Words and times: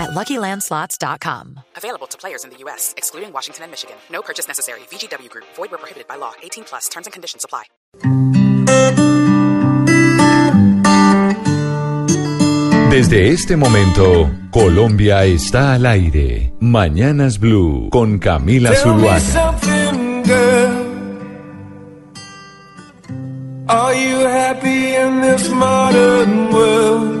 at 0.00 0.10
LuckyLandSlots.com. 0.10 1.60
Available 1.76 2.06
to 2.08 2.18
players 2.18 2.44
in 2.44 2.50
the 2.50 2.56
U.S., 2.64 2.94
excluding 2.96 3.32
Washington 3.32 3.64
and 3.64 3.70
Michigan. 3.70 3.96
No 4.10 4.22
purchase 4.22 4.48
necessary. 4.48 4.80
VGW 4.90 5.28
Group. 5.28 5.44
Void 5.56 5.70
where 5.70 5.78
prohibited 5.78 6.08
by 6.08 6.16
law. 6.16 6.32
18 6.42 6.64
plus. 6.64 6.88
Terms 6.88 7.06
and 7.06 7.12
conditions 7.12 7.44
apply. 7.44 7.64
Desde 12.90 13.28
este 13.28 13.56
momento, 13.56 14.28
Colombia 14.50 15.24
está 15.24 15.74
al 15.74 15.86
aire. 15.86 16.52
Mañanas 16.58 17.38
Blue 17.38 17.88
con 17.90 18.18
Camila 18.18 18.70
Tell 18.70 18.82
Zuluaga. 18.82 19.54
Are 23.68 23.94
you 23.94 24.26
happy 24.26 24.96
in 24.96 25.20
this 25.20 25.48
modern 25.50 26.52
world? 26.52 27.20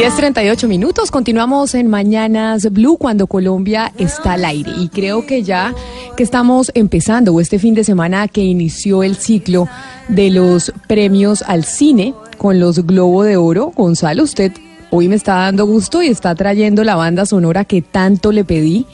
10.38 0.00 0.66
minutos, 0.66 1.10
continuamos 1.10 1.74
en 1.74 1.86
Mañanas 1.86 2.72
Blue 2.72 2.96
cuando 2.96 3.26
Colombia 3.26 3.92
está 3.98 4.32
al 4.32 4.46
aire 4.46 4.72
y 4.78 4.88
creo 4.88 5.26
que 5.26 5.42
ya 5.42 5.74
que 6.16 6.22
estamos 6.22 6.72
empezando 6.72 7.34
o 7.34 7.40
este 7.42 7.58
fin 7.58 7.74
de 7.74 7.84
semana 7.84 8.26
que 8.26 8.40
inició 8.40 9.02
el 9.02 9.16
ciclo 9.16 9.68
de 10.08 10.30
los 10.30 10.72
premios 10.88 11.42
al 11.42 11.64
cine 11.64 12.14
con 12.38 12.58
los 12.58 12.86
Globo 12.86 13.24
de 13.24 13.36
Oro, 13.36 13.74
Gonzalo, 13.76 14.22
usted 14.22 14.52
hoy 14.88 15.06
me 15.08 15.16
está 15.16 15.34
dando 15.34 15.66
gusto 15.66 16.02
y 16.02 16.06
está 16.06 16.34
trayendo 16.34 16.82
la 16.82 16.96
banda 16.96 17.26
sonora 17.26 17.66
que 17.66 17.82
tanto 17.82 18.32
le 18.32 18.42
pedí, 18.42 18.86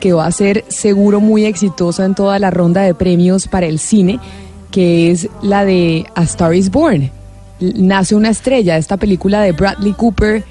que 0.00 0.14
va 0.14 0.24
a 0.24 0.32
ser 0.32 0.64
seguro 0.68 1.20
muy 1.20 1.44
exitosa 1.44 2.06
en 2.06 2.14
toda 2.14 2.38
la 2.38 2.50
ronda 2.50 2.80
de 2.80 2.94
premios 2.94 3.48
para 3.48 3.66
el 3.66 3.78
cine, 3.78 4.18
que 4.70 5.10
es 5.10 5.28
la 5.42 5.66
de 5.66 6.06
A 6.14 6.22
Star 6.22 6.54
is 6.54 6.70
Born. 6.70 7.10
Nace 7.60 8.14
una 8.14 8.30
estrella, 8.30 8.78
esta 8.78 8.96
película 8.96 9.42
de 9.42 9.52
Bradley 9.52 9.92
Cooper 9.92 10.42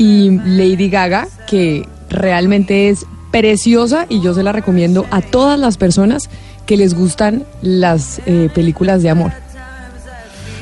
y 0.00 0.30
Lady 0.30 0.88
Gaga, 0.88 1.28
que 1.46 1.86
realmente 2.08 2.88
es 2.88 3.04
preciosa 3.30 4.06
y 4.08 4.22
yo 4.22 4.32
se 4.32 4.42
la 4.42 4.50
recomiendo 4.50 5.04
a 5.10 5.20
todas 5.20 5.60
las 5.60 5.76
personas 5.76 6.30
que 6.64 6.78
les 6.78 6.94
gustan 6.94 7.44
las 7.60 8.22
eh, 8.24 8.48
películas 8.54 9.02
de 9.02 9.10
amor. 9.10 9.30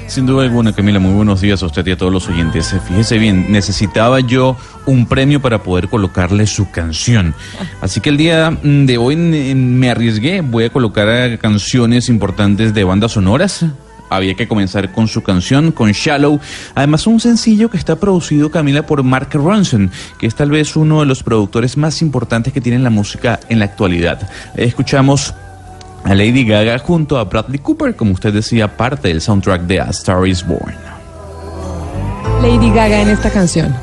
Sin 0.08 0.26
duda 0.26 0.42
alguna, 0.42 0.72
Camila, 0.72 0.98
muy 0.98 1.12
buenos 1.12 1.40
días 1.40 1.62
a 1.62 1.66
usted 1.66 1.86
y 1.86 1.92
a 1.92 1.96
todos 1.96 2.12
los 2.12 2.28
oyentes. 2.28 2.74
Fíjese 2.88 3.18
bien, 3.18 3.52
necesitaba 3.52 4.18
yo 4.18 4.56
un 4.86 5.06
premio 5.06 5.40
para 5.40 5.62
poder 5.62 5.88
colocarle 5.88 6.44
su 6.48 6.72
canción. 6.72 7.32
Así 7.80 8.00
que 8.00 8.08
el 8.08 8.16
día 8.16 8.50
mm, 8.50 8.86
de 8.86 8.98
hoy 8.98 9.14
mm, 9.14 9.54
me 9.54 9.88
arriesgué, 9.88 10.40
voy 10.40 10.64
a 10.64 10.70
colocar 10.70 11.06
eh, 11.08 11.38
canciones 11.38 12.08
importantes 12.08 12.74
de 12.74 12.82
bandas 12.82 13.12
sonoras. 13.12 13.64
Había 14.10 14.34
que 14.34 14.48
comenzar 14.48 14.92
con 14.92 15.08
su 15.08 15.22
canción, 15.22 15.72
con 15.72 15.92
Shallow. 15.92 16.40
Además, 16.74 17.06
un 17.06 17.20
sencillo 17.20 17.70
que 17.70 17.76
está 17.76 17.96
producido, 17.96 18.50
Camila, 18.50 18.86
por 18.86 19.02
Mark 19.02 19.30
Ronson, 19.32 19.90
que 20.18 20.26
es 20.26 20.34
tal 20.34 20.50
vez 20.50 20.76
uno 20.76 21.00
de 21.00 21.06
los 21.06 21.22
productores 21.22 21.76
más 21.76 22.02
importantes 22.02 22.52
que 22.52 22.60
tiene 22.60 22.78
la 22.78 22.90
música 22.90 23.40
en 23.48 23.58
la 23.58 23.66
actualidad. 23.66 24.28
Escuchamos 24.54 25.34
a 26.04 26.14
Lady 26.14 26.44
Gaga 26.44 26.78
junto 26.78 27.18
a 27.18 27.24
Bradley 27.24 27.58
Cooper, 27.58 27.96
como 27.96 28.12
usted 28.12 28.32
decía, 28.32 28.76
parte 28.76 29.08
del 29.08 29.20
soundtrack 29.20 29.62
de 29.62 29.80
A 29.80 29.90
Star 29.90 30.26
is 30.26 30.46
Born. 30.46 30.74
Lady 32.42 32.70
Gaga 32.70 33.02
en 33.02 33.10
esta 33.10 33.30
canción. 33.30 33.74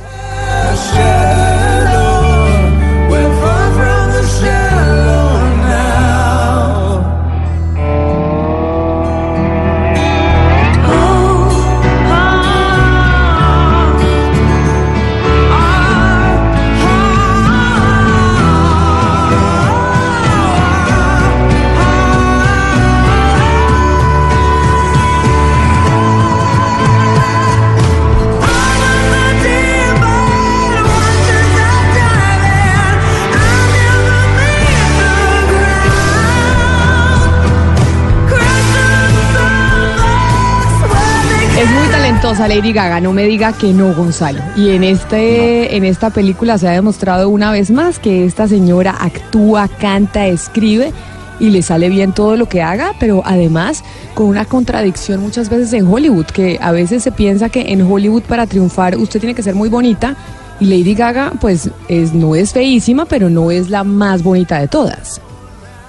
Talentosa 42.16 42.48
Lady 42.48 42.72
Gaga, 42.72 43.02
no 43.02 43.12
me 43.12 43.24
diga 43.26 43.52
que 43.52 43.74
no, 43.74 43.94
Gonzalo. 43.94 44.40
Y 44.56 44.70
en 44.70 44.84
este, 44.84 45.76
en 45.76 45.84
esta 45.84 46.12
película 46.12 46.58
se 46.58 46.68
ha 46.68 46.72
demostrado 46.72 47.30
una 47.30 47.52
vez 47.52 47.72
más 47.72 48.00
que 48.00 48.26
esta 48.26 48.48
señora 48.48 48.96
actúa, 49.00 49.68
canta, 49.68 50.26
escribe 50.28 50.94
y 51.40 51.50
le 51.50 51.62
sale 51.62 51.90
bien 51.90 52.14
todo 52.14 52.38
lo 52.38 52.48
que 52.48 52.62
haga, 52.62 52.94
pero 53.00 53.22
además 53.26 53.84
con 54.14 54.28
una 54.28 54.46
contradicción 54.46 55.22
muchas 55.22 55.50
veces 55.50 55.74
en 55.74 55.88
Hollywood, 55.88 56.28
que 56.28 56.58
a 56.62 56.72
veces 56.72 57.04
se 57.04 57.12
piensa 57.12 57.50
que 57.50 57.74
en 57.74 57.82
Hollywood 57.82 58.24
para 58.24 58.48
triunfar 58.48 58.98
usted 58.98 59.20
tiene 59.20 59.36
que 59.36 59.44
ser 59.44 59.56
muy 59.56 59.68
bonita 59.68 60.16
y 60.60 60.66
Lady 60.66 60.96
Gaga 60.96 61.34
pues 61.42 61.70
es, 61.90 62.14
no 62.14 62.36
es 62.36 62.54
feísima, 62.54 63.06
pero 63.06 63.30
no 63.30 63.52
es 63.52 63.70
la 63.70 63.84
más 63.84 64.24
bonita 64.24 64.60
de 64.60 64.68
todas. 64.68 65.22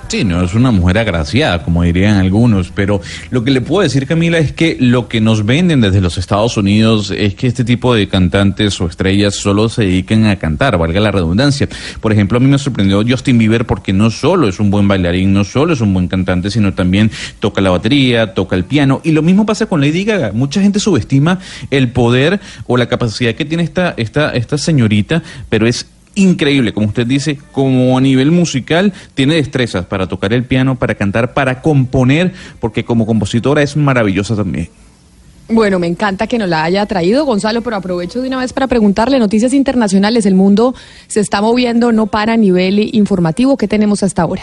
Sí, 0.08 0.22
no 0.22 0.40
es 0.40 0.54
una 0.54 0.70
mujer 0.70 0.98
agraciada, 0.98 1.64
como 1.64 1.82
dirían 1.82 2.18
algunos, 2.18 2.70
pero 2.70 3.00
lo 3.30 3.42
que 3.42 3.50
le 3.50 3.60
puedo 3.60 3.82
decir, 3.82 4.06
Camila, 4.06 4.38
es 4.38 4.52
que 4.52 4.76
lo 4.78 5.08
que 5.08 5.20
nos 5.20 5.44
venden 5.44 5.80
desde 5.80 6.00
los 6.00 6.16
Estados 6.16 6.56
Unidos 6.56 7.10
es 7.10 7.34
que 7.34 7.48
este 7.48 7.64
tipo 7.64 7.92
de 7.92 8.06
cantantes 8.06 8.80
o 8.80 8.86
estrellas 8.86 9.34
solo 9.34 9.68
se 9.68 9.82
dedican 9.82 10.26
a 10.26 10.36
cantar, 10.36 10.78
valga 10.78 11.00
la 11.00 11.10
redundancia. 11.10 11.68
Por 12.00 12.12
ejemplo, 12.12 12.38
a 12.38 12.40
mí 12.40 12.46
me 12.46 12.56
sorprendió 12.56 13.02
Justin 13.06 13.36
Bieber 13.36 13.66
porque 13.66 13.92
no 13.92 14.10
solo 14.10 14.46
es 14.46 14.60
un 14.60 14.70
buen 14.70 14.86
bailarín, 14.86 15.32
no 15.32 15.42
solo 15.42 15.72
es 15.72 15.80
un 15.80 15.92
buen 15.92 16.06
cantante, 16.06 16.52
sino 16.52 16.72
también 16.72 17.10
toca 17.40 17.60
la 17.60 17.70
batería, 17.70 18.32
toca 18.32 18.54
el 18.54 18.64
piano. 18.64 19.00
Y 19.02 19.10
lo 19.10 19.22
mismo 19.22 19.44
pasa 19.44 19.66
con 19.66 19.80
Lady 19.80 20.04
Gaga. 20.04 20.30
Mucha 20.32 20.62
gente 20.62 20.78
subestima 20.78 21.40
el 21.72 21.90
poder 21.90 22.38
o 22.68 22.76
la 22.76 22.86
capacidad 22.86 23.34
que 23.34 23.44
tiene 23.44 23.64
esta, 23.64 23.92
esta, 23.96 24.30
esta 24.30 24.56
señorita, 24.56 25.24
pero 25.48 25.66
es 25.66 25.88
increíble, 26.16 26.72
como 26.72 26.88
usted 26.88 27.06
dice, 27.06 27.38
como 27.52 27.96
a 27.96 28.00
nivel 28.00 28.32
musical, 28.32 28.92
tiene 29.14 29.36
destrezas 29.36 29.86
para 29.86 30.08
tocar 30.08 30.32
el 30.32 30.44
piano, 30.44 30.76
para 30.76 30.96
cantar, 30.96 31.32
para 31.32 31.62
componer, 31.62 32.32
porque 32.58 32.84
como 32.84 33.06
compositora 33.06 33.62
es 33.62 33.76
maravillosa 33.76 34.34
también. 34.34 34.68
Bueno, 35.48 35.78
me 35.78 35.86
encanta 35.86 36.26
que 36.26 36.38
nos 36.38 36.48
la 36.48 36.64
haya 36.64 36.84
traído, 36.86 37.24
Gonzalo, 37.24 37.62
pero 37.62 37.76
aprovecho 37.76 38.20
de 38.20 38.26
una 38.26 38.38
vez 38.38 38.52
para 38.52 38.66
preguntarle, 38.66 39.20
noticias 39.20 39.52
internacionales, 39.52 40.26
el 40.26 40.34
mundo 40.34 40.74
se 41.06 41.20
está 41.20 41.40
moviendo, 41.40 41.92
no 41.92 42.08
para 42.08 42.32
a 42.32 42.36
nivel 42.36 42.94
informativo, 42.96 43.56
¿qué 43.56 43.68
tenemos 43.68 44.02
hasta 44.02 44.22
ahora? 44.22 44.42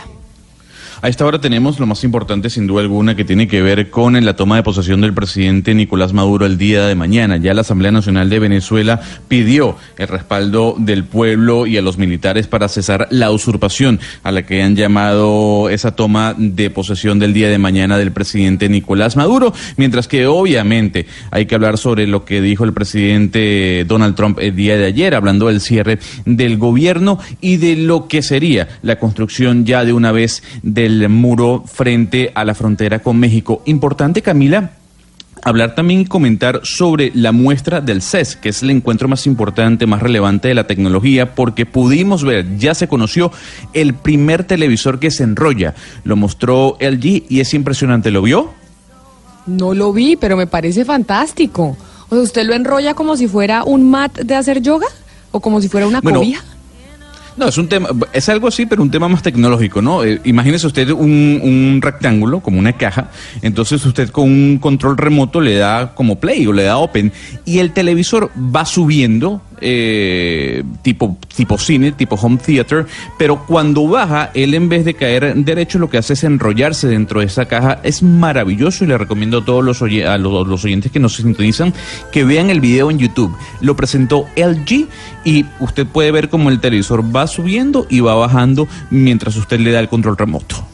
A 1.03 1.09
esta 1.09 1.25
hora 1.25 1.41
tenemos 1.41 1.81
lo 1.81 1.85
más 1.85 2.05
importante, 2.05 2.49
sin 2.49 2.65
duda 2.65 2.79
alguna, 2.79 3.13
que 3.13 3.25
tiene 3.25 3.45
que 3.49 3.61
ver 3.61 3.89
con 3.89 4.13
la 4.23 4.37
toma 4.37 4.55
de 4.55 4.63
posesión 4.63 5.01
del 5.01 5.13
presidente 5.13 5.75
Nicolás 5.75 6.13
Maduro 6.13 6.45
el 6.45 6.57
día 6.57 6.87
de 6.87 6.95
mañana. 6.95 7.35
Ya 7.35 7.53
la 7.53 7.59
Asamblea 7.59 7.91
Nacional 7.91 8.29
de 8.29 8.39
Venezuela 8.39 9.01
pidió 9.27 9.75
el 9.97 10.07
respaldo 10.07 10.75
del 10.77 11.03
pueblo 11.03 11.67
y 11.67 11.75
a 11.75 11.81
los 11.81 11.97
militares 11.97 12.47
para 12.47 12.69
cesar 12.69 13.09
la 13.09 13.31
usurpación 13.31 13.99
a 14.23 14.31
la 14.31 14.43
que 14.43 14.63
han 14.63 14.77
llamado 14.77 15.67
esa 15.67 15.93
toma 15.93 16.35
de 16.37 16.69
posesión 16.69 17.19
del 17.19 17.33
día 17.33 17.49
de 17.49 17.57
mañana 17.57 17.97
del 17.97 18.13
presidente 18.13 18.69
Nicolás 18.69 19.17
Maduro, 19.17 19.53
mientras 19.75 20.07
que 20.07 20.25
obviamente 20.25 21.05
hay 21.31 21.47
que 21.47 21.55
hablar 21.55 21.77
sobre 21.77 22.07
lo 22.07 22.23
que 22.23 22.39
dijo 22.39 22.63
el 22.63 22.71
presidente 22.71 23.83
Donald 23.85 24.15
Trump 24.15 24.39
el 24.39 24.55
día 24.55 24.77
de 24.77 24.85
ayer, 24.85 25.15
hablando 25.15 25.47
del 25.47 25.59
cierre 25.59 25.99
del 26.23 26.57
gobierno 26.57 27.19
y 27.41 27.57
de 27.57 27.75
lo 27.75 28.07
que 28.07 28.21
sería 28.21 28.69
la 28.83 28.99
construcción 28.99 29.65
ya 29.65 29.83
de 29.83 29.91
una 29.91 30.13
vez 30.13 30.43
del 30.61 30.92
muro 31.09 31.63
frente 31.65 32.31
a 32.35 32.45
la 32.45 32.55
frontera 32.55 32.99
con 32.99 33.17
México. 33.19 33.61
Importante, 33.65 34.21
Camila, 34.21 34.71
hablar 35.43 35.75
también 35.75 36.01
y 36.01 36.05
comentar 36.05 36.61
sobre 36.63 37.11
la 37.13 37.31
muestra 37.31 37.81
del 37.81 38.01
CES, 38.01 38.37
que 38.37 38.49
es 38.49 38.63
el 38.63 38.69
encuentro 38.69 39.07
más 39.07 39.27
importante, 39.27 39.85
más 39.87 40.01
relevante 40.01 40.47
de 40.47 40.53
la 40.53 40.67
tecnología, 40.67 41.35
porque 41.35 41.65
pudimos 41.65 42.23
ver, 42.23 42.57
ya 42.57 42.73
se 42.73 42.87
conoció 42.87 43.31
el 43.73 43.93
primer 43.93 44.45
televisor 44.45 44.99
que 44.99 45.11
se 45.11 45.23
enrolla. 45.23 45.75
Lo 46.03 46.15
mostró 46.15 46.77
LG 46.79 47.23
y 47.29 47.39
es 47.39 47.53
impresionante. 47.53 48.11
¿Lo 48.11 48.21
vio? 48.21 48.51
No 49.45 49.73
lo 49.73 49.91
vi, 49.91 50.15
pero 50.15 50.37
me 50.37 50.47
parece 50.47 50.85
fantástico. 50.85 51.75
O 52.09 52.15
sea, 52.15 52.23
¿usted 52.23 52.45
lo 52.45 52.53
enrolla 52.53 52.93
como 52.93 53.17
si 53.17 53.27
fuera 53.27 53.63
un 53.63 53.89
mat 53.89 54.19
de 54.19 54.35
hacer 54.35 54.61
yoga? 54.61 54.87
¿O 55.31 55.39
como 55.39 55.59
si 55.59 55.67
fuera 55.67 55.87
una 55.87 55.99
Bueno, 55.99 56.19
cobija? 56.19 56.43
No, 57.35 57.47
es 57.47 57.57
un 57.57 57.67
tema, 57.67 57.89
es 58.13 58.29
algo 58.29 58.47
así, 58.47 58.65
pero 58.65 58.83
un 58.83 58.91
tema 58.91 59.07
más 59.07 59.23
tecnológico, 59.23 59.81
¿no? 59.81 60.03
Eh, 60.03 60.21
imagínese 60.23 60.67
usted 60.67 60.89
un, 60.91 61.39
un 61.41 61.79
rectángulo, 61.81 62.41
como 62.41 62.59
una 62.59 62.73
caja, 62.73 63.09
entonces 63.41 63.83
usted 63.85 64.09
con 64.09 64.25
un 64.29 64.59
control 64.59 64.97
remoto 64.97 65.41
le 65.41 65.55
da 65.55 65.93
como 65.95 66.19
play 66.19 66.45
o 66.45 66.53
le 66.53 66.63
da 66.63 66.77
open, 66.77 67.11
y 67.45 67.59
el 67.59 67.71
televisor 67.71 68.29
va 68.37 68.65
subiendo, 68.65 69.41
eh, 69.61 70.63
tipo, 70.81 71.17
tipo 71.35 71.57
cine, 71.57 71.91
tipo 71.91 72.15
home 72.15 72.37
theater, 72.37 72.85
pero 73.17 73.45
cuando 73.45 73.87
baja, 73.87 74.31
él 74.33 74.53
en 74.53 74.69
vez 74.69 74.85
de 74.85 74.93
caer 74.93 75.33
derecho, 75.35 75.79
lo 75.79 75.89
que 75.89 75.97
hace 75.97 76.13
es 76.13 76.23
enrollarse 76.23 76.87
dentro 76.87 77.19
de 77.19 77.27
esa 77.27 77.45
caja. 77.45 77.79
Es 77.83 78.03
maravilloso 78.03 78.83
y 78.83 78.87
le 78.87 78.97
recomiendo 78.97 79.39
a 79.39 79.45
todos 79.45 79.63
los, 79.63 79.81
los 79.81 80.65
oyentes 80.65 80.91
que 80.91 80.99
nos 80.99 81.15
sintonizan 81.15 81.73
que 82.11 82.23
vean 82.23 82.49
el 82.49 82.61
video 82.61 82.91
en 82.91 82.99
YouTube. 82.99 83.35
Lo 83.61 83.75
presentó 83.75 84.27
LG 84.35 84.87
y 85.23 85.45
usted 85.59 85.85
puede 85.87 86.11
ver 86.11 86.29
cómo 86.29 86.49
el 86.49 86.59
televisor 86.59 87.03
va 87.15 87.27
subiendo 87.27 87.85
y 87.89 87.99
va 87.99 88.15
bajando 88.15 88.67
mientras 88.89 89.35
usted 89.35 89.59
le 89.59 89.71
da 89.71 89.79
el 89.79 89.89
control 89.89 90.17
remoto. 90.17 90.72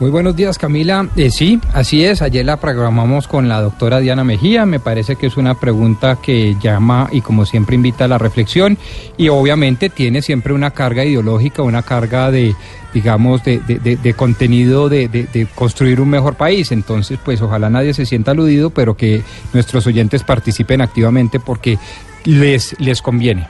Muy 0.00 0.10
buenos 0.10 0.34
días, 0.34 0.58
Camila. 0.58 1.08
Eh, 1.16 1.30
sí, 1.30 1.60
así 1.72 2.04
es. 2.04 2.20
Ayer 2.20 2.44
la 2.44 2.56
programamos 2.58 3.28
con 3.28 3.48
la 3.48 3.60
doctora 3.60 4.00
Diana 4.00 4.24
Mejía. 4.24 4.66
Me 4.66 4.80
parece 4.80 5.14
que 5.16 5.26
es 5.28 5.36
una 5.36 5.54
pregunta 5.54 6.18
que 6.20 6.56
llama 6.60 7.08
y 7.12 7.20
como 7.20 7.46
siempre 7.46 7.76
invita 7.76 8.04
a 8.04 8.08
la 8.08 8.18
reflexión 8.18 8.76
y 9.16 9.28
obviamente 9.28 9.90
tiene 9.90 10.20
siempre 10.20 10.52
una 10.52 10.72
carga 10.72 11.04
ideológica, 11.04 11.62
una 11.62 11.82
carga 11.82 12.30
de, 12.32 12.54
digamos, 12.92 13.44
de, 13.44 13.58
de- 13.60 14.14
contenido 14.14 14.88
de 14.88 15.48
construir 15.54 16.00
un 16.00 16.10
mejor 16.10 16.34
país. 16.34 16.70
Entonces, 16.72 17.18
pues 17.24 17.40
ojalá 17.40 17.70
nadie 17.70 17.94
se 17.94 18.04
sienta 18.04 18.32
aludido, 18.32 18.70
pero 18.70 18.96
que 18.96 19.22
nuestros 19.52 19.86
oyentes 19.86 20.24
participen 20.24 20.80
activamente 20.80 21.38
porque 21.38 21.78
les, 22.24 22.74
les 22.80 23.00
conviene. 23.00 23.46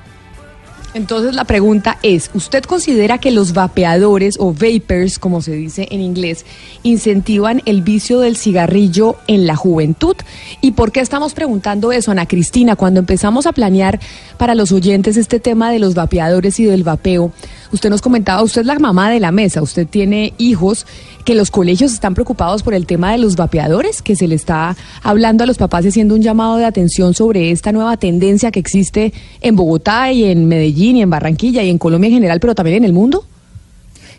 Entonces 0.94 1.34
la 1.34 1.42
pregunta 1.42 1.98
es, 2.02 2.30
¿usted 2.34 2.62
considera 2.62 3.18
que 3.18 3.32
los 3.32 3.52
vapeadores 3.52 4.36
o 4.38 4.52
vapers, 4.52 5.18
como 5.18 5.42
se 5.42 5.52
dice 5.52 5.88
en 5.90 6.00
inglés, 6.00 6.46
incentivan 6.84 7.62
el 7.64 7.82
vicio 7.82 8.20
del 8.20 8.36
cigarrillo 8.36 9.16
en 9.26 9.48
la 9.48 9.56
juventud? 9.56 10.14
¿Y 10.60 10.72
por 10.72 10.92
qué 10.92 11.00
estamos 11.00 11.34
preguntando 11.34 11.90
eso, 11.90 12.12
Ana 12.12 12.26
Cristina? 12.26 12.76
Cuando 12.76 13.00
empezamos 13.00 13.46
a 13.46 13.52
planear 13.52 13.98
para 14.38 14.54
los 14.54 14.70
oyentes 14.70 15.16
este 15.16 15.40
tema 15.40 15.72
de 15.72 15.80
los 15.80 15.96
vapeadores 15.96 16.60
y 16.60 16.64
del 16.64 16.84
vapeo, 16.84 17.32
usted 17.74 17.90
nos 17.90 18.00
comentaba, 18.00 18.42
usted 18.42 18.62
es 18.62 18.66
la 18.66 18.78
mamá 18.78 19.10
de 19.10 19.20
la 19.20 19.32
mesa, 19.32 19.62
usted 19.62 19.86
tiene 19.86 20.32
hijos, 20.38 20.86
que 21.24 21.34
los 21.34 21.50
colegios 21.50 21.92
están 21.92 22.14
preocupados 22.14 22.62
por 22.62 22.74
el 22.74 22.86
tema 22.86 23.12
de 23.12 23.18
los 23.18 23.36
vapeadores, 23.36 24.02
que 24.02 24.14
se 24.16 24.28
le 24.28 24.34
está 24.34 24.76
hablando 25.02 25.44
a 25.44 25.46
los 25.46 25.58
papás 25.58 25.86
haciendo 25.86 26.14
un 26.14 26.22
llamado 26.22 26.56
de 26.56 26.64
atención 26.64 27.14
sobre 27.14 27.50
esta 27.50 27.72
nueva 27.72 27.96
tendencia 27.96 28.50
que 28.50 28.60
existe 28.60 29.12
en 29.40 29.56
Bogotá 29.56 30.12
y 30.12 30.24
en 30.24 30.46
Medellín 30.48 30.96
y 30.96 31.02
en 31.02 31.10
Barranquilla 31.10 31.62
y 31.62 31.70
en 31.70 31.78
Colombia 31.78 32.08
en 32.08 32.14
general, 32.14 32.40
pero 32.40 32.54
también 32.54 32.78
en 32.78 32.84
el 32.84 32.92
mundo. 32.92 33.24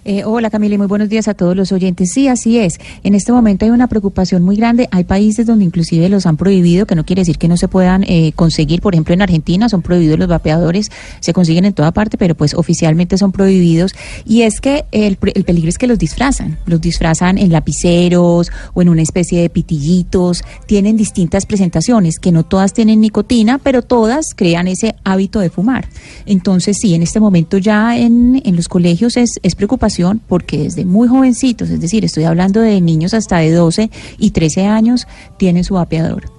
Eh, 0.08 0.24
hola 0.24 0.52
Camila 0.52 0.76
y 0.76 0.78
muy 0.78 0.86
buenos 0.86 1.10
días 1.10 1.28
a 1.28 1.34
todos 1.34 1.56
los 1.56 1.72
oyentes. 1.72 2.12
Sí, 2.14 2.28
así 2.28 2.60
es. 2.60 2.80
En 3.02 3.16
este 3.16 3.32
momento 3.32 3.66
hay 3.66 3.72
una 3.72 3.88
preocupación 3.88 4.44
muy 4.44 4.56
grande. 4.56 4.88
Hay 4.92 5.04
países 5.04 5.48
donde 5.48 5.66
inclusive 5.66 6.08
los 6.10 6.28
han 6.28 6.38
prohibido, 6.38 6.86
que 6.86 6.94
no 6.94 7.04
quiere 7.08 7.22
decir 7.22 7.40
que 7.40 7.48
no 7.48 7.58
se 7.58 7.68
puedan 7.68 8.04
eh, 8.04 8.32
conseguir. 8.36 8.82
Por 8.82 8.94
ejemplo, 8.94 9.16
en 9.16 9.24
Argentina 9.24 9.68
son 9.68 9.82
prohibidos 9.82 10.20
los 10.20 10.28
vapeadores, 10.28 10.92
se 11.22 11.34
consiguen 11.34 11.66
en 11.66 11.74
toda 11.74 11.92
parte, 11.92 12.20
pero 12.20 12.36
pues 12.36 12.54
oficialmente 12.54 13.18
son 13.18 13.32
prohibidos. 13.32 13.96
Y 14.26 14.44
es 14.44 14.62
que 14.62 14.86
el, 14.92 15.18
el 15.34 15.44
peligro 15.44 15.70
es 15.70 15.80
que 15.80 15.88
los 15.88 15.98
disfrazan. 15.98 16.60
Los 16.68 16.82
disfrazan 16.82 17.40
en 17.40 17.52
lapiceros 17.52 18.52
o 18.76 18.82
en 18.84 18.90
una 18.90 19.02
especie 19.02 19.42
de 19.42 19.50
pitillitos. 19.50 20.44
Tienen 20.68 20.98
distintas 20.98 21.48
presentaciones, 21.48 22.20
que 22.20 22.32
no 22.32 22.44
todas 22.44 22.74
tienen 22.74 23.02
nicotina, 23.02 23.58
pero 23.58 23.82
todas 23.82 24.36
crean 24.36 24.68
ese 24.68 24.94
hábito 25.04 25.40
de 25.40 25.50
fumar. 25.50 25.88
Entonces, 26.28 26.78
sí, 26.80 26.94
en 26.94 27.02
este 27.02 27.20
momento 27.20 27.58
ya 27.58 27.98
en, 27.98 28.44
los 28.56 28.68
colegios 28.68 29.18
es 29.18 29.56
preocupación 29.56 29.95
porque 30.28 30.60
desde 30.60 30.86
muy 30.86 31.08
jovencitos, 31.08 31.70
es 31.70 31.80
decir, 31.80 32.06
estoy 32.06 32.24
hablando 32.24 32.62
de 32.62 32.82
niños 32.82 33.14
hasta 33.14 33.38
de 33.38 33.52
12 33.52 33.90
y 34.18 34.32
13 34.32 34.66
años, 34.66 35.08
tienen 35.38 35.64
su 35.64 35.76
vapeador. 35.76 36.35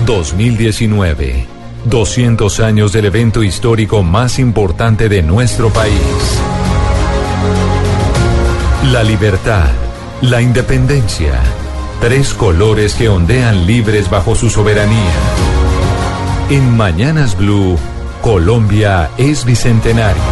2019. 0.05 1.47
200 1.85 2.59
años 2.59 2.91
del 2.91 3.05
evento 3.05 3.41
histórico 3.41 4.03
más 4.03 4.37
importante 4.37 5.09
de 5.09 5.23
nuestro 5.23 5.69
país. 5.69 6.39
La 8.91 9.01
libertad, 9.03 9.69
la 10.21 10.41
independencia. 10.41 11.39
Tres 12.01 12.33
colores 12.33 12.93
que 12.93 13.09
ondean 13.09 13.65
libres 13.65 14.09
bajo 14.09 14.35
su 14.35 14.49
soberanía. 14.49 15.48
En 16.49 16.75
Mañanas 16.75 17.37
Blue, 17.37 17.77
Colombia 18.23 19.11
es 19.17 19.45
bicentenario. 19.45 20.23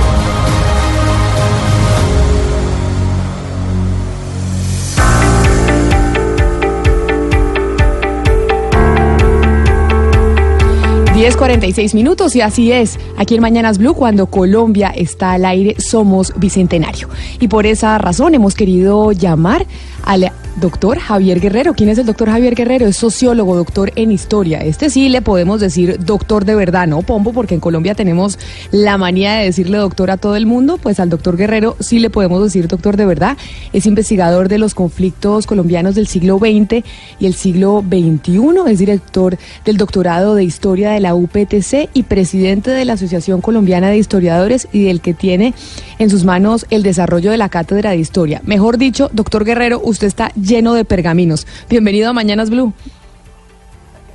Cuarenta 11.37 11.67
y 11.67 11.73
seis 11.73 11.93
minutos 11.93 12.35
y 12.35 12.41
así 12.41 12.71
es. 12.71 12.97
Aquí 13.15 13.35
en 13.35 13.41
Mañanas 13.41 13.77
Blue, 13.77 13.93
cuando 13.93 14.25
Colombia 14.25 14.89
está 14.89 15.33
al 15.33 15.45
aire, 15.45 15.75
somos 15.77 16.33
bicentenario. 16.35 17.09
Y 17.39 17.47
por 17.47 17.67
esa 17.67 17.97
razón 17.99 18.33
hemos 18.33 18.55
querido 18.55 19.11
llamar 19.11 19.65
al 20.03 20.31
doctor 20.59 20.97
Javier 20.97 21.39
Guerrero. 21.39 21.73
¿Quién 21.73 21.89
es 21.89 21.97
el 21.99 22.05
doctor 22.07 22.29
Javier 22.29 22.55
Guerrero? 22.55 22.87
Es 22.87 22.97
sociólogo, 22.97 23.55
doctor 23.55 23.91
en 23.95 24.11
historia. 24.11 24.59
Este 24.59 24.89
sí 24.89 25.07
le 25.07 25.21
podemos 25.21 25.61
decir 25.61 25.99
doctor 26.03 26.45
de 26.45 26.55
verdad, 26.55 26.87
¿no, 26.87 27.01
Pombo? 27.03 27.31
Porque 27.31 27.53
en 27.53 27.59
Colombia 27.59 27.93
tenemos 27.93 28.39
la 28.71 28.97
manía 28.97 29.35
de 29.35 29.45
decirle 29.45 29.77
doctor 29.77 30.09
a 30.09 30.17
todo 30.17 30.35
el 30.35 30.47
mundo. 30.47 30.77
Pues 30.77 30.99
al 30.99 31.09
doctor 31.09 31.37
Guerrero 31.37 31.75
sí 31.79 31.99
le 31.99 32.09
podemos 32.09 32.43
decir 32.43 32.67
doctor 32.67 32.97
de 32.97 33.05
verdad. 33.05 33.37
Es 33.71 33.85
investigador 33.85 34.49
de 34.49 34.57
los 34.57 34.73
conflictos 34.73 35.45
colombianos 35.45 35.93
del 35.93 36.07
siglo 36.07 36.39
XX 36.39 36.83
y 37.19 37.25
el 37.27 37.35
siglo 37.35 37.83
XXI. 37.87 38.71
Es 38.71 38.79
director 38.79 39.37
del 39.63 39.77
doctorado 39.77 40.33
de 40.33 40.43
historia 40.43 40.91
de 40.91 40.99
la 40.99 41.13
UPTC 41.13 41.89
y 41.93 42.03
presidente 42.03 42.71
de 42.71 42.85
la 42.85 42.93
Asociación 42.93 43.41
Colombiana 43.41 43.89
de 43.89 43.97
Historiadores 43.97 44.67
y 44.71 44.85
del 44.85 45.01
que 45.01 45.13
tiene 45.13 45.53
en 45.99 46.09
sus 46.09 46.23
manos 46.23 46.65
el 46.71 46.81
desarrollo 46.81 47.29
de 47.29 47.37
la 47.37 47.49
cátedra 47.49 47.91
de 47.91 47.97
historia. 47.97 48.41
Mejor 48.43 48.77
dicho, 48.77 49.09
doctor 49.13 49.45
Guerrero, 49.45 49.81
usted 49.83 50.07
está 50.07 50.31
lleno 50.47 50.73
de 50.73 50.85
pergaminos. 50.85 51.45
Bienvenido 51.69 52.09
a 52.09 52.13
Mañanas 52.13 52.49
Blue. 52.49 52.73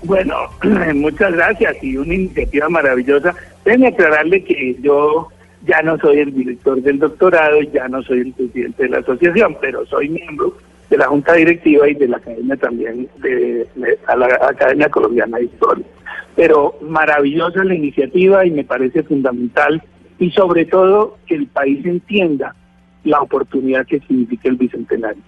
Bueno, 0.05 0.35
muchas 0.95 1.33
gracias 1.33 1.77
y 1.83 1.97
una 1.97 2.15
iniciativa 2.15 2.69
maravillosa. 2.69 3.35
Déjenme 3.65 3.89
aclararle 3.89 4.43
que 4.43 4.77
yo 4.83 5.29
ya 5.65 5.81
no 5.83 5.97
soy 5.99 6.19
el 6.19 6.35
director 6.35 6.83
del 6.83 6.99
doctorado, 6.99 7.61
ya 7.63 7.87
no 7.89 8.03
soy 8.03 8.21
el 8.21 8.33
presidente 8.33 8.83
de 8.83 8.89
la 8.89 8.99
asociación, 8.99 9.57
pero 9.61 9.87
soy 9.87 10.09
miembro 10.09 10.57
de 10.91 10.99
la 10.99 11.07
Junta 11.07 11.35
Directiva 11.35 11.89
y 11.89 11.95
de 11.95 12.09
la 12.09 12.17
Academia 12.17 12.57
también, 12.57 13.09
de, 13.19 13.67
la 13.77 14.49
Academia 14.49 14.89
Colombiana 14.89 15.39
de 15.39 15.45
Historia. 15.45 15.87
Pero 16.35 16.75
maravillosa 16.83 17.63
la 17.63 17.75
iniciativa 17.75 18.45
y 18.45 18.51
me 18.51 18.65
parece 18.65 19.03
fundamental 19.03 19.83
y 20.19 20.31
sobre 20.33 20.65
todo 20.65 21.17
que 21.27 21.37
el 21.37 21.47
país 21.47 21.85
entienda 21.87 22.55
la 23.05 23.21
oportunidad 23.21 23.87
que 23.87 24.01
significa 24.01 24.49
el 24.49 24.57
Bicentenario. 24.57 25.23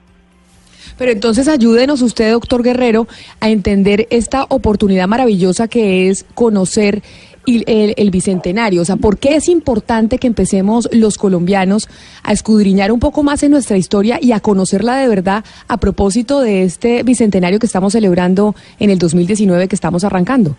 Pero 0.99 1.11
entonces 1.11 1.49
ayúdenos 1.49 2.03
usted, 2.03 2.33
doctor 2.33 2.63
Guerrero, 2.63 3.07
a 3.41 3.51
entender 3.51 4.07
esta 4.11 4.45
oportunidad 4.49 5.09
maravillosa 5.09 5.69
que 5.69 6.09
es 6.09 6.25
conocer 6.35 7.03
el, 7.47 8.11
bicentenario. 8.11 8.83
O 8.83 8.85
sea, 8.85 8.97
¿por 8.97 9.19
qué 9.19 9.37
es 9.37 9.49
importante 9.49 10.19
que 10.19 10.27
empecemos 10.27 10.89
los 10.93 11.19
colombianos 11.19 11.89
a 12.23 12.33
escudriñar 12.33 12.93
un 12.93 13.01
poco 13.01 13.23
más 13.23 13.43
en 13.43 13.51
nuestra 13.51 13.77
historia 13.77 14.19
y 14.21 14.33
a 14.33 14.41
conocerla 14.41 14.97
de 14.97 15.09
verdad 15.09 15.45
a 15.69 15.77
propósito 15.79 16.41
de 16.41 16.63
este 16.63 17.03
bicentenario 17.03 17.59
que 17.59 17.67
estamos 17.67 17.93
celebrando 17.93 18.55
en 18.79 18.91
el 18.91 18.99
2019 18.99 19.69
que 19.69 19.75
estamos 19.75 20.05
arrancando? 20.05 20.57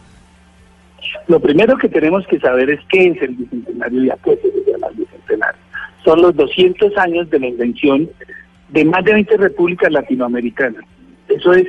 Lo 1.28 1.40
primero 1.40 1.78
que 1.78 1.90
tenemos 1.90 2.26
que 2.28 2.40
saber 2.40 2.70
es 2.70 2.80
qué 2.90 3.08
es 3.08 3.22
el 3.22 3.36
bicentenario 3.36 4.04
y 4.04 4.10
a 4.12 4.18
qué 4.24 4.40
se 4.42 4.72
llama 4.72 4.88
el 4.88 4.96
bicentenario. 4.96 5.62
Son 6.04 6.22
los 6.22 6.36
200 6.36 6.96
años 6.98 7.30
de 7.32 7.40
la 7.40 7.48
invención 7.48 8.10
de 8.70 8.86
más 8.86 9.04
de 9.04 9.14
20 9.14 9.38
repúblicas 9.38 9.92
latinoamericanas. 9.92 10.84
Eso 11.28 11.54
es, 11.54 11.68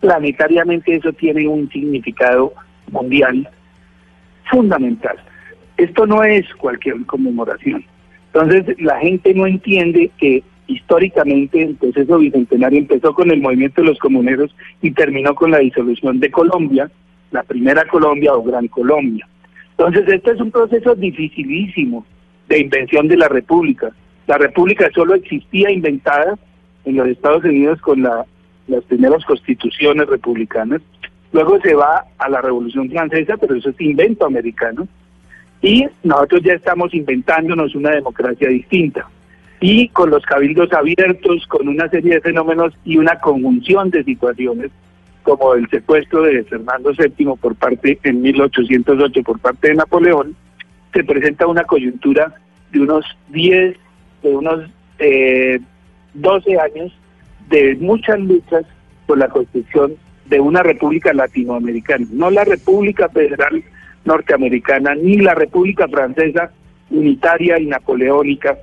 planetariamente, 0.00 0.94
eso 0.94 1.12
tiene 1.12 1.46
un 1.48 1.68
significado 1.70 2.52
mundial 2.90 3.48
fundamental. 4.50 5.16
Esto 5.76 6.06
no 6.06 6.22
es 6.22 6.46
cualquier 6.54 7.04
conmemoración. 7.06 7.84
Entonces, 8.32 8.80
la 8.80 8.98
gente 8.98 9.34
no 9.34 9.46
entiende 9.46 10.10
que 10.18 10.42
históricamente 10.66 11.62
el 11.62 11.74
proceso 11.76 12.18
bicentenario 12.18 12.78
empezó 12.78 13.14
con 13.14 13.30
el 13.30 13.40
movimiento 13.40 13.82
de 13.82 13.88
los 13.88 13.98
comuneros 13.98 14.54
y 14.82 14.90
terminó 14.90 15.34
con 15.34 15.50
la 15.50 15.58
disolución 15.58 16.20
de 16.20 16.30
Colombia, 16.30 16.90
la 17.30 17.42
primera 17.42 17.84
Colombia 17.86 18.34
o 18.34 18.42
Gran 18.42 18.68
Colombia. 18.68 19.26
Entonces, 19.70 20.08
este 20.08 20.32
es 20.32 20.40
un 20.40 20.50
proceso 20.50 20.94
dificilísimo 20.94 22.06
de 22.48 22.60
invención 22.60 23.08
de 23.08 23.16
la 23.16 23.28
República. 23.28 23.92
La 24.26 24.38
República 24.38 24.90
solo 24.94 25.14
existía 25.14 25.70
inventada 25.70 26.36
en 26.84 26.96
los 26.96 27.08
Estados 27.08 27.44
Unidos 27.44 27.80
con 27.80 28.02
la, 28.02 28.24
las 28.68 28.82
primeras 28.84 29.24
constituciones 29.24 30.06
republicanas. 30.08 30.80
Luego 31.32 31.60
se 31.60 31.74
va 31.74 32.04
a 32.18 32.28
la 32.28 32.40
Revolución 32.40 32.90
Francesa, 32.90 33.36
pero 33.36 33.54
eso 33.54 33.70
es 33.70 33.80
invento 33.80 34.26
americano. 34.26 34.88
Y 35.62 35.86
nosotros 36.02 36.42
ya 36.42 36.54
estamos 36.54 36.94
inventándonos 36.94 37.74
una 37.74 37.90
democracia 37.90 38.48
distinta. 38.48 39.08
Y 39.60 39.88
con 39.88 40.10
los 40.10 40.22
cabildos 40.24 40.72
abiertos, 40.72 41.46
con 41.46 41.68
una 41.68 41.88
serie 41.88 42.14
de 42.14 42.20
fenómenos 42.20 42.74
y 42.84 42.98
una 42.98 43.18
conjunción 43.20 43.90
de 43.90 44.04
situaciones, 44.04 44.70
como 45.22 45.54
el 45.54 45.68
secuestro 45.70 46.22
de 46.22 46.44
Fernando 46.44 46.92
VII 46.92 47.34
por 47.40 47.56
parte, 47.56 47.98
en 48.04 48.22
1808 48.22 49.22
por 49.22 49.40
parte 49.40 49.68
de 49.68 49.74
Napoleón, 49.74 50.36
se 50.92 51.02
presenta 51.02 51.46
una 51.46 51.64
coyuntura 51.64 52.32
de 52.70 52.80
unos 52.80 53.04
10, 53.30 53.76
de 54.26 54.36
unos 54.36 54.70
eh, 54.98 55.58
12 56.14 56.58
años 56.58 56.92
de 57.48 57.76
muchas 57.76 58.18
luchas 58.20 58.64
por 59.06 59.18
la 59.18 59.28
construcción 59.28 59.94
de 60.26 60.40
una 60.40 60.62
república 60.62 61.12
latinoamericana, 61.12 62.06
no 62.10 62.30
la 62.30 62.44
República 62.44 63.08
Federal 63.08 63.62
Norteamericana 64.04 64.94
ni 64.94 65.18
la 65.18 65.34
República 65.34 65.86
Francesa 65.88 66.50
unitaria 66.90 67.58
y 67.58 67.66
napoleónica, 67.66 68.56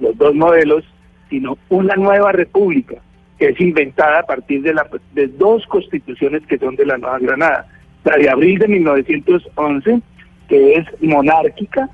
los 0.00 0.16
dos 0.16 0.34
modelos, 0.34 0.84
sino 1.28 1.58
una 1.68 1.94
nueva 1.96 2.32
república 2.32 2.96
que 3.38 3.48
es 3.48 3.60
inventada 3.60 4.20
a 4.20 4.26
partir 4.26 4.62
de, 4.62 4.74
la, 4.74 4.86
de 5.14 5.28
dos 5.28 5.66
constituciones 5.66 6.42
que 6.46 6.58
son 6.58 6.76
de 6.76 6.86
la 6.86 6.98
Nueva 6.98 7.18
Granada, 7.18 7.66
la 8.04 8.16
de 8.16 8.28
abril 8.28 8.58
de 8.58 8.68
1911, 8.68 10.00
que 10.48 10.74
es 10.74 10.86
monárquica, 11.00 11.88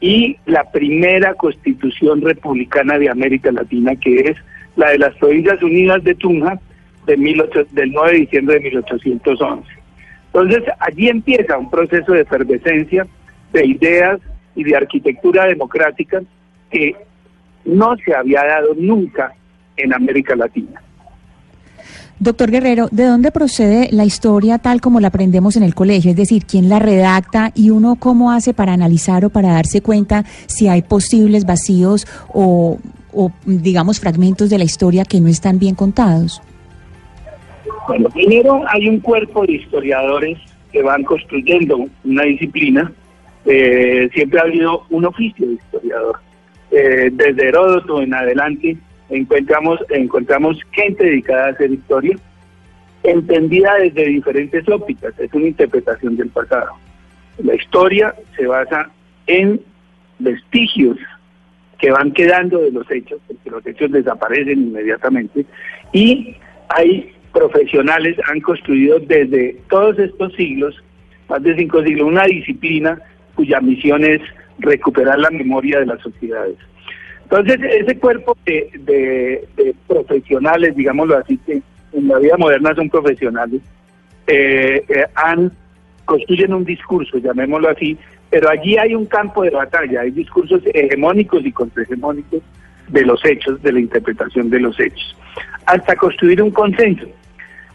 y 0.00 0.38
la 0.46 0.64
primera 0.70 1.34
constitución 1.34 2.22
republicana 2.22 2.98
de 2.98 3.10
América 3.10 3.52
Latina, 3.52 3.94
que 3.96 4.30
es 4.30 4.36
la 4.76 4.90
de 4.90 4.98
las 4.98 5.14
Provincias 5.16 5.62
Unidas 5.62 6.02
de 6.04 6.14
Tunja 6.14 6.58
de 7.06 7.16
18, 7.16 7.64
del 7.72 7.92
9 7.92 8.12
de 8.12 8.18
diciembre 8.18 8.54
de 8.56 8.60
1811. 8.60 9.68
Entonces, 10.26 10.62
allí 10.78 11.08
empieza 11.08 11.58
un 11.58 11.70
proceso 11.70 12.12
de 12.12 12.22
efervescencia, 12.22 13.06
de 13.52 13.66
ideas 13.66 14.20
y 14.54 14.64
de 14.64 14.76
arquitectura 14.76 15.46
democrática 15.46 16.22
que 16.70 16.94
no 17.64 17.96
se 18.04 18.14
había 18.14 18.44
dado 18.44 18.74
nunca 18.74 19.34
en 19.76 19.92
América 19.92 20.36
Latina. 20.36 20.80
Doctor 22.20 22.50
Guerrero, 22.50 22.88
¿de 22.90 23.06
dónde 23.06 23.32
procede 23.32 23.88
la 23.92 24.04
historia 24.04 24.58
tal 24.58 24.82
como 24.82 25.00
la 25.00 25.08
aprendemos 25.08 25.56
en 25.56 25.62
el 25.62 25.74
colegio? 25.74 26.10
Es 26.10 26.18
decir, 26.18 26.44
¿quién 26.44 26.68
la 26.68 26.78
redacta 26.78 27.50
y 27.54 27.70
uno 27.70 27.96
cómo 27.98 28.30
hace 28.30 28.52
para 28.52 28.74
analizar 28.74 29.24
o 29.24 29.30
para 29.30 29.54
darse 29.54 29.80
cuenta 29.80 30.24
si 30.44 30.68
hay 30.68 30.82
posibles 30.82 31.46
vacíos 31.46 32.06
o, 32.34 32.78
digamos, 33.46 34.00
fragmentos 34.00 34.50
de 34.50 34.58
la 34.58 34.64
historia 34.64 35.06
que 35.06 35.18
no 35.18 35.28
están 35.28 35.58
bien 35.58 35.74
contados? 35.74 36.42
Bueno, 37.88 38.10
primero 38.10 38.64
hay 38.68 38.86
un 38.86 39.00
cuerpo 39.00 39.46
de 39.46 39.54
historiadores 39.54 40.36
que 40.72 40.82
van 40.82 41.04
construyendo 41.04 41.88
una 42.04 42.24
disciplina. 42.24 42.92
Eh, 43.46 44.10
siempre 44.12 44.40
ha 44.40 44.42
habido 44.42 44.82
un 44.90 45.06
oficio 45.06 45.46
de 45.46 45.54
historiador. 45.54 46.20
Eh, 46.70 47.08
desde 47.12 47.48
Heródoto 47.48 48.02
en 48.02 48.12
adelante 48.12 48.76
encontramos, 49.10 49.80
encontramos 49.90 50.58
gente 50.72 51.04
dedicada 51.04 51.46
a 51.46 51.50
hacer 51.50 51.70
historia, 51.70 52.16
entendida 53.02 53.74
desde 53.76 54.06
diferentes 54.06 54.68
ópticas, 54.68 55.18
es 55.18 55.32
una 55.32 55.48
interpretación 55.48 56.16
del 56.16 56.28
pasado. 56.28 56.72
La 57.42 57.54
historia 57.54 58.14
se 58.36 58.46
basa 58.46 58.90
en 59.26 59.60
vestigios 60.18 60.98
que 61.78 61.90
van 61.90 62.12
quedando 62.12 62.58
de 62.58 62.70
los 62.70 62.90
hechos, 62.90 63.20
porque 63.26 63.50
los 63.50 63.66
hechos 63.66 63.90
desaparecen 63.90 64.68
inmediatamente, 64.68 65.46
y 65.92 66.36
hay 66.68 67.12
profesionales, 67.32 68.16
han 68.28 68.40
construido 68.40 68.98
desde 69.00 69.56
todos 69.70 69.98
estos 69.98 70.32
siglos, 70.34 70.76
más 71.28 71.42
de 71.42 71.56
cinco 71.56 71.82
siglos, 71.82 72.06
una 72.06 72.24
disciplina 72.24 73.00
cuya 73.34 73.60
misión 73.60 74.04
es 74.04 74.20
recuperar 74.58 75.18
la 75.18 75.30
memoria 75.30 75.80
de 75.80 75.86
las 75.86 76.00
sociedades. 76.02 76.56
Entonces, 77.30 77.60
ese 77.62 77.98
cuerpo 77.98 78.36
de, 78.44 78.68
de, 79.56 79.74
profesionales, 79.86 80.74
digámoslo 80.74 81.16
así, 81.16 81.38
que 81.38 81.62
en 81.92 82.08
la 82.08 82.18
vida 82.18 82.36
moderna 82.36 82.74
son 82.74 82.90
profesionales, 82.90 83.60
eh, 84.26 84.84
eh, 84.88 85.04
han 85.14 85.52
construyen 86.10 86.52
un 86.52 86.64
discurso, 86.64 87.18
llamémoslo 87.18 87.68
así, 87.68 87.96
pero 88.30 88.48
allí 88.50 88.76
hay 88.76 88.96
un 88.96 89.06
campo 89.06 89.44
de 89.44 89.50
batalla, 89.50 90.00
hay 90.00 90.10
discursos 90.10 90.60
hegemónicos 90.74 91.46
y 91.46 91.52
contrahegemónicos 91.52 92.42
de 92.88 93.04
los 93.04 93.24
hechos, 93.24 93.62
de 93.62 93.72
la 93.72 93.78
interpretación 93.78 94.50
de 94.50 94.58
los 94.58 94.80
hechos, 94.80 95.16
hasta 95.66 95.94
construir 95.94 96.42
un 96.42 96.50
consenso. 96.50 97.06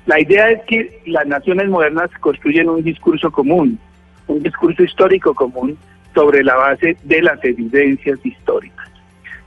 La 0.06 0.20
idea 0.20 0.50
es 0.50 0.62
que 0.66 1.02
las 1.06 1.26
naciones 1.28 1.70
modernas 1.70 2.10
construyen 2.20 2.68
un 2.68 2.84
discurso 2.84 3.32
común, 3.32 3.80
un 4.28 4.44
discurso 4.44 4.84
histórico 4.84 5.34
común 5.34 5.78
sobre 6.14 6.44
la 6.44 6.56
base 6.56 6.98
de 7.04 7.22
las 7.22 7.42
evidencias 7.42 8.20
históricas. 8.26 8.86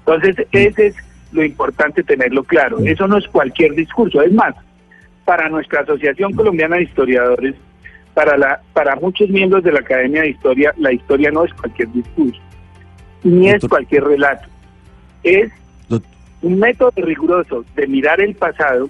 Entonces, 0.08 0.46
ese 0.52 0.86
es 0.88 0.96
lo 1.32 1.44
importante 1.44 2.02
tenerlo 2.02 2.42
claro. 2.42 2.78
Eso 2.84 3.06
no 3.06 3.18
es 3.18 3.26
cualquier 3.28 3.74
discurso. 3.74 4.22
Es 4.22 4.32
más, 4.32 4.54
para 5.24 5.48
nuestra 5.50 5.82
Asociación 5.82 6.32
Colombiana 6.32 6.76
de 6.76 6.84
Historiadores, 6.84 7.54
para, 8.14 8.38
la, 8.38 8.60
para 8.72 8.96
muchos 8.96 9.28
miembros 9.28 9.62
de 9.62 9.72
la 9.72 9.80
Academia 9.80 10.22
de 10.22 10.30
Historia, 10.30 10.72
la 10.78 10.92
historia 10.92 11.30
no 11.30 11.44
es 11.44 11.52
cualquier 11.52 11.92
discurso, 11.92 12.40
ni 13.22 13.50
es 13.50 13.62
cualquier 13.68 14.04
relato. 14.04 14.48
Es 15.22 15.52
un 16.40 16.58
método 16.58 16.92
riguroso 16.96 17.64
de 17.74 17.86
mirar 17.86 18.20
el 18.20 18.34
pasado 18.34 18.88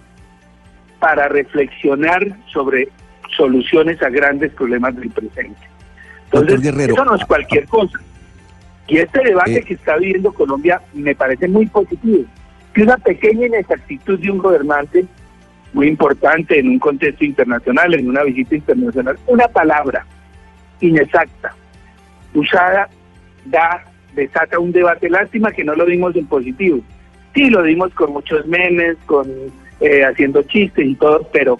para 1.00 1.28
reflexionar 1.28 2.26
sobre 2.52 2.88
soluciones 3.36 4.00
a 4.02 4.10
grandes 4.10 4.52
problemas 4.52 4.94
del 4.96 5.10
presente. 5.10 5.60
Entonces, 6.30 6.74
eso 6.90 7.04
no 7.04 7.14
es 7.14 7.24
cualquier 7.24 7.66
cosa. 7.66 7.98
Y 8.88 8.98
este 8.98 9.22
debate 9.22 9.58
Eh. 9.58 9.62
que 9.62 9.74
está 9.74 9.96
viviendo 9.96 10.32
Colombia 10.32 10.80
me 10.94 11.14
parece 11.14 11.46
muy 11.46 11.66
positivo. 11.66 12.24
Que 12.72 12.82
una 12.82 12.96
pequeña 12.96 13.46
inexactitud 13.46 14.18
de 14.18 14.30
un 14.30 14.38
gobernante, 14.38 15.04
muy 15.72 15.88
importante 15.88 16.58
en 16.58 16.68
un 16.68 16.78
contexto 16.78 17.24
internacional, 17.24 17.94
en 17.94 18.08
una 18.08 18.22
visita 18.22 18.54
internacional, 18.56 19.18
una 19.26 19.46
palabra 19.48 20.06
inexacta, 20.80 21.54
usada, 22.34 22.88
da, 23.44 23.84
desata 24.14 24.58
un 24.58 24.72
debate. 24.72 25.10
Lástima 25.10 25.52
que 25.52 25.64
no 25.64 25.74
lo 25.74 25.84
vimos 25.84 26.16
en 26.16 26.26
positivo. 26.26 26.80
Sí, 27.34 27.50
lo 27.50 27.62
vimos 27.62 27.92
con 27.94 28.12
muchos 28.12 28.46
memes, 28.46 28.96
con 29.06 29.28
eh, 29.80 30.04
haciendo 30.04 30.42
chistes 30.44 30.86
y 30.86 30.94
todo, 30.94 31.28
pero 31.32 31.58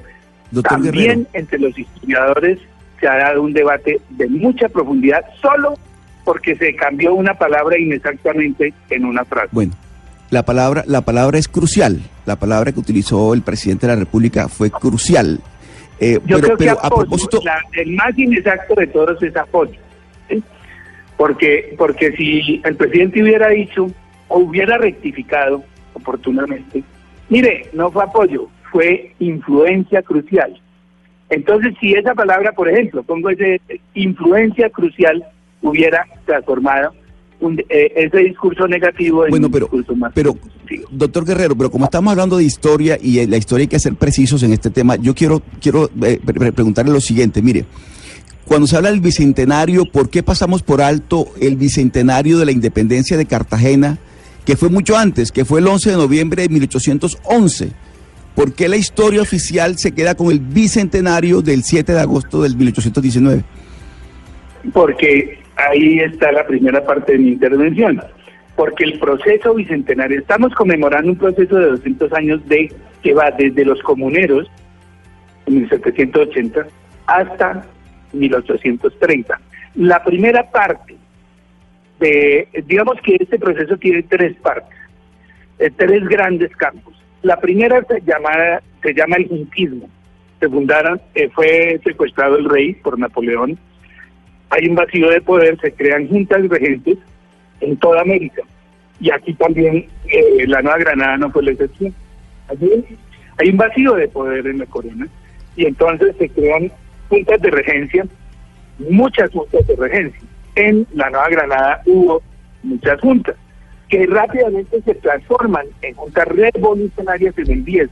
Doctor 0.50 0.72
también 0.72 0.94
Guerrero. 0.94 1.26
entre 1.34 1.58
los 1.58 1.78
historiadores 1.78 2.58
se 2.98 3.06
ha 3.06 3.16
dado 3.16 3.42
un 3.42 3.52
debate 3.52 4.00
de 4.10 4.26
mucha 4.28 4.68
profundidad 4.68 5.24
solo 5.40 5.74
porque 6.28 6.54
se 6.56 6.76
cambió 6.76 7.14
una 7.14 7.32
palabra 7.32 7.78
inexactamente 7.78 8.74
en 8.90 9.06
una 9.06 9.24
frase. 9.24 9.48
Bueno, 9.50 9.72
la 10.28 10.42
palabra, 10.42 10.84
la 10.86 11.00
palabra 11.00 11.38
es 11.38 11.48
crucial. 11.48 12.02
La 12.26 12.36
palabra 12.36 12.70
que 12.70 12.80
utilizó 12.80 13.32
el 13.32 13.40
presidente 13.40 13.86
de 13.86 13.94
la 13.94 13.98
República 14.00 14.46
fue 14.48 14.70
crucial. 14.70 15.40
Eh, 15.98 16.18
Yo 16.26 16.36
pero 16.36 16.40
creo 16.42 16.56
que 16.58 16.64
pero 16.66 16.84
a 16.84 16.90
propósito, 16.90 17.40
la- 17.42 17.62
el 17.72 17.92
más 17.94 18.18
inexacto 18.18 18.74
de 18.74 18.86
todos 18.88 19.22
es 19.22 19.34
apoyo. 19.38 19.72
¿sí? 20.28 20.42
Porque, 21.16 21.74
porque 21.78 22.12
si 22.12 22.60
el 22.62 22.76
presidente 22.76 23.22
hubiera 23.22 23.48
dicho 23.48 23.86
o 24.28 24.38
hubiera 24.40 24.76
rectificado 24.76 25.64
oportunamente, 25.94 26.82
mire, 27.30 27.70
no 27.72 27.90
fue 27.90 28.04
apoyo, 28.04 28.48
fue 28.70 29.14
influencia 29.18 30.02
crucial. 30.02 30.60
Entonces, 31.30 31.72
si 31.80 31.94
esa 31.94 32.14
palabra, 32.14 32.52
por 32.52 32.68
ejemplo, 32.68 33.02
pongo 33.02 33.30
ese 33.30 33.62
influencia 33.94 34.68
crucial, 34.68 35.24
hubiera 35.62 36.04
transformado 36.26 36.92
un- 37.40 37.58
eh, 37.68 37.92
ese 37.96 38.18
discurso 38.18 38.66
negativo 38.66 39.24
en 39.24 39.30
Bueno, 39.30 39.46
un 39.46 39.52
pero- 39.52 39.66
discurso 39.66 39.94
más 39.96 40.12
pero, 40.14 40.34
positivo. 40.34 40.88
doctor 40.90 41.24
Guerrero, 41.24 41.56
pero 41.56 41.70
como 41.70 41.84
estamos 41.84 42.10
hablando 42.10 42.36
de 42.36 42.44
historia 42.44 42.98
y 43.00 43.20
eh, 43.20 43.26
la 43.28 43.36
historia 43.36 43.62
hay 43.64 43.68
que 43.68 43.78
ser 43.78 43.94
precisos 43.94 44.42
en 44.42 44.52
este 44.52 44.70
tema, 44.70 44.96
yo 44.96 45.14
quiero, 45.14 45.42
quiero 45.60 45.90
eh, 46.02 46.20
pre- 46.24 46.34
pre- 46.34 46.52
preguntarle 46.52 46.92
lo 46.92 47.00
siguiente. 47.00 47.40
Mire, 47.42 47.64
cuando 48.44 48.66
se 48.66 48.76
habla 48.76 48.90
del 48.90 49.00
bicentenario, 49.00 49.84
¿por 49.84 50.08
qué 50.10 50.22
pasamos 50.22 50.62
por 50.62 50.80
alto 50.82 51.28
el 51.40 51.56
bicentenario 51.56 52.38
de 52.38 52.46
la 52.46 52.52
independencia 52.52 53.16
de 53.16 53.26
Cartagena, 53.26 53.98
que 54.44 54.56
fue 54.56 54.68
mucho 54.70 54.96
antes, 54.96 55.30
que 55.30 55.44
fue 55.44 55.60
el 55.60 55.66
11 55.68 55.90
de 55.90 55.96
noviembre 55.96 56.42
de 56.42 56.48
1811? 56.48 57.70
¿Por 58.34 58.52
qué 58.54 58.68
la 58.68 58.76
historia 58.76 59.20
oficial 59.20 59.76
se 59.78 59.92
queda 59.92 60.14
con 60.14 60.30
el 60.30 60.40
bicentenario 60.40 61.42
del 61.42 61.62
7 61.62 61.92
de 61.92 62.00
agosto 62.00 62.42
del 62.42 62.56
1819? 62.56 63.44
Porque 64.72 65.37
ahí 65.58 65.98
está 66.00 66.32
la 66.32 66.46
primera 66.46 66.84
parte 66.84 67.12
de 67.12 67.18
mi 67.18 67.28
intervención. 67.28 68.00
Porque 68.56 68.84
el 68.84 68.98
proceso 68.98 69.54
bicentenario, 69.54 70.18
estamos 70.18 70.54
conmemorando 70.54 71.12
un 71.12 71.18
proceso 71.18 71.56
de 71.56 71.66
200 71.66 72.12
años 72.12 72.46
de 72.48 72.72
que 73.02 73.14
va 73.14 73.30
desde 73.30 73.64
los 73.64 73.80
comuneros, 73.82 74.50
en 75.46 75.60
1780, 75.60 76.66
hasta 77.06 77.64
1830. 78.12 79.40
La 79.76 80.02
primera 80.02 80.50
parte 80.50 80.96
de, 82.00 82.48
digamos 82.66 83.00
que 83.02 83.16
este 83.20 83.38
proceso 83.38 83.76
tiene 83.76 84.02
tres 84.02 84.36
partes, 84.36 84.76
eh, 85.58 85.70
tres 85.76 86.04
grandes 86.08 86.54
campos. 86.56 86.94
La 87.22 87.38
primera 87.40 87.84
se 87.84 88.00
llama, 88.00 88.60
se 88.82 88.94
llama 88.94 89.16
el 89.16 89.28
juntismo. 89.28 89.88
Se 90.40 90.48
fundaron, 90.48 91.00
eh, 91.14 91.28
fue 91.30 91.80
secuestrado 91.84 92.38
el 92.38 92.48
rey 92.48 92.74
por 92.74 92.98
Napoleón, 92.98 93.58
hay 94.50 94.68
un 94.68 94.74
vacío 94.74 95.10
de 95.10 95.20
poder, 95.20 95.58
se 95.60 95.72
crean 95.72 96.08
juntas 96.08 96.48
regentes 96.48 96.98
en 97.60 97.76
toda 97.76 98.00
América. 98.00 98.42
Y 99.00 99.10
aquí 99.10 99.34
también 99.34 99.86
eh, 100.06 100.46
la 100.46 100.62
Nueva 100.62 100.78
Granada 100.78 101.16
no 101.18 101.30
fue 101.30 101.42
la 101.42 101.52
excepción. 101.52 101.94
Hay 103.38 103.50
un 103.50 103.56
vacío 103.56 103.94
de 103.94 104.08
poder 104.08 104.46
en 104.46 104.58
la 104.58 104.66
corona 104.66 105.06
y 105.54 105.66
entonces 105.66 106.16
se 106.18 106.28
crean 106.30 106.72
juntas 107.08 107.40
de 107.40 107.50
regencia, 107.50 108.06
muchas 108.78 109.30
juntas 109.30 109.66
de 109.66 109.76
regencia. 109.76 110.20
En 110.54 110.86
la 110.94 111.10
Nueva 111.10 111.28
Granada 111.28 111.82
hubo 111.86 112.22
muchas 112.62 113.00
juntas 113.00 113.36
que 113.88 114.06
rápidamente 114.06 114.82
se 114.82 114.94
transforman 114.96 115.66
en 115.82 115.94
juntas 115.94 116.26
revolucionarias 116.28 117.36
en 117.38 117.50
el 117.50 117.64
10. 117.64 117.90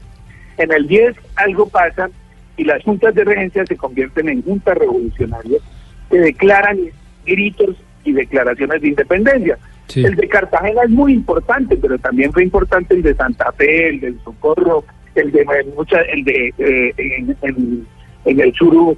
En 0.57 0.71
el 0.71 0.87
10 0.87 1.15
algo 1.35 1.69
pasa 1.69 2.09
y 2.57 2.63
las 2.63 2.83
juntas 2.83 3.13
de 3.15 3.23
regencia 3.23 3.65
se 3.65 3.77
convierten 3.77 4.29
en 4.29 4.43
juntas 4.43 4.77
revolucionarias 4.77 5.61
que 6.09 6.17
declaran 6.19 6.77
gritos 7.25 7.75
y 8.03 8.11
declaraciones 8.13 8.81
de 8.81 8.87
independencia. 8.89 9.57
Sí. 9.87 10.03
El 10.03 10.15
de 10.15 10.27
Cartagena 10.27 10.83
es 10.83 10.89
muy 10.89 11.13
importante, 11.13 11.77
pero 11.77 11.97
también 11.97 12.31
fue 12.33 12.43
importante 12.43 12.93
el 12.95 13.01
de 13.03 13.13
Santa 13.15 13.51
Fe, 13.53 13.89
el 13.89 13.99
del 14.01 14.19
Socorro, 14.23 14.83
el 15.15 15.31
de 15.31 15.41
en 15.41 15.75
mucha- 15.75 16.01
el 16.01 16.23
de 16.23 16.53
eh, 16.57 16.93
en, 16.97 17.35
en- 17.41 17.87
en 18.25 18.39
el 18.41 18.53
sur, 18.53 18.97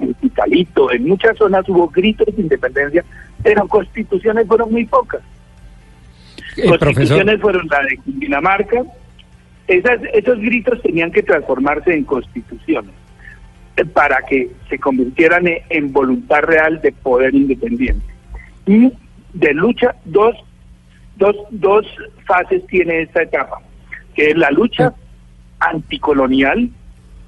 en 0.00 0.12
Pitalito, 0.14 0.90
en 0.92 1.06
muchas 1.06 1.36
zonas 1.36 1.68
hubo 1.68 1.88
gritos 1.88 2.26
de 2.34 2.42
independencia, 2.42 3.04
pero 3.42 3.66
constituciones 3.68 4.46
fueron 4.48 4.72
muy 4.72 4.84
pocas. 4.86 5.20
Eh, 6.56 6.62
profesor, 6.66 6.78
Constituciones 6.94 7.40
fueron 7.40 7.66
la 7.68 7.78
de 7.82 7.98
Dinamarca. 8.06 8.82
Esas, 9.68 10.00
esos 10.12 10.38
gritos 10.40 10.82
tenían 10.82 11.10
que 11.10 11.22
transformarse 11.22 11.94
en 11.94 12.04
constituciones 12.04 12.90
para 13.92 14.22
que 14.22 14.50
se 14.68 14.78
convirtieran 14.78 15.44
en, 15.68 15.92
voluntad 15.92 16.42
real 16.42 16.80
de 16.80 16.92
poder 16.92 17.34
independiente. 17.34 18.06
Y 18.66 18.92
de 19.32 19.54
lucha, 19.54 19.96
dos, 20.04 20.36
dos, 21.16 21.36
dos 21.50 21.86
fases 22.24 22.64
tiene 22.68 23.02
esta 23.02 23.22
etapa, 23.22 23.60
que 24.14 24.30
es 24.30 24.36
la 24.36 24.50
lucha 24.50 24.94
anticolonial 25.58 26.70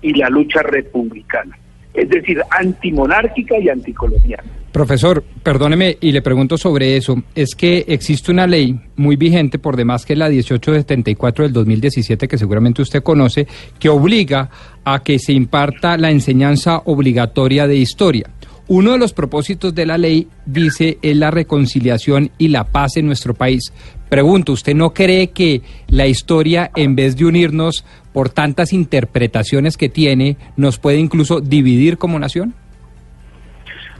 y 0.02 0.14
la 0.14 0.28
lucha 0.28 0.62
republicana, 0.62 1.59
es 1.94 2.09
decir, 2.09 2.40
antimonárquica 2.50 3.59
y 3.59 3.68
anticolonial. 3.68 4.44
Profesor, 4.76 5.24
perdóneme 5.42 5.96
y 6.02 6.12
le 6.12 6.20
pregunto 6.20 6.58
sobre 6.58 6.98
eso. 6.98 7.22
Es 7.34 7.54
que 7.54 7.86
existe 7.88 8.30
una 8.30 8.46
ley 8.46 8.78
muy 8.96 9.16
vigente, 9.16 9.58
por 9.58 9.74
demás 9.74 10.04
que 10.04 10.12
es 10.12 10.18
la 10.18 10.28
1874 10.28 11.44
del 11.44 11.54
2017, 11.54 12.28
que 12.28 12.36
seguramente 12.36 12.82
usted 12.82 13.02
conoce, 13.02 13.46
que 13.78 13.88
obliga 13.88 14.50
a 14.84 15.02
que 15.02 15.18
se 15.18 15.32
imparta 15.32 15.96
la 15.96 16.10
enseñanza 16.10 16.82
obligatoria 16.84 17.66
de 17.66 17.76
historia. 17.76 18.28
Uno 18.68 18.92
de 18.92 18.98
los 18.98 19.14
propósitos 19.14 19.74
de 19.74 19.86
la 19.86 19.96
ley, 19.96 20.28
dice, 20.44 20.98
es 21.00 21.16
la 21.16 21.30
reconciliación 21.30 22.30
y 22.36 22.48
la 22.48 22.64
paz 22.64 22.98
en 22.98 23.06
nuestro 23.06 23.32
país. 23.32 23.72
Pregunto, 24.10 24.52
¿usted 24.52 24.74
no 24.74 24.92
cree 24.92 25.28
que 25.28 25.62
la 25.88 26.06
historia, 26.06 26.70
en 26.76 26.96
vez 26.96 27.16
de 27.16 27.24
unirnos 27.24 27.86
por 28.12 28.28
tantas 28.28 28.74
interpretaciones 28.74 29.78
que 29.78 29.88
tiene, 29.88 30.36
nos 30.58 30.78
puede 30.78 30.98
incluso 30.98 31.40
dividir 31.40 31.96
como 31.96 32.18
nación? 32.18 32.54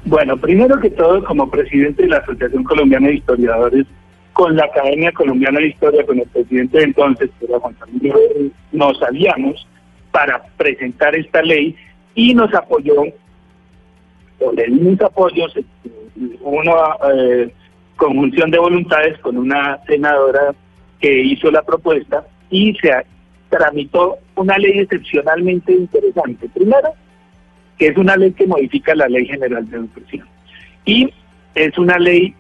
Bueno, 0.07 0.37
primero 0.37 0.79
que 0.79 0.91
todo, 0.91 1.25
como 1.25 1.51
presidente 1.51 2.05
de 2.05 2.11
la 2.11 2.19
Asociación 2.19 2.63
Colombiana 2.63 3.09
de 3.09 3.15
Historiadores, 3.15 3.87
con 4.33 4.55
la 4.55 4.67
Academia 4.67 5.11
Colombiana 5.11 5.59
de 5.59 5.67
Historia, 5.67 6.07
con 6.07 6.21
el 6.21 6.29
presidente 6.29 6.79
de 6.79 6.85
entonces, 6.85 7.29
que 7.41 7.47
era 7.47 7.59
Juan 7.59 7.75
Camilo 7.75 8.15
nos 8.71 9.03
aliamos 9.03 9.67
para 10.13 10.45
presentar 10.57 11.17
esta 11.17 11.43
ley 11.43 11.75
y 12.15 12.35
nos 12.35 12.55
apoyó, 12.55 13.03
o 14.39 14.53
le 14.53 14.67
dimos 14.67 15.01
apoyos, 15.01 15.57
eh, 15.57 15.65
una 16.41 16.73
eh, 17.13 17.53
conjunción 17.97 18.53
de 18.53 18.59
voluntades 18.59 19.19
con 19.19 19.37
una 19.37 19.81
senadora 19.87 20.55
que 21.01 21.21
hizo 21.21 21.51
la 21.51 21.63
propuesta 21.63 22.25
y 22.49 22.75
se 22.77 22.93
tramitó 23.49 24.19
una 24.37 24.57
ley 24.57 24.79
excepcionalmente 24.79 25.73
interesante. 25.73 26.49
Primero, 26.55 26.95
que 27.79 27.89
es 27.89 27.97
una 27.97 28.17
ley 28.17 28.33
que 28.33 28.47
modifica 28.47 28.95
la 28.95 29.09
Ley 29.09 29.27
General 29.27 29.69
de 29.69 29.77
Educación. 29.77 30.27
Y 30.85 31.13
es 31.55 31.77
una 31.79 31.99
ley 31.99 32.35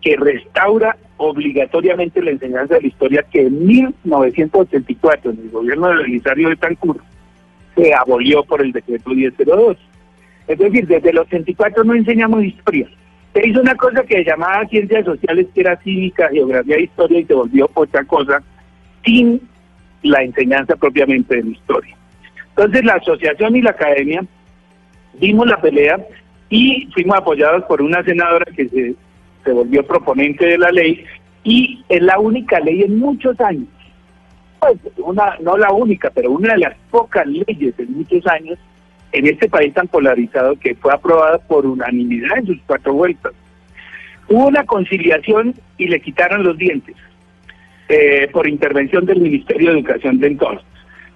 que 0.00 0.16
restaura 0.16 0.96
obligatoriamente 1.18 2.22
la 2.22 2.30
enseñanza 2.30 2.74
de 2.74 2.82
la 2.82 2.88
historia 2.88 3.24
que 3.30 3.42
en 3.42 3.66
1984, 3.66 5.30
en 5.30 5.38
el 5.38 5.50
gobierno 5.50 5.88
de 5.88 5.96
Belisario 5.96 6.48
de 6.48 6.56
Tancur, 6.56 7.00
se 7.76 7.94
abolió 7.94 8.42
por 8.44 8.62
el 8.62 8.72
decreto 8.72 9.10
1002. 9.10 9.76
Es 10.48 10.58
decir, 10.58 10.86
desde 10.86 11.10
el 11.10 11.18
84 11.18 11.84
no 11.84 11.94
enseñamos 11.94 12.44
historia. 12.44 12.88
Se 13.34 13.46
hizo 13.46 13.60
una 13.60 13.76
cosa 13.76 14.02
que 14.02 14.16
se 14.16 14.24
llamaba 14.24 14.66
ciencias 14.66 15.04
sociales, 15.04 15.46
que 15.54 15.60
era 15.60 15.76
cívica, 15.76 16.28
geografía 16.30 16.76
e 16.76 16.82
historia, 16.82 17.20
y 17.20 17.24
se 17.24 17.34
volvió 17.34 17.70
otra 17.74 18.04
cosa 18.04 18.42
sin 19.04 19.40
la 20.02 20.22
enseñanza 20.22 20.74
propiamente 20.76 21.36
de 21.36 21.44
la 21.44 21.50
historia. 21.50 21.96
Entonces 22.48 22.84
la 22.84 22.94
asociación 22.94 23.56
y 23.56 23.62
la 23.62 23.70
academia 23.70 24.24
dimos 25.14 25.46
la 25.46 25.60
pelea 25.60 25.98
y 26.48 26.88
fuimos 26.92 27.16
apoyados 27.18 27.64
por 27.64 27.82
una 27.82 28.02
senadora 28.02 28.46
que 28.54 28.68
se, 28.68 28.94
se 29.44 29.52
volvió 29.52 29.86
proponente 29.86 30.46
de 30.46 30.58
la 30.58 30.70
ley 30.70 31.04
y 31.44 31.82
es 31.88 32.02
la 32.02 32.18
única 32.18 32.60
ley 32.60 32.82
en 32.82 32.98
muchos 32.98 33.40
años 33.40 33.68
pues, 34.60 34.78
una, 34.98 35.36
no 35.40 35.56
la 35.56 35.72
única, 35.72 36.10
pero 36.10 36.30
una 36.30 36.52
de 36.52 36.60
las 36.60 36.76
pocas 36.90 37.26
leyes 37.26 37.74
en 37.78 37.92
muchos 37.92 38.26
años 38.26 38.58
en 39.12 39.26
este 39.26 39.48
país 39.48 39.74
tan 39.74 39.88
polarizado 39.88 40.54
que 40.56 40.74
fue 40.74 40.92
aprobada 40.92 41.38
por 41.38 41.66
unanimidad 41.66 42.38
en 42.38 42.46
sus 42.46 42.58
cuatro 42.66 42.92
vueltas. 42.92 43.32
Hubo 44.28 44.46
una 44.46 44.64
conciliación 44.64 45.54
y 45.78 45.88
le 45.88 46.00
quitaron 46.00 46.44
los 46.44 46.56
dientes 46.56 46.94
eh, 47.88 48.28
por 48.32 48.46
intervención 48.46 49.06
del 49.06 49.20
Ministerio 49.20 49.72
de 49.72 49.78
Educación 49.78 50.20
de 50.20 50.28
entonces. 50.28 50.66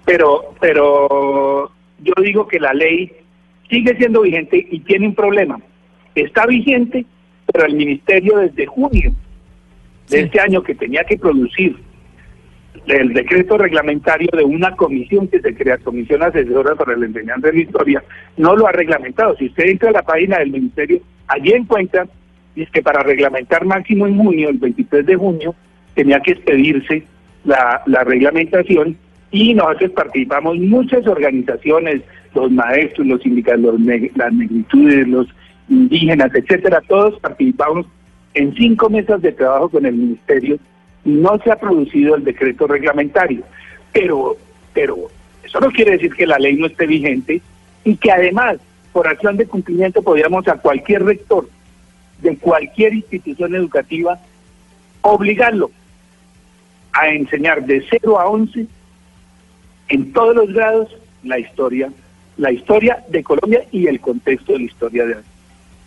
Pero, 0.05 0.55
pero 0.59 1.71
yo 1.99 2.13
digo 2.21 2.47
que 2.47 2.59
la 2.59 2.73
ley 2.73 3.11
sigue 3.69 3.95
siendo 3.97 4.21
vigente 4.21 4.65
y 4.69 4.79
tiene 4.79 5.07
un 5.07 5.15
problema. 5.15 5.59
Está 6.13 6.45
vigente, 6.45 7.05
pero 7.51 7.65
el 7.65 7.75
Ministerio 7.75 8.37
desde 8.37 8.65
junio 8.65 9.13
de 10.09 10.21
este 10.21 10.39
año 10.39 10.63
que 10.63 10.75
tenía 10.75 11.03
que 11.03 11.17
producir 11.17 11.75
el 12.87 13.13
decreto 13.13 13.57
reglamentario 13.57 14.29
de 14.31 14.43
una 14.43 14.75
comisión 14.75 15.27
que 15.27 15.39
se 15.39 15.55
crea, 15.55 15.77
Comisión 15.79 16.21
Asesora 16.21 16.75
para 16.75 16.95
la 16.95 17.07
Enseñanza 17.07 17.47
de 17.47 17.53
la 17.53 17.59
Historia, 17.61 18.03
no 18.37 18.55
lo 18.55 18.67
ha 18.67 18.71
reglamentado. 18.71 19.35
Si 19.37 19.47
usted 19.47 19.65
entra 19.65 19.89
a 19.89 19.93
la 19.93 20.03
página 20.03 20.37
del 20.37 20.51
Ministerio, 20.51 21.01
allí 21.27 21.51
encuentra 21.53 22.05
es 22.55 22.69
que 22.69 22.81
para 22.81 23.03
reglamentar 23.03 23.65
máximo 23.65 24.07
en 24.07 24.17
junio, 24.17 24.49
el 24.49 24.57
23 24.57 25.05
de 25.05 25.15
junio, 25.15 25.55
tenía 25.93 26.19
que 26.21 26.31
expedirse 26.31 27.03
la, 27.43 27.81
la 27.85 28.03
reglamentación 28.03 28.97
y 29.31 29.53
nosotros 29.53 29.91
participamos 29.91 30.57
muchas 30.57 31.05
organizaciones, 31.05 32.01
los 32.35 32.51
maestros, 32.51 33.07
los 33.07 33.21
sindicatos, 33.21 33.79
las 33.79 34.33
negritudes, 34.33 35.07
los 35.07 35.27
indígenas, 35.69 36.33
etcétera, 36.35 36.81
todos 36.87 37.19
participamos 37.19 37.87
en 38.33 38.53
cinco 38.55 38.89
mesas 38.89 39.21
de 39.21 39.31
trabajo 39.31 39.69
con 39.69 39.85
el 39.85 39.95
ministerio 39.95 40.59
y 41.05 41.09
no 41.11 41.39
se 41.43 41.51
ha 41.51 41.55
producido 41.55 42.15
el 42.15 42.23
decreto 42.23 42.67
reglamentario. 42.67 43.43
Pero, 43.93 44.35
pero 44.73 44.97
eso 45.43 45.59
no 45.59 45.71
quiere 45.71 45.93
decir 45.93 46.13
que 46.13 46.27
la 46.27 46.37
ley 46.37 46.57
no 46.57 46.67
esté 46.67 46.85
vigente 46.85 47.41
y 47.83 47.95
que 47.95 48.11
además, 48.11 48.57
por 48.91 49.07
acción 49.07 49.37
de 49.37 49.47
cumplimiento, 49.47 50.01
podríamos 50.01 50.47
a 50.47 50.55
cualquier 50.55 51.03
rector 51.03 51.47
de 52.21 52.37
cualquier 52.37 52.93
institución 52.93 53.55
educativa 53.55 54.19
obligarlo 55.01 55.71
a 56.91 57.09
enseñar 57.09 57.65
de 57.65 57.85
0 57.89 58.19
a 58.19 58.27
11 58.27 58.67
en 59.89 60.13
todos 60.13 60.35
los 60.35 60.51
grados 60.53 60.95
la 61.23 61.39
historia, 61.39 61.91
la 62.37 62.51
historia 62.51 63.03
de 63.09 63.23
Colombia 63.23 63.65
y 63.71 63.87
el 63.87 63.99
contexto 63.99 64.53
de 64.53 64.59
la 64.59 64.65
historia 64.65 65.05
de, 65.05 65.15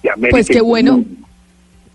de 0.03 0.11
América. 0.11 0.31
Pues 0.31 0.49
qué 0.49 0.61
bueno. 0.61 1.05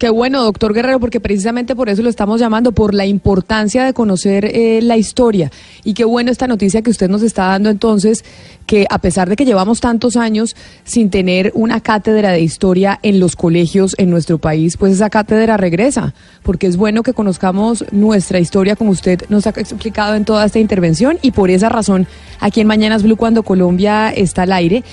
Qué 0.03 0.09
bueno, 0.09 0.43
doctor 0.43 0.73
Guerrero, 0.73 0.99
porque 0.99 1.21
precisamente 1.21 1.77
por 1.77 1.87
eso 1.87 2.01
lo 2.01 2.09
estamos 2.09 2.37
llamando, 2.37 2.73
por 2.73 2.93
la 2.93 3.05
importancia 3.05 3.85
de 3.85 3.93
conocer 3.93 4.43
eh, 4.43 4.81
la 4.81 4.97
historia. 4.97 5.49
Y 5.85 5.93
qué 5.93 6.03
bueno 6.03 6.29
esta 6.29 6.45
noticia 6.45 6.81
que 6.81 6.89
usted 6.89 7.09
nos 7.09 7.21
está 7.21 7.45
dando 7.45 7.69
entonces, 7.69 8.25
que 8.65 8.85
a 8.89 8.97
pesar 8.97 9.29
de 9.29 9.37
que 9.37 9.45
llevamos 9.45 9.79
tantos 9.79 10.17
años 10.17 10.57
sin 10.83 11.09
tener 11.09 11.53
una 11.55 11.79
cátedra 11.79 12.31
de 12.31 12.41
historia 12.41 12.99
en 13.01 13.21
los 13.21 13.37
colegios 13.37 13.95
en 13.97 14.09
nuestro 14.09 14.39
país, 14.39 14.75
pues 14.75 14.91
esa 14.91 15.09
cátedra 15.09 15.55
regresa, 15.55 16.13
porque 16.41 16.67
es 16.67 16.75
bueno 16.75 17.01
que 17.01 17.13
conozcamos 17.13 17.85
nuestra 17.93 18.41
historia 18.41 18.75
como 18.75 18.91
usted 18.91 19.21
nos 19.29 19.47
ha 19.47 19.51
explicado 19.51 20.15
en 20.15 20.25
toda 20.25 20.43
esta 20.43 20.59
intervención 20.59 21.17
y 21.21 21.31
por 21.31 21.49
esa 21.49 21.69
razón 21.69 22.07
aquí 22.41 22.59
en 22.59 22.67
Mañanas 22.67 23.03
Blue 23.03 23.15
cuando 23.15 23.43
Colombia 23.43 24.09
está 24.09 24.41
al 24.41 24.51
aire 24.51 24.83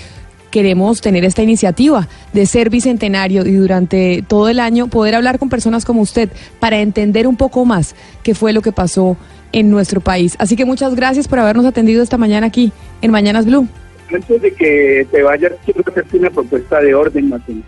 queremos 0.50 1.00
tener 1.00 1.24
esta 1.24 1.42
iniciativa 1.42 2.08
de 2.32 2.46
ser 2.46 2.70
bicentenario 2.70 3.46
y 3.46 3.52
durante 3.52 4.24
todo 4.26 4.48
el 4.48 4.60
año 4.60 4.88
poder 4.88 5.14
hablar 5.14 5.38
con 5.38 5.48
personas 5.48 5.84
como 5.84 6.02
usted 6.02 6.28
para 6.58 6.80
entender 6.80 7.26
un 7.26 7.36
poco 7.36 7.64
más 7.64 7.94
qué 8.22 8.34
fue 8.34 8.52
lo 8.52 8.62
que 8.62 8.72
pasó 8.72 9.16
en 9.52 9.70
nuestro 9.70 10.00
país. 10.00 10.36
Así 10.38 10.56
que 10.56 10.64
muchas 10.64 10.94
gracias 10.94 11.28
por 11.28 11.38
habernos 11.38 11.66
atendido 11.66 12.02
esta 12.02 12.18
mañana 12.18 12.46
aquí 12.46 12.72
en 13.02 13.10
Mañanas 13.10 13.46
Blue. 13.46 13.68
Antes 14.12 14.42
de 14.42 14.52
que 14.52 15.06
te 15.10 15.22
vayas, 15.22 15.52
quiero 15.64 15.82
hacerte 15.86 16.18
una 16.18 16.30
propuesta 16.30 16.80
de 16.80 16.94
orden, 16.94 17.28
Martín. 17.28 17.64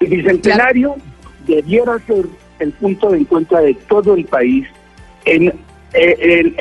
El 0.00 0.08
bicentenario 0.08 0.96
debiera 1.46 1.98
ser 2.06 2.26
el 2.58 2.72
punto 2.72 3.10
de 3.10 3.18
encuentro 3.18 3.58
de 3.58 3.74
todo 3.88 4.14
el 4.14 4.24
país. 4.26 4.66
En 5.24 5.52
eh, 5.94 6.54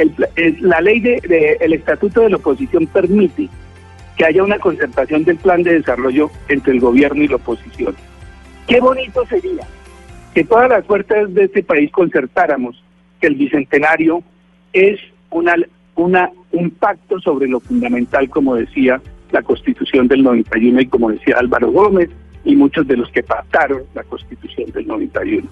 la 0.61 0.79
ley 0.81 1.01
del 1.01 1.19
de, 1.21 1.57
el 1.59 1.73
estatuto 1.73 2.21
de 2.21 2.29
la 2.29 2.37
oposición 2.37 2.87
permite 2.87 3.49
que 4.17 4.25
haya 4.25 4.43
una 4.43 4.59
concertación 4.59 5.23
del 5.23 5.37
plan 5.37 5.63
de 5.63 5.75
desarrollo 5.75 6.31
entre 6.49 6.73
el 6.73 6.79
gobierno 6.79 7.23
y 7.23 7.27
la 7.27 7.35
oposición. 7.35 7.95
Qué 8.67 8.79
bonito 8.79 9.25
sería 9.27 9.65
que 10.33 10.43
todas 10.43 10.69
las 10.69 10.85
fuerzas 10.85 11.33
de 11.33 11.45
este 11.45 11.63
país 11.63 11.91
concertáramos 11.91 12.83
que 13.21 13.27
el 13.27 13.35
bicentenario 13.35 14.23
es 14.73 14.99
un 15.29 16.69
pacto 16.79 17.19
sobre 17.19 17.47
lo 17.47 17.59
fundamental, 17.59 18.29
como 18.29 18.55
decía 18.55 19.01
la 19.31 19.41
Constitución 19.41 20.07
del 20.07 20.23
91 20.23 20.81
y 20.81 20.85
como 20.87 21.11
decía 21.11 21.37
Álvaro 21.37 21.71
Gómez 21.71 22.09
y 22.43 22.55
muchos 22.55 22.87
de 22.87 22.97
los 22.97 23.09
que 23.11 23.23
pactaron 23.23 23.83
la 23.93 24.03
Constitución 24.03 24.71
del 24.71 24.87
91. 24.87 25.47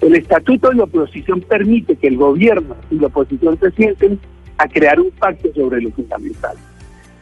El 0.00 0.14
Estatuto 0.14 0.68
de 0.70 0.76
la 0.76 0.84
Oposición 0.84 1.40
permite 1.40 1.96
que 1.96 2.08
el 2.08 2.16
gobierno 2.16 2.76
y 2.90 2.96
la 2.96 3.08
oposición 3.08 3.58
se 3.58 3.70
sienten 3.72 4.18
a 4.58 4.68
crear 4.68 5.00
un 5.00 5.10
pacto 5.10 5.48
sobre 5.54 5.80
lo 5.80 5.90
fundamental. 5.90 6.56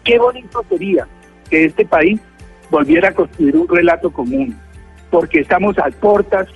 Qué 0.05 0.19
bonito 0.19 0.65
sería 0.69 1.07
que 1.49 1.65
este 1.65 1.85
país 1.85 2.21
volviera 2.71 3.09
a 3.09 3.15
construir 3.15 3.57
un 3.57 3.69
relato 3.69 4.11
común, 4.13 4.57
porque 5.11 5.41
estamos 5.41 5.79
a 5.79 5.91
puertas 5.91 6.49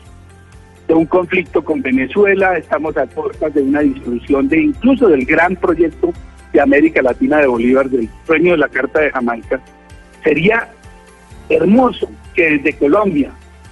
de 0.86 0.94
un 0.94 1.06
conflicto 1.06 1.64
con 1.64 1.80
Venezuela, 1.82 2.56
estamos 2.56 2.96
a 2.96 3.06
puertas 3.06 3.54
de 3.54 3.62
una 3.62 3.80
disolución 3.80 4.48
de 4.48 4.62
incluso 4.62 5.08
del 5.08 5.24
gran 5.24 5.56
proyecto 5.56 6.12
de 6.52 6.60
América 6.60 7.02
Latina 7.02 7.38
de 7.38 7.46
Bolívar, 7.46 7.88
del 7.88 8.08
sueño 8.26 8.52
de 8.52 8.58
la 8.58 8.68
Carta 8.68 9.00
de 9.00 9.10
Jamaica. 9.10 9.60
Sería 10.24 10.68
hermoso 11.48 12.10
que 12.34 12.58
desde 12.58 12.74
Colombia, 12.74 13.30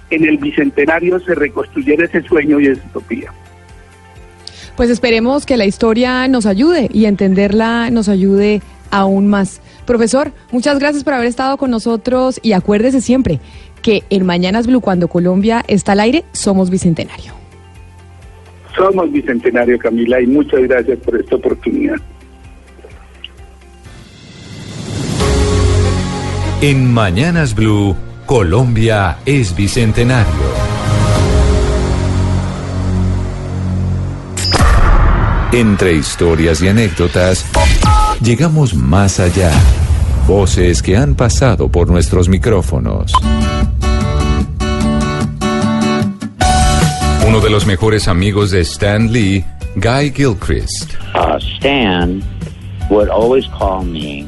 en 0.09 0.25
el 0.25 0.37
Bicentenario, 0.37 1.19
se 1.19 1.35
reconstruyera 1.35 2.05
ese 2.05 2.21
sueño 2.21 2.59
y 2.59 2.67
esa 2.67 2.85
utopía. 2.87 3.31
Pues 4.75 4.91
esperemos 4.91 5.47
que 5.47 5.57
la 5.57 5.65
historia 5.65 6.27
nos 6.27 6.45
ayude 6.45 6.87
y 6.93 7.05
entenderla 7.05 7.89
nos 7.89 8.09
ayude 8.09 8.61
aún 8.91 9.27
más. 9.27 9.61
Profesor, 9.85 10.31
muchas 10.51 10.79
gracias 10.79 11.03
por 11.03 11.13
haber 11.13 11.27
estado 11.27 11.57
con 11.57 11.71
nosotros 11.71 12.39
y 12.43 12.53
acuérdese 12.53 13.01
siempre 13.01 13.39
que 13.81 14.03
en 14.09 14.25
Mañanas 14.25 14.67
Blue, 14.67 14.81
cuando 14.81 15.07
Colombia 15.07 15.63
está 15.67 15.93
al 15.93 16.01
aire, 16.01 16.25
somos 16.31 16.69
Bicentenario. 16.69 17.33
Somos 18.75 19.11
Bicentenario, 19.11 19.79
Camila, 19.79 20.21
y 20.21 20.27
muchas 20.27 20.61
gracias 20.61 20.99
por 20.99 21.19
esta 21.19 21.35
oportunidad. 21.35 21.95
En 26.61 26.91
Mañanas 26.91 27.53
Blue, 27.53 27.95
Colombia 28.25 29.17
es 29.25 29.55
Bicentenario. 29.55 30.27
Entre 35.53 35.93
historias 35.93 36.61
y 36.61 36.67
anécdotas, 36.67 37.45
llegamos 38.21 38.73
más 38.73 39.19
allá. 39.19 39.51
Voces 40.27 40.81
que 40.81 40.97
han 40.97 41.15
pasado 41.15 41.69
por 41.69 41.89
nuestros 41.89 42.27
micrófonos. 42.29 43.13
Uno 47.27 47.39
de 47.39 47.49
los 47.49 47.65
mejores 47.65 48.07
amigos 48.07 48.51
de 48.51 48.61
Stan 48.61 49.11
Lee, 49.11 49.43
Guy 49.75 50.11
Gilchrist. 50.11 50.93
Uh, 51.13 51.37
Stan 51.55 52.23
would 52.89 53.09
always 53.09 53.45
call 53.57 53.83
me. 53.83 54.27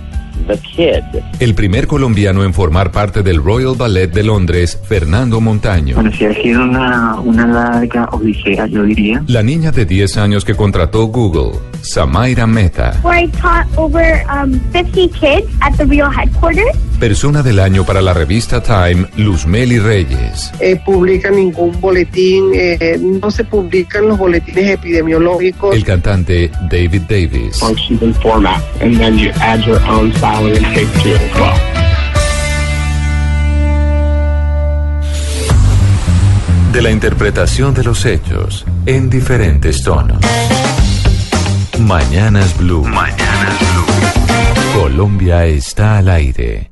El 1.40 1.56
primer 1.56 1.88
colombiano 1.88 2.44
en 2.44 2.54
formar 2.54 2.92
parte 2.92 3.24
del 3.24 3.44
Royal 3.44 3.76
Ballet 3.78 4.12
de 4.12 4.24
Londres, 4.24 4.80
Fernando 4.88 5.42
Montaño. 5.42 5.96
Bueno, 5.96 6.12
si 6.12 6.26
ha 6.26 6.34
sido 6.34 6.64
una, 6.64 7.20
una 7.20 7.48
larga 7.48 8.06
odisea, 8.12 8.68
yo 8.68 8.84
diría. 8.84 9.24
La 9.28 9.44
niña 9.44 9.72
de 9.72 9.86
10 9.86 10.18
años 10.18 10.46
que 10.46 10.56
contrató 10.56 11.06
Google, 11.06 11.60
Samaira 11.82 12.48
Meta. 12.48 13.00
Where 13.04 13.24
I 13.24 13.28
taught 13.42 13.68
over 13.78 14.26
um, 14.30 14.60
50 14.72 15.10
kids 15.20 15.48
at 15.62 15.76
the 15.78 15.86
real 15.86 16.10
headquarters. 16.10 16.76
Persona 17.00 17.42
del 17.42 17.62
año 17.62 17.86
para 17.86 18.02
la 18.02 18.14
revista 18.14 18.62
Time, 18.62 19.08
Luzmeli 19.16 19.80
Reyes. 19.80 20.52
Eh, 20.60 20.76
publica 20.86 21.32
ningún 21.32 21.80
boletín, 21.80 22.52
eh, 22.54 23.00
no 23.00 23.32
se 23.32 23.46
publican 23.46 24.10
los 24.10 24.18
boletines 24.18 24.72
epidemiológicos. 24.72 25.74
El 25.74 25.86
cantante 25.86 26.52
David 26.70 27.04
Davis. 27.08 27.62
De 36.74 36.82
la 36.82 36.92
interpretación 36.92 37.74
de 37.74 37.84
los 37.86 38.06
hechos 38.06 38.66
en 38.86 39.10
diferentes 39.10 39.84
tonos. 39.84 40.20
Mañanas 41.80 42.58
Blue. 42.58 42.84
Mañanas 42.84 43.58
Blue. 43.74 44.82
Colombia 44.82 45.46
está 45.46 45.98
al 45.98 46.10
aire. 46.10 46.70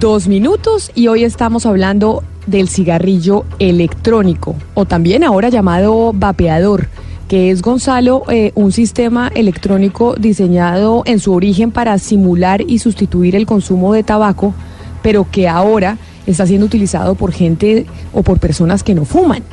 Dos 0.00 0.28
minutos 0.28 0.90
y 0.94 1.08
hoy 1.08 1.24
estamos 1.24 1.66
hablando 1.66 2.24
del 2.46 2.70
cigarrillo 2.70 3.44
electrónico 3.58 4.56
o 4.72 4.86
también 4.86 5.22
ahora 5.22 5.50
llamado 5.50 6.12
vapeador 6.14 6.88
que 7.28 7.50
es 7.50 7.60
Gonzalo, 7.60 8.24
eh, 8.28 8.50
un 8.54 8.72
sistema 8.72 9.28
electrónico 9.28 10.14
diseñado 10.18 11.02
en 11.04 11.20
su 11.20 11.34
origen 11.34 11.70
para 11.70 11.98
simular 11.98 12.62
y 12.62 12.78
sustituir 12.78 13.36
el 13.36 13.46
consumo 13.46 13.92
de 13.92 14.02
tabaco, 14.02 14.52
pero 15.02 15.26
que 15.30 15.48
ahora 15.48 15.98
está 16.26 16.44
siendo 16.46 16.66
utilizado 16.66 17.14
por 17.14 17.30
gente 17.30 17.86
o 18.12 18.22
por 18.22 18.40
personas 18.40 18.82
que 18.82 18.96
no 18.96 19.04
fuman. 19.04 19.44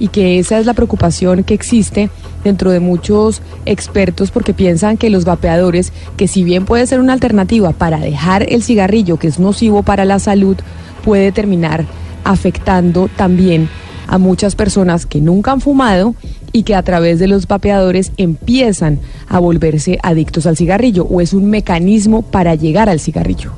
Y 0.00 0.08
que 0.08 0.40
esa 0.40 0.58
es 0.58 0.66
la 0.66 0.74
preocupación 0.74 1.44
que 1.44 1.54
existe 1.54 2.10
dentro 2.42 2.72
de 2.72 2.80
muchos 2.80 3.42
expertos 3.66 4.32
porque 4.32 4.54
piensan 4.54 4.96
que 4.96 5.10
los 5.10 5.24
vapeadores, 5.24 5.92
que 6.16 6.26
si 6.26 6.42
bien 6.42 6.64
puede 6.64 6.86
ser 6.86 6.98
una 6.98 7.12
alternativa 7.12 7.70
para 7.70 8.00
dejar 8.00 8.44
el 8.48 8.64
cigarrillo 8.64 9.18
que 9.18 9.28
es 9.28 9.38
nocivo 9.38 9.84
para 9.84 10.04
la 10.04 10.18
salud, 10.18 10.56
puede 11.04 11.30
terminar 11.30 11.84
afectando 12.24 13.08
también 13.16 13.68
a 14.06 14.18
muchas 14.18 14.56
personas 14.56 15.06
que 15.06 15.20
nunca 15.20 15.52
han 15.52 15.60
fumado 15.60 16.14
y 16.52 16.64
que 16.64 16.74
a 16.74 16.82
través 16.82 17.18
de 17.18 17.28
los 17.28 17.46
vapeadores 17.46 18.12
empiezan 18.16 18.98
a 19.28 19.38
volverse 19.38 19.98
adictos 20.02 20.46
al 20.46 20.56
cigarrillo 20.56 21.04
o 21.04 21.20
es 21.20 21.32
un 21.32 21.48
mecanismo 21.48 22.22
para 22.22 22.56
llegar 22.56 22.88
al 22.88 23.00
cigarrillo. 23.00 23.52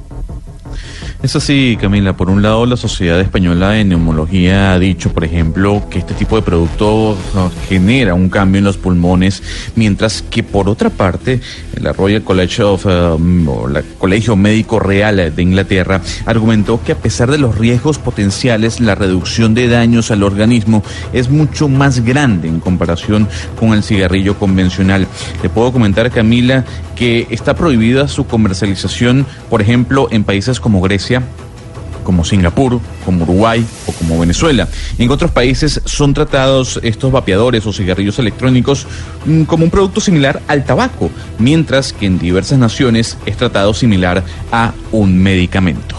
Es 1.22 1.36
así, 1.36 1.78
Camila. 1.80 2.16
Por 2.16 2.30
un 2.30 2.42
lado, 2.42 2.66
la 2.66 2.76
Sociedad 2.76 3.20
Española 3.20 3.70
de 3.70 3.84
Neumología 3.84 4.72
ha 4.72 4.78
dicho, 4.80 5.12
por 5.12 5.22
ejemplo, 5.22 5.84
que 5.88 6.00
este 6.00 6.14
tipo 6.14 6.34
de 6.34 6.42
producto 6.42 7.16
genera 7.68 8.14
un 8.14 8.28
cambio 8.28 8.58
en 8.58 8.64
los 8.64 8.76
pulmones, 8.76 9.40
mientras 9.76 10.20
que 10.22 10.42
por 10.42 10.68
otra 10.68 10.90
parte, 10.90 11.40
la 11.80 11.92
Royal 11.92 12.22
College 12.22 12.62
of, 12.64 12.86
um, 12.86 13.48
o 13.48 13.68
la 13.68 13.82
Colegio 13.98 14.34
Médico 14.34 14.80
Real 14.80 15.32
de 15.32 15.42
Inglaterra 15.42 16.00
argumentó 16.26 16.82
que 16.82 16.90
a 16.90 16.96
pesar 16.96 17.30
de 17.30 17.38
los 17.38 17.56
riesgos 17.56 18.00
potenciales, 18.00 18.80
la 18.80 18.96
reducción 18.96 19.54
de 19.54 19.68
daños 19.68 20.10
al 20.10 20.24
organismo 20.24 20.82
es 21.12 21.30
mucho 21.30 21.68
más 21.68 22.04
grande 22.04 22.48
en 22.48 22.58
comparación 22.58 23.28
con 23.60 23.74
el 23.74 23.84
cigarrillo 23.84 24.40
convencional. 24.40 25.06
Le 25.40 25.48
puedo 25.48 25.72
comentar, 25.72 26.10
Camila, 26.10 26.64
que 26.96 27.26
está 27.30 27.54
prohibida 27.54 28.08
su 28.08 28.26
comercialización, 28.26 29.26
por 29.50 29.62
ejemplo, 29.62 30.08
en 30.10 30.24
países 30.24 30.60
como 30.60 30.80
Grecia, 30.80 31.11
como 32.02 32.24
Singapur, 32.24 32.80
como 33.04 33.24
Uruguay 33.24 33.64
o 33.86 33.92
como 33.92 34.18
Venezuela. 34.18 34.68
En 34.98 35.10
otros 35.10 35.30
países 35.30 35.80
son 35.84 36.14
tratados 36.14 36.80
estos 36.82 37.12
vapeadores 37.12 37.66
o 37.66 37.72
cigarrillos 37.72 38.18
electrónicos 38.18 38.86
mm, 39.24 39.42
como 39.42 39.64
un 39.64 39.70
producto 39.70 40.00
similar 40.00 40.42
al 40.48 40.64
tabaco, 40.64 41.10
mientras 41.38 41.92
que 41.92 42.06
en 42.06 42.18
diversas 42.18 42.58
naciones 42.58 43.16
es 43.26 43.36
tratado 43.36 43.74
similar 43.74 44.22
a 44.50 44.72
un 44.90 45.18
medicamento. 45.18 45.96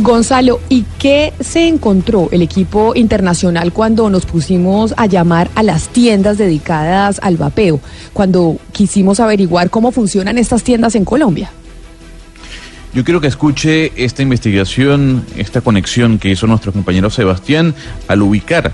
Gonzalo, 0.00 0.60
¿y 0.68 0.84
qué 1.00 1.32
se 1.40 1.66
encontró 1.66 2.28
el 2.30 2.40
equipo 2.40 2.92
internacional 2.94 3.72
cuando 3.72 4.08
nos 4.10 4.26
pusimos 4.26 4.94
a 4.96 5.06
llamar 5.06 5.50
a 5.56 5.64
las 5.64 5.88
tiendas 5.88 6.38
dedicadas 6.38 7.18
al 7.20 7.36
vapeo, 7.36 7.80
cuando 8.12 8.58
quisimos 8.70 9.18
averiguar 9.18 9.70
cómo 9.70 9.90
funcionan 9.90 10.38
estas 10.38 10.62
tiendas 10.62 10.94
en 10.94 11.04
Colombia? 11.04 11.50
Yo 12.98 13.04
quiero 13.04 13.20
que 13.20 13.28
escuche 13.28 13.92
esta 13.94 14.22
investigación, 14.22 15.24
esta 15.36 15.60
conexión 15.60 16.18
que 16.18 16.30
hizo 16.30 16.48
nuestro 16.48 16.72
compañero 16.72 17.10
Sebastián 17.10 17.72
al 18.08 18.22
ubicar 18.22 18.72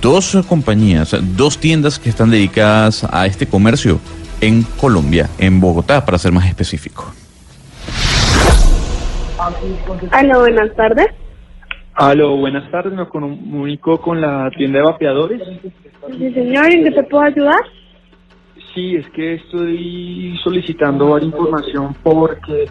dos 0.00 0.34
compañías, 0.48 1.14
dos 1.36 1.58
tiendas 1.58 1.98
que 1.98 2.08
están 2.08 2.30
dedicadas 2.30 3.06
a 3.12 3.26
este 3.26 3.46
comercio 3.46 4.00
en 4.40 4.62
Colombia, 4.80 5.28
en 5.36 5.60
Bogotá, 5.60 6.06
para 6.06 6.16
ser 6.16 6.32
más 6.32 6.46
específico. 6.46 7.12
Aló, 10.10 10.40
buenas 10.40 10.74
tardes. 10.74 11.08
Aló, 11.96 12.34
buenas 12.34 12.70
tardes. 12.70 12.94
Me 12.94 13.06
comunico 13.06 14.00
con 14.00 14.22
la 14.22 14.50
tienda 14.56 14.78
de 14.78 14.84
vapeadores. 14.86 15.42
Sí, 16.16 16.32
señor, 16.32 16.72
¿en 16.72 16.82
qué 16.82 16.92
te 16.92 17.02
puedo 17.02 17.24
ayudar? 17.24 17.60
Sí, 18.74 18.96
es 18.96 19.06
que 19.10 19.34
estoy 19.34 20.38
solicitando 20.42 21.10
varias 21.10 21.30
información 21.30 21.94
porque 22.02 22.68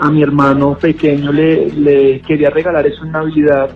a 0.00 0.10
mi 0.10 0.22
hermano 0.22 0.76
pequeño 0.78 1.32
le, 1.32 1.70
le 1.70 2.20
quería 2.20 2.50
regalar 2.50 2.86
eso 2.86 3.04
en 3.04 3.12
Navidad, 3.12 3.70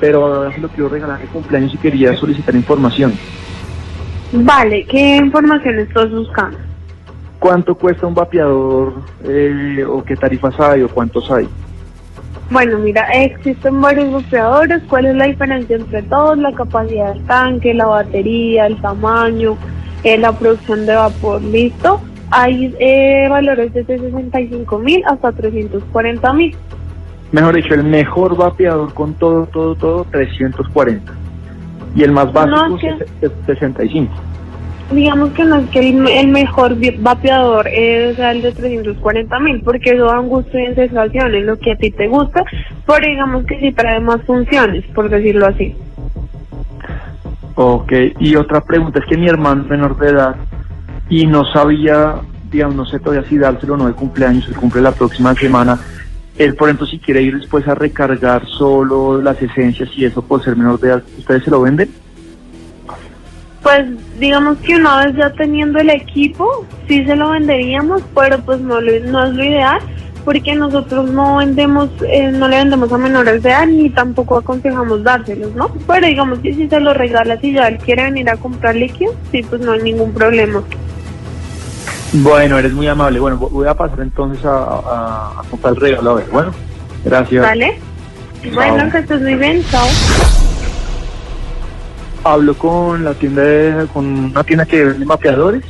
pero 0.00 0.24
ahora 0.24 0.54
se 0.54 0.60
lo 0.60 0.68
quiero 0.68 0.88
regalar 0.88 1.20
de 1.20 1.26
cumpleaños 1.26 1.74
y 1.74 1.78
quería 1.78 2.14
solicitar 2.16 2.54
información. 2.54 3.12
Vale, 4.32 4.84
¿qué 4.84 5.16
información 5.16 5.78
estás 5.78 6.10
buscando? 6.10 6.58
¿Cuánto 7.38 7.74
cuesta 7.74 8.06
un 8.06 8.14
vapeador 8.14 8.94
eh, 9.24 9.84
o 9.88 10.02
qué 10.04 10.16
tarifas 10.16 10.58
hay 10.60 10.82
o 10.82 10.88
cuántos 10.88 11.30
hay? 11.30 11.48
Bueno, 12.50 12.78
mira, 12.78 13.02
existen 13.12 13.80
varios 13.80 14.10
vapeadores. 14.10 14.82
¿Cuál 14.88 15.06
es 15.06 15.16
la 15.16 15.26
diferencia 15.26 15.76
entre 15.76 16.02
todos? 16.04 16.38
La 16.38 16.52
capacidad 16.52 17.12
del 17.12 17.24
tanque, 17.26 17.74
la 17.74 17.86
batería, 17.86 18.66
el 18.66 18.80
tamaño, 18.80 19.56
eh, 20.02 20.16
la 20.18 20.32
producción 20.32 20.86
de 20.86 20.94
vapor. 20.94 21.42
¿Listo? 21.42 22.00
Hay 22.30 22.74
eh, 22.78 23.26
valores 23.28 23.72
desde 23.72 23.98
65 23.98 24.78
mil 24.78 25.02
hasta 25.06 25.32
340 25.32 26.32
mil. 26.34 26.56
Mejor 27.32 27.54
dicho, 27.56 27.74
el 27.74 27.84
mejor 27.84 28.36
vapeador 28.36 28.92
con 28.94 29.14
todo, 29.14 29.46
todo, 29.46 29.74
todo, 29.74 30.04
340. 30.10 31.12
Y 31.94 32.02
el 32.02 32.12
más 32.12 32.32
básico, 32.32 32.56
No, 32.68 32.76
que- 32.76 32.88
es 33.22 33.32
65. 33.46 34.12
Digamos 34.90 35.30
que 35.32 35.44
no 35.44 35.56
es 35.56 35.68
que 35.70 35.80
el, 35.80 36.08
el 36.08 36.28
mejor 36.28 36.74
vapeador 37.00 37.68
es 37.68 38.18
el 38.18 38.40
de 38.40 38.52
340 38.52 39.38
mil, 39.40 39.60
porque 39.62 39.90
eso 39.90 40.06
da 40.06 40.18
un 40.18 40.28
gusto 40.30 40.58
y 40.58 40.64
en 40.64 40.74
sensaciones, 40.74 41.44
lo 41.44 41.58
que 41.58 41.72
a 41.72 41.76
ti 41.76 41.90
te 41.90 42.08
gusta, 42.08 42.42
pero 42.86 43.06
digamos 43.06 43.44
que 43.44 43.58
sí 43.60 43.70
trae 43.72 44.00
más 44.00 44.22
funciones, 44.22 44.86
por 44.94 45.10
decirlo 45.10 45.46
así. 45.46 45.76
Ok, 47.54 47.92
y 48.20 48.36
otra 48.36 48.62
pregunta, 48.62 49.00
es 49.00 49.04
que 49.06 49.18
mi 49.18 49.28
hermano 49.28 49.64
menor 49.64 49.98
de 49.98 50.08
edad 50.08 50.36
y 51.08 51.26
no 51.26 51.44
sabía, 51.52 52.16
digamos, 52.50 52.76
no 52.76 52.86
sé 52.86 52.98
todavía 52.98 53.28
si 53.28 53.38
dárselo 53.38 53.74
o 53.74 53.76
no 53.76 53.86
de 53.86 53.94
cumpleaños, 53.94 54.46
él 54.48 54.54
cumple 54.54 54.82
la 54.82 54.92
próxima 54.92 55.34
semana. 55.34 55.78
Él, 56.36 56.54
por 56.54 56.68
ejemplo, 56.68 56.86
si 56.86 56.98
quiere 56.98 57.22
ir 57.22 57.36
después 57.36 57.66
a 57.66 57.74
recargar 57.74 58.46
solo 58.46 59.20
las 59.20 59.40
esencias 59.42 59.88
y 59.96 60.04
eso 60.04 60.22
por 60.22 60.42
ser 60.44 60.56
menor 60.56 60.78
de 60.78 60.88
edad, 60.88 61.02
¿ustedes 61.18 61.44
se 61.44 61.50
lo 61.50 61.62
venden? 61.62 61.90
Pues 63.62 63.86
digamos 64.20 64.56
que 64.58 64.76
una 64.76 65.04
vez 65.04 65.16
ya 65.16 65.32
teniendo 65.32 65.80
el 65.80 65.90
equipo, 65.90 66.64
sí 66.86 67.04
se 67.04 67.16
lo 67.16 67.30
venderíamos, 67.30 68.02
pero 68.14 68.38
pues 68.40 68.60
no, 68.60 68.80
no 68.80 69.24
es 69.24 69.34
lo 69.34 69.44
ideal, 69.44 69.80
porque 70.24 70.54
nosotros 70.54 71.10
no 71.10 71.38
vendemos, 71.38 71.90
eh, 72.06 72.30
no 72.30 72.46
le 72.48 72.58
vendemos 72.58 72.92
a 72.92 72.98
menores 72.98 73.42
de 73.42 73.50
edad 73.50 73.66
ni 73.66 73.90
tampoco 73.90 74.36
aconsejamos 74.36 75.02
dárselos, 75.02 75.54
¿no? 75.54 75.68
Pero 75.86 76.06
digamos 76.06 76.38
que 76.38 76.54
si 76.54 76.68
se 76.68 76.78
lo 76.78 76.94
regalas 76.94 77.42
y 77.42 77.54
ya 77.54 77.66
él 77.66 77.78
quiere 77.78 78.04
venir 78.04 78.30
a 78.30 78.36
comprar 78.36 78.76
líquidos, 78.76 79.16
sí, 79.32 79.42
pues 79.42 79.60
no 79.60 79.72
hay 79.72 79.82
ningún 79.82 80.12
problema. 80.12 80.62
Bueno, 82.12 82.58
eres 82.58 82.72
muy 82.72 82.86
amable. 82.88 83.20
Bueno, 83.20 83.38
vo- 83.38 83.50
voy 83.50 83.66
a 83.66 83.74
pasar 83.74 84.00
entonces 84.00 84.44
a, 84.44 84.50
a- 84.56 85.40
a 85.40 85.42
comprar 85.50 85.74
el 85.74 85.80
regalo. 85.80 86.10
A 86.12 86.14
ver, 86.14 86.26
bueno, 86.32 86.54
gracias. 87.04 87.42
¿Vale? 87.44 87.78
Bueno, 88.54 88.90
que 88.90 88.98
estés 88.98 89.20
muy 89.20 89.34
bien, 89.34 89.62
chao. 89.70 89.86
Hablo 92.24 92.54
con 92.56 93.04
la 93.04 93.14
tienda, 93.14 93.42
de- 93.42 93.86
con 93.88 94.06
una 94.06 94.44
tienda 94.44 94.64
que 94.66 94.84
vende 94.84 95.04
mapeadores. 95.04 95.64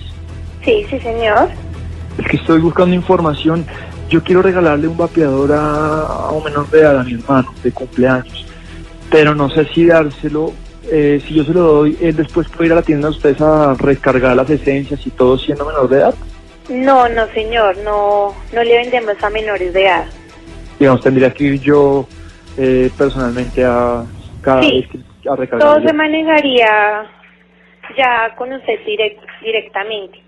Sí, 0.65 0.87
sí, 0.89 0.99
señor. 1.01 1.49
Es 2.19 2.27
que 2.29 2.37
estoy 2.37 2.61
buscando 2.61 2.95
información. 2.95 3.67
Yo 4.09 4.23
quiero 4.23 4.41
regalarle 4.43 4.89
un 4.89 4.97
vapeador 4.97 5.53
a, 5.53 6.01
a 6.01 6.31
un 6.31 6.43
menor 6.45 6.69
de 6.71 6.81
edad, 6.81 6.99
a 7.01 7.05
mi 7.05 7.15
hermano, 7.15 7.53
de 7.63 7.73
cumpleaños. 7.73 8.47
Pero 9.11 9.35
no 9.35 9.51
sé 9.51 9.67
si 9.75 9.87
dárselo. 9.87 10.53
Eh, 10.91 11.21
si 11.27 11.35
yo 11.35 11.45
se 11.45 11.53
lo 11.53 11.61
doy, 11.63 11.99
él 12.01 12.17
después 12.17 12.47
puede 12.49 12.67
ir 12.67 12.73
a 12.73 12.77
la 12.77 12.83
tienda 12.83 13.09
de 13.09 13.13
ustedes 13.15 13.41
a 13.41 13.75
recargar 13.79 14.37
las 14.37 14.49
esencias 14.51 15.07
y 15.07 15.11
todo 15.11 15.37
siendo 15.39 15.65
menor 15.67 15.89
de 15.89 15.99
edad. 15.99 16.15
No, 16.69 17.09
no, 17.09 17.27
señor, 17.33 17.79
no, 17.79 18.37
no 18.53 18.63
le 18.63 18.77
vendemos 18.77 19.15
a 19.23 19.31
menores 19.31 19.73
de 19.73 19.85
edad. 19.85 20.07
Digamos, 20.79 21.03
tendría 21.03 21.31
que 21.33 21.45
ir 21.45 21.61
yo 21.61 22.09
eh, 22.57 22.91
personalmente 22.97 23.65
a 23.65 24.05
cada 24.41 24.63
Sí. 24.63 24.81
vez 24.81 24.89
que- 25.23 25.29
a 25.31 25.37
recargar. 25.37 25.69
Todo 25.69 25.81
yo. 25.81 25.89
se 25.89 25.93
manejaría 25.95 27.07
ya 27.97 28.35
con 28.37 28.53
usted 28.53 28.81
direct- 28.85 29.21
directamente. 29.43 30.21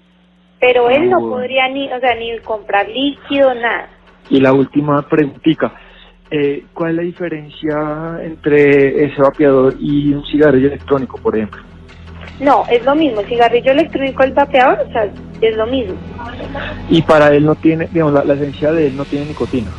Pero 0.60 0.88
él 0.90 1.08
no 1.10 1.16
Ah, 1.16 1.20
bueno. 1.20 1.36
podría 1.36 1.68
ni, 1.68 1.90
o 1.92 1.98
sea, 2.00 2.14
ni 2.14 2.38
comprar 2.40 2.88
líquido, 2.88 3.54
nada. 3.54 3.88
Y 4.28 4.40
la 4.40 4.52
última 4.52 5.02
preguntita. 5.08 5.72
Eh, 6.30 6.64
¿Cuál 6.72 6.90
es 6.90 6.96
la 6.96 7.02
diferencia 7.02 8.20
entre 8.22 9.04
ese 9.04 9.20
vapeador 9.20 9.74
y 9.80 10.14
un 10.14 10.24
cigarrillo 10.26 10.68
electrónico, 10.68 11.18
por 11.18 11.36
ejemplo? 11.36 11.60
No, 12.38 12.64
es 12.70 12.84
lo 12.84 12.94
mismo. 12.94 13.20
Cigarrillo 13.22 13.72
electrónico, 13.72 14.22
el 14.22 14.32
vapeador, 14.32 14.86
o 14.88 14.92
sea, 14.92 15.08
es 15.40 15.56
lo 15.56 15.66
mismo. 15.66 15.96
Y 16.88 17.02
para 17.02 17.34
él 17.34 17.44
no 17.44 17.54
tiene, 17.56 17.88
digamos, 17.92 18.14
la, 18.14 18.24
la 18.24 18.34
esencia 18.34 18.72
de 18.72 18.88
él 18.88 18.96
no 18.96 19.04
tiene 19.04 19.26
nicotina. 19.26 19.70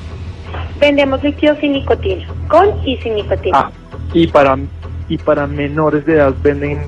Vendemos 0.80 1.24
líquidos 1.24 1.58
sin 1.60 1.74
nicotina, 1.74 2.26
con 2.48 2.68
y 2.86 2.98
sin 2.98 3.16
nicotina. 3.16 3.58
Ah, 3.58 3.72
y 4.14 4.28
para 4.28 4.58
y 5.08 5.18
para 5.18 5.46
menores 5.48 6.06
de 6.06 6.14
edad 6.16 6.34
venden 6.42 6.80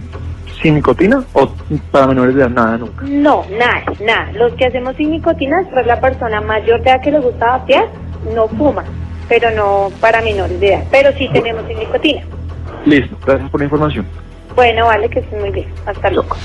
sin 0.62 0.76
nicotina 0.76 1.24
o 1.34 1.50
para 1.92 2.08
menores 2.08 2.36
de 2.36 2.42
edad 2.42 2.50
nada 2.50 2.78
nunca. 2.78 3.06
No, 3.08 3.46
nada, 3.58 3.84
nada. 4.06 4.32
Los 4.34 4.54
que 4.54 4.66
hacemos 4.66 4.96
sin 4.96 5.12
nicotina 5.12 5.62
es 5.62 5.86
la 5.86 6.00
persona 6.00 6.42
mayor 6.42 6.82
de 6.82 6.90
edad 6.90 7.02
que 7.02 7.12
le 7.12 7.20
gusta 7.20 7.58
vapear, 7.58 7.88
no 8.34 8.48
fuma. 8.48 8.84
Pero 9.34 9.50
no 9.50 9.92
para 10.00 10.22
menores 10.22 10.60
de 10.60 10.76
edad. 10.76 10.84
Pero 10.92 11.12
sí 11.18 11.28
tenemos 11.34 11.66
sin 11.66 11.80
nicotina. 11.80 12.22
Listo, 12.86 13.18
gracias 13.26 13.50
por 13.50 13.62
la 13.62 13.64
información. 13.64 14.06
Bueno, 14.56 14.86
vale, 14.86 15.10
que 15.10 15.22
estés 15.22 15.40
muy 15.40 15.50
bien. 15.50 15.68
Hasta 15.88 16.12
luego. 16.12 16.38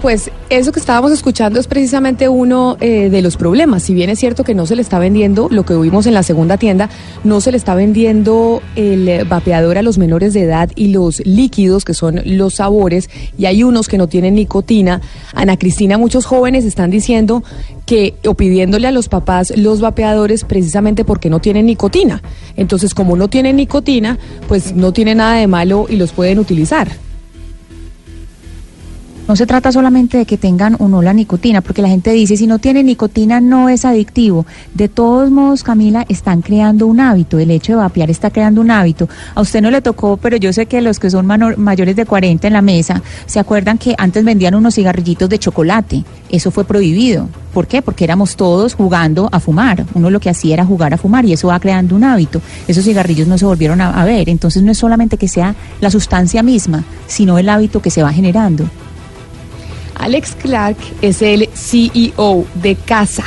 Pues 0.00 0.30
eso 0.48 0.70
que 0.70 0.78
estábamos 0.78 1.10
escuchando 1.10 1.58
es 1.58 1.66
precisamente 1.66 2.28
uno 2.28 2.76
eh, 2.80 3.10
de 3.10 3.20
los 3.20 3.36
problemas. 3.36 3.82
Si 3.82 3.94
bien 3.94 4.10
es 4.10 4.20
cierto 4.20 4.44
que 4.44 4.54
no 4.54 4.64
se 4.64 4.76
le 4.76 4.82
está 4.82 5.00
vendiendo, 5.00 5.48
lo 5.50 5.64
que 5.64 5.74
vimos 5.76 6.06
en 6.06 6.14
la 6.14 6.22
segunda 6.22 6.56
tienda, 6.56 6.88
no 7.24 7.40
se 7.40 7.50
le 7.50 7.56
está 7.56 7.74
vendiendo 7.74 8.62
el 8.76 9.08
eh, 9.08 9.24
vapeador 9.24 9.76
a 9.76 9.82
los 9.82 9.98
menores 9.98 10.34
de 10.34 10.42
edad 10.42 10.70
y 10.76 10.88
los 10.88 11.20
líquidos, 11.26 11.84
que 11.84 11.94
son 11.94 12.20
los 12.24 12.54
sabores, 12.54 13.10
y 13.36 13.46
hay 13.46 13.64
unos 13.64 13.88
que 13.88 13.98
no 13.98 14.06
tienen 14.06 14.36
nicotina. 14.36 15.00
Ana 15.34 15.56
Cristina, 15.56 15.98
muchos 15.98 16.26
jóvenes 16.26 16.64
están 16.64 16.90
diciendo 16.90 17.42
que, 17.84 18.14
o 18.24 18.34
pidiéndole 18.34 18.86
a 18.86 18.92
los 18.92 19.08
papás 19.08 19.52
los 19.56 19.80
vapeadores 19.80 20.44
precisamente 20.44 21.04
porque 21.04 21.28
no 21.28 21.40
tienen 21.40 21.66
nicotina. 21.66 22.22
Entonces, 22.56 22.94
como 22.94 23.16
no 23.16 23.26
tienen 23.26 23.56
nicotina, 23.56 24.16
pues 24.46 24.76
no 24.76 24.92
tiene 24.92 25.16
nada 25.16 25.38
de 25.38 25.48
malo 25.48 25.86
y 25.88 25.96
los 25.96 26.12
pueden 26.12 26.38
utilizar. 26.38 27.07
No 29.28 29.36
se 29.36 29.44
trata 29.44 29.70
solamente 29.70 30.16
de 30.16 30.24
que 30.24 30.38
tengan 30.38 30.76
o 30.78 30.88
no 30.88 31.02
la 31.02 31.12
nicotina, 31.12 31.60
porque 31.60 31.82
la 31.82 31.88
gente 31.88 32.12
dice, 32.12 32.38
si 32.38 32.46
no 32.46 32.58
tiene 32.58 32.82
nicotina 32.82 33.42
no 33.42 33.68
es 33.68 33.84
adictivo. 33.84 34.46
De 34.72 34.88
todos 34.88 35.30
modos, 35.30 35.62
Camila, 35.62 36.06
están 36.08 36.40
creando 36.40 36.86
un 36.86 36.98
hábito. 36.98 37.38
El 37.38 37.50
hecho 37.50 37.72
de 37.72 37.76
vapear 37.76 38.10
está 38.10 38.30
creando 38.30 38.62
un 38.62 38.70
hábito. 38.70 39.06
A 39.34 39.42
usted 39.42 39.60
no 39.60 39.70
le 39.70 39.82
tocó, 39.82 40.16
pero 40.16 40.38
yo 40.38 40.50
sé 40.54 40.64
que 40.64 40.80
los 40.80 40.98
que 40.98 41.10
son 41.10 41.26
mayores 41.26 41.94
de 41.94 42.06
40 42.06 42.46
en 42.46 42.54
la 42.54 42.62
mesa, 42.62 43.02
¿se 43.26 43.38
acuerdan 43.38 43.76
que 43.76 43.94
antes 43.98 44.24
vendían 44.24 44.54
unos 44.54 44.76
cigarrillitos 44.76 45.28
de 45.28 45.38
chocolate? 45.38 46.04
Eso 46.30 46.50
fue 46.50 46.64
prohibido. 46.64 47.28
¿Por 47.52 47.66
qué? 47.66 47.82
Porque 47.82 48.04
éramos 48.04 48.34
todos 48.34 48.72
jugando 48.72 49.28
a 49.30 49.40
fumar. 49.40 49.84
Uno 49.92 50.08
lo 50.08 50.20
que 50.20 50.30
hacía 50.30 50.54
era 50.54 50.64
jugar 50.64 50.94
a 50.94 50.96
fumar 50.96 51.26
y 51.26 51.34
eso 51.34 51.48
va 51.48 51.60
creando 51.60 51.94
un 51.96 52.04
hábito. 52.04 52.40
Esos 52.66 52.84
cigarrillos 52.84 53.28
no 53.28 53.36
se 53.36 53.44
volvieron 53.44 53.82
a 53.82 54.04
ver. 54.06 54.30
Entonces 54.30 54.62
no 54.62 54.72
es 54.72 54.78
solamente 54.78 55.18
que 55.18 55.28
sea 55.28 55.54
la 55.82 55.90
sustancia 55.90 56.42
misma, 56.42 56.82
sino 57.06 57.36
el 57.36 57.50
hábito 57.50 57.82
que 57.82 57.90
se 57.90 58.02
va 58.02 58.10
generando. 58.10 58.64
Alex 59.98 60.36
Clark 60.40 60.76
es 61.02 61.22
el 61.22 61.48
CEO 61.54 62.46
de 62.54 62.76
CASA. 62.76 63.24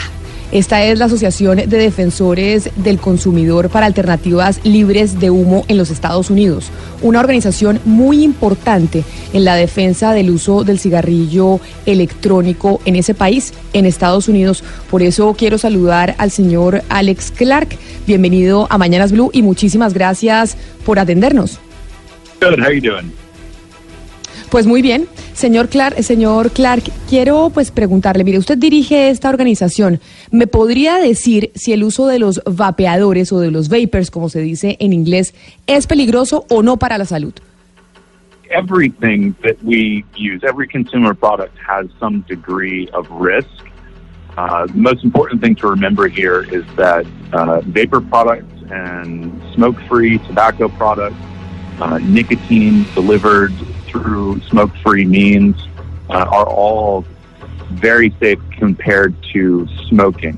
Esta 0.51 0.84
es 0.84 0.99
la 0.99 1.05
Asociación 1.05 1.57
de 1.57 1.65
Defensores 1.65 2.69
del 2.75 2.99
Consumidor 2.99 3.69
para 3.69 3.86
Alternativas 3.86 4.60
Libres 4.65 5.17
de 5.17 5.29
Humo 5.29 5.63
en 5.69 5.77
los 5.77 5.89
Estados 5.91 6.29
Unidos, 6.29 6.71
una 7.01 7.21
organización 7.21 7.79
muy 7.86 8.21
importante 8.21 9.05
en 9.31 9.45
la 9.45 9.55
defensa 9.55 10.12
del 10.12 10.29
uso 10.29 10.65
del 10.65 10.77
cigarrillo 10.77 11.62
electrónico 11.86 12.81
en 12.84 12.97
ese 12.97 13.13
país, 13.13 13.53
en 13.71 13.86
Estados 13.86 14.27
Unidos. 14.27 14.62
Por 14.89 15.03
eso 15.03 15.34
quiero 15.38 15.57
saludar 15.57 16.15
al 16.17 16.31
señor 16.31 16.84
Alex 16.89 17.31
Clark. 17.31 17.69
Bienvenido 18.05 18.67
a 18.69 18.77
Mañanas 18.77 19.13
Blue 19.13 19.29
y 19.31 19.43
muchísimas 19.43 19.93
gracias 19.93 20.57
por 20.86 20.99
atendernos. 20.99 21.60
Good. 22.41 22.60
How 22.60 22.71
you 22.71 22.81
doing? 22.81 23.13
Pues 24.49 24.67
muy 24.67 24.81
bien, 24.81 25.07
señor 25.41 25.69
Clark, 25.69 25.95
señor 26.04 26.51
Clark, 26.51 26.84
quiero 27.10 27.49
pues 27.51 27.71
preguntarle, 27.71 28.23
mire, 28.23 28.38
usted 28.38 28.60
dirige 28.60 29.10
esta 29.10 29.27
organización, 29.27 29.99
¿me 30.30 30.45
podría 30.45 30.97
decir 30.97 31.49
si 31.56 31.73
el 31.73 31.84
uso 31.84 32.06
de 32.06 32.19
los 32.19 32.43
vapeadores 32.45 33.34
o 33.34 33.39
de 33.39 33.49
los 33.49 33.67
vapers, 33.67 34.12
como 34.12 34.30
se 34.30 34.39
dice 34.39 34.77
en 34.80 34.93
inglés, 34.93 35.34
es 35.65 35.88
peligroso 35.88 36.45
o 36.47 36.62
no 36.62 36.77
para 36.77 36.99
la 36.99 37.06
salud? 37.06 37.34
Everything 38.51 39.34
that 39.41 39.56
we 39.63 40.06
use, 40.15 40.43
every 40.47 40.67
consumer 40.67 41.15
product 41.15 41.58
has 41.67 41.88
some 41.99 42.23
degree 42.27 42.88
of 42.93 43.10
risk. 43.10 43.49
Uh, 44.38 44.67
the 44.67 44.77
most 44.77 45.04
important 45.04 45.41
thing 45.41 45.56
to 45.56 45.67
remember 45.67 46.08
here 46.08 46.43
is 46.54 46.63
that 46.75 47.04
uh, 47.34 47.62
vapor 47.62 48.01
products 48.01 48.54
and 48.69 49.32
smoke-free 49.56 50.19
tobacco 50.27 50.69
products, 50.69 51.15
uh, 51.80 51.97
nicotine 52.04 52.86
delivered 52.93 53.51
through 53.91 54.39
smoke-free 54.49 55.06
means, 55.06 55.56
uh, 56.10 56.25
are 56.32 56.47
all 56.47 57.06
very 57.71 58.13
safe 58.19 58.39
compared 58.58 59.13
to 59.34 59.67
smoking. 59.89 60.38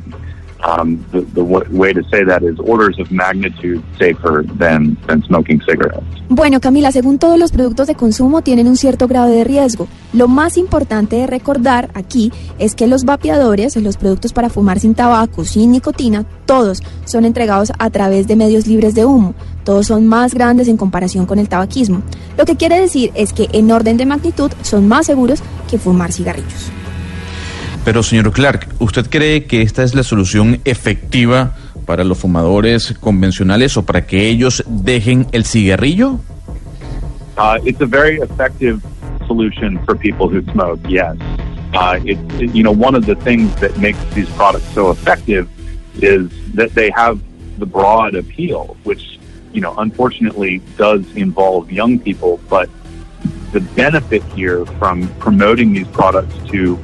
Um, 0.66 1.06
the 1.12 1.22
the 1.34 1.44
way 1.44 1.92
to 1.92 2.04
say 2.06 2.24
that 2.24 2.42
is 2.42 2.58
orders 2.58 2.98
of 2.98 3.12
magnitude 3.12 3.84
safer 4.00 4.46
than, 4.58 4.96
than 5.08 5.22
smoking 5.24 5.60
cigarettes. 5.62 6.06
Bueno, 6.30 6.62
Camila, 6.62 6.94
según 6.94 7.20
todos 7.20 7.38
los 7.38 7.52
productos 7.52 7.88
de 7.88 7.96
consumo 7.96 8.42
tienen 8.42 8.68
un 8.68 8.78
cierto 8.78 9.10
grado 9.10 9.30
de 9.30 9.44
riesgo. 9.44 9.89
Lo 10.13 10.30
más 10.30 10.56
importante 10.56 11.18
de 11.18 11.28
recordar 11.28 11.89
aquí 11.96 12.32
es 12.60 12.76
que 12.76 12.88
los 12.88 13.04
vapeadores, 13.04 13.76
los 13.76 13.98
productos 13.98 14.32
para 14.32 14.50
fumar 14.50 14.80
sin 14.80 14.96
tabaco, 14.96 15.44
sin 15.44 15.72
nicotina, 15.72 16.26
todos 16.46 16.82
son 17.04 17.26
entregados 17.26 17.74
a 17.78 17.89
través 17.89 18.28
de 18.28 18.38
medios 18.38 18.66
libres 18.66 18.96
de 18.96 19.04
humo. 19.04 19.36
Todos 19.63 19.88
son 19.88 20.08
más 20.08 20.34
grandes 20.34 20.67
en 20.67 20.78
comparación 20.78 21.26
con 21.26 21.39
el 21.39 21.47
tabaquismo. 21.49 22.02
Lo 22.38 22.45
que 22.45 22.56
quiere 22.58 22.80
decir 22.80 23.12
es 23.15 23.32
que 23.34 23.47
en 23.54 23.71
orden 23.71 23.97
de 23.97 24.06
magnitud 24.06 24.52
son 24.62 24.88
más 24.88 25.06
seguros 25.06 25.41
que 25.69 25.78
fumar 25.78 26.12
cigarrillos. 26.12 26.69
Pero, 27.86 28.02
señor 28.04 28.32
Clark, 28.32 28.67
¿usted 28.80 29.10
cree 29.10 29.45
que 29.45 29.62
esta 29.62 29.84
es 29.84 29.93
la 29.95 30.04
solución 30.04 30.60
efectiva 30.65 31.56
para 31.86 32.04
los 32.04 32.17
fumadores 32.17 32.93
convencionales 32.99 33.76
o 33.78 33.84
para 33.86 34.06
que 34.06 34.28
ellos 34.30 34.63
dejen 34.67 35.28
el 35.34 35.43
cigarrillo? 35.45 36.19
Uh, 37.38 37.58
it's 37.65 37.82
a 37.82 37.86
very 37.86 38.19
effective 38.21 38.80
solution 39.28 39.80
for 39.86 39.95
people 39.97 40.28
who 40.30 40.41
smoke. 40.52 40.80
Yes, 40.88 41.15
uh, 41.73 41.97
it, 42.06 42.17
it- 42.39 42.54
you 42.54 42.63
know 42.63 42.71
one 42.71 42.95
of 42.95 43.06
the 43.06 43.15
things 43.23 43.49
that 43.60 43.76
makes 43.78 43.97
these 44.13 44.30
products 44.38 44.67
so 44.73 44.91
effective 44.91 45.47
is 46.02 46.30
that 46.56 46.69
they 46.76 46.89
have 46.95 47.17
the 47.60 47.65
broad 47.65 48.15
appeal, 48.15 48.78
which 48.84 49.19
you 49.54 49.62
know 49.62 49.76
unfortunately 49.78 50.60
does 50.78 51.10
involve 51.16 51.72
young 51.72 52.00
people. 52.00 52.39
But 52.50 52.70
the 53.52 53.62
benefit 53.62 54.24
here 54.24 54.66
from 54.66 55.08
promoting 55.20 55.74
these 55.74 55.88
products 55.88 56.36
to 56.50 56.78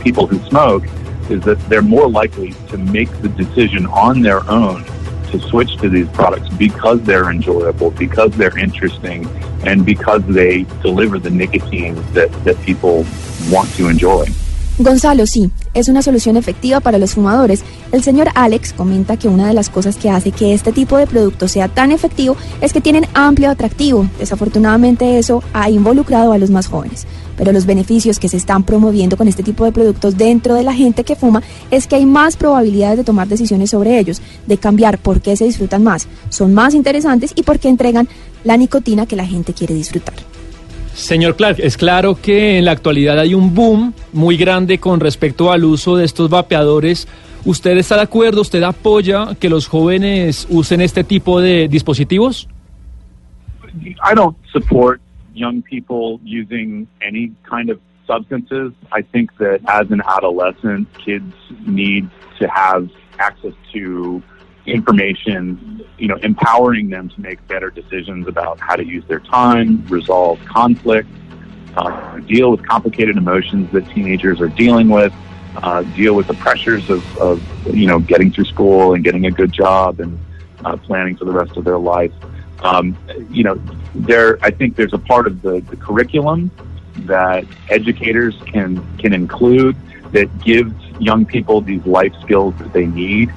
people 0.00 0.26
who 0.26 0.38
smoke 0.48 0.84
is 1.30 1.42
that 1.42 1.58
they're 1.68 1.82
more 1.82 2.08
likely 2.08 2.52
to 2.68 2.78
make 2.78 3.10
the 3.22 3.28
decision 3.28 3.86
on 3.86 4.20
their 4.22 4.48
own 4.50 4.84
to 5.30 5.38
switch 5.38 5.76
to 5.78 5.88
these 5.88 6.08
products 6.08 6.48
because 6.50 7.00
they're 7.02 7.30
enjoyable, 7.30 7.90
because 7.92 8.30
they're 8.32 8.56
interesting, 8.58 9.26
and 9.64 9.86
because 9.86 10.22
they 10.26 10.64
deliver 10.82 11.18
the 11.18 11.30
nicotine 11.30 11.94
that, 12.12 12.30
that 12.44 12.60
people 12.62 13.06
want 13.50 13.68
to 13.74 13.88
enjoy. 13.88 14.26
Gonzalo, 14.78 15.26
sí, 15.26 15.50
es 15.74 15.88
una 15.88 16.00
solución 16.00 16.38
efectiva 16.38 16.80
para 16.80 16.96
los 16.96 17.12
fumadores. 17.12 17.62
El 17.92 18.02
señor 18.02 18.28
Alex 18.34 18.72
comenta 18.72 19.18
que 19.18 19.28
una 19.28 19.46
de 19.46 19.52
las 19.52 19.68
cosas 19.68 19.96
que 19.96 20.08
hace 20.08 20.32
que 20.32 20.54
este 20.54 20.72
tipo 20.72 20.96
de 20.96 21.06
producto 21.06 21.46
sea 21.46 21.68
tan 21.68 21.92
efectivo 21.92 22.38
es 22.62 22.72
que 22.72 22.80
tienen 22.80 23.06
amplio 23.12 23.50
atractivo. 23.50 24.08
Desafortunadamente 24.18 25.18
eso 25.18 25.42
ha 25.52 25.68
involucrado 25.68 26.32
a 26.32 26.38
los 26.38 26.50
más 26.50 26.68
jóvenes. 26.68 27.06
Pero 27.36 27.52
los 27.52 27.66
beneficios 27.66 28.18
que 28.18 28.30
se 28.30 28.38
están 28.38 28.64
promoviendo 28.64 29.18
con 29.18 29.28
este 29.28 29.42
tipo 29.42 29.66
de 29.66 29.72
productos 29.72 30.16
dentro 30.16 30.54
de 30.54 30.62
la 30.62 30.72
gente 30.72 31.04
que 31.04 31.16
fuma 31.16 31.42
es 31.70 31.86
que 31.86 31.96
hay 31.96 32.06
más 32.06 32.36
probabilidades 32.36 32.96
de 32.96 33.04
tomar 33.04 33.28
decisiones 33.28 33.70
sobre 33.70 33.98
ellos, 33.98 34.22
de 34.46 34.56
cambiar 34.56 34.96
por 34.96 35.20
qué 35.20 35.36
se 35.36 35.44
disfrutan 35.44 35.84
más, 35.84 36.08
son 36.30 36.54
más 36.54 36.72
interesantes 36.72 37.32
y 37.34 37.42
por 37.42 37.58
qué 37.58 37.68
entregan 37.68 38.08
la 38.42 38.56
nicotina 38.56 39.04
que 39.04 39.16
la 39.16 39.26
gente 39.26 39.52
quiere 39.52 39.74
disfrutar. 39.74 40.14
Señor 40.94 41.36
Clark, 41.36 41.56
es 41.58 41.76
claro 41.76 42.16
que 42.20 42.58
en 42.58 42.64
la 42.64 42.72
actualidad 42.72 43.18
hay 43.18 43.34
un 43.34 43.54
boom 43.54 43.94
muy 44.12 44.36
grande 44.36 44.78
con 44.78 45.00
respecto 45.00 45.50
al 45.50 45.64
uso 45.64 45.96
de 45.96 46.04
estos 46.04 46.28
vapeadores. 46.28 47.08
¿Usted 47.44 47.76
está 47.76 47.96
de 47.96 48.02
acuerdo? 48.02 48.42
¿Usted 48.42 48.62
apoya 48.62 49.34
que 49.40 49.48
los 49.48 49.66
jóvenes 49.66 50.46
usen 50.50 50.80
este 50.80 51.02
tipo 51.02 51.40
de 51.40 51.66
dispositivos? 51.68 52.48
I 53.74 54.14
don't 54.14 54.36
support 54.52 55.00
young 55.34 55.62
people 55.62 56.20
using 56.24 56.86
any 57.00 57.32
kind 57.48 57.70
of 57.70 57.78
substances. 58.06 58.72
I 58.92 59.02
think 59.02 59.30
that 59.38 59.60
as 59.66 59.90
an 59.90 60.02
adolescent, 60.06 60.86
kids 61.04 61.34
need 61.66 62.08
to 62.38 62.46
have 62.48 62.88
access 63.18 63.54
to 63.72 64.22
information, 64.66 65.84
you 65.98 66.08
know, 66.08 66.16
empowering 66.22 66.88
them 66.90 67.08
to 67.08 67.20
make 67.20 67.46
better 67.48 67.70
decisions 67.70 68.26
about 68.28 68.58
how 68.60 68.76
to 68.76 68.84
use 68.84 69.04
their 69.06 69.20
time, 69.20 69.84
resolve 69.88 70.38
conflict, 70.44 71.08
uh, 71.76 72.18
deal 72.20 72.50
with 72.50 72.66
complicated 72.66 73.16
emotions 73.16 73.70
that 73.72 73.88
teenagers 73.90 74.40
are 74.40 74.48
dealing 74.48 74.88
with, 74.88 75.12
uh, 75.62 75.82
deal 75.82 76.14
with 76.14 76.26
the 76.26 76.34
pressures 76.34 76.88
of, 76.90 77.18
of, 77.18 77.42
you 77.74 77.86
know, 77.86 77.98
getting 77.98 78.30
through 78.30 78.44
school 78.44 78.94
and 78.94 79.04
getting 79.04 79.26
a 79.26 79.30
good 79.30 79.52
job 79.52 80.00
and 80.00 80.18
uh, 80.64 80.76
planning 80.76 81.16
for 81.16 81.24
the 81.24 81.32
rest 81.32 81.56
of 81.56 81.64
their 81.64 81.78
life. 81.78 82.12
Um, 82.60 82.96
you 83.30 83.42
know, 83.42 83.60
there, 83.94 84.38
I 84.42 84.50
think 84.50 84.76
there's 84.76 84.92
a 84.92 84.98
part 84.98 85.26
of 85.26 85.42
the, 85.42 85.60
the 85.70 85.76
curriculum 85.76 86.50
that 87.06 87.44
educators 87.68 88.36
can 88.46 88.84
can 88.98 89.12
include 89.12 89.76
that 90.12 90.42
gives 90.42 90.72
young 91.00 91.24
people 91.24 91.60
these 91.60 91.84
life 91.86 92.12
skills 92.20 92.54
that 92.58 92.72
they 92.72 92.86
need. 92.86 93.32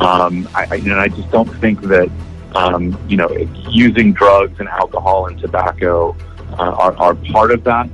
Um, 0.00 0.48
I, 0.54 0.66
I, 0.70 0.76
and 0.76 0.92
I 0.94 1.08
just 1.08 1.30
don't 1.30 1.52
think 1.60 1.80
that 1.82 2.10
um, 2.54 2.98
you 3.08 3.16
know 3.16 3.28
using 3.68 4.12
drugs 4.12 4.58
and 4.60 4.68
alcohol 4.68 5.26
and 5.26 5.38
tobacco 5.38 6.16
uh, 6.52 6.62
are, 6.62 6.96
are 6.96 7.14
part 7.32 7.50
of 7.50 7.64
that. 7.64 7.88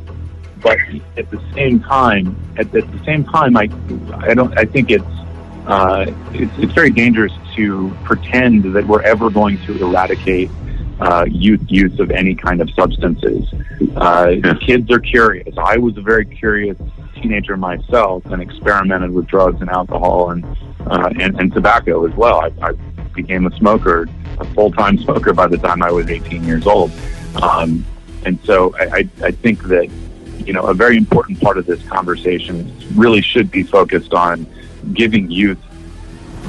But 0.61 0.79
at 1.17 1.31
the 1.31 1.43
same 1.55 1.81
time, 1.81 2.37
at, 2.57 2.75
at 2.75 2.91
the 2.91 3.05
same 3.05 3.25
time, 3.25 3.57
I 3.57 3.69
I 4.19 4.35
don't 4.35 4.57
I 4.59 4.65
think 4.65 4.91
it's 4.91 5.05
uh, 5.67 6.07
it's, 6.33 6.53
it's 6.59 6.73
very 6.73 6.91
dangerous 6.91 7.33
to 7.57 7.95
pretend 8.05 8.75
that 8.75 8.87
we're 8.87 9.03
ever 9.03 9.31
going 9.31 9.59
to 9.65 9.79
eradicate 9.79 10.51
uh, 11.01 11.25
youth 11.29 11.63
use 11.69 11.99
of 12.01 12.11
any 12.11 12.35
kind 12.35 12.61
of 12.61 12.71
substances. 12.71 13.53
Uh, 13.97 14.35
Kids 14.61 14.91
are 14.91 15.01
curious. 15.01 15.55
I 15.59 15.79
was 15.79 15.97
a 15.97 16.03
very 16.03 16.25
curious 16.25 16.77
teenager 17.15 17.57
myself 17.57 18.25
and 18.27 18.43
experimented 18.43 19.11
with 19.11 19.27
drugs 19.27 19.61
and 19.61 19.71
alcohol 19.71 20.31
and 20.31 20.45
uh, 20.87 21.11
and, 21.21 21.39
and 21.41 21.53
tobacco 21.53 22.07
as 22.07 22.15
well. 22.15 22.41
I, 22.41 22.53
I 22.63 22.73
became 23.15 23.47
a 23.47 23.57
smoker, 23.57 24.09
a 24.39 24.45
full 24.47 24.73
time 24.73 24.99
smoker 24.99 25.33
by 25.33 25.47
the 25.47 25.59
time 25.59 25.83
I 25.83 25.91
was 25.91 26.09
18 26.09 26.45
years 26.45 26.67
old. 26.67 26.91
Um, 27.43 27.85
and 28.25 28.39
so 28.45 28.75
I, 28.77 28.85
I, 28.85 29.09
I 29.23 29.31
think 29.31 29.65
that 29.65 29.89
you 30.47 30.53
know 30.53 30.63
a 30.63 30.75
very 30.75 30.97
important 30.97 31.41
part 31.41 31.59
of 31.59 31.67
this 31.67 31.83
conversation 31.89 32.73
really 32.95 33.23
should 33.23 33.51
be 33.51 33.63
focused 33.63 34.13
on 34.13 34.47
giving 34.93 35.31
youth 35.31 35.59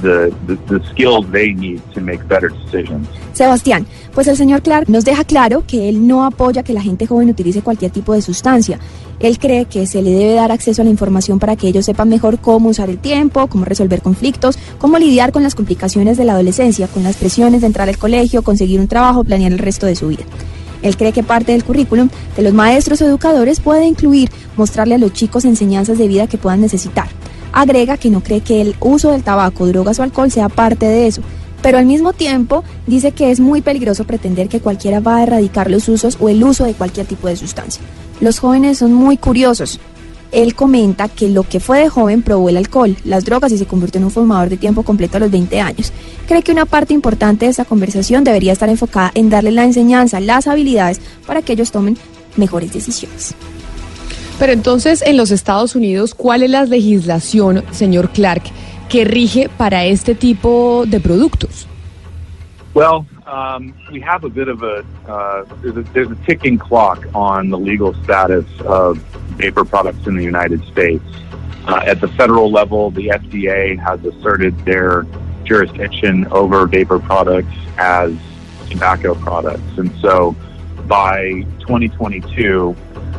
the, 0.02 0.32
the, 0.48 0.56
the 0.68 0.80
skills 0.92 1.26
they 1.32 1.54
need 1.54 1.82
to 1.94 2.02
make 2.02 2.24
better 2.28 2.50
decisions. 2.50 3.08
Sebastián, 3.34 3.86
pues 4.14 4.28
el 4.28 4.38
señor 4.38 4.62
Clark 4.62 4.90
nos 4.90 5.04
deja 5.04 5.24
claro 5.24 5.64
que 5.68 5.90
él 5.90 6.08
no 6.08 6.24
apoya 6.24 6.64
que 6.64 6.74
la 6.74 6.82
gente 6.82 7.06
joven 7.06 7.30
utilice 7.30 7.62
cualquier 7.62 7.92
tipo 7.92 8.14
de 8.14 8.22
sustancia. 8.22 8.80
Él 9.20 9.40
cree 9.40 9.66
que 9.66 9.88
se 9.88 10.02
le 10.02 10.12
debe 10.12 10.34
dar 10.34 10.52
acceso 10.52 10.82
a 10.82 10.86
la 10.86 10.92
información 10.92 11.40
para 11.40 11.56
que 11.56 11.68
ellos 11.68 11.86
sepan 11.86 12.10
mejor 12.10 12.40
cómo 12.40 12.70
usar 12.70 12.90
el 12.90 12.98
tiempo, 12.98 13.48
cómo 13.48 13.66
resolver 13.66 14.02
conflictos, 14.02 14.58
cómo 14.78 14.98
lidiar 15.00 15.32
con 15.32 15.44
las 15.44 15.56
complicaciones 15.56 16.18
de 16.18 16.26
la 16.26 16.34
adolescencia, 16.34 16.88
con 16.88 17.04
las 17.04 17.16
presiones 17.16 17.62
de 17.62 17.68
entrar 17.68 17.90
al 17.90 17.98
colegio, 17.98 18.42
conseguir 18.42 18.80
un 18.80 18.88
trabajo, 18.88 19.24
planear 19.24 19.52
el 19.52 19.60
resto 19.60 19.86
de 19.86 19.96
su 19.96 20.10
vida. 20.10 20.24
Él 20.86 20.98
cree 20.98 21.12
que 21.12 21.24
parte 21.24 21.52
del 21.52 21.64
currículum 21.64 22.10
de 22.38 22.44
los 22.44 22.54
maestros 22.54 23.02
o 23.02 23.06
educadores 23.06 23.60
puede 23.60 23.86
incluir 23.88 24.30
mostrarle 24.56 24.94
a 24.94 25.00
los 25.00 25.14
chicos 25.14 25.44
enseñanzas 25.44 25.98
de 25.98 26.08
vida 26.08 26.28
que 26.28 26.38
puedan 26.38 26.62
necesitar. 26.62 27.08
Agrega 27.52 27.98
que 27.98 28.12
no 28.12 28.22
cree 28.22 28.42
que 28.42 28.62
el 28.62 28.76
uso 28.80 29.12
del 29.12 29.24
tabaco, 29.24 29.66
drogas 29.66 29.98
o 29.98 30.04
alcohol 30.04 30.30
sea 30.30 30.48
parte 30.48 30.86
de 30.86 31.08
eso, 31.08 31.24
pero 31.64 31.80
al 31.80 31.88
mismo 31.88 32.14
tiempo 32.14 32.64
dice 32.86 33.14
que 33.14 33.32
es 33.32 33.40
muy 33.40 33.62
peligroso 33.62 34.04
pretender 34.04 34.48
que 34.48 34.60
cualquiera 34.60 35.00
va 35.00 35.18
a 35.18 35.24
erradicar 35.24 35.72
los 35.72 35.90
usos 35.90 36.18
o 36.20 36.30
el 36.30 36.44
uso 36.44 36.66
de 36.66 36.76
cualquier 36.76 37.08
tipo 37.08 37.28
de 37.28 37.36
sustancia. 37.36 37.82
Los 38.22 38.38
jóvenes 38.38 38.78
son 38.78 38.94
muy 38.94 39.18
curiosos. 39.18 39.80
Él 40.36 40.54
comenta 40.54 41.08
que 41.08 41.30
lo 41.30 41.44
que 41.44 41.62
fue 41.62 41.80
de 41.80 41.88
joven 41.88 42.22
probó 42.22 42.50
el 42.50 42.58
alcohol, 42.58 42.98
las 43.06 43.24
drogas 43.24 43.54
y 43.54 43.58
se 43.58 43.66
convirtió 43.66 44.00
en 44.00 44.06
un 44.06 44.12
fumador 44.12 44.50
de 44.50 44.58
tiempo 44.58 44.84
completo 44.84 45.16
a 45.16 45.22
los 45.22 45.32
20 45.32 45.62
años. 45.62 45.94
Cree 46.28 46.44
que 46.44 46.52
una 46.52 46.66
parte 46.66 46.94
importante 46.94 47.46
de 47.46 47.52
esta 47.52 47.64
conversación 47.64 48.26
debería 48.26 48.52
estar 48.52 48.68
enfocada 48.68 49.12
en 49.16 49.30
darle 49.30 49.52
la 49.52 49.64
enseñanza, 49.64 50.20
las 50.20 50.48
habilidades 50.48 51.00
para 51.26 51.42
que 51.42 51.54
ellos 51.54 51.72
tomen 51.72 51.98
mejores 52.36 52.74
decisiones. 52.74 53.34
Pero 54.38 54.52
entonces, 54.52 55.02
en 55.04 55.16
los 55.16 55.32
Estados 55.32 55.74
Unidos, 55.74 56.14
¿cuál 56.14 56.44
es 56.44 56.50
la 56.50 56.66
legislación, 56.66 57.64
señor 57.72 58.10
Clark, 58.10 58.44
que 58.90 59.06
rige 59.06 59.48
para 59.48 59.86
este 59.86 60.16
tipo 60.16 60.84
de 60.86 61.00
productos? 61.00 61.66
Well, 62.74 63.06
um, 63.26 63.74
we 63.92 64.00
have 64.02 64.24
a 64.24 64.30
bit 64.30 64.48
of 64.48 64.64
a, 64.64 64.86
uh, 65.08 65.46
there's 65.62 65.78
a 65.78 65.82
there's 65.94 66.12
a 66.12 66.16
ticking 66.26 66.58
clock 66.58 67.06
on 67.14 67.50
the 67.50 67.58
legal 67.58 67.94
status 68.04 68.46
of 68.62 68.98
vapor 69.38 69.66
products 69.66 70.06
in 70.08 70.16
the 70.16 70.24
United 70.24 70.64
States. 70.66 71.04
Uh, 71.68 71.82
at 71.86 72.00
the 72.00 72.08
federal 72.10 72.52
level, 72.52 72.92
the 72.92 73.08
FDA 73.08 73.80
has 73.80 74.04
asserted 74.06 74.58
their 74.66 75.06
jurisdiction 75.44 76.28
over 76.28 76.68
vapor 76.68 77.00
products 77.00 77.56
as 77.78 78.16
tobacco 78.70 79.16
products, 79.16 79.78
and 79.78 79.92
so 80.00 80.36
by 80.88 81.42
2022, 81.62 82.76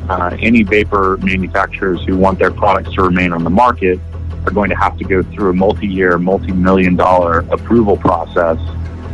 uh, 0.09 0.37
any 0.39 0.63
vapor 0.63 1.19
manufacturers 1.23 2.01
who 2.05 2.17
want 2.17 2.39
their 2.39 2.53
products 2.53 2.93
to 2.95 3.03
remain 3.03 3.33
on 3.33 3.43
the 3.43 3.51
market 3.51 3.99
are 4.45 4.53
going 4.53 4.71
to 4.71 4.77
have 4.77 4.97
to 4.97 5.05
go 5.05 5.25
through 5.25 5.51
a 5.51 5.55
multi-year, 5.55 6.17
multi-million 6.19 6.95
dollar 6.95 7.41
approval 7.51 7.97
process 7.97 8.59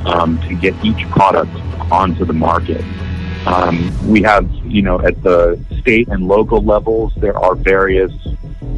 um, 0.06 0.40
to 0.42 0.54
get 0.54 0.74
each 0.84 1.08
product 1.10 1.54
onto 1.90 2.24
the 2.24 2.32
market. 2.32 2.84
Um, 3.46 3.90
we 4.08 4.22
have, 4.22 4.48
you 4.64 4.82
know, 4.82 5.00
at 5.00 5.20
the 5.22 5.58
state 5.80 6.08
and 6.08 6.28
local 6.28 6.62
levels, 6.62 7.12
there 7.16 7.36
are 7.36 7.54
various 7.56 8.12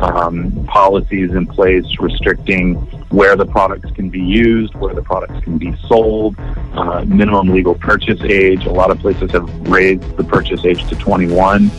um, 0.01 0.65
policies 0.67 1.31
in 1.33 1.47
place 1.47 1.85
restricting 2.01 2.75
where 3.11 3.37
the 3.37 3.47
products 3.47 3.91
can 3.93 4.09
be 4.09 4.21
used, 4.21 4.75
where 4.75 4.95
the 4.95 5.03
products 5.03 5.39
can 5.45 5.59
be 5.59 5.77
sold, 5.87 6.35
uh, 6.73 7.05
minimum 7.05 7.49
legal 7.49 7.75
purchase 7.75 8.21
age. 8.23 8.65
A 8.65 8.73
lot 8.73 8.91
of 8.91 8.99
places 8.99 9.31
have 9.33 9.49
raised 9.69 10.17
the 10.17 10.25
purchase 10.25 10.65
age 10.65 10.85
to 10.89 10.97
21. 10.97 11.71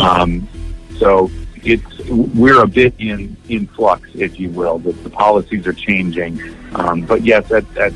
Um, 0.00 0.48
so 0.98 1.30
it's 1.62 1.98
we're 2.08 2.62
a 2.62 2.66
bit 2.66 2.94
in 2.98 3.36
in 3.48 3.66
flux, 3.68 4.08
if 4.14 4.40
you 4.40 4.50
will. 4.50 4.78
The, 4.78 4.92
the 4.92 5.10
policies 5.10 5.66
are 5.66 5.72
changing, 5.72 6.40
um, 6.74 7.02
but 7.02 7.22
yes, 7.22 7.50
at, 7.52 7.64
at 7.76 7.92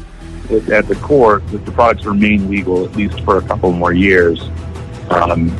at 0.50 0.88
the 0.88 0.96
core, 0.96 1.42
the, 1.50 1.58
the 1.58 1.72
products 1.72 2.04
remain 2.04 2.50
legal 2.50 2.84
at 2.84 2.96
least 2.96 3.20
for 3.20 3.38
a 3.38 3.42
couple 3.42 3.72
more 3.72 3.92
years. 3.92 4.40
Um, 5.10 5.50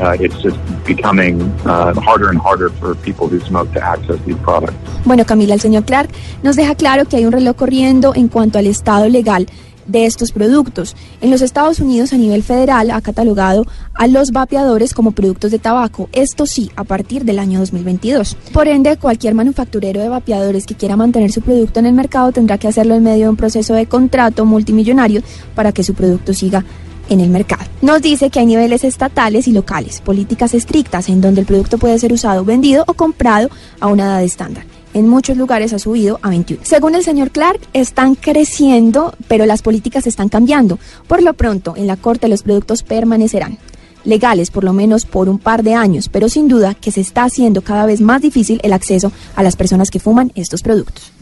uh, 0.00 0.16
it's 0.18 0.40
just 0.40 0.58
becoming 0.84 1.42
uh, 1.66 1.92
harder 2.00 2.30
and 2.30 2.38
harder 2.38 2.70
for 2.70 2.94
people 2.94 3.28
who 3.28 3.40
smoke 3.40 3.72
to 3.72 3.82
access 3.82 4.18
these 4.24 4.38
products. 4.38 4.76
Bueno, 5.04 5.24
Camila, 5.24 5.54
el 5.54 5.60
señor 5.60 5.84
Clark 5.84 6.10
nos 6.42 6.56
deja 6.56 6.74
claro 6.74 7.06
que 7.06 7.16
hay 7.16 7.26
un 7.26 7.32
reloj 7.32 7.56
corriendo 7.56 8.14
en 8.14 8.28
cuanto 8.28 8.58
al 8.58 8.66
estado 8.66 9.08
legal 9.08 9.46
de 9.90 10.06
estos 10.06 10.32
productos. 10.32 10.96
En 11.20 11.30
los 11.30 11.42
Estados 11.42 11.80
Unidos, 11.80 12.12
a 12.12 12.16
nivel 12.16 12.42
federal, 12.42 12.90
ha 12.90 13.00
catalogado 13.00 13.66
a 13.94 14.06
los 14.06 14.30
vapeadores 14.30 14.94
como 14.94 15.12
productos 15.12 15.50
de 15.50 15.58
tabaco, 15.58 16.08
esto 16.12 16.46
sí, 16.46 16.70
a 16.76 16.84
partir 16.84 17.24
del 17.24 17.38
año 17.38 17.58
2022. 17.60 18.36
Por 18.52 18.68
ende, 18.68 18.96
cualquier 18.96 19.34
manufacturero 19.34 20.00
de 20.00 20.08
vapeadores 20.08 20.66
que 20.66 20.74
quiera 20.74 20.96
mantener 20.96 21.32
su 21.32 21.42
producto 21.42 21.80
en 21.80 21.86
el 21.86 21.94
mercado 21.94 22.32
tendrá 22.32 22.58
que 22.58 22.68
hacerlo 22.68 22.94
en 22.94 23.02
medio 23.02 23.24
de 23.24 23.30
un 23.30 23.36
proceso 23.36 23.74
de 23.74 23.86
contrato 23.86 24.44
multimillonario 24.44 25.22
para 25.54 25.72
que 25.72 25.84
su 25.84 25.94
producto 25.94 26.32
siga 26.32 26.64
en 27.08 27.20
el 27.20 27.28
mercado. 27.28 27.64
Nos 27.82 28.00
dice 28.00 28.30
que 28.30 28.38
hay 28.38 28.46
niveles 28.46 28.84
estatales 28.84 29.48
y 29.48 29.52
locales, 29.52 30.00
políticas 30.00 30.54
estrictas 30.54 31.08
en 31.08 31.20
donde 31.20 31.40
el 31.40 31.46
producto 31.46 31.76
puede 31.76 31.98
ser 31.98 32.12
usado, 32.12 32.44
vendido 32.44 32.84
o 32.86 32.94
comprado 32.94 33.50
a 33.80 33.88
una 33.88 34.04
edad 34.04 34.22
estándar. 34.22 34.64
En 34.92 35.08
muchos 35.08 35.36
lugares 35.36 35.72
ha 35.72 35.78
subido 35.78 36.18
a 36.22 36.30
21. 36.30 36.62
Según 36.64 36.96
el 36.96 37.04
señor 37.04 37.30
Clark, 37.30 37.60
están 37.72 38.16
creciendo, 38.16 39.14
pero 39.28 39.46
las 39.46 39.62
políticas 39.62 40.06
están 40.06 40.28
cambiando. 40.28 40.78
Por 41.06 41.22
lo 41.22 41.34
pronto, 41.34 41.74
en 41.76 41.86
la 41.86 41.96
Corte 41.96 42.26
los 42.28 42.42
productos 42.42 42.82
permanecerán 42.82 43.58
legales 44.04 44.50
por 44.50 44.64
lo 44.64 44.72
menos 44.72 45.04
por 45.04 45.28
un 45.28 45.38
par 45.38 45.62
de 45.62 45.74
años, 45.74 46.08
pero 46.08 46.28
sin 46.28 46.48
duda 46.48 46.74
que 46.74 46.90
se 46.90 47.00
está 47.00 47.24
haciendo 47.24 47.62
cada 47.62 47.86
vez 47.86 48.00
más 48.00 48.22
difícil 48.22 48.60
el 48.62 48.72
acceso 48.72 49.12
a 49.36 49.42
las 49.42 49.56
personas 49.56 49.90
que 49.90 50.00
fuman 50.00 50.32
estos 50.34 50.62
productos. 50.62 51.12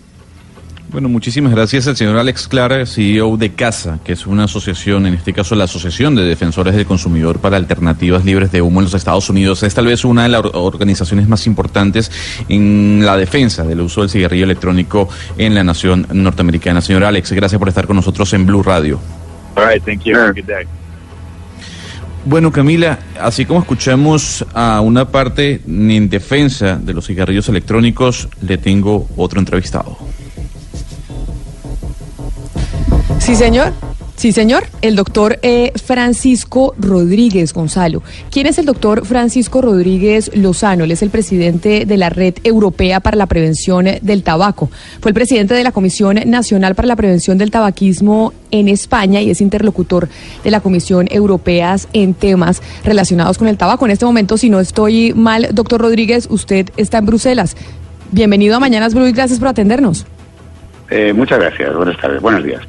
Bueno, 0.90 1.10
muchísimas 1.10 1.52
gracias 1.52 1.86
al 1.86 1.96
señor 1.98 2.16
Alex 2.16 2.48
Clara, 2.48 2.86
CEO 2.86 3.36
de 3.36 3.52
CASA, 3.52 3.98
que 4.02 4.14
es 4.14 4.26
una 4.26 4.44
asociación, 4.44 5.04
en 5.06 5.12
este 5.12 5.34
caso 5.34 5.54
la 5.54 5.64
Asociación 5.64 6.14
de 6.14 6.24
Defensores 6.24 6.74
del 6.74 6.86
Consumidor 6.86 7.40
para 7.40 7.58
Alternativas 7.58 8.24
Libres 8.24 8.50
de 8.52 8.62
Humo 8.62 8.80
en 8.80 8.84
los 8.84 8.94
Estados 8.94 9.28
Unidos. 9.28 9.62
Es 9.62 9.74
tal 9.74 9.84
vez 9.84 10.06
una 10.06 10.22
de 10.22 10.30
las 10.30 10.40
or- 10.40 10.52
organizaciones 10.54 11.28
más 11.28 11.46
importantes 11.46 12.10
en 12.48 13.02
la 13.04 13.18
defensa 13.18 13.64
del 13.64 13.82
uso 13.82 14.00
del 14.00 14.08
cigarrillo 14.08 14.44
electrónico 14.44 15.10
en 15.36 15.54
la 15.54 15.62
nación 15.62 16.06
norteamericana. 16.10 16.80
Señor 16.80 17.04
Alex, 17.04 17.32
gracias 17.32 17.58
por 17.58 17.68
estar 17.68 17.86
con 17.86 17.96
nosotros 17.96 18.32
en 18.32 18.46
Blue 18.46 18.62
Radio. 18.62 18.98
All 19.56 19.68
right, 19.70 19.84
thank 19.84 20.04
you. 20.04 20.16
Have 20.16 20.28
a 20.28 20.32
good 20.32 20.44
day. 20.46 20.64
Bueno, 22.24 22.50
Camila, 22.50 22.98
así 23.20 23.44
como 23.44 23.60
escuchamos 23.60 24.44
a 24.54 24.80
una 24.80 25.06
parte 25.08 25.60
en 25.66 26.08
defensa 26.08 26.76
de 26.76 26.94
los 26.94 27.06
cigarrillos 27.06 27.46
electrónicos, 27.50 28.28
le 28.40 28.56
tengo 28.56 29.06
otro 29.16 29.38
entrevistado. 29.38 29.98
Sí, 33.28 33.34
señor. 33.34 33.74
Sí, 34.16 34.32
señor. 34.32 34.64
El 34.80 34.96
doctor 34.96 35.38
eh, 35.42 35.72
Francisco 35.84 36.74
Rodríguez 36.78 37.52
Gonzalo. 37.52 38.02
¿Quién 38.30 38.46
es 38.46 38.56
el 38.56 38.64
doctor 38.64 39.04
Francisco 39.04 39.60
Rodríguez 39.60 40.34
Lozano? 40.34 40.84
Él 40.84 40.92
es 40.92 41.02
el 41.02 41.10
presidente 41.10 41.84
de 41.84 41.96
la 41.98 42.08
Red 42.08 42.36
Europea 42.42 43.00
para 43.00 43.18
la 43.18 43.26
Prevención 43.26 43.84
del 44.00 44.22
Tabaco. 44.22 44.70
Fue 45.02 45.10
el 45.10 45.14
presidente 45.14 45.52
de 45.52 45.62
la 45.62 45.72
Comisión 45.72 46.18
Nacional 46.24 46.74
para 46.74 46.88
la 46.88 46.96
Prevención 46.96 47.36
del 47.36 47.50
Tabaquismo 47.50 48.32
en 48.50 48.66
España 48.66 49.20
y 49.20 49.28
es 49.28 49.42
interlocutor 49.42 50.08
de 50.42 50.50
la 50.50 50.60
Comisión 50.60 51.06
Europea 51.10 51.76
en 51.92 52.14
temas 52.14 52.62
relacionados 52.82 53.36
con 53.36 53.46
el 53.48 53.58
tabaco. 53.58 53.84
En 53.84 53.90
este 53.90 54.06
momento, 54.06 54.38
si 54.38 54.48
no 54.48 54.58
estoy 54.58 55.12
mal, 55.12 55.48
doctor 55.52 55.82
Rodríguez, 55.82 56.28
usted 56.30 56.70
está 56.78 56.96
en 56.96 57.04
Bruselas. 57.04 57.58
Bienvenido 58.10 58.56
a 58.56 58.58
Mañanas 58.58 58.94
Blue 58.94 59.12
gracias 59.12 59.38
por 59.38 59.48
atendernos. 59.48 60.06
Eh, 60.88 61.12
muchas 61.12 61.38
gracias. 61.38 61.76
Buenas 61.76 62.00
tardes. 62.00 62.22
Buenos 62.22 62.42
días. 62.42 62.66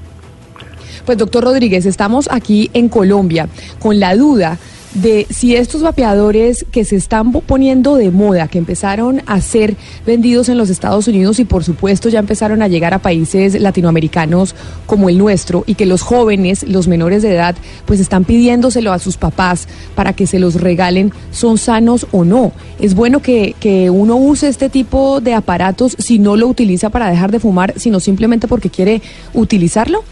Pues 1.09 1.17
doctor 1.17 1.43
Rodríguez, 1.43 1.87
estamos 1.87 2.29
aquí 2.31 2.69
en 2.75 2.87
Colombia 2.87 3.49
con 3.79 3.99
la 3.99 4.15
duda 4.15 4.59
de 4.93 5.25
si 5.31 5.55
estos 5.55 5.81
vapeadores 5.81 6.67
que 6.71 6.85
se 6.85 6.97
están 6.97 7.31
po- 7.31 7.41
poniendo 7.41 7.95
de 7.95 8.11
moda, 8.11 8.47
que 8.47 8.59
empezaron 8.59 9.23
a 9.25 9.41
ser 9.41 9.75
vendidos 10.05 10.49
en 10.49 10.59
los 10.59 10.69
Estados 10.69 11.07
Unidos 11.07 11.39
y 11.39 11.45
por 11.45 11.63
supuesto 11.63 12.09
ya 12.09 12.19
empezaron 12.19 12.61
a 12.61 12.67
llegar 12.67 12.93
a 12.93 12.99
países 12.99 13.59
latinoamericanos 13.59 14.53
como 14.85 15.09
el 15.09 15.17
nuestro 15.17 15.63
y 15.65 15.73
que 15.73 15.87
los 15.87 16.03
jóvenes, 16.03 16.61
los 16.61 16.87
menores 16.87 17.23
de 17.23 17.33
edad, 17.33 17.55
pues 17.87 17.99
están 17.99 18.23
pidiéndoselo 18.23 18.93
a 18.93 18.99
sus 18.99 19.17
papás 19.17 19.67
para 19.95 20.13
que 20.13 20.27
se 20.27 20.37
los 20.37 20.61
regalen, 20.61 21.11
son 21.31 21.57
sanos 21.57 22.05
o 22.11 22.23
no. 22.23 22.51
Es 22.79 22.93
bueno 22.93 23.19
que, 23.23 23.55
que 23.59 23.89
uno 23.89 24.15
use 24.15 24.47
este 24.47 24.69
tipo 24.69 25.21
de 25.21 25.33
aparatos 25.33 25.95
si 25.97 26.19
no 26.19 26.35
lo 26.35 26.45
utiliza 26.47 26.91
para 26.91 27.09
dejar 27.09 27.31
de 27.31 27.39
fumar, 27.39 27.73
sino 27.77 27.99
simplemente 27.99 28.47
porque 28.47 28.69
quiere 28.69 29.01
utilizarlo. 29.33 30.03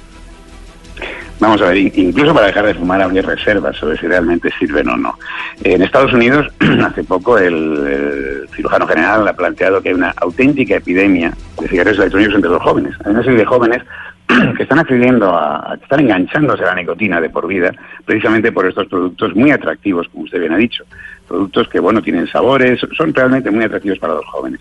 Vamos 1.39 1.61
a 1.61 1.67
ver, 1.67 1.77
in- 1.77 1.91
incluso 1.95 2.33
para 2.33 2.47
dejar 2.47 2.65
de 2.65 2.73
fumar 2.73 3.01
habría 3.01 3.21
reservas 3.21 3.75
sobre 3.77 3.97
si 3.97 4.07
realmente 4.07 4.49
sirven 4.57 4.89
o 4.89 4.97
no. 4.97 5.17
En 5.63 5.81
Estados 5.83 6.11
Unidos, 6.13 6.47
hace 6.83 7.03
poco, 7.03 7.37
el, 7.37 8.47
cirujano 8.55 8.87
general 8.87 9.27
ha 9.27 9.33
planteado 9.33 9.81
que 9.81 9.89
hay 9.89 9.95
una 9.95 10.13
auténtica 10.17 10.75
epidemia 10.77 11.31
de 11.61 11.67
cigarrillos 11.67 11.99
electrónicos 11.99 12.35
entre 12.35 12.49
los 12.51 12.61
jóvenes. 12.63 12.95
Hay 13.05 13.11
una 13.11 13.21
serie 13.23 13.39
de 13.39 13.45
jóvenes 13.45 13.83
que 14.57 14.63
están 14.63 14.79
accediendo 14.79 15.29
a- 15.35 15.75
que 15.77 15.83
están 15.83 15.99
enganchándose 15.99 16.63
a 16.63 16.67
la 16.67 16.75
nicotina 16.75 17.21
de 17.21 17.29
por 17.29 17.45
vida, 17.47 17.71
precisamente 18.03 18.51
por 18.51 18.65
estos 18.65 18.87
productos 18.87 19.35
muy 19.35 19.51
atractivos, 19.51 20.07
como 20.09 20.23
usted 20.23 20.39
bien 20.39 20.53
ha 20.53 20.57
dicho. 20.57 20.85
Productos 21.27 21.67
que, 21.69 21.79
bueno, 21.79 22.01
tienen 22.01 22.25
sabores, 22.27 22.79
son 22.97 23.13
realmente 23.13 23.51
muy 23.51 23.63
atractivos 23.65 23.99
para 23.99 24.15
los 24.15 24.25
jóvenes. 24.25 24.59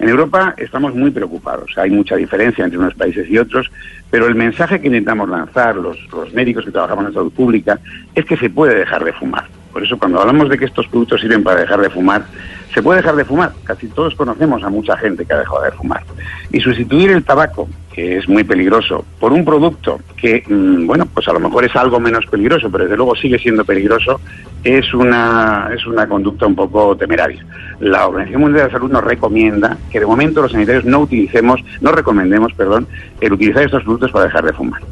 En 0.00 0.08
Europa 0.08 0.54
estamos 0.56 0.94
muy 0.94 1.10
preocupados. 1.10 1.76
Hay 1.76 1.90
mucha 1.90 2.14
diferencia 2.16 2.64
entre 2.64 2.78
unos 2.78 2.94
países 2.94 3.28
y 3.28 3.36
otros, 3.36 3.68
pero 4.10 4.26
el 4.26 4.34
mensaje 4.34 4.80
que 4.80 4.86
intentamos 4.86 5.28
lanzar 5.28 5.76
los, 5.76 5.98
los 6.12 6.32
médicos 6.32 6.64
que 6.64 6.70
trabajamos 6.70 7.06
en 7.06 7.12
salud 7.14 7.32
pública 7.32 7.78
es 8.14 8.24
que 8.24 8.36
se 8.36 8.50
puede 8.50 8.74
dejar 8.74 9.04
de 9.04 9.12
fumar. 9.12 9.57
Por 9.78 9.86
eso 9.86 9.96
cuando 9.96 10.20
hablamos 10.20 10.48
de 10.48 10.58
que 10.58 10.64
estos 10.64 10.88
productos 10.88 11.20
sirven 11.20 11.44
para 11.44 11.60
dejar 11.60 11.80
de 11.80 11.88
fumar, 11.88 12.24
se 12.74 12.82
puede 12.82 13.00
dejar 13.00 13.14
de 13.14 13.24
fumar. 13.24 13.52
Casi 13.62 13.86
todos 13.86 14.12
conocemos 14.16 14.60
a 14.64 14.70
mucha 14.70 14.96
gente 14.96 15.24
que 15.24 15.32
ha 15.32 15.38
dejado 15.38 15.62
de 15.62 15.70
fumar. 15.70 16.02
Y 16.50 16.58
sustituir 16.58 17.12
el 17.12 17.22
tabaco, 17.22 17.68
que 17.92 18.16
es 18.16 18.28
muy 18.28 18.42
peligroso, 18.42 19.04
por 19.20 19.32
un 19.32 19.44
producto 19.44 20.00
que, 20.16 20.42
mm, 20.44 20.84
bueno, 20.84 21.06
pues 21.06 21.28
a 21.28 21.32
lo 21.32 21.38
mejor 21.38 21.64
es 21.64 21.76
algo 21.76 22.00
menos 22.00 22.26
peligroso, 22.26 22.68
pero 22.72 22.86
desde 22.86 22.96
luego 22.96 23.14
sigue 23.14 23.38
siendo 23.38 23.64
peligroso, 23.64 24.20
es 24.64 24.92
una, 24.94 25.70
es 25.72 25.86
una 25.86 26.08
conducta 26.08 26.46
un 26.46 26.56
poco 26.56 26.96
temeraria. 26.96 27.46
La 27.78 28.08
Organización 28.08 28.42
Mundial 28.42 28.66
de 28.66 28.72
la 28.72 28.78
Salud 28.80 28.90
nos 28.90 29.04
recomienda 29.04 29.78
que 29.92 30.00
de 30.00 30.06
momento 30.06 30.42
los 30.42 30.50
sanitarios 30.50 30.86
no 30.86 30.98
utilicemos, 30.98 31.60
no 31.80 31.92
recomendemos, 31.92 32.52
perdón, 32.54 32.88
el 33.20 33.32
utilizar 33.32 33.62
estos 33.62 33.84
productos 33.84 34.10
para 34.10 34.24
dejar 34.24 34.44
de 34.44 34.52
fumar. 34.54 34.82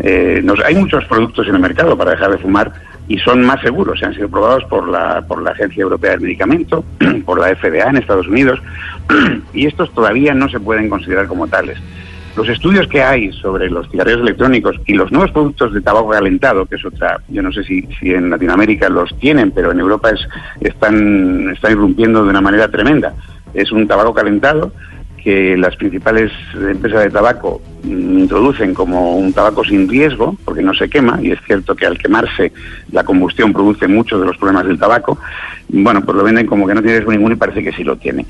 Eh, 0.00 0.44
hay 0.64 0.74
muchos 0.74 1.04
productos 1.06 1.46
en 1.48 1.54
el 1.54 1.60
mercado 1.60 1.96
para 1.96 2.10
dejar 2.10 2.32
de 2.32 2.38
fumar 2.38 2.72
y 3.08 3.18
son 3.18 3.44
más 3.44 3.60
seguros. 3.60 3.98
Se 3.98 4.06
han 4.06 4.14
sido 4.14 4.28
probados 4.28 4.64
por 4.64 4.88
la, 4.88 5.22
por 5.26 5.42
la 5.42 5.50
Agencia 5.50 5.82
Europea 5.82 6.12
del 6.12 6.22
Medicamento, 6.22 6.84
por 7.24 7.40
la 7.40 7.54
FDA 7.54 7.88
en 7.88 7.96
Estados 7.96 8.28
Unidos, 8.28 8.60
y 9.52 9.66
estos 9.66 9.92
todavía 9.94 10.34
no 10.34 10.48
se 10.48 10.60
pueden 10.60 10.88
considerar 10.88 11.26
como 11.26 11.46
tales. 11.46 11.78
Los 12.36 12.50
estudios 12.50 12.86
que 12.88 13.02
hay 13.02 13.32
sobre 13.32 13.70
los 13.70 13.88
cigarrillos 13.90 14.20
electrónicos 14.20 14.76
y 14.84 14.92
los 14.92 15.10
nuevos 15.10 15.30
productos 15.30 15.72
de 15.72 15.80
tabaco 15.80 16.10
calentado, 16.10 16.66
que 16.66 16.74
es 16.74 16.84
otra, 16.84 17.18
yo 17.28 17.40
no 17.40 17.50
sé 17.50 17.64
si, 17.64 17.88
si 17.98 18.12
en 18.12 18.28
Latinoamérica 18.28 18.90
los 18.90 19.18
tienen, 19.18 19.52
pero 19.52 19.72
en 19.72 19.80
Europa 19.80 20.10
es, 20.10 20.20
están, 20.60 21.48
están 21.50 21.72
irrumpiendo 21.72 22.22
de 22.22 22.28
una 22.28 22.42
manera 22.42 22.68
tremenda. 22.68 23.14
Es 23.54 23.72
un 23.72 23.88
tabaco 23.88 24.12
calentado 24.12 24.70
que 25.26 25.56
las 25.56 25.74
principales 25.74 26.30
empresas 26.54 27.02
de 27.02 27.10
tabaco 27.10 27.60
mm, 27.82 28.18
introducen 28.20 28.72
como 28.74 29.16
un 29.16 29.32
tabaco 29.32 29.64
sin 29.64 29.88
riesgo, 29.88 30.36
porque 30.44 30.62
no 30.62 30.72
se 30.72 30.88
quema, 30.88 31.18
y 31.20 31.32
es 31.32 31.40
cierto 31.44 31.74
que 31.74 31.84
al 31.84 31.98
quemarse 31.98 32.52
la 32.92 33.02
combustión 33.02 33.52
produce 33.52 33.88
muchos 33.88 34.20
de 34.20 34.26
los 34.28 34.36
problemas 34.36 34.66
del 34.66 34.78
tabaco, 34.78 35.18
bueno, 35.68 36.04
pues 36.04 36.16
lo 36.16 36.22
venden 36.22 36.46
como 36.46 36.64
que 36.64 36.74
no 36.74 36.80
tiene 36.80 36.98
riesgo 36.98 37.10
ninguno 37.10 37.34
y 37.34 37.38
parece 37.38 37.64
que 37.64 37.72
sí 37.72 37.82
lo 37.82 37.96
tiene. 37.96 38.24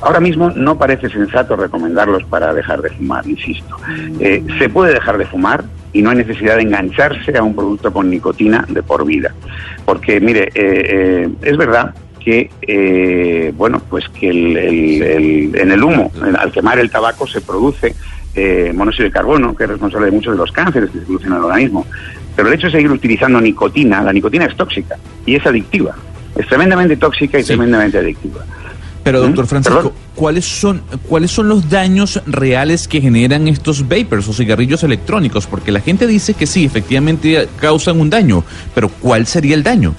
Ahora 0.00 0.20
mismo 0.20 0.48
no 0.48 0.78
parece 0.78 1.10
sensato 1.10 1.54
recomendarlos 1.54 2.24
para 2.24 2.54
dejar 2.54 2.80
de 2.80 2.88
fumar, 2.92 3.26
insisto. 3.28 3.76
Eh, 4.18 4.42
se 4.58 4.70
puede 4.70 4.94
dejar 4.94 5.18
de 5.18 5.26
fumar 5.26 5.64
y 5.92 6.00
no 6.00 6.08
hay 6.08 6.16
necesidad 6.16 6.56
de 6.56 6.62
engancharse 6.62 7.36
a 7.36 7.42
un 7.42 7.54
producto 7.54 7.92
con 7.92 8.08
nicotina 8.08 8.64
de 8.70 8.82
por 8.82 9.04
vida. 9.04 9.34
Porque, 9.84 10.18
mire, 10.18 10.44
eh, 10.44 10.48
eh, 10.54 11.28
es 11.42 11.58
verdad 11.58 11.94
que 12.28 12.50
eh, 12.60 13.52
bueno 13.56 13.80
pues 13.88 14.04
que 14.10 14.28
el- 14.28 14.56
el- 14.56 15.02
el- 15.02 15.56
en 15.56 15.72
el 15.72 15.82
humo 15.82 16.12
al 16.38 16.52
quemar 16.52 16.78
el 16.78 16.90
tabaco 16.90 17.26
se 17.26 17.40
produce 17.40 17.94
eh, 18.34 18.70
monóxido 18.74 19.04
de 19.06 19.10
carbono 19.12 19.54
que 19.56 19.64
es 19.64 19.70
responsable 19.70 20.06
de 20.06 20.12
muchos 20.12 20.32
de 20.34 20.38
los 20.38 20.52
cánceres 20.52 20.90
que 20.90 20.98
se 20.98 21.04
producen 21.06 21.28
en 21.32 21.38
el 21.38 21.44
organismo 21.44 21.86
pero 22.36 22.48
el 22.48 22.54
hecho 22.54 22.66
de 22.66 22.72
seguir 22.72 22.90
utilizando 22.90 23.40
nicotina 23.40 24.02
la 24.02 24.12
nicotina 24.12 24.44
es 24.44 24.54
tóxica 24.56 24.96
y 25.24 25.36
es 25.36 25.46
adictiva 25.46 25.94
es 26.36 26.46
tremendamente 26.46 26.96
tóxica 26.98 27.38
y 27.38 27.44
tremendamente 27.44 27.96
adictiva 27.98 28.44
Pero 29.04 29.20
doctor 29.22 29.44
¿Mm? 29.46 29.48
Francisco, 29.48 29.76
Perdón. 29.78 29.92
¿cuáles 30.14 30.44
son, 30.44 30.82
¿cuáles 31.08 31.30
son 31.30 31.48
los 31.48 31.70
daños 31.70 32.20
reales 32.26 32.86
que 32.88 33.00
generan 33.00 33.48
estos 33.48 33.88
vapers 33.88 34.28
o 34.28 34.34
cigarrillos 34.34 34.82
electrónicos? 34.82 35.46
Porque 35.46 35.72
la 35.72 35.80
gente 35.80 36.06
dice 36.06 36.34
que 36.34 36.46
sí, 36.46 36.66
efectivamente 36.66 37.48
causan 37.58 37.98
un 38.00 38.10
daño, 38.10 38.44
pero 38.74 38.90
¿cuál 38.90 39.26
sería 39.26 39.54
el 39.54 39.62
daño? 39.62 39.94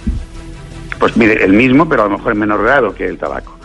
Pues 1.00 1.16
mire, 1.16 1.44
el 1.44 1.54
mismo, 1.54 1.88
pero 1.88 2.04
a 2.04 2.06
lo 2.10 2.18
mejor 2.18 2.34
en 2.34 2.40
menor 2.40 2.62
grado 2.64 2.94
que 2.94 3.06
el 3.08 3.18
tabaco. 3.18 3.58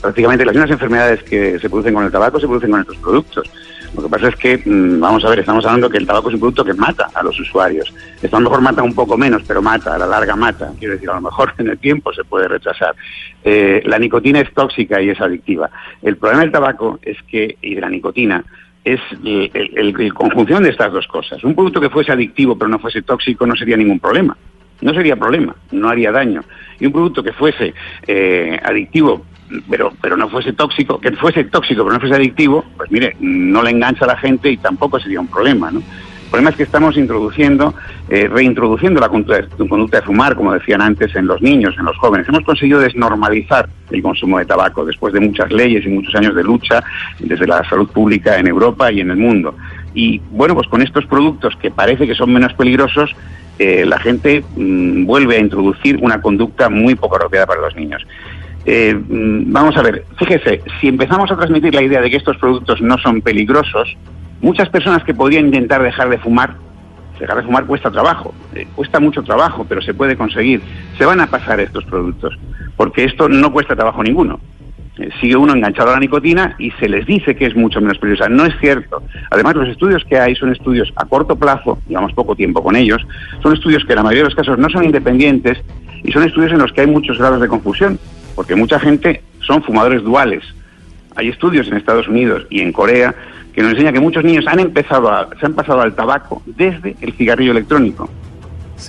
Prácticamente 0.00 0.44
las 0.44 0.54
mismas 0.54 0.70
enfermedades 0.70 1.22
que 1.24 1.58
se 1.58 1.68
producen 1.68 1.94
con 1.94 2.04
el 2.04 2.12
tabaco 2.12 2.38
se 2.38 2.46
producen 2.46 2.70
con 2.70 2.80
estos 2.80 2.96
productos. 2.98 3.50
Lo 3.96 4.02
que 4.04 4.08
pasa 4.08 4.28
es 4.28 4.36
que, 4.36 4.62
mm, 4.64 5.00
vamos 5.00 5.24
a 5.24 5.28
ver, 5.28 5.40
estamos 5.40 5.64
hablando 5.66 5.90
que 5.90 5.98
el 5.98 6.06
tabaco 6.06 6.28
es 6.28 6.34
un 6.34 6.40
producto 6.40 6.64
que 6.64 6.72
mata 6.72 7.08
a 7.14 7.22
los 7.22 7.38
usuarios. 7.38 7.92
Esto 8.22 8.36
a 8.36 8.40
lo 8.40 8.44
mejor 8.48 8.62
mata 8.62 8.82
un 8.82 8.94
poco 8.94 9.18
menos, 9.18 9.42
pero 9.46 9.60
mata, 9.60 9.94
a 9.94 9.98
la 9.98 10.06
larga 10.06 10.34
mata. 10.34 10.70
Quiero 10.78 10.94
decir, 10.94 11.10
a 11.10 11.14
lo 11.14 11.20
mejor 11.20 11.52
en 11.58 11.68
el 11.68 11.78
tiempo 11.78 12.12
se 12.12 12.24
puede 12.24 12.48
rechazar. 12.48 12.94
Eh, 13.44 13.82
la 13.84 13.98
nicotina 13.98 14.40
es 14.40 14.52
tóxica 14.54 15.00
y 15.02 15.10
es 15.10 15.20
adictiva. 15.20 15.68
El 16.00 16.16
problema 16.16 16.42
del 16.42 16.52
tabaco 16.52 16.98
es 17.02 17.18
que, 17.28 17.56
y 17.60 17.74
de 17.74 17.80
la 17.80 17.90
nicotina, 17.90 18.44
es 18.84 19.00
el, 19.24 19.50
el- 19.52 19.78
el- 19.78 20.00
el 20.00 20.14
conjunción 20.14 20.62
de 20.62 20.70
estas 20.70 20.92
dos 20.92 21.06
cosas. 21.06 21.42
Un 21.44 21.54
producto 21.54 21.80
que 21.80 21.90
fuese 21.90 22.12
adictivo 22.12 22.56
pero 22.56 22.68
no 22.68 22.78
fuese 22.78 23.02
tóxico 23.02 23.46
no 23.46 23.54
sería 23.56 23.76
ningún 23.76 24.00
problema. 24.00 24.36
No 24.82 24.92
sería 24.92 25.16
problema, 25.16 25.56
no 25.70 25.88
haría 25.88 26.12
daño. 26.12 26.42
Y 26.78 26.86
un 26.86 26.92
producto 26.92 27.22
que 27.22 27.32
fuese 27.32 27.72
eh, 28.06 28.60
adictivo 28.62 29.24
pero 29.68 29.92
pero 30.00 30.16
no 30.16 30.28
fuese 30.28 30.52
tóxico, 30.52 30.98
que 30.98 31.12
fuese 31.12 31.44
tóxico 31.44 31.82
pero 31.82 31.94
no 31.94 32.00
fuese 32.00 32.14
adictivo, 32.14 32.64
pues 32.76 32.90
mire, 32.90 33.16
no 33.20 33.62
le 33.62 33.70
engancha 33.70 34.04
a 34.04 34.08
la 34.08 34.16
gente 34.16 34.50
y 34.50 34.56
tampoco 34.56 34.98
sería 34.98 35.20
un 35.20 35.28
problema, 35.28 35.70
¿no? 35.70 35.80
El 35.80 36.36
problema 36.36 36.50
es 36.50 36.56
que 36.56 36.62
estamos 36.62 36.96
introduciendo, 36.96 37.74
eh, 38.08 38.26
reintroduciendo 38.26 38.98
la 38.98 39.10
conducta, 39.10 39.46
conducta 39.68 40.00
de 40.00 40.06
fumar, 40.06 40.34
como 40.34 40.54
decían 40.54 40.80
antes, 40.80 41.14
en 41.14 41.26
los 41.26 41.42
niños, 41.42 41.74
en 41.78 41.84
los 41.84 41.98
jóvenes. 41.98 42.26
Hemos 42.26 42.42
conseguido 42.44 42.80
desnormalizar 42.80 43.68
el 43.90 44.00
consumo 44.00 44.38
de 44.38 44.46
tabaco 44.46 44.86
después 44.86 45.12
de 45.12 45.20
muchas 45.20 45.52
leyes 45.52 45.84
y 45.84 45.90
muchos 45.90 46.14
años 46.14 46.34
de 46.34 46.42
lucha 46.42 46.82
desde 47.18 47.46
la 47.46 47.62
salud 47.68 47.86
pública 47.90 48.38
en 48.38 48.46
Europa 48.46 48.90
y 48.90 49.00
en 49.00 49.10
el 49.10 49.18
mundo. 49.18 49.54
Y 49.92 50.22
bueno, 50.30 50.54
pues 50.54 50.68
con 50.68 50.80
estos 50.80 51.04
productos 51.04 51.54
que 51.56 51.70
parece 51.70 52.06
que 52.06 52.14
son 52.14 52.32
menos 52.32 52.54
peligrosos, 52.54 53.14
eh, 53.58 53.84
la 53.86 53.98
gente 53.98 54.44
mm, 54.56 55.04
vuelve 55.04 55.36
a 55.36 55.40
introducir 55.40 55.98
una 56.02 56.20
conducta 56.20 56.68
muy 56.68 56.94
poco 56.94 57.16
apropiada 57.16 57.46
para 57.46 57.60
los 57.60 57.76
niños. 57.76 58.06
Eh, 58.64 58.94
mm, 58.94 59.52
vamos 59.52 59.76
a 59.76 59.82
ver, 59.82 60.04
fíjese, 60.18 60.62
si 60.80 60.88
empezamos 60.88 61.30
a 61.30 61.36
transmitir 61.36 61.74
la 61.74 61.82
idea 61.82 62.00
de 62.00 62.10
que 62.10 62.16
estos 62.16 62.36
productos 62.36 62.80
no 62.80 62.96
son 62.98 63.20
peligrosos, 63.20 63.96
muchas 64.40 64.68
personas 64.68 65.02
que 65.04 65.14
podrían 65.14 65.46
intentar 65.46 65.82
dejar 65.82 66.08
de 66.08 66.18
fumar, 66.18 66.54
dejar 67.18 67.36
de 67.36 67.42
fumar 67.44 67.66
cuesta 67.66 67.90
trabajo, 67.90 68.34
eh, 68.54 68.66
cuesta 68.74 69.00
mucho 69.00 69.22
trabajo, 69.22 69.64
pero 69.68 69.80
se 69.80 69.94
puede 69.94 70.16
conseguir, 70.16 70.60
se 70.98 71.04
van 71.04 71.20
a 71.20 71.28
pasar 71.28 71.60
estos 71.60 71.84
productos, 71.84 72.36
porque 72.76 73.04
esto 73.04 73.28
no 73.28 73.52
cuesta 73.52 73.76
trabajo 73.76 74.02
ninguno. 74.02 74.40
Eh, 74.98 75.08
sigue 75.20 75.36
uno 75.36 75.54
enganchado 75.54 75.90
a 75.90 75.94
la 75.94 76.00
nicotina 76.00 76.54
y 76.58 76.70
se 76.72 76.86
les 76.86 77.06
dice 77.06 77.34
que 77.34 77.46
es 77.46 77.56
mucho 77.56 77.80
menos 77.80 77.98
peligrosa. 77.98 78.28
No 78.28 78.44
es 78.44 78.54
cierto. 78.60 79.02
Además, 79.30 79.54
los 79.54 79.68
estudios 79.68 80.04
que 80.04 80.18
hay 80.18 80.34
son 80.34 80.52
estudios 80.52 80.92
a 80.96 81.06
corto 81.06 81.36
plazo, 81.36 81.78
llevamos 81.88 82.12
poco 82.12 82.36
tiempo 82.36 82.62
con 82.62 82.76
ellos, 82.76 83.00
son 83.42 83.54
estudios 83.54 83.84
que 83.84 83.92
en 83.92 83.96
la 83.96 84.02
mayoría 84.02 84.24
de 84.24 84.28
los 84.28 84.34
casos 84.34 84.58
no 84.58 84.68
son 84.68 84.84
independientes 84.84 85.58
y 86.04 86.12
son 86.12 86.24
estudios 86.24 86.52
en 86.52 86.58
los 86.58 86.72
que 86.72 86.82
hay 86.82 86.86
muchos 86.86 87.18
grados 87.18 87.40
de 87.40 87.48
confusión, 87.48 87.98
porque 88.34 88.54
mucha 88.54 88.78
gente 88.78 89.22
son 89.40 89.62
fumadores 89.62 90.02
duales. 90.02 90.44
Hay 91.16 91.28
estudios 91.28 91.68
en 91.68 91.74
Estados 91.74 92.08
Unidos 92.08 92.46
y 92.50 92.60
en 92.60 92.72
Corea 92.72 93.14
que 93.54 93.62
nos 93.62 93.72
enseñan 93.72 93.94
que 93.94 94.00
muchos 94.00 94.24
niños 94.24 94.46
han 94.46 94.60
empezado 94.60 95.10
a, 95.10 95.28
se 95.38 95.46
han 95.46 95.54
pasado 95.54 95.80
al 95.82 95.94
tabaco 95.94 96.42
desde 96.46 96.96
el 97.00 97.12
cigarrillo 97.12 97.52
electrónico. 97.52 98.10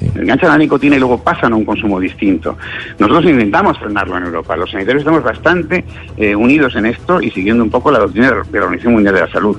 Enganchan 0.01 0.49
la 0.49 0.57
nicotina 0.57 0.95
y 0.95 0.99
luego 0.99 1.17
pasan 1.23 1.53
a 1.53 1.55
un 1.55 1.65
consumo 1.65 1.99
distinto. 1.99 2.57
Nosotros 2.99 3.25
intentamos 3.25 3.77
frenarlo 3.79 4.17
en 4.17 4.23
Europa. 4.23 4.55
Los 4.57 4.71
sanitarios 4.71 5.01
estamos 5.01 5.23
bastante 5.23 5.83
eh, 6.17 6.35
unidos 6.35 6.75
en 6.75 6.85
esto 6.87 7.21
y 7.21 7.29
siguiendo 7.31 7.63
un 7.63 7.69
poco 7.69 7.91
la 7.91 7.99
doctrina 7.99 8.27
de 8.29 8.35
la 8.35 8.65
Organización 8.65 8.93
Mundial 8.93 9.15
de 9.15 9.21
la 9.21 9.31
Salud. 9.31 9.57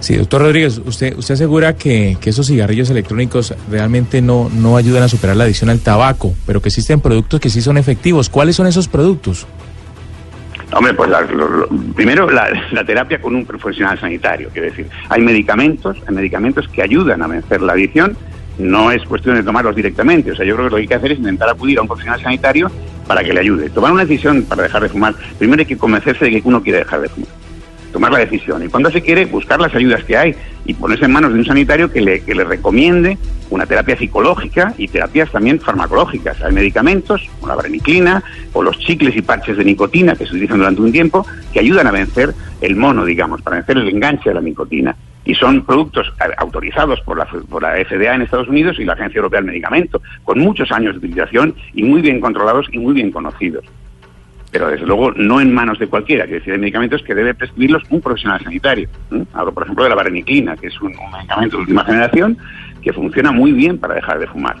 Sí, 0.00 0.16
doctor 0.16 0.40
Rodríguez, 0.40 0.80
usted, 0.86 1.14
usted 1.18 1.34
asegura 1.34 1.76
que, 1.76 2.16
que 2.20 2.30
esos 2.30 2.46
cigarrillos 2.46 2.88
electrónicos 2.88 3.54
realmente 3.70 4.22
no, 4.22 4.48
no 4.50 4.78
ayudan 4.78 5.02
a 5.02 5.08
superar 5.08 5.36
la 5.36 5.44
adicción 5.44 5.68
al 5.68 5.80
tabaco, 5.80 6.32
pero 6.46 6.62
que 6.62 6.68
existen 6.70 7.00
productos 7.00 7.38
que 7.38 7.50
sí 7.50 7.60
son 7.60 7.76
efectivos. 7.76 8.30
¿Cuáles 8.30 8.56
son 8.56 8.66
esos 8.66 8.88
productos? 8.88 9.46
Hombre, 10.72 10.94
pues 10.94 11.10
la- 11.10 11.20
lo- 11.22 11.48
lo- 11.48 11.68
primero 11.94 12.30
la, 12.30 12.48
la 12.72 12.84
terapia 12.84 13.20
con 13.20 13.34
un 13.34 13.44
profesional 13.44 13.98
sanitario, 14.00 14.48
quiero 14.52 14.68
decir, 14.70 14.86
hay 15.08 15.20
medicamentos, 15.20 15.96
hay 16.06 16.14
medicamentos 16.14 16.66
que 16.68 16.80
ayudan 16.82 17.20
a 17.22 17.26
vencer 17.26 17.60
la 17.60 17.72
adicción 17.72 18.16
no 18.58 18.90
es 18.90 19.02
cuestión 19.04 19.36
de 19.36 19.42
tomarlos 19.42 19.74
directamente. 19.74 20.32
O 20.32 20.36
sea, 20.36 20.44
yo 20.44 20.54
creo 20.54 20.66
que 20.66 20.70
lo 20.70 20.76
que 20.76 20.82
hay 20.82 20.88
que 20.88 20.94
hacer 20.94 21.12
es 21.12 21.18
intentar 21.18 21.48
acudir 21.48 21.78
a 21.78 21.82
un 21.82 21.88
profesional 21.88 22.20
sanitario 22.20 22.70
para 23.06 23.24
que 23.24 23.32
le 23.32 23.40
ayude. 23.40 23.70
Tomar 23.70 23.92
una 23.92 24.04
decisión 24.04 24.42
para 24.44 24.62
dejar 24.62 24.82
de 24.82 24.88
fumar, 24.88 25.14
primero 25.38 25.60
hay 25.60 25.66
que 25.66 25.76
convencerse 25.76 26.26
de 26.26 26.30
que 26.30 26.42
uno 26.44 26.62
quiere 26.62 26.78
dejar 26.78 27.00
de 27.00 27.08
fumar. 27.08 27.30
Tomar 27.92 28.12
la 28.12 28.18
decisión. 28.18 28.62
Y 28.64 28.68
cuando 28.68 28.88
se 28.90 29.02
quiere, 29.02 29.24
buscar 29.24 29.60
las 29.60 29.74
ayudas 29.74 30.04
que 30.04 30.16
hay 30.16 30.34
y 30.64 30.74
ponerse 30.74 31.06
en 31.06 31.10
manos 31.10 31.32
de 31.32 31.40
un 31.40 31.44
sanitario 31.44 31.90
que 31.90 32.00
le, 32.00 32.20
que 32.20 32.36
le 32.36 32.44
recomiende 32.44 33.18
una 33.50 33.66
terapia 33.66 33.96
psicológica 33.96 34.74
y 34.78 34.86
terapias 34.86 35.32
también 35.32 35.58
farmacológicas. 35.58 36.40
Hay 36.40 36.52
medicamentos, 36.52 37.28
como 37.40 37.48
la 37.48 37.56
vareniclina 37.56 38.22
o 38.52 38.62
los 38.62 38.78
chicles 38.78 39.16
y 39.16 39.22
parches 39.22 39.56
de 39.56 39.64
nicotina 39.64 40.14
que 40.14 40.24
se 40.24 40.30
utilizan 40.30 40.58
durante 40.58 40.82
un 40.82 40.92
tiempo, 40.92 41.26
que 41.52 41.58
ayudan 41.58 41.88
a 41.88 41.90
vencer 41.90 42.32
el 42.60 42.76
mono, 42.76 43.04
digamos, 43.04 43.42
para 43.42 43.56
vencer 43.56 43.78
el 43.78 43.88
enganche 43.88 44.30
de 44.30 44.34
la 44.34 44.40
nicotina 44.40 44.94
y 45.24 45.34
son 45.34 45.64
productos 45.64 46.12
eh, 46.20 46.32
autorizados 46.38 47.00
por 47.02 47.18
la, 47.18 47.26
por 47.26 47.62
la 47.62 47.72
FDA 47.84 48.14
en 48.14 48.22
Estados 48.22 48.48
Unidos 48.48 48.78
y 48.78 48.84
la 48.84 48.94
Agencia 48.94 49.18
Europea 49.18 49.40
del 49.40 49.50
Medicamento, 49.50 50.00
con 50.24 50.38
muchos 50.38 50.70
años 50.72 50.94
de 50.94 50.98
utilización 50.98 51.54
y 51.74 51.82
muy 51.82 52.00
bien 52.00 52.20
controlados 52.20 52.66
y 52.72 52.78
muy 52.78 52.94
bien 52.94 53.10
conocidos. 53.10 53.64
Pero 54.50 54.68
desde 54.68 54.86
luego 54.86 55.12
no 55.12 55.40
en 55.40 55.52
manos 55.52 55.78
de 55.78 55.86
cualquiera, 55.86 56.26
que 56.26 56.34
decir, 56.34 56.52
hay 56.52 56.58
medicamentos 56.58 57.02
que 57.02 57.14
debe 57.14 57.34
prescribirlos 57.34 57.84
un 57.90 58.00
profesional 58.00 58.40
sanitario. 58.42 58.88
Hablo, 59.32 59.54
por 59.54 59.62
ejemplo, 59.62 59.84
de 59.84 59.90
la 59.90 59.96
vareniclina, 59.96 60.56
que 60.56 60.66
es 60.66 60.80
un 60.80 60.92
medicamento 61.12 61.56
de 61.56 61.62
última 61.62 61.84
generación 61.84 62.36
que 62.82 62.92
funciona 62.92 63.30
muy 63.30 63.52
bien 63.52 63.78
para 63.78 63.94
dejar 63.94 64.18
de 64.18 64.26
fumar. 64.26 64.56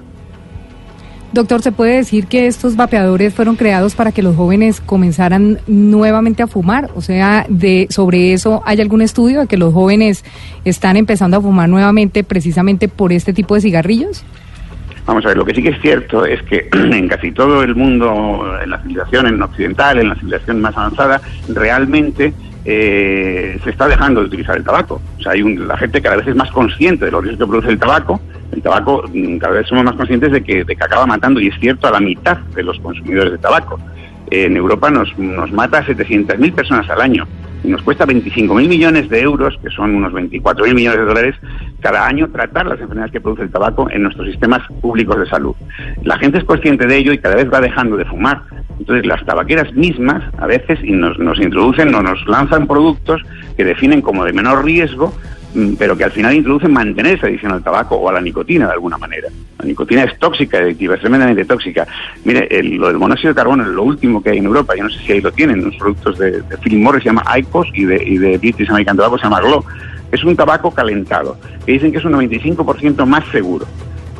Doctor, 1.32 1.62
¿se 1.62 1.70
puede 1.70 1.96
decir 1.96 2.26
que 2.26 2.48
estos 2.48 2.74
vapeadores 2.74 3.32
fueron 3.32 3.54
creados 3.54 3.94
para 3.94 4.10
que 4.10 4.20
los 4.20 4.34
jóvenes 4.34 4.80
comenzaran 4.80 5.58
nuevamente 5.68 6.42
a 6.42 6.48
fumar? 6.48 6.90
O 6.96 7.02
sea, 7.02 7.46
de 7.48 7.86
sobre 7.88 8.32
eso 8.32 8.62
hay 8.66 8.80
algún 8.80 9.00
estudio 9.00 9.40
de 9.40 9.46
que 9.46 9.56
los 9.56 9.72
jóvenes 9.72 10.24
están 10.64 10.96
empezando 10.96 11.36
a 11.36 11.40
fumar 11.40 11.68
nuevamente 11.68 12.24
precisamente 12.24 12.88
por 12.88 13.12
este 13.12 13.32
tipo 13.32 13.54
de 13.54 13.60
cigarrillos? 13.60 14.24
Vamos 15.06 15.24
a 15.24 15.28
ver, 15.28 15.36
lo 15.36 15.44
que 15.44 15.54
sí 15.54 15.62
que 15.62 15.70
es 15.70 15.80
cierto 15.80 16.26
es 16.26 16.42
que 16.42 16.68
en 16.72 17.06
casi 17.06 17.30
todo 17.30 17.62
el 17.62 17.76
mundo, 17.76 18.44
en 18.62 18.70
la 18.70 18.78
civilización 18.82 19.28
en 19.28 19.40
occidental, 19.40 19.98
en 19.98 20.08
la 20.08 20.16
civilización 20.16 20.60
más 20.60 20.76
avanzada, 20.76 21.20
realmente 21.48 22.32
eh, 22.64 23.58
se 23.62 23.70
está 23.70 23.86
dejando 23.86 24.20
de 24.20 24.26
utilizar 24.26 24.56
el 24.56 24.64
tabaco. 24.64 25.00
O 25.18 25.22
sea, 25.22 25.32
hay 25.32 25.42
un, 25.42 25.66
la 25.66 25.76
gente 25.76 26.02
cada 26.02 26.16
vez 26.16 26.26
es 26.26 26.34
más 26.36 26.50
consciente 26.50 27.04
de 27.04 27.10
los 27.12 27.22
riesgos 27.22 27.46
que 27.46 27.50
produce 27.50 27.70
el 27.70 27.78
tabaco. 27.78 28.20
El 28.52 28.62
tabaco, 28.62 29.04
mm, 29.12 29.38
cada 29.38 29.54
vez 29.54 29.68
somos 29.68 29.84
más 29.84 29.94
conscientes 29.94 30.32
de 30.32 30.42
que, 30.42 30.64
acaba 30.80 31.06
matando, 31.06 31.40
y 31.40 31.48
es 31.48 31.58
cierto, 31.60 31.86
a 31.86 31.92
la 31.92 32.00
mitad 32.00 32.38
de 32.54 32.62
los 32.62 32.78
consumidores 32.80 33.32
de 33.32 33.38
tabaco. 33.38 33.78
en 34.32 34.56
Europa 34.56 34.90
nos, 34.90 35.18
nos 35.18 35.50
mata 35.50 35.78
a 35.78 35.84
700.000 35.84 36.52
personas 36.52 36.88
al 36.88 37.00
año 37.00 37.26
y 37.62 37.68
nos 37.68 37.82
cuesta 37.82 38.06
25.000 38.06 38.68
millones 38.68 39.08
de 39.08 39.20
euros, 39.20 39.58
que 39.62 39.70
son 39.70 39.94
unos 39.94 40.12
24.000 40.12 40.74
millones 40.74 41.00
de 41.00 41.04
dólares, 41.04 41.36
cada 41.80 42.06
año 42.06 42.28
tratar 42.30 42.66
las 42.66 42.80
enfermedades 42.80 43.12
que 43.12 43.20
produce 43.20 43.42
el 43.42 43.50
tabaco 43.50 43.90
en 43.90 44.02
nuestros 44.02 44.28
sistemas 44.28 44.62
públicos 44.80 45.18
de 45.18 45.26
salud. 45.26 45.54
La 46.02 46.18
gente 46.18 46.38
es 46.38 46.44
consciente 46.44 46.86
de 46.86 46.96
ello 46.96 47.12
y 47.12 47.18
cada 47.18 47.36
vez 47.36 47.52
va 47.52 47.60
dejando 47.60 47.96
de 47.96 48.04
fumar. 48.04 48.42
Entonces 48.78 49.04
las 49.04 49.24
tabaqueras 49.24 49.72
mismas 49.74 50.22
a 50.38 50.46
veces 50.46 50.78
nos, 50.84 51.18
nos 51.18 51.38
introducen 51.38 51.94
o 51.94 52.02
nos 52.02 52.26
lanzan 52.26 52.66
productos 52.66 53.22
que 53.56 53.64
definen 53.64 54.00
como 54.00 54.24
de 54.24 54.32
menor 54.32 54.64
riesgo 54.64 55.12
pero 55.78 55.96
que 55.96 56.04
al 56.04 56.12
final 56.12 56.34
introducen 56.34 56.72
mantener 56.72 57.16
esa 57.16 57.26
adicción 57.26 57.52
al 57.52 57.62
tabaco 57.62 57.96
o 57.96 58.08
a 58.08 58.12
la 58.12 58.20
nicotina 58.20 58.66
de 58.66 58.72
alguna 58.72 58.98
manera. 58.98 59.28
La 59.58 59.64
nicotina 59.64 60.04
es 60.04 60.18
tóxica, 60.18 60.58
adictiva, 60.58 60.94
es 60.94 61.00
tremendamente 61.00 61.44
tóxica. 61.44 61.86
Mire, 62.24 62.46
el- 62.50 62.76
lo 62.76 62.88
del 62.88 62.98
monóxido 62.98 63.30
de 63.32 63.36
carbono 63.36 63.62
es 63.64 63.68
lo 63.70 63.82
último 63.82 64.22
que 64.22 64.30
hay 64.30 64.38
en 64.38 64.46
Europa, 64.46 64.74
yo 64.76 64.84
no 64.84 64.90
sé 64.90 64.98
si 65.00 65.12
ahí 65.12 65.20
lo 65.20 65.32
tienen, 65.32 65.64
los 65.64 65.76
productos 65.76 66.18
de, 66.18 66.40
de 66.42 66.56
Philip 66.62 66.80
Morris 66.80 67.02
se 67.02 67.08
llama 67.08 67.24
IQOS 67.38 67.68
y 67.74 67.84
de, 67.84 68.02
y 68.04 68.18
de 68.18 68.38
British 68.38 68.68
American 68.70 68.96
Tobacco 68.96 69.18
se 69.18 69.24
llama 69.24 69.40
Glow. 69.40 69.64
Es 70.12 70.24
un 70.24 70.34
tabaco 70.34 70.70
calentado, 70.72 71.36
que 71.64 71.72
dicen 71.72 71.92
que 71.92 71.98
es 71.98 72.04
un 72.04 72.12
95% 72.12 73.06
más 73.06 73.24
seguro. 73.30 73.66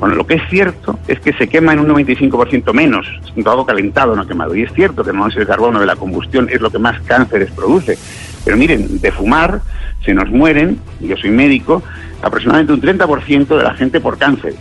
Bueno, 0.00 0.14
lo 0.14 0.26
que 0.26 0.36
es 0.36 0.42
cierto 0.48 0.98
es 1.06 1.20
que 1.20 1.34
se 1.34 1.46
quema 1.46 1.74
en 1.74 1.80
un 1.80 1.88
95% 1.88 2.72
menos, 2.72 3.06
tabaco 3.44 3.66
calentado, 3.66 4.16
no 4.16 4.26
quemado. 4.26 4.54
Y 4.54 4.62
es 4.62 4.72
cierto 4.72 5.04
que 5.04 5.10
el 5.10 5.16
monóxido 5.16 5.40
de 5.40 5.46
carbono 5.46 5.78
de 5.78 5.84
la 5.84 5.94
combustión 5.94 6.48
es 6.50 6.58
lo 6.62 6.70
que 6.70 6.78
más 6.78 6.98
cánceres 7.02 7.50
produce. 7.50 7.98
Pero 8.42 8.56
miren, 8.56 8.98
de 8.98 9.12
fumar 9.12 9.60
se 10.02 10.14
nos 10.14 10.30
mueren, 10.30 10.80
yo 11.00 11.18
soy 11.18 11.28
médico, 11.28 11.82
aproximadamente 12.22 12.72
un 12.72 12.80
30% 12.80 13.58
de 13.58 13.62
la 13.62 13.74
gente 13.74 14.00
por 14.00 14.16
cánceres. 14.16 14.58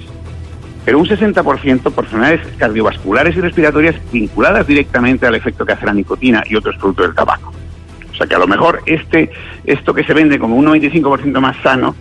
Pero 0.83 0.99
un 0.99 1.05
60% 1.05 1.83
por 1.83 2.03
enfermedades 2.03 2.41
cardiovasculares 2.57 3.37
y 3.37 3.39
respiratorias 3.39 3.95
vinculadas 4.11 4.67
directamente 4.67 5.25
al 5.25 5.35
efecto 5.35 5.65
que 5.65 5.71
hace 5.71 5.85
la 5.85 5.93
nicotina 5.93 6.43
y 6.49 6.55
otros 6.57 6.75
productos 6.75 7.05
del 7.05 7.15
tabaco. 7.15 7.53
O 8.11 8.15
sea 8.15 8.27
que 8.27 8.35
a 8.35 8.39
lo 8.39 8.47
mejor 8.47 8.81
este, 8.85 9.31
esto 9.63 9.93
que 9.93 10.03
se 10.03 10.13
vende 10.13 10.37
como 10.37 10.57
un 10.57 10.65
95% 10.65 11.39
más 11.39 11.55
sano, 11.63 11.95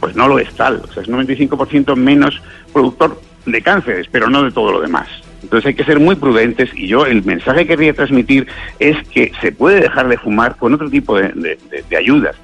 pues 0.00 0.16
no 0.16 0.26
lo 0.26 0.38
es 0.38 0.50
tal. 0.54 0.80
O 0.82 0.92
sea, 0.92 1.02
es 1.02 1.08
un 1.08 1.26
95% 1.26 1.94
menos 1.94 2.40
productor 2.72 3.20
de 3.46 3.62
cánceres, 3.62 4.06
pero 4.10 4.28
no 4.28 4.42
de 4.42 4.50
todo 4.50 4.72
lo 4.72 4.80
demás. 4.80 5.08
Entonces 5.42 5.68
hay 5.68 5.74
que 5.74 5.84
ser 5.84 6.00
muy 6.00 6.16
prudentes 6.16 6.70
y 6.74 6.86
yo 6.86 7.06
el 7.06 7.24
mensaje 7.24 7.66
que 7.66 7.76
quería 7.76 7.94
transmitir 7.94 8.46
es 8.78 8.96
que 9.08 9.32
se 9.40 9.52
puede 9.52 9.80
dejar 9.80 10.08
de 10.08 10.18
fumar 10.18 10.56
con 10.56 10.74
otro 10.74 10.90
tipo 10.90 11.16
de, 11.16 11.58
ayudas. 11.96 12.36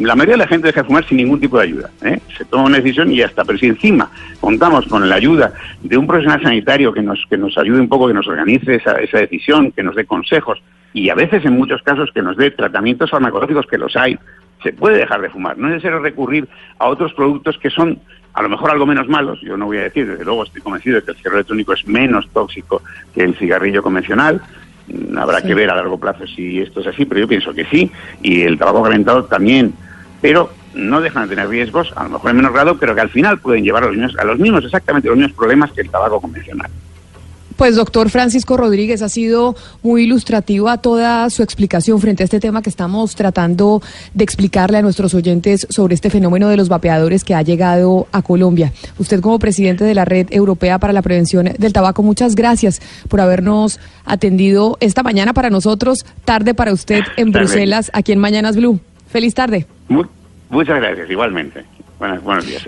La 0.00 0.16
mayoría 0.16 0.34
de 0.34 0.38
la 0.38 0.48
gente 0.48 0.66
deja 0.66 0.82
de 0.82 0.86
fumar 0.86 1.06
sin 1.06 1.18
ningún 1.18 1.40
tipo 1.40 1.56
de 1.58 1.64
ayuda. 1.64 1.90
¿eh? 2.02 2.18
Se 2.36 2.44
toma 2.44 2.64
una 2.64 2.78
decisión 2.78 3.10
y 3.12 3.16
ya 3.18 3.26
está. 3.26 3.44
Pero 3.44 3.58
si 3.58 3.66
encima 3.66 4.10
contamos 4.40 4.84
con 4.86 5.08
la 5.08 5.14
ayuda 5.14 5.52
de 5.80 5.96
un 5.96 6.06
profesional 6.06 6.42
sanitario 6.42 6.92
que 6.92 7.02
nos, 7.02 7.24
que 7.30 7.38
nos 7.38 7.56
ayude 7.56 7.80
un 7.80 7.88
poco, 7.88 8.08
que 8.08 8.14
nos 8.14 8.26
organice 8.26 8.74
esa, 8.74 8.92
esa 8.96 9.18
decisión, 9.18 9.70
que 9.70 9.84
nos 9.84 9.94
dé 9.94 10.04
consejos 10.04 10.60
y 10.92 11.10
a 11.10 11.14
veces 11.14 11.44
en 11.44 11.54
muchos 11.54 11.82
casos 11.82 12.10
que 12.14 12.22
nos 12.22 12.36
dé 12.36 12.52
tratamientos 12.52 13.10
farmacológicos 13.10 13.66
que 13.66 13.78
los 13.78 13.94
hay, 13.96 14.16
se 14.64 14.72
puede 14.72 14.96
dejar 14.98 15.20
de 15.20 15.30
fumar. 15.30 15.56
No 15.56 15.68
es 15.68 15.74
necesario 15.74 16.00
recurrir 16.00 16.48
a 16.80 16.88
otros 16.88 17.12
productos 17.12 17.56
que 17.58 17.70
son 17.70 18.00
a 18.32 18.42
lo 18.42 18.48
mejor 18.48 18.70
algo 18.72 18.84
menos 18.86 19.06
malos. 19.06 19.38
Yo 19.42 19.56
no 19.56 19.66
voy 19.66 19.76
a 19.78 19.82
decir, 19.82 20.08
desde 20.08 20.24
luego 20.24 20.42
estoy 20.42 20.60
convencido 20.62 20.96
de 20.96 21.02
que 21.04 21.12
el 21.12 21.16
cigarrillo 21.18 21.36
electrónico 21.38 21.72
es 21.74 21.86
menos 21.86 22.28
tóxico 22.30 22.82
que 23.14 23.22
el 23.22 23.36
cigarrillo 23.36 23.80
convencional. 23.82 24.40
Mm, 24.88 25.16
Habrá 25.16 25.40
Sí. 25.40 25.46
que 25.46 25.54
ver 25.54 25.70
a 25.70 25.76
largo 25.76 26.00
plazo 26.00 26.26
si 26.26 26.60
esto 26.60 26.80
es 26.80 26.88
así, 26.88 27.04
pero 27.04 27.20
yo 27.20 27.28
pienso 27.28 27.54
que 27.54 27.64
sí. 27.66 27.92
Y 28.22 28.42
el 28.42 28.58
tabaco 28.58 28.82
calentado 28.82 29.24
también. 29.26 29.72
Pero 30.20 30.50
no 30.74 31.00
dejan 31.00 31.28
de 31.28 31.36
tener 31.36 31.48
riesgos, 31.48 31.92
a 31.96 32.02
lo 32.04 32.10
mejor 32.10 32.30
en 32.30 32.36
menor 32.38 32.52
grado, 32.52 32.76
pero 32.78 32.94
que 32.94 33.02
al 33.02 33.10
final 33.10 33.38
pueden 33.38 33.62
llevar 33.62 33.84
a 33.84 33.86
los 33.86 33.96
mismos, 33.96 34.18
a 34.18 34.24
los 34.24 34.38
mismos 34.40 34.64
exactamente 34.64 35.06
los 35.08 35.16
mismos 35.16 35.36
problemas 35.36 35.70
que 35.70 35.82
el 35.82 35.90
tabaco 35.90 36.20
convencional. 36.20 36.70
Pues 37.56 37.76
doctor 37.76 38.10
Francisco 38.10 38.56
Rodríguez 38.56 39.00
ha 39.02 39.08
sido 39.08 39.54
muy 39.82 40.02
ilustrativo 40.04 40.68
a 40.68 40.78
toda 40.78 41.30
su 41.30 41.42
explicación 41.42 42.00
frente 42.00 42.22
a 42.22 42.24
este 42.24 42.40
tema 42.40 42.62
que 42.62 42.68
estamos 42.70 43.14
tratando 43.14 43.80
de 44.12 44.24
explicarle 44.24 44.78
a 44.78 44.82
nuestros 44.82 45.14
oyentes 45.14 45.66
sobre 45.70 45.94
este 45.94 46.10
fenómeno 46.10 46.48
de 46.48 46.56
los 46.56 46.68
vapeadores 46.68 47.22
que 47.22 47.34
ha 47.34 47.42
llegado 47.42 48.08
a 48.10 48.22
Colombia. 48.22 48.72
Usted 48.98 49.20
como 49.20 49.38
presidente 49.38 49.84
de 49.84 49.94
la 49.94 50.04
Red 50.04 50.28
Europea 50.30 50.78
para 50.80 50.92
la 50.92 51.02
Prevención 51.02 51.48
del 51.56 51.72
Tabaco, 51.72 52.02
muchas 52.02 52.34
gracias 52.34 52.82
por 53.08 53.20
habernos 53.20 53.78
atendido 54.04 54.76
esta 54.80 55.02
mañana 55.04 55.32
para 55.32 55.48
nosotros, 55.50 56.04
tarde 56.24 56.54
para 56.54 56.72
usted 56.72 57.02
en 57.16 57.30
Tarde. 57.30 57.46
Bruselas, 57.46 57.90
aquí 57.94 58.10
en 58.12 58.18
Mañanas 58.18 58.56
Blue. 58.56 58.80
Feliz 59.08 59.32
tarde. 59.32 59.66
Mu- 59.88 60.04
muchas 60.50 60.76
gracias, 60.80 61.08
igualmente. 61.08 61.64
Buenas, 62.00 62.20
buenos 62.22 62.46
días. 62.46 62.64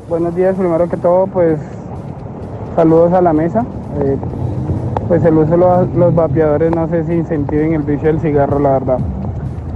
Buenos 0.08 0.34
días, 0.38 0.56
primero 0.56 0.90
que 0.90 0.96
todo, 0.96 1.28
pues 1.28 1.60
saludos 2.78 3.12
a 3.12 3.22
la 3.22 3.34
mesa. 3.34 3.66
Eh, 4.02 4.16
pues 5.10 5.22
el 5.26 5.38
uso 5.38 5.52
de 5.52 5.58
los, 5.58 5.94
los 5.96 6.16
vapeadores 6.16 6.74
no 6.74 6.88
sé 6.88 7.06
si 7.06 7.12
incentiven 7.12 7.74
el 7.74 7.82
vicio 7.82 8.08
del 8.08 8.22
cigarro, 8.22 8.58
la 8.58 8.72
verdad. 8.72 9.00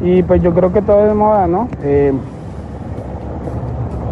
Y 0.01 0.23
pues 0.23 0.41
yo 0.41 0.53
creo 0.53 0.71
que 0.71 0.81
todo 0.81 1.05
es 1.05 1.13
moda, 1.13 1.47
¿no? 1.47 1.67
Eh, 1.83 2.13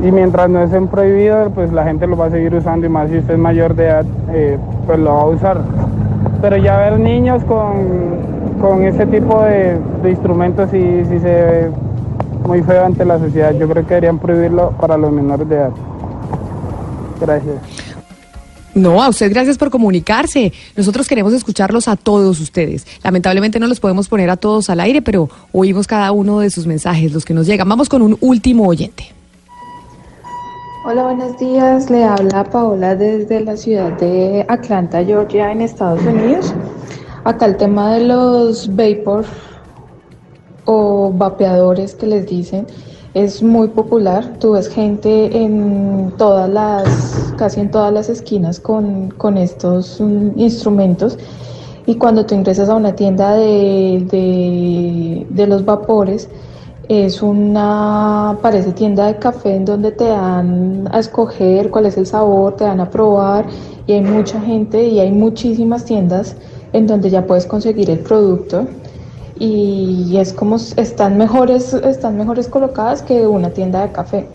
y 0.01 0.11
mientras 0.11 0.49
no 0.49 0.61
estén 0.61 0.87
prohibidos, 0.87 1.51
pues 1.53 1.71
la 1.71 1.83
gente 1.83 2.07
lo 2.07 2.17
va 2.17 2.27
a 2.27 2.31
seguir 2.31 2.53
usando 2.53 2.85
y 2.85 2.89
más 2.89 3.09
si 3.09 3.17
usted 3.17 3.33
es 3.35 3.39
mayor 3.39 3.75
de 3.75 3.85
edad, 3.85 4.05
eh, 4.33 4.57
pues 4.85 4.99
lo 4.99 5.13
va 5.13 5.21
a 5.21 5.25
usar. 5.25 5.61
Pero 6.41 6.57
ya 6.57 6.77
ver 6.77 6.99
niños 6.99 7.43
con, 7.45 8.57
con 8.61 8.83
ese 8.83 9.05
tipo 9.05 9.41
de, 9.43 9.77
de 10.03 10.09
instrumentos 10.09 10.69
sí, 10.71 11.03
sí 11.09 11.19
se 11.19 11.25
ve 11.25 11.71
muy 12.45 12.61
feo 12.61 12.85
ante 12.85 13.05
la 13.05 13.19
sociedad. 13.19 13.53
Yo 13.53 13.67
creo 13.67 13.83
que 13.83 13.95
deberían 13.95 14.19
prohibirlo 14.19 14.71
para 14.79 14.97
los 14.97 15.11
menores 15.11 15.47
de 15.47 15.55
edad. 15.55 15.71
Gracias. 17.19 17.55
No, 18.75 19.01
a 19.01 19.07
usted 19.07 19.31
gracias 19.31 19.57
por 19.57 19.69
comunicarse. 19.69 20.51
Nosotros 20.75 21.07
queremos 21.07 21.31
escucharlos 21.31 21.87
a 21.87 21.95
todos 21.95 22.41
ustedes. 22.41 22.85
Lamentablemente 23.03 23.57
no 23.57 23.67
los 23.67 23.79
podemos 23.79 24.09
poner 24.09 24.29
a 24.29 24.35
todos 24.35 24.69
al 24.69 24.81
aire, 24.81 25.01
pero 25.01 25.29
oímos 25.53 25.87
cada 25.87 26.11
uno 26.11 26.39
de 26.39 26.49
sus 26.49 26.67
mensajes, 26.67 27.13
los 27.13 27.23
que 27.23 27.33
nos 27.33 27.47
llegan. 27.47 27.69
Vamos 27.69 27.87
con 27.87 28.01
un 28.01 28.17
último 28.19 28.67
oyente. 28.67 29.15
Hola, 30.87 31.05
buenos 31.05 31.35
días. 31.39 31.89
Le 31.89 32.03
habla 32.03 32.43
Paola 32.43 32.95
desde 32.95 33.39
la 33.39 33.57
ciudad 33.57 33.93
de 33.93 34.45
Atlanta, 34.47 35.03
Georgia, 35.03 35.51
en 35.51 35.61
Estados 35.61 35.99
Unidos. 36.03 36.53
Acá 37.23 37.47
el 37.47 37.57
tema 37.57 37.95
de 37.95 38.03
los 38.03 38.69
vapor 38.75 39.25
o 40.65 41.11
vapeadores 41.11 41.95
que 41.95 42.05
les 42.05 42.27
dicen 42.27 42.67
es 43.15 43.41
muy 43.41 43.69
popular. 43.69 44.37
Tú 44.39 44.51
ves 44.51 44.69
gente 44.69 45.35
en 45.35 46.13
todas 46.19 46.47
las, 46.47 47.33
casi 47.35 47.61
en 47.61 47.71
todas 47.71 47.91
las 47.91 48.07
esquinas 48.07 48.59
con, 48.59 49.09
con 49.09 49.39
estos 49.39 49.99
mm, 49.99 50.37
instrumentos. 50.37 51.17
Y 51.87 51.95
cuando 51.95 52.27
tú 52.27 52.35
ingresas 52.35 52.69
a 52.69 52.75
una 52.75 52.95
tienda 52.95 53.33
de, 53.33 54.05
de, 54.11 55.25
de 55.31 55.47
los 55.47 55.65
vapores, 55.65 56.29
es 56.87 57.21
una, 57.21 58.37
parece 58.41 58.71
tienda 58.71 59.07
de 59.07 59.17
café 59.17 59.55
en 59.55 59.65
donde 59.65 59.91
te 59.91 60.05
dan 60.05 60.87
a 60.91 60.99
escoger 60.99 61.71
cuál 61.71 61.87
es 61.87 61.97
el 61.97 62.05
sabor, 62.05 62.55
te 62.55 62.63
dan 62.63 62.79
a 62.79 62.89
probar 62.89 63.45
y 63.87 63.93
hay 63.93 64.01
mucha 64.01 64.39
gente 64.39 64.83
y 64.83 64.99
hay 64.99 65.11
muchísimas 65.11 65.85
tiendas 65.85 66.35
en 66.73 66.87
donde 66.87 67.09
ya 67.09 67.25
puedes 67.25 67.45
conseguir 67.45 67.89
el 67.89 67.99
producto 67.99 68.67
y 69.37 70.15
es 70.17 70.31
como 70.31 70.55
están 70.55 71.17
mejores, 71.17 71.73
están 71.73 72.17
mejores 72.17 72.47
colocadas 72.47 73.01
que 73.01 73.27
una 73.27 73.49
tienda 73.49 73.81
de 73.81 73.91
café. 73.91 74.27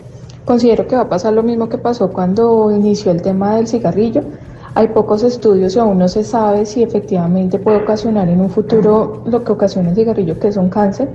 Considero 0.45 0.87
que 0.87 0.95
va 0.95 1.03
a 1.03 1.09
pasar 1.09 1.33
lo 1.33 1.43
mismo 1.43 1.69
que 1.69 1.77
pasó 1.77 2.11
cuando 2.11 2.71
inició 2.71 3.11
el 3.11 3.21
tema 3.21 3.55
del 3.55 3.67
cigarrillo. 3.67 4.23
Hay 4.73 4.87
pocos 4.87 5.23
estudios 5.23 5.75
y 5.75 5.79
aún 5.79 5.97
no 5.99 6.07
se 6.07 6.23
sabe 6.23 6.65
si 6.65 6.81
efectivamente 6.81 7.59
puede 7.59 7.77
ocasionar 7.77 8.29
en 8.29 8.41
un 8.41 8.49
futuro 8.49 9.21
lo 9.25 9.43
que 9.43 9.51
ocasiona 9.51 9.89
el 9.89 9.95
cigarrillo, 9.95 10.39
que 10.39 10.47
es 10.47 10.57
un 10.57 10.69
cáncer 10.69 11.09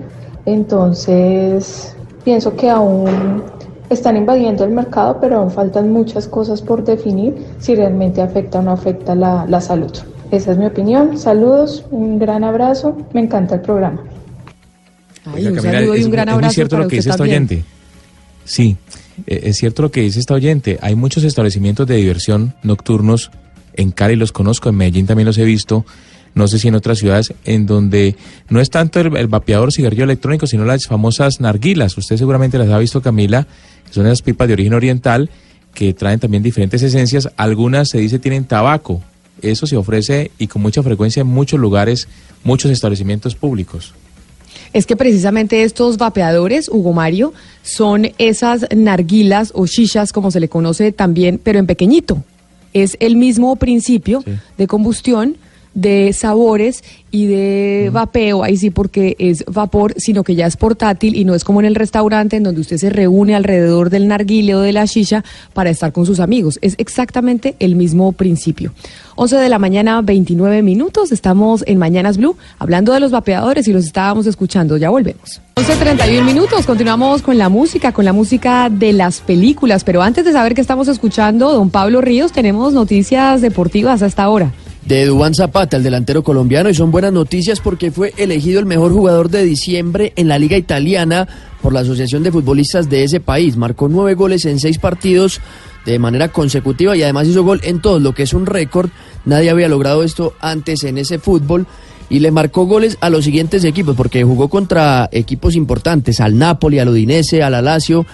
entonces, 0.47 1.95
pienso 2.25 2.57
que 2.57 2.71
aún 2.71 3.43
están 3.91 4.17
invadiendo 4.17 4.65
el 4.65 4.71
mercado, 4.71 5.19
pero 5.21 5.39
aún 5.39 5.51
faltan 5.51 5.93
muchas 5.93 6.27
cosas 6.29 6.63
por 6.63 6.85
definir 6.85 7.35
si 7.59 7.75
realmente 7.75 8.23
afecta 8.23 8.61
o 8.61 8.63
no 8.63 8.71
afecta 8.71 9.15
la, 9.15 9.45
la 9.47 9.61
salud. 9.61 9.93
Esa 10.31 10.53
es 10.53 10.59
mi 10.59 10.67
opinión. 10.67 11.19
Saludos, 11.19 11.85
un 11.91 12.19
gran 12.19 12.45
abrazo. 12.45 12.97
Me 13.13 13.21
encanta 13.21 13.57
el 13.57 13.61
programa. 13.61 14.03
Ay, 15.25 15.47
un 15.47 15.61
saludo 15.61 15.97
y 15.97 16.05
un 16.05 16.11
gran 16.11 16.29
es 16.29 16.35
abrazo 16.35 16.49
muy 16.49 16.55
cierto 16.55 16.77
para 16.77 16.85
lo 16.85 16.89
que 16.89 16.97
dice 16.97 17.11
esta 17.11 17.23
oyente. 17.23 17.65
Sí, 18.45 18.77
eh, 19.27 19.41
es 19.45 19.57
cierto 19.57 19.83
lo 19.83 19.91
que 19.91 20.03
dice 20.03 20.21
esta 20.21 20.35
oyente. 20.35 20.79
Hay 20.81 20.95
muchos 20.95 21.25
establecimientos 21.25 21.87
de 21.87 21.97
diversión 21.97 22.55
nocturnos. 22.63 23.31
En 23.75 23.91
Cali 23.91 24.17
los 24.17 24.33
conozco, 24.33 24.69
en 24.69 24.77
Medellín 24.77 25.07
también 25.07 25.27
los 25.27 25.39
he 25.39 25.45
visto. 25.45 25.85
No 26.37 26.47
sé 26.47 26.61
si 26.61 26.69
en 26.69 26.77
otras 26.77 26.99
ciudades 26.99 27.35
en 27.45 27.67
donde 27.67 28.15
no 28.51 28.61
es 28.61 28.71
tanto 28.71 29.01
el, 29.01 29.17
el 29.17 29.27
vapeador 29.27 29.73
cigarrillo 29.73 30.05
electrónico, 30.05 30.47
sino 30.47 30.65
las 30.65 30.87
famosas 30.87 31.41
narguilas. 31.41 31.97
Usted 31.99 32.17
seguramente 32.17 32.59
las 32.59 32.69
ha 32.69 32.79
visto, 32.79 33.03
Camila, 33.03 33.49
que 33.87 33.93
son 33.93 34.07
esas 34.07 34.23
pipas 34.23 34.47
de 34.47 34.53
origen 34.53 34.75
oriental 34.75 35.31
que 35.73 35.93
traen 35.95 36.21
también 36.21 36.43
diferentes 36.43 36.83
esencias. 36.83 37.31
Algunas 37.37 37.89
se 37.89 37.99
dice 37.99 38.19
tienen 38.19 38.45
tabaco. 38.45 39.03
Eso 39.43 39.67
se 39.67 39.77
ofrece 39.77 40.31
y 40.39 40.47
con 40.47 40.63
mucha 40.63 40.83
frecuencia 40.83 41.23
en 41.23 41.27
muchos 41.27 41.59
lugares, 41.59 42.07
muchos 42.45 42.71
establecimientos 42.71 43.35
públicos. 43.35 43.95
Es 44.73 44.87
que 44.87 44.97
precisamente 44.97 45.63
estos 45.63 45.97
vapeadores, 45.97 46.69
Hugo 46.69 46.93
Mario, 46.93 47.33
son 47.63 48.13
esas 48.19 48.67
narguilas 48.75 49.53
o 49.55 49.67
shishas, 49.67 50.13
como 50.13 50.31
se 50.31 50.41
le 50.41 50.49
conoce 50.49 50.93
también, 50.93 51.41
pero 51.43 51.59
en 51.59 51.67
pequeñito. 51.67 52.23
Es 52.73 52.97
el 53.01 53.17
mismo 53.17 53.57
principio 53.57 54.23
de 54.59 54.67
combustión, 54.67 55.37
de 55.77 56.15
sabores 56.15 56.83
y 57.11 57.27
de 57.27 57.91
vapeo, 57.93 58.43
ahí 58.43 58.57
sí 58.57 58.71
porque 58.71 59.15
es 59.19 59.45
vapor, 59.47 59.95
sino 59.99 60.25
que 60.25 60.35
ya 60.35 60.47
es 60.47 60.57
portátil 60.57 61.15
y 61.15 61.25
no 61.25 61.35
es 61.35 61.45
como 61.45 61.61
en 61.61 61.67
el 61.67 61.75
restaurante 61.75 62.37
en 62.37 62.43
donde 62.43 62.63
usted 62.63 62.79
se 62.79 62.91
reúne 62.91 63.37
alrededor 63.37 63.91
del 63.91 64.09
narguile 64.09 64.55
o 64.55 64.61
de 64.61 64.73
la 64.73 64.87
shisha 64.87 65.23
para 65.53 65.71
estar 65.71 65.93
con 65.93 66.07
sus 66.07 66.19
amigos. 66.19 66.59
Es 66.63 66.75
exactamente 66.79 67.57
el 67.59 67.77
mismo 67.77 68.13
principio. 68.13 68.73
11 69.17 69.37
de 69.37 69.49
la 69.51 69.59
mañana, 69.59 70.01
29 70.01 70.63
minutos. 70.63 71.13
Estamos 71.13 71.63
en 71.67 71.79
Mañanas 71.79 72.17
Blue 72.17 72.37
hablando 72.59 72.93
de 72.93 73.01
los 73.01 73.11
vapeadores 73.11 73.69
y 73.69 73.73
los 73.73 73.85
estábamos 73.85 74.27
escuchando. 74.27 74.79
Ya 74.79 74.89
volvemos. 74.89 75.43
11.31 75.57 76.25
minutos. 76.25 76.67
Continuamos 76.67 77.23
con 77.23 77.37
la 77.37 77.49
música, 77.51 77.93
con 77.93 78.05
la 78.07 78.13
música 78.13 78.71
de 78.71 78.95
las 78.95 79.21
películas. 79.21 79.85
Pero 79.85 80.03
antes 80.03 80.25
de 80.25 80.33
saber 80.33 80.55
qué 80.55 80.63
estamos 80.63 80.89
escuchando, 80.89 81.53
don 81.53 81.71
Pablo 81.71 82.01
Ríos, 82.01 82.33
tenemos 82.33 82.73
noticias 82.73 83.43
deportivas 83.43 84.03
hasta 84.03 84.23
ahora. 84.23 84.53
De 84.87 85.05
Dubán 85.05 85.35
Zapata, 85.35 85.77
el 85.77 85.83
delantero 85.83 86.23
colombiano, 86.23 86.71
y 86.71 86.75
son 86.75 86.93
buenas 86.93 87.13
noticias 87.13 87.61
porque 87.61 87.91
fue 87.91 88.15
elegido 88.17 88.61
el 88.61 88.67
mejor 88.67 88.93
jugador 88.93 89.31
de 89.31 89.45
diciembre 89.45 90.13
en 90.17 90.29
la 90.29 90.39
Liga 90.39 90.57
Italiana 90.57 91.27
por 91.61 91.73
la 91.73 91.81
Asociación 91.81 92.23
de 92.23 92.31
Futbolistas 92.31 92.89
de 92.89 93.03
ese 93.03 93.19
país. 93.19 93.57
Marcó 93.57 93.89
nueve 93.89 94.15
goles 94.15 94.45
en 94.45 94.61
seis 94.61 94.79
partidos 94.79 95.41
de 95.85 95.99
manera 95.99 96.29
consecutiva 96.29 96.97
y 96.97 97.03
además 97.03 97.27
hizo 97.27 97.43
gol 97.43 97.61
en 97.65 97.81
todos, 97.81 98.01
lo 98.01 98.13
que 98.13 98.23
es 98.23 98.33
un 98.33 98.47
récord. 98.47 98.91
Nadie 99.25 99.51
había 99.51 99.69
logrado 99.69 100.05
esto 100.05 100.35
antes 100.41 100.85
en 100.85 100.99
ese 100.99 101.19
fútbol. 101.19 101.67
Y 102.09 102.21
le 102.21 102.31
marcó 102.31 102.67
goles 102.67 102.99
a 103.01 103.11
los 103.11 103.25
siguientes 103.25 103.65
equipos, 103.65 103.97
porque 103.97 104.23
jugó 104.23 104.47
contra 104.47 105.09
equipos 105.11 105.57
importantes, 105.57 106.21
al 106.21 106.39
Napoli, 106.39 106.79
al 106.79 106.91
Udinese, 106.91 107.43
al 107.43 107.55
Alacio, 107.55 108.07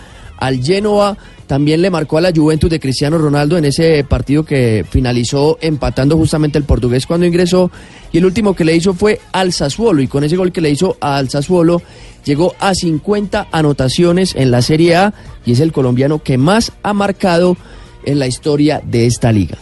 al 0.43 0.61
Genoa, 0.61 1.17
también 1.47 1.83
le 1.83 1.91
marcó 1.91 2.19
a 2.19 2.21
la 2.21 2.33
Juventus 2.35 2.69
de 2.69 2.81
Cristiano 2.81 3.17
Ronaldo 3.17 3.57
en 3.57 3.65
ese 3.65 4.03
partido 4.03 4.45
que 4.45 4.85
finalizó 4.89 5.57
empatando 5.61 6.17
justamente 6.17 6.59
el 6.59 6.65
portugués 6.65 7.07
cuando 7.07 7.27
ingresó. 7.27 7.71
Y 8.11 8.19
el 8.19 8.25
último 8.25 8.55
que 8.55 8.65
le 8.65 8.75
hizo 8.75 8.93
fue 8.93 9.21
al 9.33 9.53
Sassuolo. 9.53 10.03
Y 10.03 10.09
con 10.09 10.25
ese 10.25 10.37
gol 10.37 10.51
que 10.51 10.61
le 10.61 10.71
hizo 10.71 10.97
al 11.01 11.29
Sassuolo 11.31 11.81
llegó 12.25 12.55
a 12.59 12.75
50 12.75 13.49
anotaciones 13.53 14.35
en 14.35 14.51
la 14.51 14.63
Serie 14.63 14.97
A 14.97 15.15
y 15.47 15.53
es 15.53 15.61
el 15.61 15.73
colombiano 15.73 16.23
que 16.23 16.39
más 16.39 16.73
ha 16.83 16.93
marcado 16.93 17.57
en 18.05 18.19
la 18.19 18.27
historia 18.27 18.83
de 18.85 19.07
esta 19.07 19.31
liga. 19.31 19.59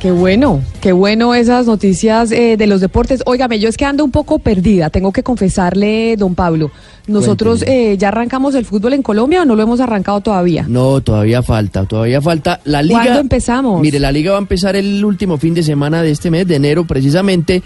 Qué 0.00 0.12
bueno, 0.12 0.62
qué 0.80 0.92
bueno 0.92 1.34
esas 1.34 1.66
noticias 1.66 2.30
eh, 2.30 2.56
de 2.56 2.66
los 2.68 2.80
deportes. 2.80 3.20
Óigame, 3.26 3.58
yo 3.58 3.68
es 3.68 3.76
que 3.76 3.84
ando 3.84 4.04
un 4.04 4.12
poco 4.12 4.38
perdida, 4.38 4.90
tengo 4.90 5.10
que 5.10 5.24
confesarle, 5.24 6.14
don 6.16 6.36
Pablo. 6.36 6.70
¿Nosotros 7.08 7.64
eh, 7.66 7.96
ya 7.98 8.08
arrancamos 8.08 8.54
el 8.54 8.64
fútbol 8.64 8.92
en 8.92 9.02
Colombia 9.02 9.42
o 9.42 9.44
no 9.44 9.56
lo 9.56 9.62
hemos 9.62 9.80
arrancado 9.80 10.20
todavía? 10.20 10.66
No, 10.68 11.00
todavía 11.00 11.42
falta, 11.42 11.84
todavía 11.84 12.20
falta. 12.20 12.60
La 12.64 12.80
liga. 12.80 13.02
¿Cuándo 13.02 13.20
empezamos? 13.20 13.80
Mire, 13.80 13.98
la 13.98 14.12
liga 14.12 14.32
va 14.32 14.38
a 14.38 14.40
empezar 14.40 14.76
el 14.76 15.04
último 15.04 15.36
fin 15.36 15.54
de 15.54 15.64
semana 15.64 16.02
de 16.02 16.12
este 16.12 16.30
mes, 16.30 16.46
de 16.46 16.56
enero 16.56 16.86
precisamente. 16.86 17.62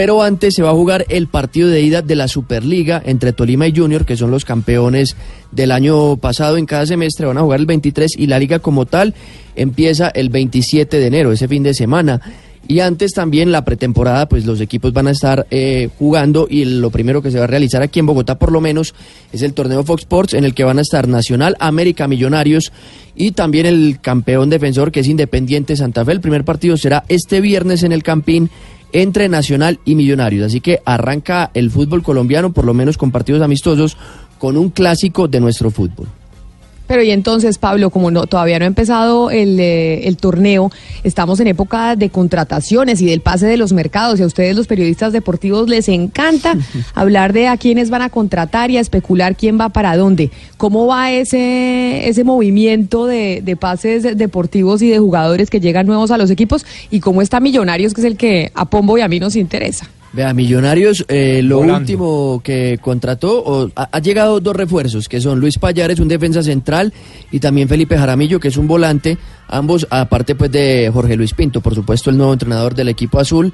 Pero 0.00 0.22
antes 0.22 0.54
se 0.54 0.62
va 0.62 0.70
a 0.70 0.72
jugar 0.72 1.04
el 1.10 1.26
partido 1.26 1.68
de 1.68 1.82
ida 1.82 2.00
de 2.00 2.16
la 2.16 2.26
Superliga 2.26 3.02
entre 3.04 3.34
Tolima 3.34 3.66
y 3.66 3.76
Junior, 3.76 4.06
que 4.06 4.16
son 4.16 4.30
los 4.30 4.46
campeones 4.46 5.14
del 5.52 5.70
año 5.70 6.16
pasado 6.16 6.56
en 6.56 6.64
cada 6.64 6.86
semestre. 6.86 7.26
Van 7.26 7.36
a 7.36 7.42
jugar 7.42 7.60
el 7.60 7.66
23 7.66 8.12
y 8.16 8.26
la 8.26 8.38
liga 8.38 8.60
como 8.60 8.86
tal 8.86 9.12
empieza 9.56 10.08
el 10.08 10.30
27 10.30 10.98
de 10.98 11.06
enero, 11.06 11.32
ese 11.32 11.48
fin 11.48 11.62
de 11.62 11.74
semana. 11.74 12.18
Y 12.66 12.80
antes 12.80 13.12
también 13.12 13.52
la 13.52 13.62
pretemporada, 13.62 14.26
pues 14.26 14.46
los 14.46 14.62
equipos 14.62 14.94
van 14.94 15.06
a 15.06 15.10
estar 15.10 15.46
eh, 15.50 15.90
jugando 15.98 16.46
y 16.48 16.64
lo 16.64 16.88
primero 16.88 17.20
que 17.20 17.30
se 17.30 17.36
va 17.36 17.44
a 17.44 17.48
realizar 17.48 17.82
aquí 17.82 18.00
en 18.00 18.06
Bogotá 18.06 18.38
por 18.38 18.52
lo 18.52 18.62
menos 18.62 18.94
es 19.32 19.42
el 19.42 19.52
torneo 19.52 19.84
Fox 19.84 20.04
Sports 20.04 20.32
en 20.32 20.44
el 20.44 20.54
que 20.54 20.64
van 20.64 20.78
a 20.78 20.82
estar 20.82 21.08
Nacional, 21.08 21.56
América, 21.58 22.08
Millonarios 22.08 22.72
y 23.14 23.32
también 23.32 23.66
el 23.66 23.98
campeón 24.00 24.48
defensor 24.48 24.92
que 24.92 25.00
es 25.00 25.08
Independiente 25.08 25.76
Santa 25.76 26.06
Fe. 26.06 26.12
El 26.12 26.20
primer 26.22 26.44
partido 26.44 26.78
será 26.78 27.04
este 27.08 27.42
viernes 27.42 27.82
en 27.82 27.92
el 27.92 28.02
Campín 28.02 28.48
entre 28.92 29.28
Nacional 29.28 29.80
y 29.84 29.94
Millonarios. 29.94 30.46
Así 30.46 30.60
que 30.60 30.80
arranca 30.84 31.50
el 31.54 31.70
fútbol 31.70 32.02
colombiano, 32.02 32.52
por 32.52 32.64
lo 32.64 32.74
menos 32.74 32.96
con 32.96 33.10
partidos 33.10 33.42
amistosos, 33.42 33.96
con 34.38 34.56
un 34.56 34.70
clásico 34.70 35.28
de 35.28 35.40
nuestro 35.40 35.70
fútbol. 35.70 36.06
Pero 36.90 37.04
y 37.04 37.12
entonces, 37.12 37.58
Pablo, 37.58 37.90
como 37.90 38.10
no, 38.10 38.26
todavía 38.26 38.58
no 38.58 38.64
ha 38.64 38.66
empezado 38.66 39.30
el, 39.30 39.60
eh, 39.60 40.08
el 40.08 40.16
torneo, 40.16 40.72
estamos 41.04 41.38
en 41.38 41.46
época 41.46 41.94
de 41.94 42.10
contrataciones 42.10 43.00
y 43.00 43.06
del 43.06 43.20
pase 43.20 43.46
de 43.46 43.56
los 43.56 43.72
mercados 43.72 44.18
y 44.18 44.24
a 44.24 44.26
ustedes 44.26 44.56
los 44.56 44.66
periodistas 44.66 45.12
deportivos 45.12 45.68
les 45.68 45.88
encanta 45.88 46.56
hablar 46.94 47.32
de 47.32 47.46
a 47.46 47.56
quiénes 47.58 47.90
van 47.90 48.02
a 48.02 48.10
contratar 48.10 48.72
y 48.72 48.76
a 48.76 48.80
especular 48.80 49.36
quién 49.36 49.56
va 49.56 49.68
para 49.68 49.96
dónde. 49.96 50.32
¿Cómo 50.56 50.88
va 50.88 51.12
ese, 51.12 52.08
ese 52.08 52.24
movimiento 52.24 53.06
de, 53.06 53.40
de 53.40 53.54
pases 53.54 54.02
deportivos 54.18 54.82
y 54.82 54.88
de 54.88 54.98
jugadores 54.98 55.48
que 55.48 55.60
llegan 55.60 55.86
nuevos 55.86 56.10
a 56.10 56.18
los 56.18 56.28
equipos 56.28 56.66
y 56.90 56.98
cómo 56.98 57.22
está 57.22 57.38
Millonarios, 57.38 57.94
que 57.94 58.00
es 58.00 58.06
el 58.08 58.16
que 58.16 58.50
a 58.56 58.64
Pombo 58.64 58.98
y 58.98 59.02
a 59.02 59.06
mí 59.06 59.20
nos 59.20 59.36
interesa? 59.36 59.88
Vea, 60.12 60.34
Millonarios, 60.34 61.04
eh, 61.08 61.40
lo 61.42 61.60
último 61.60 62.40
que 62.42 62.78
contrató, 62.82 63.42
o, 63.44 63.70
ha, 63.76 63.88
ha 63.92 63.98
llegado 64.00 64.40
dos 64.40 64.56
refuerzos, 64.56 65.08
que 65.08 65.20
son 65.20 65.38
Luis 65.38 65.56
Payares, 65.56 66.00
un 66.00 66.08
defensa 66.08 66.42
central, 66.42 66.92
y 67.30 67.38
también 67.38 67.68
Felipe 67.68 67.96
Jaramillo, 67.96 68.40
que 68.40 68.48
es 68.48 68.56
un 68.56 68.66
volante, 68.66 69.18
ambos 69.46 69.86
aparte 69.88 70.34
pues 70.34 70.50
de 70.50 70.90
Jorge 70.92 71.14
Luis 71.16 71.32
Pinto, 71.32 71.60
por 71.60 71.76
supuesto 71.76 72.10
el 72.10 72.16
nuevo 72.16 72.32
entrenador 72.32 72.74
del 72.74 72.88
equipo 72.88 73.20
azul. 73.20 73.52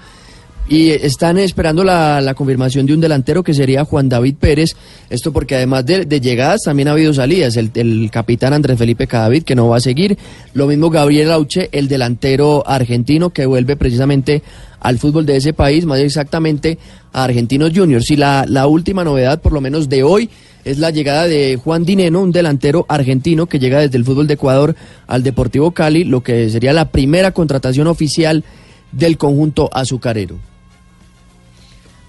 Y 0.69 0.91
están 0.91 1.39
esperando 1.39 1.85
la, 1.85 2.21
la 2.21 2.35
confirmación 2.35 2.87
de 2.87 2.95
un 2.95 3.01
delantero 3.01 3.45
que 3.45 3.55
sería 3.55 3.85
Juan 3.85 4.09
David 4.09 4.35
Pérez. 4.35 4.75
Esto 5.09 5.33
porque 5.33 5.55
además 5.55 5.87
de, 5.87 6.07
de 6.07 6.21
llegadas 6.21 6.63
también 6.65 6.89
ha 6.89 6.91
habido 6.91 7.15
salidas. 7.15 7.57
El, 7.57 7.71
el 7.75 8.11
capitán 8.11 8.53
Andrés 8.53 8.77
Felipe 8.77 9.07
Cadavid 9.07 9.45
que 9.45 9.55
no 9.55 9.69
va 9.69 9.77
a 9.77 9.81
seguir. 9.81 10.19
Lo 10.55 10.67
mismo 10.67 10.91
Gabriel 10.91 11.31
Auche, 11.31 11.69
el 11.71 11.87
delantero 11.87 12.67
argentino 12.67 13.31
que 13.31 13.47
vuelve 13.47 13.77
precisamente 13.77 14.43
al 14.81 14.99
fútbol 14.99 15.27
de 15.27 15.37
ese 15.37 15.53
país, 15.53 15.85
más 15.85 15.99
exactamente 16.01 16.79
a 17.13 17.25
Argentinos 17.25 17.73
Juniors. 17.75 18.11
Y 18.11 18.17
la, 18.17 18.67
última 18.67 19.05
novedad, 19.05 19.41
por 19.41 19.53
lo 19.53 19.61
menos 19.61 19.89
de 19.89 20.03
hoy, 20.03 20.31
es 20.65 20.79
la 20.79 20.91
llegada 20.91 21.27
de 21.27 21.57
Juan 21.63 21.85
Dineno, 21.85 22.21
un 22.21 22.33
delantero 22.33 22.87
argentino 22.89 23.47
que 23.47 23.59
llega 23.59 23.81
desde 23.81 23.99
el 23.99 24.05
fútbol 24.05 24.27
de 24.27 24.35
Ecuador 24.35 24.75
al 25.07 25.23
Deportivo 25.23 25.71
Cali, 25.71 26.05
lo 26.05 26.23
que 26.23 26.51
sería 26.51 26.73
la 26.73 26.91
primera 26.91 27.33
contratación 27.33 27.87
oficial 27.87 28.45
del 28.93 29.17
conjunto 29.17 29.71
azucarero. 29.73 30.37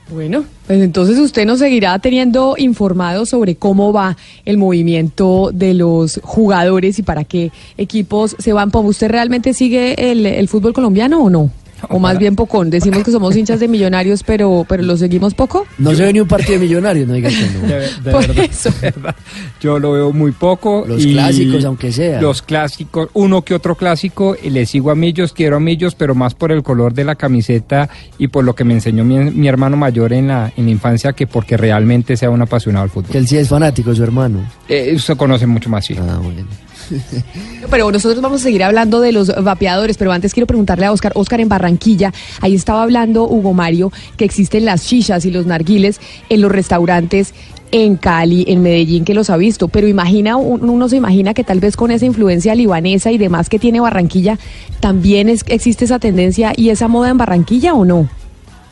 Bueno, 0.09 0.45
pues 0.65 0.82
entonces 0.82 1.20
usted 1.20 1.45
nos 1.45 1.59
seguirá 1.59 1.99
teniendo 1.99 2.55
informado 2.57 3.26
sobre 3.26 3.55
cómo 3.55 3.91
va 3.91 4.15
el 4.45 4.57
movimiento 4.57 5.51
de 5.53 5.74
los 5.74 6.22
jugadores 6.24 6.97
y 6.97 7.03
para 7.03 7.26
qué 7.26 7.51
equipos 7.78 8.36
se 8.39 8.53
van. 8.53 8.72
¿Pombo, 8.72 8.89
¿Usted 8.89 9.09
realmente 9.09 9.53
sigue 9.53 10.11
el 10.11 10.47
fútbol 10.47 10.72
colombiano 10.72 11.22
o 11.22 11.30
no? 11.30 11.51
O 11.89 11.99
más 11.99 12.17
bien 12.17 12.36
pocón. 12.36 12.69
Decimos 12.69 13.03
que 13.03 13.11
somos 13.11 13.36
hinchas 13.36 13.59
de 13.59 13.67
millonarios, 13.67 14.23
pero, 14.23 14.65
pero 14.67 14.84
lo 14.84 14.97
seguimos 14.97 15.34
poco. 15.34 15.65
No 15.78 15.93
se 15.93 16.03
ve 16.03 16.13
ni 16.13 16.19
un 16.19 16.28
partido 16.28 16.53
de 16.59 16.65
millonarios, 16.65 17.07
no 17.07 17.13
digas 17.13 17.34
que 17.34 17.49
no. 17.59 17.67
De, 17.67 17.80
de 17.80 18.11
Por 18.11 18.28
verdad, 18.28 18.45
eso. 18.45 18.69
de 18.71 18.78
verdad. 18.91 19.15
Yo 19.61 19.80
lo 19.80 19.91
veo 19.91 20.11
muy 20.11 20.32
poco. 20.32 20.86
Los 20.88 21.05
y 21.05 21.13
clásicos, 21.13 21.65
aunque 21.65 21.91
sea. 21.91 22.21
Los 22.21 22.41
clásicos, 22.41 23.09
uno 23.13 23.41
que 23.43 23.53
otro 23.53 23.75
clásico. 23.75 24.36
y 24.41 24.49
Le 24.49 24.65
sigo 24.65 24.91
a 24.91 24.95
Millos, 24.95 25.34
quiero 25.34 25.57
a 25.57 25.59
Millos, 25.59 25.95
pero 25.95 26.15
más 26.15 26.34
por 26.34 26.51
el 26.51 26.63
color 26.63 26.93
de 26.93 27.03
la 27.03 27.15
camiseta 27.15 27.89
y 28.17 28.28
por 28.28 28.43
lo 28.43 28.55
que 28.55 28.63
me 28.63 28.73
enseñó 28.73 29.03
mi, 29.03 29.19
mi 29.32 29.47
hermano 29.47 29.78
mayor 29.78 30.13
en 30.13 30.28
la, 30.28 30.51
en 30.57 30.65
la 30.65 30.71
infancia 30.71 31.13
que 31.13 31.28
porque 31.28 31.57
realmente 31.57 32.17
sea 32.17 32.30
un 32.30 32.41
apasionado 32.41 32.84
al 32.84 32.89
fútbol. 32.89 33.11
Que 33.11 33.17
él 33.19 33.28
sí 33.28 33.38
es 33.38 33.47
fanático, 33.49 33.93
su 33.93 34.03
hermano. 34.03 34.39
Eh, 34.67 34.93
usted 34.95 35.15
conoce 35.15 35.45
mucho 35.47 35.69
más, 35.69 35.86
sí. 35.86 35.95
Ah, 35.99 36.19
bueno. 36.21 36.41
Pero 37.69 37.91
nosotros 37.91 38.21
vamos 38.21 38.41
a 38.41 38.43
seguir 38.45 38.63
hablando 38.63 39.01
de 39.01 39.11
los 39.11 39.31
vapeadores, 39.43 39.97
pero 39.97 40.11
antes 40.11 40.33
quiero 40.33 40.47
preguntarle 40.47 40.85
a 40.85 40.91
Oscar, 40.91 41.11
Oscar 41.15 41.41
en 41.41 41.49
Barranquilla, 41.49 42.13
ahí 42.41 42.55
estaba 42.55 42.83
hablando 42.83 43.23
Hugo 43.27 43.53
Mario 43.53 43.91
que 44.15 44.25
existen 44.25 44.65
las 44.65 44.85
chichas 44.85 45.25
y 45.25 45.31
los 45.31 45.45
narguiles 45.45 45.99
en 46.29 46.41
los 46.41 46.51
restaurantes 46.51 47.33
en 47.71 47.97
Cali, 47.97 48.45
en 48.47 48.61
Medellín, 48.61 49.03
que 49.03 49.13
los 49.13 49.29
ha 49.29 49.35
visto, 49.35 49.67
pero 49.67 49.88
imagina, 49.89 50.38
un- 50.38 50.69
uno 50.69 50.88
se 50.88 50.95
imagina 50.95 51.33
que 51.33 51.43
tal 51.43 51.59
vez 51.59 51.75
con 51.75 51.91
esa 51.91 52.05
influencia 52.05 52.55
libanesa 52.55 53.11
y 53.11 53.17
demás 53.17 53.49
que 53.49 53.59
tiene 53.59 53.81
Barranquilla, 53.81 54.39
también 54.79 55.27
es- 55.27 55.43
existe 55.47 55.83
esa 55.83 55.99
tendencia 55.99 56.53
y 56.55 56.69
esa 56.69 56.88
moda 56.88 57.09
en 57.09 57.17
Barranquilla 57.17 57.73
o 57.73 57.83
no? 57.83 58.07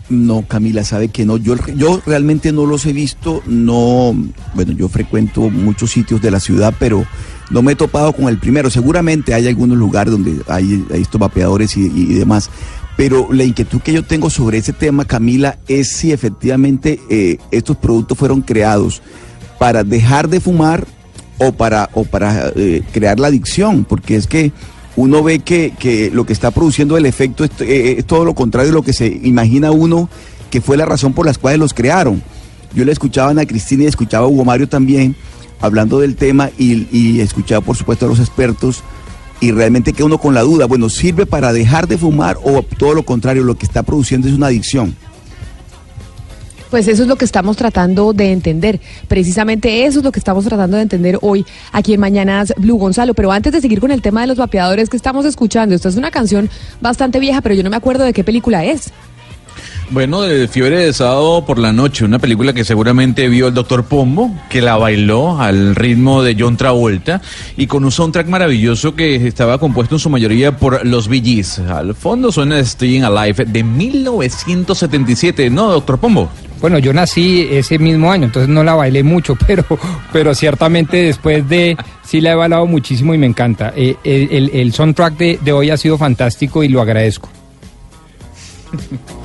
No, 0.08 0.44
Camila, 0.48 0.84
sabe 0.84 1.08
que 1.10 1.26
no. 1.26 1.36
Yo, 1.38 1.56
yo 1.76 2.00
realmente 2.06 2.52
no 2.52 2.68
los 2.68 2.86
he 2.86 2.94
visto. 2.94 3.42
No, 3.48 4.16
bueno, 4.54 4.72
yo 4.74 4.88
frecuento 4.88 5.50
muchos 5.50 5.90
sitios 5.92 6.22
de 6.22 6.30
la 6.30 6.40
ciudad, 6.40 6.76
pero 6.80 7.06
no 7.50 7.62
me 7.62 7.74
he 7.74 7.76
topado 7.76 8.14
con 8.14 8.28
el 8.28 8.40
primero. 8.40 8.70
Seguramente 8.70 9.34
hay 9.34 9.48
algunos 9.48 9.78
lugares 9.78 10.12
donde 10.12 10.42
hay, 10.48 10.86
estos 10.92 11.20
vapeadores 11.20 11.76
y, 11.78 12.14
demás. 12.14 12.50
Pero 12.98 13.28
la 13.32 13.44
inquietud 13.44 13.82
que 13.82 13.94
yo 13.94 14.04
tengo 14.04 14.30
sobre 14.30 14.58
ese 14.58 14.74
tema, 14.74 15.06
Camila, 15.06 15.58
es 15.68 15.90
si 15.90 16.12
efectivamente 16.12 17.00
eh, 17.10 17.38
estos 17.52 17.76
productos 17.78 18.18
fueron 18.18 18.42
creados 18.42 19.02
para 19.60 19.84
dejar 19.84 20.30
de 20.30 20.40
fumar 20.40 20.86
o 21.38 21.52
para, 21.52 21.90
o 21.94 22.06
para 22.06 22.52
eh, 22.56 22.82
crear 22.94 23.20
la 23.20 23.28
adicción, 23.28 23.84
porque 23.84 24.16
es 24.16 24.28
que 24.28 24.54
uno 24.96 25.24
ve 25.24 25.40
que, 25.40 25.74
que 25.78 26.10
lo 26.10 26.26
que 26.26 26.32
está 26.32 26.52
produciendo 26.52 26.96
el 26.96 27.06
efecto 27.06 27.44
es, 27.44 27.52
eh, 27.60 27.96
es 27.98 28.06
todo 28.06 28.24
lo 28.24 28.34
contrario 28.34 28.72
de 28.72 28.76
lo 28.76 28.84
que 28.84 28.94
se 28.94 29.08
imagina 29.08 29.72
uno 29.72 30.10
que 30.50 30.62
fue 30.62 30.78
la 30.78 30.86
razón 30.86 31.12
por 31.12 31.26
las 31.26 31.38
cuales 31.38 31.60
los 31.60 31.74
crearon. 31.74 32.24
Yo 32.74 32.86
le 32.86 32.94
escuchaba 32.94 33.28
a 33.28 33.32
Ana 33.32 33.46
Cristina 33.46 33.84
y 33.84 33.88
escuchaba 33.88 34.26
a 34.26 34.30
Hugo 34.30 34.46
Mario 34.46 34.70
también 34.70 35.16
hablando 35.60 36.00
del 36.00 36.16
tema 36.16 36.50
y, 36.58 36.88
y 36.92 37.22
escuchaba 37.22 37.62
por 37.62 37.76
supuesto 37.76 38.06
a 38.06 38.10
los 38.10 38.20
expertos 38.20 38.84
y 39.40 39.52
realmente 39.52 39.94
queda 39.94 40.06
uno 40.06 40.18
con 40.18 40.34
la 40.34 40.42
duda, 40.42 40.66
bueno, 40.66 40.90
¿sirve 40.90 41.26
para 41.26 41.54
dejar 41.54 41.88
de 41.88 41.98
fumar 41.98 42.38
o 42.44 42.64
todo 42.64 42.94
lo 42.94 43.04
contrario, 43.04 43.44
lo 43.44 43.56
que 43.56 43.66
está 43.66 43.84
produciendo 43.84 44.28
es 44.28 44.34
una 44.34 44.48
adicción? 44.48 44.96
Pues 46.70 46.88
eso 46.88 47.04
es 47.04 47.08
lo 47.08 47.16
que 47.16 47.26
estamos 47.26 47.56
tratando 47.56 48.12
de 48.12 48.32
entender. 48.32 48.82
Precisamente 49.08 49.86
eso 49.86 50.00
es 50.00 50.06
lo 50.06 50.12
que 50.12 50.20
estamos 50.20 50.44
tratando 50.46 50.78
de 50.78 50.84
entender 50.84 51.18
hoy 51.22 51.46
aquí 51.72 51.94
en 51.94 52.00
Mañanas 52.00 52.54
Blue 52.58 52.78
Gonzalo. 52.78 53.14
Pero 53.14 53.32
antes 53.32 53.54
de 53.54 53.62
seguir 53.62 53.80
con 53.80 53.92
el 53.92 54.02
tema 54.02 54.22
de 54.22 54.28
los 54.28 54.38
vapeadores 54.38 54.90
que 54.90 54.98
estamos 54.98 55.26
escuchando, 55.26 55.76
esta 55.76 55.90
es 55.90 55.96
una 55.96 56.12
canción 56.12 56.50
bastante 56.82 57.20
vieja, 57.20 57.42
pero 57.42 57.56
yo 57.56 57.64
no 57.64 57.70
me 57.70 57.78
acuerdo 57.78 58.04
de 58.04 58.14
qué 58.14 58.24
película 58.24 58.66
es. 58.66 58.92
Bueno, 59.92 60.22
de 60.24 60.48
Fiebre 60.48 60.80
de 60.80 60.94
Sábado 60.94 61.46
por 61.46 61.60
la 61.60 61.72
Noche, 61.72 62.04
una 62.06 62.18
película 62.18 62.54
que 62.54 62.66
seguramente 62.66 63.30
vio 63.30 63.48
el 63.50 63.54
Doctor 63.54 63.86
Pombo, 63.86 64.32
que 64.50 64.60
la 64.62 64.78
bailó 64.78 65.40
al 65.40 65.76
ritmo 65.76 66.24
de 66.24 66.36
John 66.38 66.58
Travolta 66.58 67.22
y 67.56 67.68
con 67.68 67.86
un 67.86 67.92
soundtrack 67.92 68.28
maravilloso 68.28 68.96
que 68.96 69.28
estaba 69.28 69.60
compuesto 69.60 69.96
en 69.96 70.00
su 70.00 70.10
mayoría 70.10 70.58
por 70.58 70.86
los 70.86 71.08
Bee 71.08 71.22
Gees. 71.24 71.60
Al 71.60 71.94
fondo 71.94 72.32
suena 72.32 72.64
Staying 72.66 73.04
Alive 73.04 73.46
de 73.46 73.64
1977, 73.64 75.50
¿no, 75.52 75.70
Doctor 75.70 76.00
Pombo? 76.00 76.30
Bueno, 76.62 76.80
yo 76.80 76.92
nací 76.92 77.48
ese 77.52 77.78
mismo 77.78 78.12
año, 78.12 78.26
entonces 78.26 78.50
no 78.50 78.64
la 78.64 78.74
bailé 78.74 79.04
mucho, 79.04 79.38
pero, 79.48 79.64
pero 80.12 80.34
ciertamente 80.34 80.98
después 81.04 81.48
de, 81.48 81.78
sí 82.04 82.22
la 82.22 82.32
he 82.32 82.36
bailado 82.36 82.66
muchísimo 82.66 83.14
y 83.14 83.20
me 83.20 83.28
encanta. 83.28 83.72
Eh, 83.76 83.96
el, 84.04 84.30
el- 84.32 84.50
el 84.52 84.74
soundtrack 84.74 85.16
de, 85.18 85.40
de 85.42 85.52
hoy 85.54 85.70
ha 85.70 85.78
sido 85.78 85.98
fantástico 85.98 86.64
y 86.64 86.70
lo 86.70 86.82
agradezco. 86.82 87.30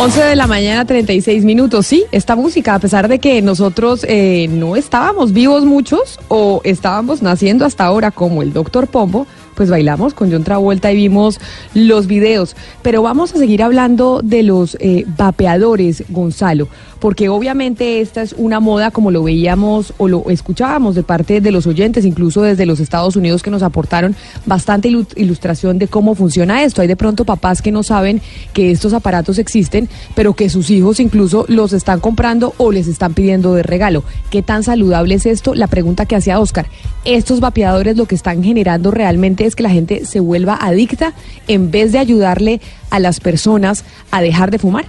11 0.00 0.22
de 0.22 0.36
la 0.36 0.46
mañana, 0.46 0.84
36 0.84 1.44
minutos. 1.44 1.84
Sí, 1.84 2.04
esta 2.12 2.36
música, 2.36 2.76
a 2.76 2.78
pesar 2.78 3.08
de 3.08 3.18
que 3.18 3.42
nosotros 3.42 4.06
eh, 4.08 4.46
no 4.48 4.76
estábamos 4.76 5.32
vivos 5.32 5.64
muchos 5.64 6.20
o 6.28 6.60
estábamos 6.62 7.20
naciendo 7.20 7.64
hasta 7.64 7.84
ahora 7.84 8.12
como 8.12 8.42
el 8.42 8.52
Doctor 8.52 8.86
Pombo, 8.86 9.26
pues 9.56 9.70
bailamos 9.70 10.14
con 10.14 10.30
John 10.30 10.44
Travolta 10.44 10.92
y 10.92 10.94
vimos 10.94 11.40
los 11.74 12.06
videos. 12.06 12.54
Pero 12.82 13.02
vamos 13.02 13.34
a 13.34 13.38
seguir 13.38 13.60
hablando 13.60 14.20
de 14.22 14.44
los 14.44 14.76
eh, 14.78 15.04
vapeadores, 15.16 16.04
Gonzalo, 16.10 16.68
porque 17.00 17.28
obviamente 17.28 18.00
esta 18.00 18.22
es 18.22 18.34
una 18.36 18.60
moda 18.60 18.90
como 18.90 19.10
lo 19.10 19.22
veíamos 19.22 19.92
o 19.98 20.08
lo 20.08 20.30
escuchábamos 20.30 20.94
de 20.94 21.02
parte 21.02 21.40
de 21.40 21.50
los 21.50 21.66
oyentes, 21.66 22.04
incluso 22.04 22.42
desde 22.42 22.66
los 22.66 22.80
Estados 22.80 23.16
Unidos 23.16 23.42
que 23.42 23.50
nos 23.50 23.62
aportaron 23.62 24.16
bastante 24.46 24.88
ilu- 24.90 25.06
ilustración 25.16 25.78
de 25.78 25.88
cómo 25.88 26.14
funciona 26.14 26.62
esto. 26.64 26.82
Hay 26.82 26.88
de 26.88 26.96
pronto 26.96 27.24
papás 27.24 27.62
que 27.62 27.72
no 27.72 27.82
saben 27.82 28.20
que 28.52 28.70
estos 28.70 28.92
aparatos 28.92 29.38
existen, 29.38 29.88
pero 30.14 30.34
que 30.34 30.48
sus 30.50 30.70
hijos 30.70 31.00
incluso 31.00 31.44
los 31.48 31.72
están 31.72 32.00
comprando 32.00 32.54
o 32.56 32.72
les 32.72 32.88
están 32.88 33.14
pidiendo 33.14 33.54
de 33.54 33.62
regalo. 33.62 34.02
¿Qué 34.30 34.42
tan 34.42 34.62
saludable 34.62 35.14
es 35.14 35.26
esto? 35.26 35.54
La 35.54 35.66
pregunta 35.68 36.06
que 36.06 36.16
hacía 36.16 36.40
Oscar. 36.40 36.66
Estos 37.04 37.40
vapeadores 37.40 37.96
lo 37.96 38.06
que 38.06 38.14
están 38.14 38.42
generando 38.42 38.90
realmente 38.90 39.46
es 39.46 39.54
que 39.54 39.62
la 39.62 39.70
gente 39.70 40.04
se 40.04 40.20
vuelva 40.20 40.58
adicta 40.60 41.14
en 41.46 41.70
vez 41.70 41.92
de 41.92 41.98
ayudarle 41.98 42.60
a 42.90 42.98
las 42.98 43.20
personas 43.20 43.84
a 44.10 44.20
dejar 44.20 44.50
de 44.50 44.58
fumar. 44.58 44.86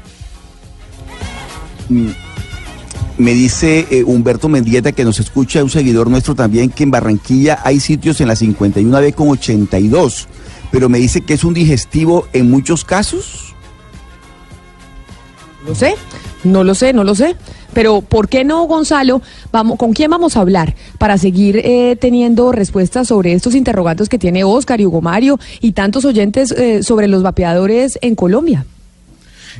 Mm, 1.89 2.09
Me 3.17 3.33
dice 3.33 3.85
eh, 3.91 4.03
Humberto 4.05 4.47
Mendieta 4.47 4.93
que 4.93 5.03
nos 5.03 5.19
escucha, 5.19 5.61
un 5.63 5.69
seguidor 5.69 6.09
nuestro 6.09 6.35
también, 6.35 6.69
que 6.69 6.83
en 6.83 6.91
Barranquilla 6.91 7.59
hay 7.63 7.81
sitios 7.81 8.21
en 8.21 8.29
la 8.29 8.35
51B 8.35 9.13
con 9.13 9.29
82, 9.29 10.27
pero 10.71 10.87
me 10.87 10.99
dice 10.99 11.21
que 11.21 11.33
es 11.33 11.43
un 11.43 11.53
digestivo 11.53 12.27
en 12.31 12.49
muchos 12.49 12.85
casos. 12.85 13.53
No 15.67 15.75
sé, 15.75 15.95
no 16.45 16.63
lo 16.63 16.73
sé, 16.75 16.93
no 16.93 17.03
lo 17.03 17.13
sé. 17.13 17.35
Pero 17.73 18.01
¿por 18.01 18.29
qué 18.29 18.43
no, 18.43 18.63
Gonzalo? 18.63 19.21
Vamos, 19.51 19.77
¿Con 19.77 19.93
quién 19.93 20.09
vamos 20.09 20.37
a 20.37 20.41
hablar 20.41 20.75
para 20.97 21.17
seguir 21.17 21.57
eh, 21.57 21.97
teniendo 21.99 22.51
respuestas 22.51 23.07
sobre 23.09 23.33
estos 23.33 23.53
interrogantes 23.53 24.09
que 24.09 24.17
tiene 24.17 24.43
Oscar 24.43 24.81
y 24.81 24.85
Hugo 24.85 25.01
Mario 25.01 25.39
y 25.59 25.73
tantos 25.73 26.05
oyentes 26.05 26.51
eh, 26.51 26.81
sobre 26.83 27.07
los 27.07 27.21
vapeadores 27.21 27.99
en 28.01 28.15
Colombia? 28.15 28.65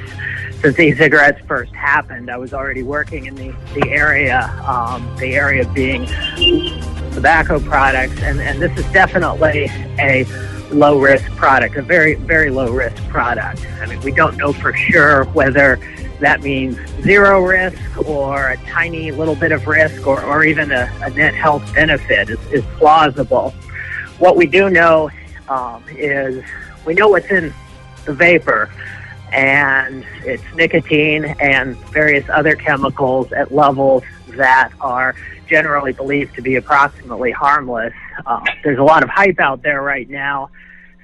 since 0.63 0.79
e-cigarettes 0.79 1.41
first 1.47 1.73
happened. 1.75 2.31
I 2.31 2.39
was 2.39 2.55
already 2.55 2.83
working 2.83 3.27
in 3.27 3.35
the, 3.35 3.55
the 3.75 3.91
area, 3.91 4.49
um, 4.67 5.15
the 5.19 5.35
area 5.35 5.69
being 5.69 6.07
tobacco 7.13 7.61
products, 7.61 8.19
and, 8.23 8.41
and 8.41 8.61
this 8.61 8.77
is 8.79 8.91
definitely 8.91 9.69
a 9.99 10.25
low 10.73 10.99
risk 10.99 11.27
product, 11.33 11.77
a 11.77 11.83
very, 11.83 12.15
very 12.15 12.51
low 12.51 12.73
risk 12.73 12.97
product. 13.09 13.67
I 13.81 13.87
mean, 13.87 14.01
we 14.01 14.13
don't 14.13 14.39
know 14.39 14.55
for 14.55 14.73
sure 14.73 15.25
whether 15.27 15.79
that 16.21 16.43
means 16.43 16.79
zero 17.03 17.43
risk 17.43 17.79
or 18.09 18.51
a 18.51 18.57
tiny 18.69 19.13
little 19.13 19.37
bit 19.37 19.53
of 19.53 19.67
risk 19.67 20.07
or, 20.07 20.23
or 20.25 20.45
even 20.45 20.73
a, 20.73 20.91
a 21.03 21.11
net 21.11 21.35
health 21.35 21.63
benefit 21.75 22.31
is, 22.31 22.39
is 22.51 22.65
plausible. 22.79 23.51
What 24.19 24.37
we 24.37 24.47
do 24.47 24.71
know 24.71 25.11
um, 25.51 25.85
is 25.91 26.43
we 26.87 26.95
know 26.95 27.09
what's 27.09 27.31
in 27.31 27.53
the 28.07 28.15
vapor, 28.15 28.71
and 29.33 30.05
it's 30.25 30.43
nicotine 30.55 31.25
and 31.41 31.77
various 31.91 32.29
other 32.29 32.55
chemicals 32.57 33.33
at 33.33 33.53
levels 33.53 34.03
that 34.29 34.71
are 34.81 35.15
generally 35.49 35.93
believed 35.93 36.35
to 36.35 36.43
be 36.43 36.57
approximately 36.57 37.31
harmless. 37.31 37.95
Uh, 38.27 38.41
there's 38.65 38.79
a 38.79 38.83
lot 38.85 39.03
of 39.03 39.09
hype 39.09 39.41
out 39.41 39.63
there 39.63 39.83
right 39.83 40.09
now 40.09 40.51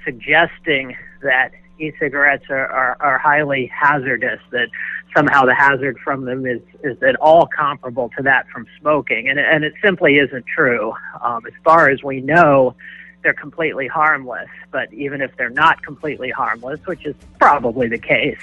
suggesting 0.04 0.96
that 1.22 1.52
e-cigarettes 1.78 2.46
are, 2.48 2.66
are, 2.66 2.96
are 3.00 3.18
highly 3.18 3.66
hazardous, 3.66 4.40
that 4.50 4.68
somehow 5.14 5.44
the 5.44 5.54
hazard 5.54 5.98
from 5.98 6.24
them 6.24 6.46
is, 6.46 6.60
is 6.82 7.00
at 7.02 7.16
all 7.16 7.46
comparable 7.46 8.10
to 8.16 8.22
that 8.22 8.48
from 8.48 8.66
smoking. 8.80 9.28
And, 9.28 9.38
and 9.38 9.64
it 9.64 9.74
simply 9.82 10.18
isn't 10.18 10.46
true. 10.46 10.92
Um, 11.22 11.46
as 11.46 11.52
far 11.64 11.88
as 11.88 12.02
we 12.02 12.20
know, 12.20 12.74
they're 13.22 13.34
completely 13.34 13.86
harmless. 13.86 14.48
But 14.70 14.92
even 14.92 15.20
if 15.20 15.36
they're 15.36 15.50
not 15.50 15.82
completely 15.82 16.30
harmless, 16.30 16.80
which 16.86 17.06
is 17.06 17.14
probably 17.38 17.88
the 17.88 17.98
case, 17.98 18.38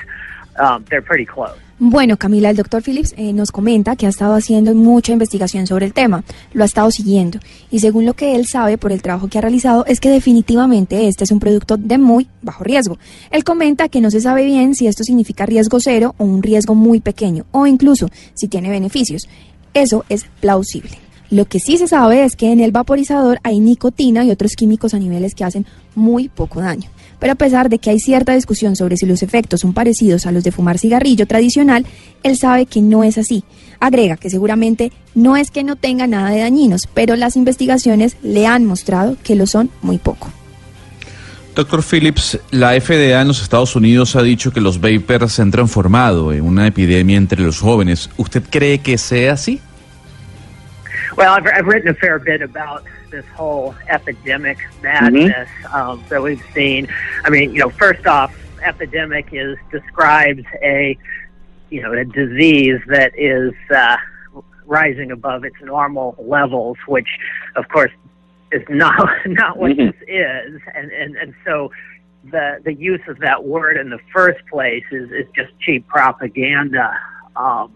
um, 0.57 0.85
they're 0.89 1.01
pretty 1.01 1.25
close. 1.25 1.57
Bueno, 1.81 2.17
Camila, 2.17 2.49
el 2.49 2.57
doctor 2.57 2.81
Phillips 2.83 3.13
eh, 3.15 3.31
nos 3.31 3.53
comenta 3.53 3.95
que 3.95 4.05
ha 4.05 4.09
estado 4.09 4.35
haciendo 4.35 4.75
mucha 4.75 5.13
investigación 5.13 5.65
sobre 5.65 5.85
el 5.85 5.93
tema, 5.93 6.25
lo 6.51 6.63
ha 6.63 6.65
estado 6.65 6.91
siguiendo 6.91 7.39
y 7.71 7.79
según 7.79 8.05
lo 8.05 8.15
que 8.15 8.35
él 8.35 8.47
sabe 8.47 8.77
por 8.77 8.91
el 8.91 9.01
trabajo 9.01 9.29
que 9.29 9.37
ha 9.37 9.41
realizado 9.41 9.85
es 9.85 10.01
que 10.01 10.09
definitivamente 10.09 11.07
este 11.07 11.23
es 11.23 11.31
un 11.31 11.39
producto 11.39 11.77
de 11.77 11.97
muy 11.97 12.27
bajo 12.41 12.65
riesgo. 12.65 12.97
Él 13.31 13.45
comenta 13.45 13.87
que 13.87 14.01
no 14.01 14.11
se 14.11 14.19
sabe 14.19 14.43
bien 14.43 14.75
si 14.75 14.87
esto 14.87 15.05
significa 15.05 15.45
riesgo 15.45 15.79
cero 15.79 16.15
o 16.17 16.25
un 16.25 16.43
riesgo 16.43 16.75
muy 16.75 16.99
pequeño 16.99 17.45
o 17.51 17.65
incluso 17.65 18.09
si 18.33 18.49
tiene 18.49 18.69
beneficios. 18.69 19.29
Eso 19.73 20.03
es 20.09 20.25
plausible. 20.41 21.08
Lo 21.31 21.45
que 21.45 21.59
sí 21.59 21.77
se 21.77 21.87
sabe 21.87 22.23
es 22.23 22.35
que 22.35 22.51
en 22.51 22.59
el 22.59 22.71
vaporizador 22.71 23.39
hay 23.43 23.59
nicotina 23.59 24.23
y 24.23 24.31
otros 24.31 24.55
químicos 24.55 24.95
a 24.95 24.99
niveles 24.99 25.35
que 25.35 25.43
hacen 25.43 25.65
muy 25.93 26.27
poco 26.27 26.59
daño. 26.59 26.89
Pero 27.19 27.33
a 27.33 27.35
pesar 27.35 27.69
de 27.69 27.77
que 27.77 27.91
hay 27.91 27.99
cierta 27.99 28.33
discusión 28.33 28.75
sobre 28.75 28.97
si 28.97 29.05
los 29.05 29.21
efectos 29.21 29.59
son 29.59 29.73
parecidos 29.73 30.25
a 30.25 30.31
los 30.31 30.43
de 30.43 30.51
fumar 30.51 30.79
cigarrillo 30.79 31.27
tradicional, 31.27 31.85
él 32.23 32.37
sabe 32.37 32.65
que 32.65 32.81
no 32.81 33.03
es 33.03 33.17
así. 33.17 33.43
Agrega 33.79 34.17
que 34.17 34.29
seguramente 34.29 34.91
no 35.13 35.37
es 35.37 35.51
que 35.51 35.63
no 35.63 35.75
tenga 35.75 36.07
nada 36.07 36.31
de 36.31 36.39
dañinos, 36.39 36.87
pero 36.93 37.15
las 37.15 37.35
investigaciones 37.35 38.15
le 38.23 38.47
han 38.47 38.65
mostrado 38.65 39.15
que 39.23 39.35
lo 39.35 39.45
son 39.45 39.69
muy 39.81 39.97
poco. 39.97 40.29
Doctor 41.55 41.83
Phillips, 41.83 42.39
la 42.51 42.79
FDA 42.79 43.21
en 43.21 43.27
los 43.27 43.41
Estados 43.41 43.75
Unidos 43.75 44.15
ha 44.15 44.23
dicho 44.23 44.51
que 44.51 44.61
los 44.61 44.79
vapers 44.79 45.33
se 45.33 45.41
han 45.41 45.51
transformado 45.51 46.31
en 46.31 46.43
una 46.43 46.65
epidemia 46.67 47.17
entre 47.17 47.41
los 47.43 47.59
jóvenes. 47.59 48.09
¿Usted 48.17 48.43
cree 48.49 48.79
que 48.79 48.97
sea 48.97 49.33
así? 49.33 49.59
Well, 51.19 51.33
I've, 51.33 51.45
I've 51.47 51.65
written 51.65 51.89
a 51.89 51.93
fair 51.95 52.17
bit 52.17 52.41
about 52.41 52.85
this 53.11 53.25
whole 53.35 53.75
epidemic 53.89 54.57
madness 54.81 55.49
um, 55.73 56.01
that 56.07 56.23
we've 56.23 56.41
seen. 56.53 56.87
I 57.25 57.29
mean, 57.29 57.51
you 57.53 57.59
know, 57.59 57.69
first 57.69 58.07
off, 58.07 58.33
epidemic 58.63 59.27
is 59.33 59.57
describes 59.69 60.45
a, 60.63 60.97
you 61.69 61.81
know, 61.81 61.91
a 61.91 62.05
disease 62.05 62.79
that 62.87 63.11
is 63.19 63.51
uh, 63.69 63.97
rising 64.65 65.11
above 65.11 65.43
its 65.43 65.57
normal 65.61 66.15
levels, 66.19 66.77
which, 66.87 67.09
of 67.57 67.67
course, 67.67 67.91
is 68.53 68.63
not 68.69 69.09
not 69.25 69.57
what 69.57 69.71
Mhm. 69.73 69.91
this 69.91 70.01
is, 70.07 70.61
and 70.73 70.89
and 70.89 71.17
and 71.17 71.35
so. 71.45 71.69
The, 72.31 72.59
the 72.65 72.73
use 72.73 72.99
of 73.07 73.19
that 73.19 73.45
word 73.45 73.77
in 73.77 73.89
the 73.91 73.99
first 74.11 74.45
place 74.51 74.83
is, 74.91 75.09
is 75.09 75.25
just 75.33 75.57
cheap 75.61 75.87
propaganda. 75.87 76.91
Um, 77.37 77.71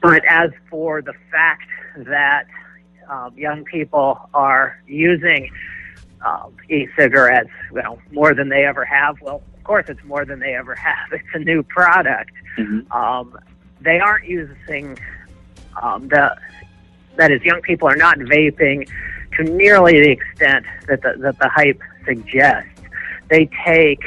but 0.00 0.24
as 0.24 0.50
for 0.68 1.02
the 1.02 1.14
fact 1.30 1.68
that 1.96 2.46
um, 3.08 3.36
young 3.36 3.64
people 3.64 4.28
are 4.34 4.80
using 4.86 5.50
um, 6.24 6.54
e-cigarettes, 6.68 7.50
well, 7.72 7.98
more 8.12 8.34
than 8.34 8.48
they 8.48 8.64
ever 8.64 8.84
have. 8.84 9.20
Well, 9.20 9.42
of 9.56 9.64
course, 9.64 9.86
it's 9.88 10.02
more 10.04 10.24
than 10.24 10.38
they 10.38 10.54
ever 10.54 10.74
have. 10.74 11.12
It's 11.12 11.34
a 11.34 11.38
new 11.38 11.62
product. 11.62 12.32
Um, 12.90 13.38
they 13.80 14.00
aren't 14.00 14.26
using 14.26 14.98
um, 15.80 16.08
the 16.08 16.36
that 17.16 17.30
is, 17.30 17.42
young 17.42 17.60
people 17.60 17.88
are 17.88 17.96
not 17.96 18.18
vaping 18.18 18.88
to 19.36 19.44
nearly 19.44 20.00
the 20.00 20.10
extent 20.10 20.66
that 20.88 21.02
the, 21.02 21.14
that 21.18 21.38
the 21.38 21.48
hype 21.48 21.80
suggests. 22.06 22.80
They 23.28 23.48
take 23.64 24.00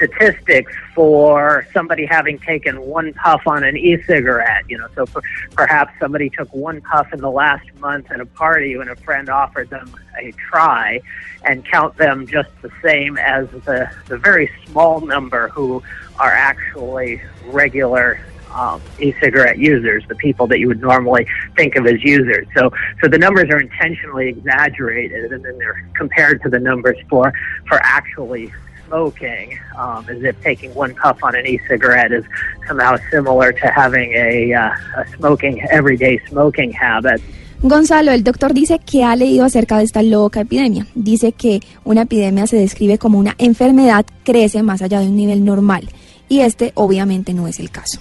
statistics 0.00 0.72
for 0.94 1.66
somebody 1.72 2.06
having 2.06 2.38
taken 2.38 2.80
one 2.80 3.12
puff 3.14 3.42
on 3.46 3.62
an 3.62 3.76
e-cigarette. 3.76 4.64
You 4.68 4.78
know, 4.78 4.88
so 4.94 5.06
per, 5.06 5.20
perhaps 5.52 5.92
somebody 6.00 6.30
took 6.30 6.52
one 6.54 6.80
puff 6.80 7.12
in 7.12 7.20
the 7.20 7.30
last 7.30 7.66
month 7.78 8.10
at 8.10 8.20
a 8.20 8.26
party 8.26 8.76
when 8.76 8.88
a 8.88 8.96
friend 8.96 9.28
offered 9.28 9.68
them 9.68 9.94
a 10.18 10.32
try, 10.32 11.00
and 11.44 11.64
count 11.64 11.96
them 11.96 12.26
just 12.26 12.50
the 12.62 12.70
same 12.82 13.18
as 13.18 13.48
the 13.50 13.90
the 14.08 14.16
very 14.16 14.50
small 14.66 15.00
number 15.00 15.48
who 15.48 15.82
are 16.18 16.32
actually 16.32 17.20
regular. 17.46 18.20
Um, 18.52 18.82
e-cigarette 18.98 19.58
users, 19.58 20.02
the 20.08 20.16
people 20.16 20.48
that 20.48 20.58
you 20.58 20.66
would 20.66 20.80
normally 20.80 21.24
think 21.54 21.76
of 21.76 21.86
as 21.86 22.02
users. 22.02 22.48
So, 22.56 22.72
so 23.00 23.06
the 23.06 23.16
numbers 23.16 23.48
are 23.48 23.60
intentionally 23.60 24.28
exaggerated, 24.28 25.30
and 25.30 25.44
then 25.44 25.56
they're 25.56 25.88
compared 25.94 26.42
to 26.42 26.48
the 26.48 26.58
numbers 26.58 26.96
for 27.08 27.32
for 27.68 27.78
actually 27.84 28.52
smoking, 28.90 29.58
um, 29.78 30.04
as 30.08 30.22
if 30.22 30.36
taking 30.42 30.74
one 30.74 30.94
puff 30.94 31.22
on 31.22 31.34
an 31.34 31.46
e-cigarette 31.46 32.12
is 32.12 32.24
somehow 32.66 32.96
similar 33.10 33.52
to 33.52 33.66
having 33.68 34.12
a, 34.14 34.52
uh, 34.52 35.00
a 35.00 35.06
smoking 35.16 35.62
everyday 35.70 36.18
smoking 36.28 36.72
habit. 36.72 37.20
Gonzalo, 37.62 38.12
el 38.12 38.24
doctor 38.24 38.54
dice 38.54 38.78
que 38.78 39.04
ha 39.04 39.14
leído 39.16 39.44
acerca 39.44 39.78
de 39.78 39.84
esta 39.84 40.02
loca 40.02 40.40
epidemia. 40.40 40.86
Dice 40.94 41.32
que 41.32 41.60
una 41.84 42.02
epidemia 42.02 42.46
se 42.46 42.56
describe 42.56 42.96
como 42.96 43.18
una 43.18 43.34
enfermedad 43.38 44.06
crece 44.24 44.62
más 44.62 44.80
allá 44.80 45.00
de 45.00 45.08
un 45.08 45.16
nivel 45.16 45.44
normal 45.44 45.88
y 46.28 46.40
este 46.40 46.72
obviamente 46.74 47.34
no 47.34 47.48
es 47.48 47.60
el 47.60 47.70
caso. 47.70 48.00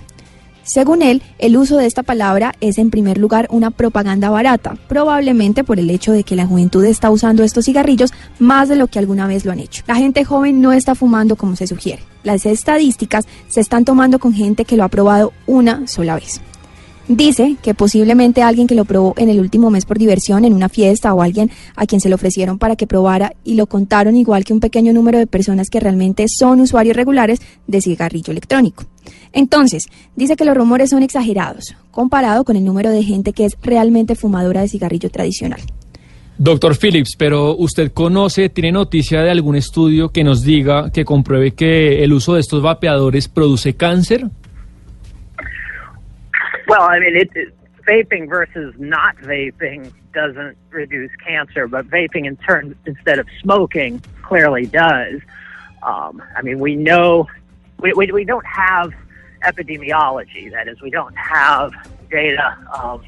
Según 0.69 1.01
él, 1.01 1.23
el 1.39 1.57
uso 1.57 1.77
de 1.77 1.87
esta 1.87 2.03
palabra 2.03 2.53
es 2.61 2.77
en 2.77 2.91
primer 2.91 3.17
lugar 3.17 3.47
una 3.49 3.71
propaganda 3.71 4.29
barata, 4.29 4.77
probablemente 4.87 5.63
por 5.63 5.79
el 5.79 5.89
hecho 5.89 6.11
de 6.11 6.23
que 6.23 6.35
la 6.35 6.45
juventud 6.45 6.85
está 6.85 7.09
usando 7.09 7.41
estos 7.41 7.65
cigarrillos 7.65 8.13
más 8.37 8.69
de 8.69 8.75
lo 8.75 8.85
que 8.85 8.99
alguna 8.99 9.25
vez 9.25 9.45
lo 9.45 9.51
han 9.51 9.61
hecho. 9.61 9.81
La 9.87 9.95
gente 9.95 10.23
joven 10.25 10.61
no 10.61 10.71
está 10.71 10.93
fumando 10.93 11.37
como 11.37 11.55
se 11.55 11.65
sugiere. 11.65 12.03
Las 12.21 12.45
estadísticas 12.45 13.25
se 13.47 13.61
están 13.61 13.83
tomando 13.83 14.19
con 14.19 14.31
gente 14.31 14.63
que 14.63 14.77
lo 14.77 14.83
ha 14.83 14.89
probado 14.89 15.33
una 15.47 15.87
sola 15.87 16.13
vez. 16.13 16.39
Dice 17.09 17.55
que 17.63 17.73
posiblemente 17.73 18.43
alguien 18.43 18.67
que 18.67 18.75
lo 18.75 18.85
probó 18.85 19.15
en 19.17 19.29
el 19.29 19.39
último 19.39 19.71
mes 19.71 19.83
por 19.85 19.97
diversión 19.97 20.45
en 20.45 20.53
una 20.53 20.69
fiesta 20.69 21.11
o 21.11 21.23
alguien 21.23 21.49
a 21.75 21.87
quien 21.87 22.01
se 22.01 22.07
lo 22.07 22.13
ofrecieron 22.13 22.59
para 22.59 22.75
que 22.75 22.85
probara 22.85 23.33
y 23.43 23.55
lo 23.55 23.65
contaron 23.65 24.15
igual 24.15 24.45
que 24.45 24.53
un 24.53 24.59
pequeño 24.59 24.93
número 24.93 25.17
de 25.17 25.25
personas 25.25 25.71
que 25.71 25.79
realmente 25.79 26.27
son 26.27 26.61
usuarios 26.61 26.95
regulares 26.95 27.41
de 27.65 27.81
cigarrillo 27.81 28.29
electrónico. 28.29 28.85
Entonces, 29.33 29.85
dice 30.15 30.35
que 30.35 30.45
los 30.45 30.55
rumores 30.55 30.91
son 30.91 31.01
exagerados 31.01 31.75
comparado 31.89 32.43
con 32.43 32.55
el 32.55 32.63
número 32.63 32.91
de 32.91 33.01
gente 33.01 33.33
que 33.33 33.45
es 33.45 33.57
realmente 33.63 34.13
fumadora 34.13 34.61
de 34.61 34.67
cigarrillo 34.67 35.09
tradicional. 35.09 35.61
Doctor 36.37 36.77
Phillips, 36.77 37.15
pero 37.17 37.57
usted 37.57 37.91
conoce, 37.91 38.49
tiene 38.49 38.71
noticia 38.71 39.23
de 39.23 39.31
algún 39.31 39.55
estudio 39.55 40.09
que 40.09 40.23
nos 40.23 40.43
diga, 40.43 40.91
que 40.91 41.05
compruebe 41.05 41.55
que 41.55 42.03
el 42.03 42.13
uso 42.13 42.35
de 42.35 42.41
estos 42.41 42.61
vapeadores 42.61 43.27
produce 43.27 43.73
cáncer? 43.75 44.29
Well, 46.69 46.83
I 46.83 46.99
mean, 46.99 47.15
it, 47.15 47.31
it, 47.35 47.55
vaping 47.87 48.29
versus 48.29 48.75
not 48.77 49.17
vaping 49.17 49.91
doesn't 50.13 50.55
reduce 50.69 51.11
cancer, 51.15 51.67
but 51.67 51.87
vaping 51.87 52.25
in 52.25 52.37
turn 52.37 52.77
instead 52.85 53.17
of 53.17 53.27
smoking 53.41 54.01
clearly 54.21 54.67
does. 54.67 55.21
Um, 55.81 56.21
I 56.35 56.43
mean, 56.43 56.59
we 56.59 56.75
know 56.75 57.27
we, 57.79 57.93
we, 57.93 58.11
we 58.11 58.23
don't 58.23 58.45
have 58.45 58.93
epidemiology. 59.43 60.51
That 60.51 60.67
is, 60.67 60.79
we 60.81 60.91
don't 60.91 61.17
have 61.17 61.71
data 62.11 62.57
um, 62.71 63.01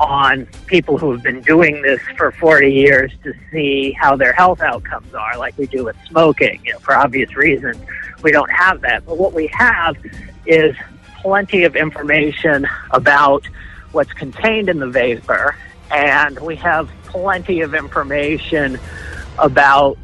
on 0.00 0.46
people 0.66 0.98
who 0.98 1.12
have 1.12 1.22
been 1.22 1.40
doing 1.42 1.82
this 1.82 2.00
for 2.16 2.32
40 2.32 2.72
years 2.72 3.12
to 3.22 3.32
see 3.52 3.92
how 3.92 4.16
their 4.16 4.32
health 4.32 4.60
outcomes 4.60 5.12
are, 5.14 5.36
like 5.38 5.56
we 5.58 5.66
do 5.66 5.84
with 5.84 5.96
smoking. 6.08 6.60
You 6.64 6.72
know, 6.72 6.78
for 6.80 6.96
obvious 6.96 7.36
reasons, 7.36 7.76
we 8.22 8.32
don't 8.32 8.50
have 8.50 8.80
that. 8.80 9.06
But 9.06 9.18
what 9.18 9.34
we 9.34 9.48
have 9.48 9.96
is 10.46 10.74
plenty 11.22 11.64
of 11.64 11.76
information 11.76 12.66
about 12.90 13.46
what's 13.92 14.12
contained 14.12 14.68
in 14.68 14.78
the 14.78 14.88
vapor, 14.88 15.54
and 15.90 16.38
we 16.40 16.56
have 16.56 16.90
plenty 17.04 17.60
of 17.60 17.74
information 17.74 18.78
about 19.38 19.98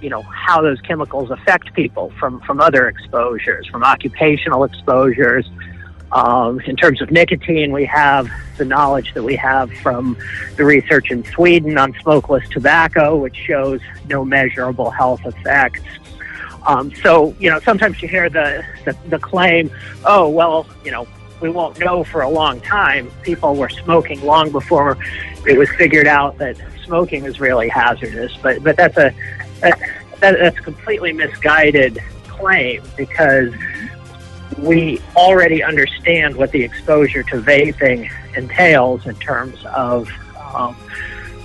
you 0.00 0.08
know 0.08 0.22
how 0.22 0.62
those 0.62 0.80
chemicals 0.80 1.30
affect 1.30 1.72
people 1.74 2.12
from 2.18 2.40
from 2.40 2.60
other 2.60 2.88
exposures, 2.88 3.66
from 3.66 3.84
occupational 3.84 4.64
exposures. 4.64 5.48
Um, 6.12 6.58
in 6.60 6.74
terms 6.74 7.00
of 7.00 7.12
nicotine, 7.12 7.70
we 7.70 7.84
have 7.84 8.28
the 8.56 8.64
knowledge 8.64 9.14
that 9.14 9.22
we 9.22 9.36
have 9.36 9.72
from 9.74 10.16
the 10.56 10.64
research 10.64 11.12
in 11.12 11.24
Sweden 11.24 11.78
on 11.78 11.94
smokeless 12.02 12.48
tobacco, 12.48 13.16
which 13.16 13.36
shows 13.36 13.80
no 14.08 14.24
measurable 14.24 14.90
health 14.90 15.24
effects. 15.24 15.82
Um, 16.66 16.94
so, 16.96 17.34
you 17.38 17.50
know, 17.50 17.60
sometimes 17.60 18.02
you 18.02 18.08
hear 18.08 18.28
the, 18.28 18.64
the, 18.84 18.96
the 19.08 19.18
claim, 19.18 19.70
oh, 20.04 20.28
well, 20.28 20.66
you 20.84 20.90
know, 20.90 21.06
we 21.40 21.48
won't 21.48 21.78
know 21.78 22.04
for 22.04 22.20
a 22.20 22.28
long 22.28 22.60
time. 22.60 23.10
People 23.22 23.56
were 23.56 23.70
smoking 23.70 24.20
long 24.24 24.50
before 24.52 24.98
it 25.46 25.58
was 25.58 25.70
figured 25.70 26.06
out 26.06 26.36
that 26.38 26.56
smoking 26.84 27.24
is 27.24 27.40
really 27.40 27.68
hazardous. 27.68 28.36
But, 28.42 28.62
but 28.62 28.76
that's 28.76 28.96
a, 28.98 29.14
that, 29.60 29.78
that, 30.20 30.38
that's 30.38 30.58
a 30.58 30.62
completely 30.62 31.12
misguided 31.12 31.98
claim 32.28 32.82
because 32.96 33.54
we 34.58 35.00
already 35.16 35.62
understand 35.62 36.36
what 36.36 36.52
the 36.52 36.62
exposure 36.62 37.22
to 37.22 37.40
vaping 37.40 38.10
entails 38.36 39.06
in 39.06 39.14
terms 39.16 39.64
of 39.66 40.10
um, 40.54 40.74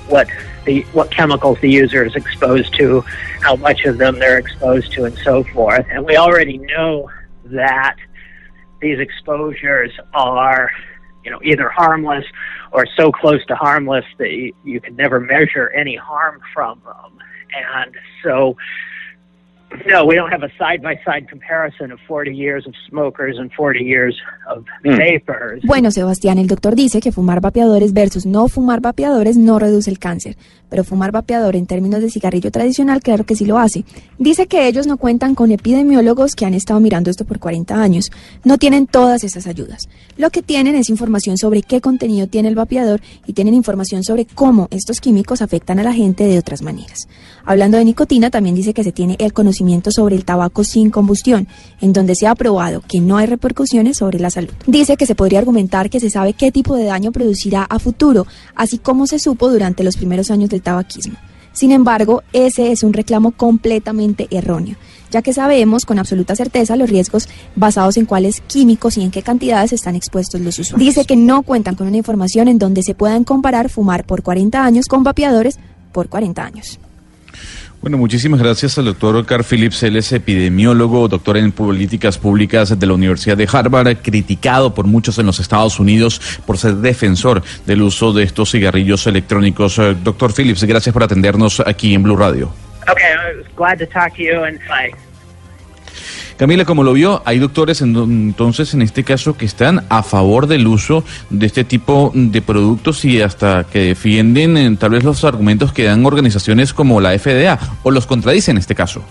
what 0.07 0.27
the 0.65 0.81
what 0.93 1.11
chemicals 1.11 1.59
the 1.61 1.69
user 1.69 2.03
is 2.03 2.15
exposed 2.15 2.73
to, 2.75 3.01
how 3.41 3.55
much 3.55 3.85
of 3.85 3.97
them 3.97 4.19
they're 4.19 4.37
exposed 4.37 4.91
to, 4.93 5.05
and 5.05 5.17
so 5.19 5.43
forth. 5.43 5.85
And 5.89 6.05
we 6.05 6.17
already 6.17 6.57
know 6.57 7.09
that 7.45 7.95
these 8.81 8.99
exposures 8.99 9.91
are, 10.13 10.71
you 11.23 11.31
know, 11.31 11.39
either 11.43 11.69
harmless 11.69 12.25
or 12.71 12.85
so 12.97 13.11
close 13.11 13.45
to 13.45 13.55
harmless 13.55 14.05
that 14.17 14.31
you, 14.31 14.53
you 14.63 14.81
can 14.81 14.95
never 14.95 15.19
measure 15.19 15.69
any 15.69 15.95
harm 15.95 16.41
from 16.53 16.81
them. 16.85 17.19
And 17.73 17.95
so 18.23 18.57
no, 19.87 20.05
we 20.05 20.15
don't 20.15 20.31
have 20.31 20.43
a 20.43 20.49
side 20.57 20.81
by 20.81 20.95
side 21.03 21.27
comparison 21.29 21.91
of 21.91 21.99
40 22.07 22.31
years 22.31 22.67
of 22.67 22.73
smokers 22.87 23.37
and 23.37 23.51
40 23.53 23.83
years 23.83 24.15
of 24.47 24.63
vapors. 24.83 25.61
Bueno, 25.63 25.91
Sebastián, 25.91 26.37
el 26.37 26.47
doctor 26.47 26.75
dice 26.75 27.01
que 27.01 27.11
fumar 27.11 27.41
vapeadores 27.41 27.93
versus 27.93 28.25
no 28.25 28.47
fumar 28.47 28.79
vapeadores 28.79 29.37
no 29.37 29.59
reduce 29.59 29.89
el 29.89 29.99
cáncer, 29.99 30.37
pero 30.69 30.83
fumar 30.83 31.11
vapeador 31.11 31.55
en 31.55 31.65
términos 31.65 32.01
de 32.01 32.09
cigarrillo 32.09 32.51
tradicional, 32.51 33.01
claro 33.01 33.25
que 33.25 33.35
sí 33.35 33.45
lo 33.45 33.57
hace. 33.57 33.85
Dice 34.17 34.47
que 34.47 34.67
ellos 34.67 34.87
no 34.87 34.97
cuentan 34.97 35.35
con 35.35 35.51
epidemiólogos 35.51 36.35
que 36.35 36.45
han 36.45 36.53
estado 36.53 36.79
mirando 36.79 37.09
esto 37.09 37.25
por 37.25 37.39
40 37.39 37.75
años. 37.75 38.11
No 38.43 38.57
tienen 38.57 38.87
todas 38.87 39.23
esas 39.23 39.47
ayudas. 39.47 39.89
Lo 40.17 40.29
que 40.29 40.43
tienen 40.43 40.75
es 40.75 40.89
información 40.89 41.37
sobre 41.37 41.63
qué 41.63 41.81
contenido 41.81 42.27
tiene 42.27 42.49
el 42.49 42.55
vapeador 42.55 43.01
y 43.25 43.33
tienen 43.33 43.55
información 43.55 44.03
sobre 44.03 44.25
cómo 44.25 44.67
estos 44.71 45.01
químicos 45.01 45.41
afectan 45.41 45.79
a 45.79 45.83
la 45.83 45.93
gente 45.93 46.25
de 46.25 46.37
otras 46.37 46.61
maneras. 46.61 47.07
Hablando 47.45 47.77
de 47.77 47.85
nicotina, 47.85 48.29
también 48.29 48.55
dice 48.55 48.73
que 48.73 48.83
se 48.83 48.91
tiene 48.91 49.15
el 49.19 49.33
conocimiento 49.33 49.54
sobre 49.91 50.15
el 50.15 50.25
tabaco 50.25 50.63
sin 50.63 50.89
combustión, 50.89 51.47
en 51.81 51.93
donde 51.93 52.15
se 52.15 52.27
ha 52.27 52.35
probado 52.35 52.81
que 52.87 52.99
no 52.99 53.17
hay 53.17 53.27
repercusiones 53.27 53.97
sobre 53.97 54.19
la 54.19 54.29
salud. 54.29 54.53
Dice 54.67 54.97
que 54.97 55.05
se 55.05 55.15
podría 55.15 55.39
argumentar 55.39 55.89
que 55.89 55.99
se 55.99 56.09
sabe 56.09 56.33
qué 56.33 56.51
tipo 56.51 56.75
de 56.75 56.85
daño 56.85 57.11
producirá 57.11 57.63
a 57.63 57.79
futuro, 57.79 58.25
así 58.55 58.77
como 58.77 59.07
se 59.07 59.19
supo 59.19 59.49
durante 59.49 59.83
los 59.83 59.97
primeros 59.97 60.31
años 60.31 60.49
del 60.49 60.61
tabaquismo. 60.61 61.15
Sin 61.55 61.71
embargo, 61.71 62.21
ese 62.33 62.73
es 62.73 62.83
un 62.83 62.91
reclamo 62.91 63.31
completamente 63.31 64.27
erróneo, 64.29 64.75
ya 65.09 65.21
que 65.21 65.31
sabemos 65.31 65.85
con 65.85 65.99
absoluta 65.99 66.35
certeza 66.35 66.75
los 66.75 66.89
riesgos 66.89 67.29
basados 67.55 67.95
en 67.95 68.05
cuáles 68.05 68.41
químicos 68.41 68.97
y 68.97 69.03
en 69.03 69.11
qué 69.11 69.21
cantidades 69.21 69.71
están 69.71 69.95
expuestos 69.95 70.41
los 70.41 70.59
usuarios. 70.59 70.85
Dice 70.85 71.05
que 71.05 71.15
no 71.15 71.43
cuentan 71.43 71.75
con 71.75 71.87
una 71.87 71.95
información 71.95 72.49
en 72.49 72.59
donde 72.59 72.83
se 72.83 72.93
puedan 72.93 73.23
comparar 73.23 73.69
fumar 73.69 74.05
por 74.05 74.21
40 74.21 74.65
años 74.65 74.87
con 74.87 75.03
vapeadores 75.03 75.57
por 75.93 76.09
40 76.09 76.43
años. 76.43 76.77
Bueno, 77.85 77.99
muchísimas 77.99 78.39
gracias 78.39 78.79
al 78.79 78.85
doctor 78.85 79.23
Carl 79.27 79.43
Phillips. 79.43 79.83
Él 79.83 79.95
es 79.95 80.11
epidemiólogo, 80.11 81.07
doctor 81.07 81.37
en 81.37 81.51
políticas 81.51 82.17
públicas 82.17 82.79
de 82.79 82.87
la 82.87 82.93
Universidad 82.95 83.37
de 83.37 83.47
Harvard, 83.47 83.97
criticado 83.97 84.73
por 84.73 84.87
muchos 84.87 85.19
en 85.19 85.27
los 85.27 85.39
Estados 85.39 85.79
Unidos 85.79 86.19
por 86.47 86.57
ser 86.57 86.77
defensor 86.77 87.43
del 87.67 87.83
uso 87.83 88.11
de 88.11 88.23
estos 88.23 88.49
cigarrillos 88.49 89.05
electrónicos. 89.05 89.77
Eh, 89.77 89.95
Doctor 90.03 90.33
Phillips, 90.33 90.63
gracias 90.63 90.91
por 90.93 91.03
atendernos 91.03 91.59
aquí 91.59 91.93
en 91.93 92.01
Blue 92.01 92.17
Radio. 92.17 92.51
Okay, 92.91 93.05
I 93.05 93.37
was 93.37 93.55
glad 93.55 93.77
to 93.77 93.85
talk 93.85 94.15
to 94.15 94.23
you 94.23 94.43
and. 94.43 94.59
Camila, 96.37 96.65
como 96.65 96.83
lo 96.83 96.91
vio, 96.91 97.21
hay 97.23 97.39
doctores 97.39 97.81
en- 97.81 97.95
entonces 97.95 98.73
en 98.73 98.81
este 98.81 99.05
caso 99.05 99.37
que 99.37 99.45
están 99.45 99.85
a 99.87 100.03
favor 100.03 100.47
del 100.47 100.67
uso 100.67 101.03
de 101.29 101.45
este 101.45 101.63
tipo 101.63 102.11
de 102.13 102.41
productos 102.41 103.05
y 103.05 103.21
hasta 103.21 103.63
que 103.63 103.79
defienden 103.79 104.57
eh, 104.57 104.75
tal 104.77 104.89
vez 104.91 105.05
los 105.05 105.23
argumentos 105.23 105.71
que 105.71 105.85
dan 105.85 106.05
organizaciones 106.05 106.73
como 106.73 106.99
la 106.99 107.17
FDA 107.17 107.57
o 107.83 107.91
los 107.91 108.05
contradicen 108.05 108.55
en 108.55 108.59
este 108.59 108.75
caso. 108.75 109.01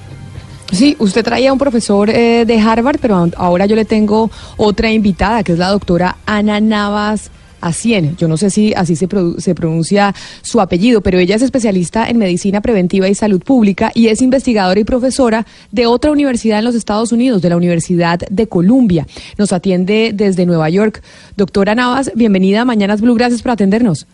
Sí, 0.71 0.97
usted 0.99 1.25
traía 1.25 1.49
a 1.51 1.53
un 1.55 1.59
profesor 1.59 2.11
eh, 2.11 2.45
de 2.47 2.61
Harvard, 2.61 2.99
pero 3.01 3.29
ahora 3.37 3.65
yo 3.67 3.77
le 3.77 3.85
tengo 3.87 4.31
otra 4.59 4.91
invitada, 4.91 5.43
que 5.45 5.53
es 5.53 5.59
la 5.59 5.69
doctora 5.71 6.17
Ana 6.27 6.61
Navas 6.61 7.31
Acien. 7.67 8.17
Yo 8.17 8.29
no 8.29 8.37
sé 8.37 8.51
si 8.51 8.75
así 8.75 8.97
se, 8.97 9.09
se 9.39 9.55
pronuncia 9.55 10.15
su 10.43 10.61
apellido, 10.61 11.01
pero 11.01 11.19
ella 11.19 11.37
es 11.37 11.43
especialista 11.43 12.09
en 12.09 12.19
medicina 12.19 12.61
preventiva 12.61 13.09
y 13.09 13.15
salud 13.15 13.43
pública 13.43 13.91
y 13.95 14.09
es 14.09 14.23
investigadora 14.23 14.79
y 14.79 14.85
profesora 14.85 15.47
de 15.71 15.87
otra 15.87 16.11
universidad 16.11 16.59
en 16.59 16.65
los 16.65 16.75
Estados 16.75 17.13
Unidos, 17.13 17.43
de 17.43 17.49
la 17.49 17.57
Universidad 17.57 18.21
de 18.31 18.47
Columbia. 18.49 19.07
Nos 19.39 19.53
atiende 19.53 20.13
desde 20.15 20.47
Nueva 20.47 20.69
York. 20.71 21.03
Doctora 21.37 21.75
Navas, 21.75 22.13
bienvenida 22.15 22.63
a 22.63 22.65
Mañanas 22.65 23.01
Blue, 23.01 23.15
gracias 23.15 23.43
por 23.43 23.53
atendernos. 23.53 24.07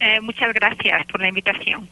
Eh, 0.00 0.20
muchas 0.20 0.52
gracias 0.54 1.06
por 1.06 1.20
la 1.20 1.28
invitación. 1.28 1.88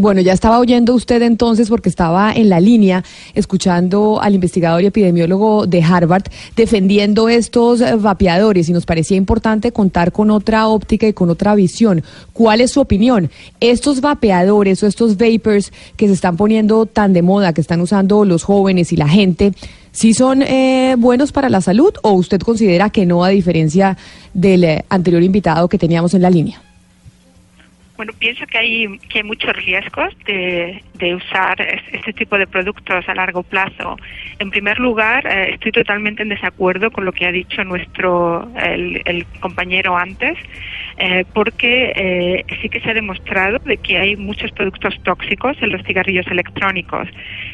Bueno, 0.00 0.20
ya 0.20 0.32
estaba 0.32 0.60
oyendo 0.60 0.94
usted 0.94 1.22
entonces 1.22 1.68
porque 1.68 1.88
estaba 1.88 2.32
en 2.32 2.48
la 2.48 2.60
línea 2.60 3.02
escuchando 3.34 4.20
al 4.22 4.32
investigador 4.32 4.80
y 4.80 4.86
epidemiólogo 4.86 5.66
de 5.66 5.82
Harvard 5.82 6.22
defendiendo 6.54 7.28
estos 7.28 7.80
eh, 7.80 7.96
vapeadores 7.96 8.68
y 8.68 8.72
nos 8.72 8.86
parecía 8.86 9.16
importante 9.16 9.72
contar 9.72 10.12
con 10.12 10.30
otra 10.30 10.68
óptica 10.68 11.08
y 11.08 11.14
con 11.14 11.30
otra 11.30 11.56
visión. 11.56 12.04
¿Cuál 12.32 12.60
es 12.60 12.70
su 12.70 12.80
opinión? 12.80 13.28
Estos 13.58 14.00
vapeadores 14.00 14.84
o 14.84 14.86
estos 14.86 15.16
vapors 15.16 15.72
que 15.96 16.06
se 16.06 16.12
están 16.12 16.36
poniendo 16.36 16.86
tan 16.86 17.12
de 17.12 17.22
moda, 17.22 17.52
que 17.52 17.60
están 17.60 17.80
usando 17.80 18.24
los 18.24 18.44
jóvenes 18.44 18.92
y 18.92 18.96
la 18.96 19.08
gente, 19.08 19.52
¿sí 19.90 20.14
son 20.14 20.42
eh, 20.42 20.94
buenos 20.96 21.32
para 21.32 21.48
la 21.48 21.60
salud 21.60 21.92
o 22.02 22.12
usted 22.12 22.40
considera 22.40 22.90
que 22.90 23.04
no 23.04 23.24
a 23.24 23.30
diferencia 23.30 23.98
del 24.32 24.62
eh, 24.62 24.84
anterior 24.90 25.24
invitado 25.24 25.68
que 25.68 25.76
teníamos 25.76 26.14
en 26.14 26.22
la 26.22 26.30
línea? 26.30 26.62
Bueno, 27.98 28.12
pienso 28.16 28.46
que 28.46 28.58
hay, 28.58 28.98
que 29.10 29.18
hay 29.18 29.24
muchos 29.24 29.52
riesgos 29.54 30.14
de, 30.24 30.80
de 30.94 31.16
usar 31.16 31.60
es- 31.60 31.82
este 31.92 32.12
tipo 32.12 32.38
de 32.38 32.46
productos 32.46 33.08
a 33.08 33.14
largo 33.14 33.42
plazo. 33.42 33.96
En 34.38 34.50
primer 34.50 34.78
lugar, 34.78 35.26
eh, 35.26 35.54
estoy 35.54 35.72
totalmente 35.72 36.22
en 36.22 36.28
desacuerdo 36.28 36.92
con 36.92 37.04
lo 37.04 37.10
que 37.12 37.26
ha 37.26 37.32
dicho 37.32 37.64
nuestro 37.64 38.48
el, 38.54 39.02
el 39.04 39.26
compañero 39.40 39.96
antes, 39.96 40.38
eh, 40.96 41.24
porque 41.32 41.92
eh, 41.96 42.44
sí 42.62 42.68
que 42.68 42.78
se 42.80 42.90
ha 42.90 42.94
demostrado 42.94 43.58
de 43.64 43.78
que 43.78 43.98
hay 43.98 44.16
muchos 44.16 44.52
productos 44.52 44.94
tóxicos 45.02 45.56
en 45.60 45.72
los 45.72 45.82
cigarrillos 45.82 46.26
electrónicos. 46.28 47.08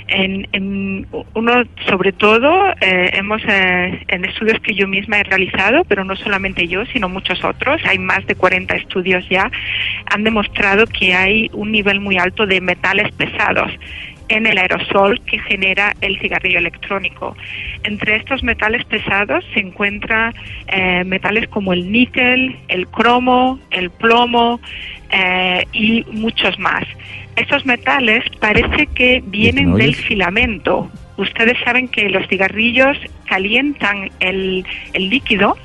En, 0.07 0.47
en 0.53 1.07
uno, 1.35 1.65
sobre 1.89 2.13
todo, 2.13 2.69
eh, 2.81 3.11
hemos 3.15 3.43
eh, 3.49 4.05
en 4.09 4.25
estudios 4.25 4.61
que 4.61 4.75
yo 4.75 4.87
misma 4.87 5.19
he 5.19 5.25
realizado, 5.25 5.85
pero 5.85 6.05
no 6.05 6.15
solamente 6.17 6.69
yo, 6.69 6.85
sino 6.87 7.09
muchos 7.09 7.43
otros, 7.43 7.81
hay 7.87 7.99
más 7.99 8.27
de 8.27 8.35
40 8.35 8.75
estudios 8.77 9.27
ya, 9.29 9.51
han 10.07 10.25
demostrado 10.25 10.87
que 10.87 11.15
hay 11.15 11.51
un 11.55 11.73
nivel 11.73 12.01
muy 12.01 12.19
alto 12.19 12.47
de 12.47 12.61
metales 12.61 13.13
pesados 13.15 13.73
en 14.37 14.47
el 14.47 14.59
aerosol 14.59 15.21
que 15.29 15.39
genera 15.39 15.95
el 16.01 16.19
cigarrillo 16.19 16.59
electrónico. 16.59 17.37
Entre 17.85 18.17
estos 18.17 18.43
metales 18.43 18.85
pesados 18.85 19.45
se 19.55 19.61
encuentran 19.61 20.35
eh, 20.67 21.05
metales 21.05 21.49
como 21.49 21.73
el 21.73 21.91
níquel, 21.91 22.57
el 22.69 22.87
cromo, 22.89 23.61
el 23.71 23.91
plomo 23.91 24.61
eh, 25.11 25.65
y 25.73 26.05
muchos 26.11 26.59
más. 26.59 26.85
Estos 27.37 27.65
metales 27.65 28.25
parece 28.41 28.87
que 28.89 29.23
vienen 29.27 29.67
del 29.77 29.95
filamento. 29.95 30.91
Ustedes 31.17 31.57
saben 31.65 31.87
que 31.89 32.09
los 32.11 32.27
cigarrillos 32.27 32.97
calientan 33.27 34.11
el, 34.21 34.65
el 34.93 35.11
líquido 35.11 35.57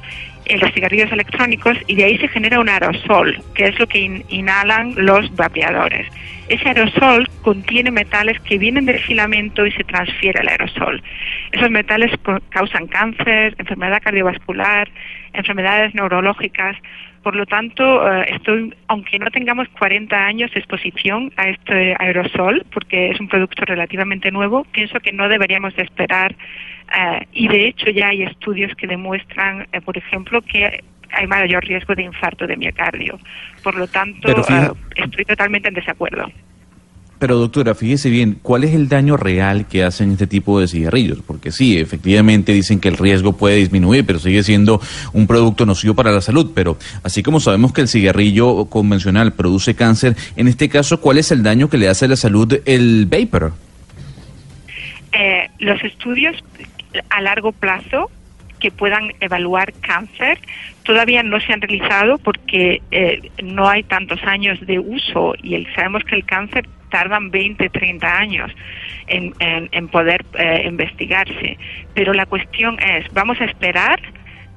en 0.45 0.59
los 0.59 0.71
cigarrillos 0.73 1.11
electrónicos 1.11 1.75
y 1.87 1.95
de 1.95 2.03
ahí 2.05 2.17
se 2.17 2.27
genera 2.27 2.59
un 2.59 2.69
aerosol, 2.69 3.39
que 3.55 3.65
es 3.65 3.79
lo 3.79 3.87
que 3.87 3.99
in- 3.99 4.23
inhalan 4.29 4.93
los 4.95 5.35
vapeadores. 5.35 6.07
Ese 6.49 6.67
aerosol 6.67 7.27
contiene 7.43 7.91
metales 7.91 8.39
que 8.41 8.57
vienen 8.57 8.85
del 8.85 8.99
filamento 8.99 9.67
y 9.67 9.71
se 9.71 9.83
transfiere 9.83 10.39
al 10.39 10.47
aerosol. 10.47 11.01
Esos 11.51 11.69
metales 11.69 12.11
causan 12.49 12.87
cáncer, 12.87 13.55
enfermedad 13.59 14.01
cardiovascular, 14.03 14.89
enfermedades 15.33 15.93
neurológicas. 15.93 16.75
Por 17.23 17.35
lo 17.35 17.45
tanto, 17.45 17.83
eh, 18.11 18.25
estoy, 18.33 18.73
aunque 18.87 19.19
no 19.19 19.29
tengamos 19.29 19.67
40 19.77 20.25
años 20.25 20.51
de 20.51 20.59
exposición 20.59 21.31
a 21.35 21.49
este 21.49 21.95
aerosol, 21.99 22.65
porque 22.71 23.11
es 23.11 23.19
un 23.19 23.27
producto 23.27 23.65
relativamente 23.65 24.31
nuevo, 24.31 24.63
pienso 24.71 24.99
que 24.99 25.11
no 25.11 25.27
deberíamos 25.27 25.75
de 25.75 25.83
esperar. 25.83 26.35
eh, 26.97 27.27
y 27.33 27.47
de 27.47 27.67
hecho 27.67 27.91
ya 27.91 28.07
hay 28.07 28.23
estudios 28.23 28.73
que 28.75 28.87
demuestran, 28.87 29.67
eh, 29.73 29.79
por 29.81 29.95
ejemplo, 29.95 30.41
que 30.41 30.83
hay 31.11 31.27
mayor 31.27 31.63
riesgo 31.63 31.93
de 31.93 32.01
infarto 32.03 32.47
de 32.47 32.57
miocardio. 32.57 33.19
Por 33.63 33.75
lo 33.75 33.85
tanto, 33.87 34.27
fija- 34.43 34.73
estoy 34.95 35.25
totalmente 35.25 35.67
en 35.67 35.75
desacuerdo. 35.75 36.31
Pero 37.19 37.37
doctora, 37.37 37.75
fíjese 37.75 38.09
bien, 38.09 38.39
¿cuál 38.41 38.63
es 38.63 38.73
el 38.73 38.87
daño 38.87 39.17
real 39.17 39.67
que 39.67 39.83
hacen 39.83 40.13
este 40.13 40.25
tipo 40.25 40.59
de 40.59 40.69
cigarrillos? 40.69 41.19
Porque 41.27 41.51
sí, 41.51 41.77
efectivamente 41.77 42.53
dicen 42.53 42.79
que 42.79 42.87
el 42.87 42.95
riesgo 42.95 43.33
puede 43.33 43.57
disminuir, 43.57 44.05
pero 44.05 44.19
sigue 44.19 44.41
siendo 44.41 44.81
un 45.11 45.27
producto 45.27 45.65
nocivo 45.65 45.95
para 45.95 46.11
la 46.11 46.21
salud. 46.21 46.51
Pero 46.55 46.77
así 47.03 47.21
como 47.21 47.41
sabemos 47.41 47.73
que 47.73 47.81
el 47.81 47.89
cigarrillo 47.89 48.65
convencional 48.65 49.33
produce 49.33 49.75
cáncer, 49.75 50.15
en 50.37 50.47
este 50.47 50.69
caso, 50.69 51.01
¿cuál 51.01 51.17
es 51.17 51.31
el 51.31 51.43
daño 51.43 51.69
que 51.69 51.77
le 51.77 51.89
hace 51.89 52.05
a 52.05 52.07
la 52.07 52.15
salud 52.15 52.61
el 52.65 53.05
vapor? 53.05 53.51
Eh, 55.11 55.49
los 55.59 55.83
estudios 55.83 56.37
a 57.09 57.21
largo 57.21 57.51
plazo 57.51 58.09
que 58.59 58.71
puedan 58.71 59.13
evaluar 59.19 59.73
cáncer 59.81 60.37
todavía 60.83 61.23
no 61.23 61.39
se 61.39 61.53
han 61.53 61.61
realizado 61.61 62.17
porque 62.17 62.81
eh, 62.91 63.31
no 63.43 63.67
hay 63.69 63.83
tantos 63.83 64.21
años 64.23 64.59
de 64.61 64.79
uso 64.79 65.33
y 65.41 65.55
el- 65.55 65.67
sabemos 65.75 66.03
que 66.03 66.15
el 66.15 66.25
cáncer 66.25 66.67
tardan 66.89 67.29
20, 67.29 67.69
30 67.69 68.17
años 68.17 68.51
en, 69.07 69.33
en- 69.39 69.87
poder 69.89 70.25
eh, 70.33 70.63
investigarse. 70.65 71.57
Pero 71.93 72.13
la 72.13 72.25
cuestión 72.25 72.77
es, 72.79 73.05
¿vamos 73.11 73.39
a 73.41 73.45
esperar 73.45 73.99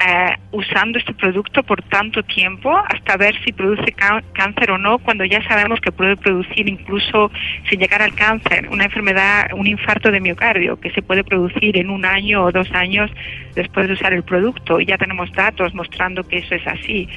eh, 0.06 0.36
usando 0.50 0.98
este 0.98 1.14
producto 1.14 1.62
por 1.62 1.82
tanto 1.82 2.22
tiempo 2.22 2.76
hasta 2.76 3.16
ver 3.16 3.34
si 3.44 3.52
produce 3.52 3.92
cá- 3.92 4.22
cáncer 4.32 4.70
o 4.70 4.78
no, 4.78 4.98
cuando 4.98 5.24
ya 5.24 5.42
sabemos 5.48 5.80
que 5.80 5.92
puede 5.92 6.16
producir 6.16 6.68
incluso 6.68 7.30
sin 7.68 7.80
llegar 7.80 8.02
al 8.02 8.14
cáncer, 8.14 8.68
una 8.70 8.84
enfermedad, 8.84 9.48
un 9.54 9.66
infarto 9.66 10.10
de 10.10 10.20
miocardio 10.20 10.80
que 10.80 10.90
se 10.90 11.02
puede 11.02 11.24
producir 11.24 11.76
en 11.76 11.90
un 11.90 12.04
año 12.04 12.44
o 12.44 12.52
dos 12.52 12.70
años 12.72 13.10
después 13.54 13.86
de 13.86 13.94
usar 13.94 14.12
el 14.12 14.22
producto 14.22 14.80
y 14.80 14.86
ya 14.86 14.98
tenemos 14.98 15.30
datos 15.32 15.74
mostrando 15.74 16.26
que 16.26 16.38
eso 16.38 16.54
es 16.54 16.66
así. 16.66 17.08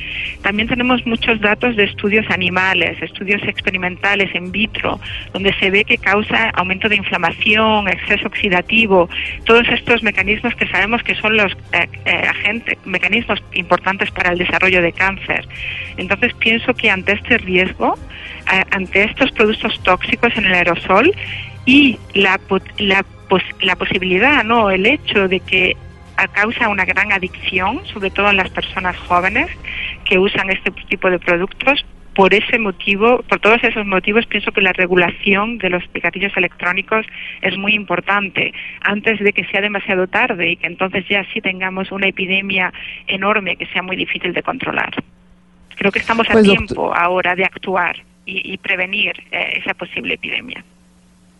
También 0.41 0.67
tenemos 0.67 1.05
muchos 1.05 1.39
datos 1.41 1.75
de 1.75 1.85
estudios 1.85 2.29
animales, 2.29 3.01
estudios 3.01 3.41
experimentales 3.43 4.33
in 4.35 4.51
vitro, 4.51 4.99
donde 5.33 5.53
se 5.59 5.71
ve 5.71 5.83
que 5.85 5.97
causa 5.97 6.49
aumento 6.55 6.89
de 6.89 6.97
inflamación, 6.97 7.87
exceso 7.87 8.27
oxidativo, 8.27 9.09
todos 9.45 9.67
estos 9.69 10.03
mecanismos 10.03 10.53
que 10.55 10.67
sabemos 10.67 11.01
que 11.03 11.15
son 11.15 11.37
los 11.37 11.51
eh, 11.73 11.87
eh, 12.05 12.23
agentes, 12.27 12.74
mecanismos 12.83 13.41
importantes 13.53 14.11
para 14.11 14.31
el 14.31 14.37
desarrollo 14.37 14.81
de 14.81 14.91
cáncer. 14.91 15.47
Entonces 15.97 16.33
pienso 16.35 16.73
que 16.73 16.89
ante 16.89 17.13
este 17.13 17.37
riesgo, 17.37 17.97
ante 18.71 19.03
estos 19.03 19.31
productos 19.31 19.81
tóxicos 19.83 20.35
en 20.35 20.45
el 20.45 20.53
aerosol 20.53 21.13
y 21.65 21.97
la, 22.13 22.39
la, 22.77 23.05
la 23.61 23.75
posibilidad, 23.75 24.43
no, 24.43 24.69
el 24.69 24.85
hecho 24.85 25.27
de 25.27 25.39
que 25.39 25.75
causa 26.33 26.69
una 26.69 26.85
gran 26.85 27.11
adicción, 27.11 27.85
sobre 27.85 28.09
todo 28.09 28.29
en 28.29 28.37
las 28.37 28.49
personas 28.49 28.95
jóvenes 28.97 29.49
que 30.05 30.17
usan 30.17 30.49
este 30.49 30.71
tipo 30.89 31.09
de 31.09 31.19
productos. 31.19 31.85
Por 32.15 32.33
ese 32.33 32.57
motivo, 32.59 33.21
por 33.23 33.39
todos 33.39 33.61
esos 33.63 33.85
motivos, 33.85 34.25
pienso 34.25 34.51
que 34.53 34.61
la 34.61 34.71
regulación 34.73 35.57
de 35.57 35.69
los 35.69 35.83
cigarrillos 35.93 36.35
electrónicos 36.37 37.05
es 37.41 37.57
muy 37.57 37.73
importante 37.73 38.53
antes 38.81 39.19
de 39.19 39.33
que 39.33 39.43
sea 39.45 39.59
demasiado 39.61 40.07
tarde 40.07 40.51
y 40.51 40.55
que 40.55 40.67
entonces 40.67 41.05
ya 41.09 41.25
sí 41.33 41.41
tengamos 41.41 41.91
una 41.91 42.07
epidemia 42.07 42.71
enorme 43.07 43.57
que 43.57 43.65
sea 43.67 43.81
muy 43.83 43.97
difícil 43.97 44.33
de 44.33 44.41
controlar. 44.43 44.93
Creo 45.75 45.91
que 45.91 45.99
estamos 45.99 46.27
a 46.29 46.31
Pues, 46.31 46.45
doctor- 46.45 46.65
tiempo 46.67 46.95
ahora 46.95 47.35
de 47.35 47.43
actuar 47.43 47.97
y, 48.25 48.53
y 48.53 48.57
prevenir 48.59 49.13
eh, 49.31 49.59
esa 49.61 49.73
posible 49.73 50.13
epidemia. 50.13 50.63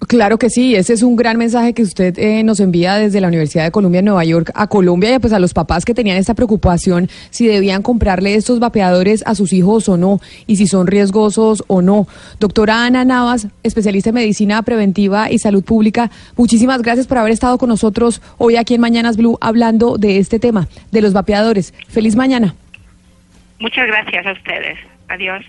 Claro 0.08 0.38
que 0.38 0.50
sí, 0.50 0.76
ese 0.76 0.94
es 0.94 1.02
un 1.02 1.16
gran 1.16 1.38
mensaje 1.38 1.74
que 1.74 1.82
usted 1.82 2.18
eh, 2.20 2.44
nos 2.44 2.60
envía 2.60 2.96
desde 2.96 3.22
la 3.22 3.28
Universidad 3.28 3.64
de 3.64 3.72
Columbia 3.72 4.00
en 4.00 4.06
Nueva 4.06 4.24
York 4.24 4.52
a 4.54 4.68
Colombia 4.68 5.16
y 5.16 5.20
pues 5.20 5.34
a 5.34 5.40
los 5.40 5.54
papás 5.54 5.84
que 5.84 5.94
tenían 5.94 6.18
esta 6.18 6.34
preocupación 6.34 7.10
si 7.32 7.48
debían 7.48 7.82
comprarle 7.82 8.36
estos 8.36 8.60
vapeadores 8.60 9.24
a 9.26 9.34
sus 9.36 9.52
hijos 9.54 9.90
o 9.90 9.98
no 9.98 10.20
y 10.46 10.58
si 10.58 10.68
son 10.68 10.88
riesgosos 10.88 11.64
o 11.68 11.82
no. 11.82 12.08
Doctora 12.40 12.86
Ana 12.86 13.04
Navas, 13.04 13.48
especialista 13.64 14.10
en 14.10 14.16
medicina 14.16 14.62
preventiva 14.62 15.32
y 15.32 15.40
salud 15.40 15.64
pública, 15.64 16.12
muchísimas 16.36 16.82
gracias 16.82 17.08
por 17.08 17.18
haber 17.18 17.32
estado 17.32 17.58
con 17.58 17.70
nosotros 17.70 18.22
hoy 18.38 18.58
aquí 18.58 18.76
en 18.76 18.82
Mañanas 18.82 19.18
Blue 19.18 19.38
hablando 19.42 19.98
de 19.98 20.20
este 20.20 20.40
tema, 20.40 20.68
de 20.92 21.02
los 21.02 21.14
vapeadores. 21.14 21.74
Feliz 21.88 22.16
mañana. 22.16 22.54
Muchas 23.60 23.88
gracias 23.88 24.26
a 24.26 24.34
ustedes. 24.34 24.78
Adiós. 25.08 25.44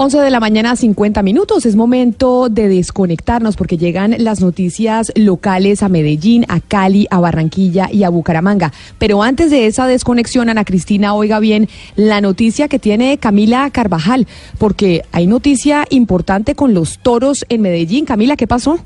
11 0.00 0.18
de 0.18 0.30
la 0.30 0.38
mañana, 0.38 0.76
50 0.76 1.24
minutos. 1.24 1.66
Es 1.66 1.74
momento 1.74 2.48
de 2.48 2.68
desconectarnos 2.68 3.56
porque 3.56 3.76
llegan 3.76 4.14
las 4.18 4.40
noticias 4.40 5.10
locales 5.16 5.82
a 5.82 5.88
Medellín, 5.88 6.46
a 6.46 6.60
Cali, 6.60 7.08
a 7.10 7.18
Barranquilla 7.18 7.88
y 7.90 8.04
a 8.04 8.08
Bucaramanga. 8.08 8.72
Pero 8.98 9.24
antes 9.24 9.50
de 9.50 9.66
esa 9.66 9.88
desconexión, 9.88 10.50
Ana 10.50 10.64
Cristina, 10.64 11.14
oiga 11.14 11.40
bien 11.40 11.68
la 11.96 12.20
noticia 12.20 12.68
que 12.68 12.78
tiene 12.78 13.18
Camila 13.18 13.68
Carvajal, 13.70 14.28
porque 14.58 15.02
hay 15.10 15.26
noticia 15.26 15.84
importante 15.90 16.54
con 16.54 16.74
los 16.74 17.00
toros 17.00 17.44
en 17.48 17.62
Medellín. 17.62 18.04
Camila, 18.04 18.36
¿qué 18.36 18.46
pasó? 18.46 18.78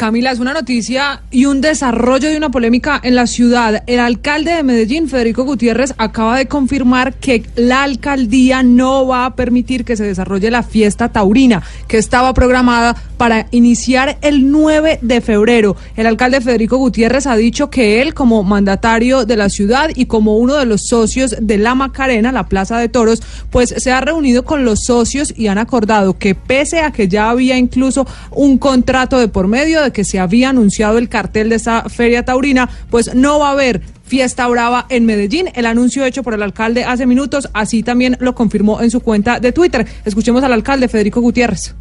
Camila, 0.00 0.30
es 0.30 0.38
una 0.38 0.54
noticia 0.54 1.20
y 1.30 1.44
un 1.44 1.60
desarrollo 1.60 2.30
de 2.30 2.38
una 2.38 2.48
polémica 2.48 2.98
en 3.04 3.14
la 3.14 3.26
ciudad. 3.26 3.82
El 3.86 4.00
alcalde 4.00 4.52
de 4.52 4.62
Medellín, 4.62 5.10
Federico 5.10 5.44
Gutiérrez, 5.44 5.92
acaba 5.98 6.38
de 6.38 6.48
confirmar 6.48 7.12
que 7.12 7.44
la 7.54 7.82
alcaldía 7.82 8.62
no 8.62 9.06
va 9.06 9.26
a 9.26 9.36
permitir 9.36 9.84
que 9.84 9.98
se 9.98 10.04
desarrolle 10.04 10.50
la 10.50 10.62
fiesta 10.62 11.10
taurina, 11.10 11.62
que 11.86 11.98
estaba 11.98 12.32
programada 12.32 12.96
para 13.18 13.48
iniciar 13.50 14.16
el 14.22 14.50
9 14.50 15.00
de 15.02 15.20
febrero. 15.20 15.76
El 15.94 16.06
alcalde 16.06 16.40
Federico 16.40 16.78
Gutiérrez 16.78 17.26
ha 17.26 17.36
dicho 17.36 17.68
que 17.68 18.00
él, 18.00 18.14
como 18.14 18.42
mandatario 18.42 19.26
de 19.26 19.36
la 19.36 19.50
ciudad 19.50 19.90
y 19.94 20.06
como 20.06 20.38
uno 20.38 20.54
de 20.54 20.64
los 20.64 20.86
socios 20.86 21.36
de 21.38 21.58
la 21.58 21.74
Macarena, 21.74 22.32
la 22.32 22.48
Plaza 22.48 22.78
de 22.78 22.88
Toros, 22.88 23.22
pues 23.50 23.74
se 23.76 23.92
ha 23.92 24.00
reunido 24.00 24.46
con 24.46 24.64
los 24.64 24.84
socios 24.84 25.34
y 25.36 25.48
han 25.48 25.58
acordado 25.58 26.16
que 26.16 26.34
pese 26.34 26.80
a 26.80 26.90
que 26.90 27.06
ya 27.06 27.28
había 27.28 27.58
incluso 27.58 28.06
un 28.30 28.56
contrato 28.56 29.18
de 29.18 29.28
por 29.28 29.46
medio 29.46 29.82
de 29.82 29.89
que 29.92 30.04
se 30.04 30.18
había 30.18 30.50
anunciado 30.50 30.98
el 30.98 31.08
cartel 31.08 31.48
de 31.48 31.56
esta 31.56 31.88
feria 31.88 32.24
taurina, 32.24 32.68
pues 32.90 33.14
no 33.14 33.38
va 33.38 33.48
a 33.48 33.52
haber 33.52 33.82
fiesta 34.04 34.46
brava 34.48 34.86
en 34.88 35.06
Medellín. 35.06 35.48
El 35.54 35.66
anuncio 35.66 36.04
hecho 36.04 36.22
por 36.22 36.34
el 36.34 36.42
alcalde 36.42 36.84
hace 36.84 37.06
minutos, 37.06 37.48
así 37.52 37.82
también 37.82 38.16
lo 38.20 38.34
confirmó 38.34 38.80
en 38.82 38.90
su 38.90 39.00
cuenta 39.00 39.40
de 39.40 39.52
Twitter. 39.52 39.86
Escuchemos 40.04 40.42
al 40.42 40.52
alcalde 40.52 40.88
Federico 40.88 41.20
Gutiérrez. 41.20 41.74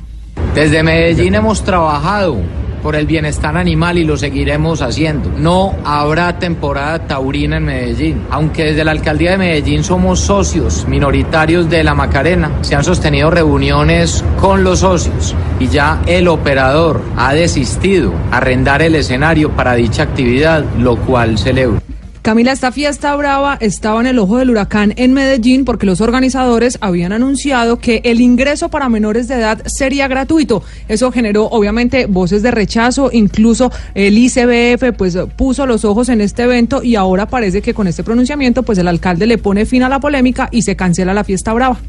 Desde 0.53 0.83
Medellín 0.83 1.35
hemos 1.35 1.63
trabajado 1.63 2.37
por 2.81 2.95
el 2.95 3.05
bienestar 3.05 3.57
animal 3.57 3.97
y 3.97 4.03
lo 4.03 4.17
seguiremos 4.17 4.81
haciendo. 4.81 5.29
No 5.37 5.75
habrá 5.83 6.39
temporada 6.39 7.07
taurina 7.07 7.57
en 7.57 7.65
Medellín, 7.65 8.23
aunque 8.29 8.65
desde 8.65 8.83
la 8.83 8.91
alcaldía 8.91 9.31
de 9.31 9.37
Medellín 9.37 9.83
somos 9.83 10.19
socios 10.19 10.85
minoritarios 10.87 11.69
de 11.69 11.83
la 11.83 11.93
Macarena. 11.93 12.51
Se 12.61 12.75
han 12.75 12.83
sostenido 12.83 13.29
reuniones 13.29 14.23
con 14.39 14.63
los 14.63 14.79
socios 14.79 15.35
y 15.59 15.67
ya 15.67 16.01
el 16.07 16.27
operador 16.27 17.01
ha 17.17 17.33
desistido 17.33 18.13
a 18.31 18.37
arrendar 18.37 18.81
el 18.81 18.95
escenario 18.95 19.51
para 19.51 19.75
dicha 19.75 20.03
actividad, 20.03 20.63
lo 20.77 20.97
cual 20.97 21.37
celebro. 21.37 21.79
Camila, 22.21 22.51
esta 22.51 22.73
fiesta 22.73 23.15
brava 23.15 23.57
estaba 23.61 24.01
en 24.01 24.07
el 24.07 24.19
ojo 24.19 24.37
del 24.37 24.49
huracán 24.49 24.93
en 24.97 25.13
Medellín 25.13 25.63
porque 25.63 25.85
los 25.85 26.01
organizadores 26.01 26.77
habían 26.81 27.13
anunciado 27.13 27.79
que 27.79 28.01
el 28.03 28.19
ingreso 28.19 28.67
para 28.67 28.89
menores 28.89 29.29
de 29.29 29.35
edad 29.35 29.61
sería 29.65 30.09
gratuito. 30.09 30.61
Eso 30.89 31.13
generó 31.13 31.45
obviamente 31.45 32.07
voces 32.07 32.43
de 32.43 32.51
rechazo, 32.51 33.09
incluso 33.13 33.71
el 33.95 34.17
ICBF 34.17 34.97
pues 34.97 35.17
puso 35.37 35.65
los 35.65 35.85
ojos 35.85 36.09
en 36.09 36.19
este 36.19 36.43
evento 36.43 36.83
y 36.83 36.95
ahora 36.95 37.25
parece 37.25 37.61
que 37.61 37.73
con 37.73 37.87
este 37.87 38.03
pronunciamiento 38.03 38.63
pues 38.63 38.77
el 38.79 38.89
alcalde 38.89 39.25
le 39.25 39.37
pone 39.37 39.65
fin 39.65 39.83
a 39.83 39.89
la 39.89 40.01
polémica 40.01 40.49
y 40.51 40.63
se 40.63 40.75
cancela 40.75 41.13
la 41.13 41.23
fiesta 41.23 41.53
brava. 41.53 41.79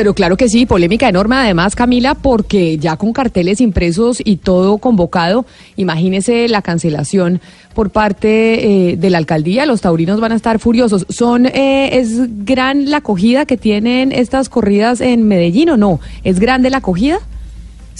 Pero 0.00 0.14
claro 0.14 0.38
que 0.38 0.48
sí, 0.48 0.64
polémica 0.64 1.10
enorme 1.10 1.36
además, 1.36 1.76
Camila, 1.76 2.14
porque 2.14 2.78
ya 2.78 2.96
con 2.96 3.12
carteles 3.12 3.60
impresos 3.60 4.22
y 4.24 4.36
todo 4.36 4.78
convocado, 4.78 5.44
imagínese 5.76 6.48
la 6.48 6.62
cancelación 6.62 7.42
por 7.74 7.90
parte 7.90 8.92
eh, 8.92 8.96
de 8.96 9.10
la 9.10 9.18
alcaldía, 9.18 9.66
los 9.66 9.82
taurinos 9.82 10.18
van 10.18 10.32
a 10.32 10.36
estar 10.36 10.58
furiosos. 10.58 11.04
¿Son, 11.10 11.44
eh, 11.44 11.98
¿Es 11.98 12.46
gran 12.46 12.90
la 12.90 12.96
acogida 12.96 13.44
que 13.44 13.58
tienen 13.58 14.10
estas 14.10 14.48
corridas 14.48 15.02
en 15.02 15.28
Medellín 15.28 15.68
o 15.68 15.76
no? 15.76 16.00
¿Es 16.24 16.40
grande 16.40 16.70
la 16.70 16.78
acogida? 16.78 17.18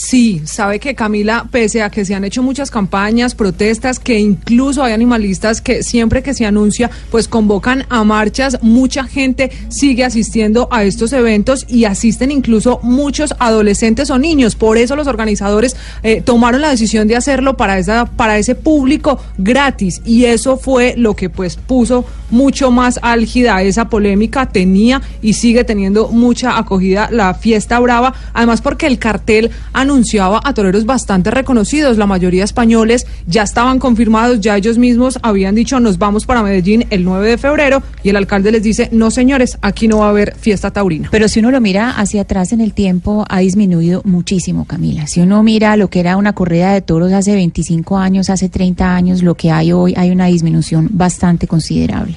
Sí, 0.03 0.41
sabe 0.47 0.79
que 0.79 0.95
Camila, 0.95 1.47
pese 1.51 1.83
a 1.83 1.91
que 1.91 2.07
se 2.07 2.15
han 2.15 2.25
hecho 2.25 2.43
muchas 2.43 2.71
campañas, 2.71 3.35
protestas, 3.35 3.99
que 3.99 4.19
incluso 4.19 4.83
hay 4.83 4.95
animalistas 4.95 5.61
que 5.61 5.83
siempre 5.83 6.23
que 6.23 6.33
se 6.33 6.47
anuncia, 6.47 6.91
pues 7.11 7.29
convocan 7.29 7.85
a 7.91 8.03
marchas, 8.03 8.57
mucha 8.63 9.05
gente 9.05 9.51
sigue 9.69 10.03
asistiendo 10.03 10.69
a 10.71 10.85
estos 10.85 11.13
eventos 11.13 11.67
y 11.69 11.85
asisten 11.85 12.31
incluso 12.31 12.81
muchos 12.83 13.35
adolescentes 13.39 14.09
o 14.09 14.19
niños. 14.19 14.57
Por 14.57 14.79
eso 14.79 14.97
los 14.97 15.07
organizadores 15.07 15.77
eh, 16.03 16.23
tomaron 16.23 16.63
la 16.63 16.71
decisión 16.71 17.07
de 17.07 17.17
hacerlo 17.17 17.59
para, 17.59 17.79
esa, 17.79 18.07
para 18.07 18.39
ese 18.39 18.55
público 18.55 19.21
gratis 19.37 20.01
y 20.07 20.25
eso 20.25 20.57
fue 20.57 20.95
lo 20.97 21.15
que 21.15 21.29
pues 21.29 21.57
puso 21.57 22.07
mucho 22.31 22.71
más 22.71 22.99
álgida 23.03 23.61
esa 23.61 23.91
polémica. 23.91 24.47
Tenía 24.47 25.03
y 25.21 25.35
sigue 25.35 25.63
teniendo 25.65 26.09
mucha 26.09 26.57
acogida 26.57 27.11
la 27.13 27.35
fiesta 27.35 27.79
brava, 27.81 28.15
además 28.33 28.63
porque 28.63 28.87
el 28.87 28.99
cartel 28.99 29.51
anunciaba 29.91 30.41
a 30.45 30.55
toreros 30.55 30.87
bastante 30.87 31.31
reconocidos, 31.31 31.99
la 31.99 32.07
mayoría 32.07 32.45
españoles, 32.45 33.07
ya 33.27 33.43
estaban 33.43 33.79
confirmados, 33.79 34.41
ya 34.41 34.57
ellos 34.57 34.79
mismos 34.79 35.19
habían 35.23 35.55
dicho 35.55 35.81
nos 35.81 35.99
vamos 35.99 36.27
para 36.27 36.43
Medellín 36.43 36.87
el 36.91 37.05
9 37.05 37.31
de 37.31 37.39
febrero 37.39 37.83
y 38.03 38.11
el 38.11 38.17
alcalde 38.17 38.53
les 38.53 38.63
dice, 38.63 38.89
no 38.93 39.11
señores, 39.11 39.59
aquí 39.63 39.89
no 39.89 39.99
va 39.99 40.07
a 40.07 40.11
haber 40.11 40.37
fiesta 40.37 40.71
taurina. 40.71 41.09
Pero 41.11 41.29
si 41.29 41.41
uno 41.41 41.51
lo 41.51 41.61
mira 41.61 41.91
hacia 41.91 42.23
atrás 42.23 42.53
en 42.53 42.61
el 42.61 42.73
tiempo, 42.73 43.25
ha 43.29 43.41
disminuido 43.41 44.03
muchísimo, 44.05 44.65
Camila. 44.65 45.07
Si 45.07 45.21
uno 45.21 45.43
mira 45.43 45.77
lo 45.77 45.91
que 45.91 46.01
era 46.01 46.17
una 46.17 46.33
corrida 46.33 46.73
de 46.73 46.83
toros 46.83 47.13
hace 47.13 47.35
25 47.35 47.99
años, 47.99 48.31
hace 48.31 48.49
30 48.49 48.95
años, 48.95 49.23
lo 49.23 49.35
que 49.35 49.51
hay 49.51 49.73
hoy, 49.73 49.95
hay 49.97 50.11
una 50.11 50.27
disminución 50.27 50.89
bastante 50.93 51.47
considerable. 51.47 52.15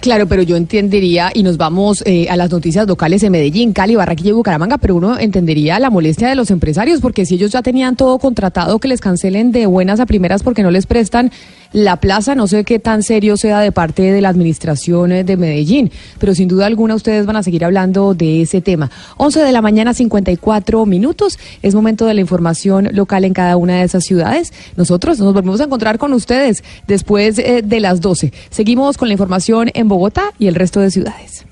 Claro, 0.00 0.28
pero 0.28 0.42
yo 0.42 0.56
entendería, 0.56 1.32
y 1.34 1.42
nos 1.42 1.56
vamos 1.56 2.04
eh, 2.06 2.28
a 2.30 2.36
las 2.36 2.50
noticias 2.50 2.86
locales 2.86 3.22
en 3.24 3.32
Medellín, 3.32 3.72
Cali, 3.72 3.96
Barranquilla 3.96 4.30
y 4.30 4.32
Bucaramanga, 4.32 4.78
pero 4.78 4.94
uno 4.94 5.18
entendería 5.18 5.80
la 5.80 5.90
molestia 5.90 6.28
de 6.28 6.36
los 6.36 6.52
empresarios, 6.52 7.00
porque 7.00 7.26
si 7.26 7.34
ellos 7.34 7.50
ya 7.50 7.62
tenían 7.62 7.96
todo 7.96 8.18
contratado, 8.20 8.78
que 8.78 8.86
les 8.86 9.00
cancelen 9.00 9.50
de 9.50 9.66
buenas 9.66 9.98
a 9.98 10.06
primeras 10.06 10.44
porque 10.44 10.62
no 10.62 10.70
les 10.70 10.86
prestan 10.86 11.32
la 11.72 11.96
plaza, 11.96 12.34
no 12.34 12.46
sé 12.46 12.64
qué 12.64 12.78
tan 12.78 13.02
serio 13.02 13.36
sea 13.36 13.60
de 13.60 13.72
parte 13.72 14.02
de 14.02 14.20
la 14.20 14.28
administración 14.28 15.10
de 15.10 15.36
Medellín, 15.36 15.90
pero 16.18 16.34
sin 16.34 16.48
duda 16.48 16.66
alguna 16.66 16.94
ustedes 16.94 17.26
van 17.26 17.36
a 17.36 17.42
seguir 17.42 17.64
hablando 17.64 18.14
de 18.14 18.42
ese 18.42 18.60
tema. 18.60 18.90
11 19.16 19.40
de 19.40 19.52
la 19.52 19.62
mañana, 19.62 19.94
54 19.94 20.86
minutos, 20.86 21.38
es 21.62 21.74
momento 21.74 22.06
de 22.06 22.14
la 22.14 22.20
información 22.20 22.88
local 22.92 23.24
en 23.24 23.34
cada 23.34 23.56
una 23.56 23.76
de 23.76 23.84
esas 23.84 24.04
ciudades. 24.04 24.52
Nosotros 24.76 25.18
nos 25.18 25.34
volvemos 25.34 25.60
a 25.60 25.64
encontrar 25.64 25.98
con 25.98 26.12
ustedes 26.12 26.64
después 26.86 27.38
eh, 27.38 27.62
de 27.64 27.80
las 27.80 28.00
12. 28.00 28.32
Seguimos 28.50 28.96
con 28.96 29.08
la 29.08 29.14
información 29.14 29.70
en 29.74 29.88
Bogotá 29.88 30.32
y 30.38 30.46
el 30.46 30.54
resto 30.54 30.80
de 30.80 30.90
ciudades. 30.90 31.44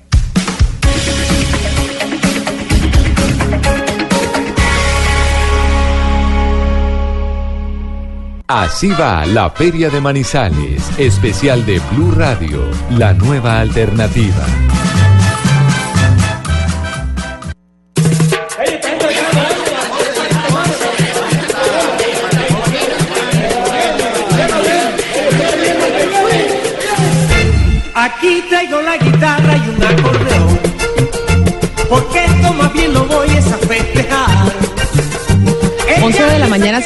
Así 8.59 8.89
va 8.89 9.23
la 9.23 9.51
Feria 9.51 9.87
de 9.91 10.01
Manizales, 10.01 10.81
especial 10.97 11.63
de 11.67 11.79
Blue 11.91 12.11
Radio, 12.11 12.63
la 12.89 13.13
nueva 13.13 13.59
alternativa. 13.59 14.43
Aquí 27.93 28.43
traigo 28.49 28.81
la 28.81 28.97
guitarra 28.97 29.55
y 29.55 29.69
un 29.69 29.79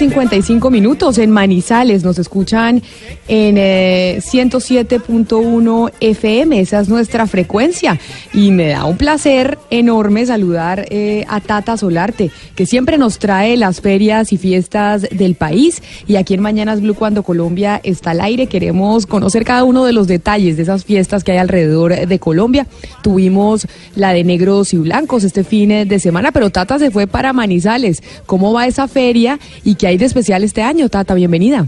55 0.02 0.70
minutos 0.72 1.20
en 1.20 1.30
Manizales. 1.30 2.04
Nos 2.04 2.18
escuchan 2.18 2.82
en 3.28 3.56
107.1 3.56 5.92
FM. 6.00 6.60
Esa 6.60 6.80
es 6.80 6.90
nuestra 6.90 7.28
frecuencia. 7.28 8.00
Y 8.34 8.50
me 8.50 8.70
da 8.70 8.86
un 8.86 8.98
placer 8.98 9.60
enorme 9.70 10.26
saludar 10.26 10.88
eh, 10.90 11.24
a 11.30 11.40
Tata 11.40 11.78
Solarte, 11.78 12.32
que 12.56 12.66
siempre 12.66 12.98
nos 12.98 13.20
trae 13.20 13.56
las 13.58 13.82
ferias 13.82 14.34
y 14.34 14.38
fiestas 14.38 15.06
del 15.12 15.36
país. 15.36 15.84
Y 16.08 16.16
aquí 16.16 16.34
en 16.34 16.42
Mañanas 16.42 16.82
Blue, 16.82 16.96
cuando 16.96 17.22
Colombia 17.22 17.80
está 17.84 18.10
al 18.12 18.22
aire, 18.22 18.48
queremos 18.48 19.06
conocer 19.06 19.46
cada 19.46 19.66
uno 19.66 19.86
de 19.86 19.94
los 19.94 20.08
detalles 20.08 20.58
de 20.58 20.64
esas 20.64 20.84
fiestas 20.84 21.24
que 21.24 21.34
hay 21.34 21.38
alrededor 21.38 22.08
de 22.08 22.20
Colombia. 22.20 22.66
Tuvimos 23.04 23.68
la 23.96 24.14
de 24.14 24.24
negros 24.24 24.74
y 24.74 24.78
blancos 24.78 25.24
este 25.24 25.44
fin 25.44 25.88
de 25.88 26.00
semana, 26.00 26.32
pero 26.32 26.50
Tata 26.50 26.80
se 26.80 26.90
fue 26.90 27.06
para 27.06 27.34
Manizales. 27.34 28.02
¿Cómo 28.26 28.52
va 28.52 28.66
esa 28.66 28.88
feria? 28.88 29.38
y 29.64 29.76
qué 29.76 29.91
de 29.98 30.06
especial 30.06 30.44
este 30.44 30.62
año, 30.62 30.90
Tata. 30.90 31.14
Bienvenida. 31.14 31.68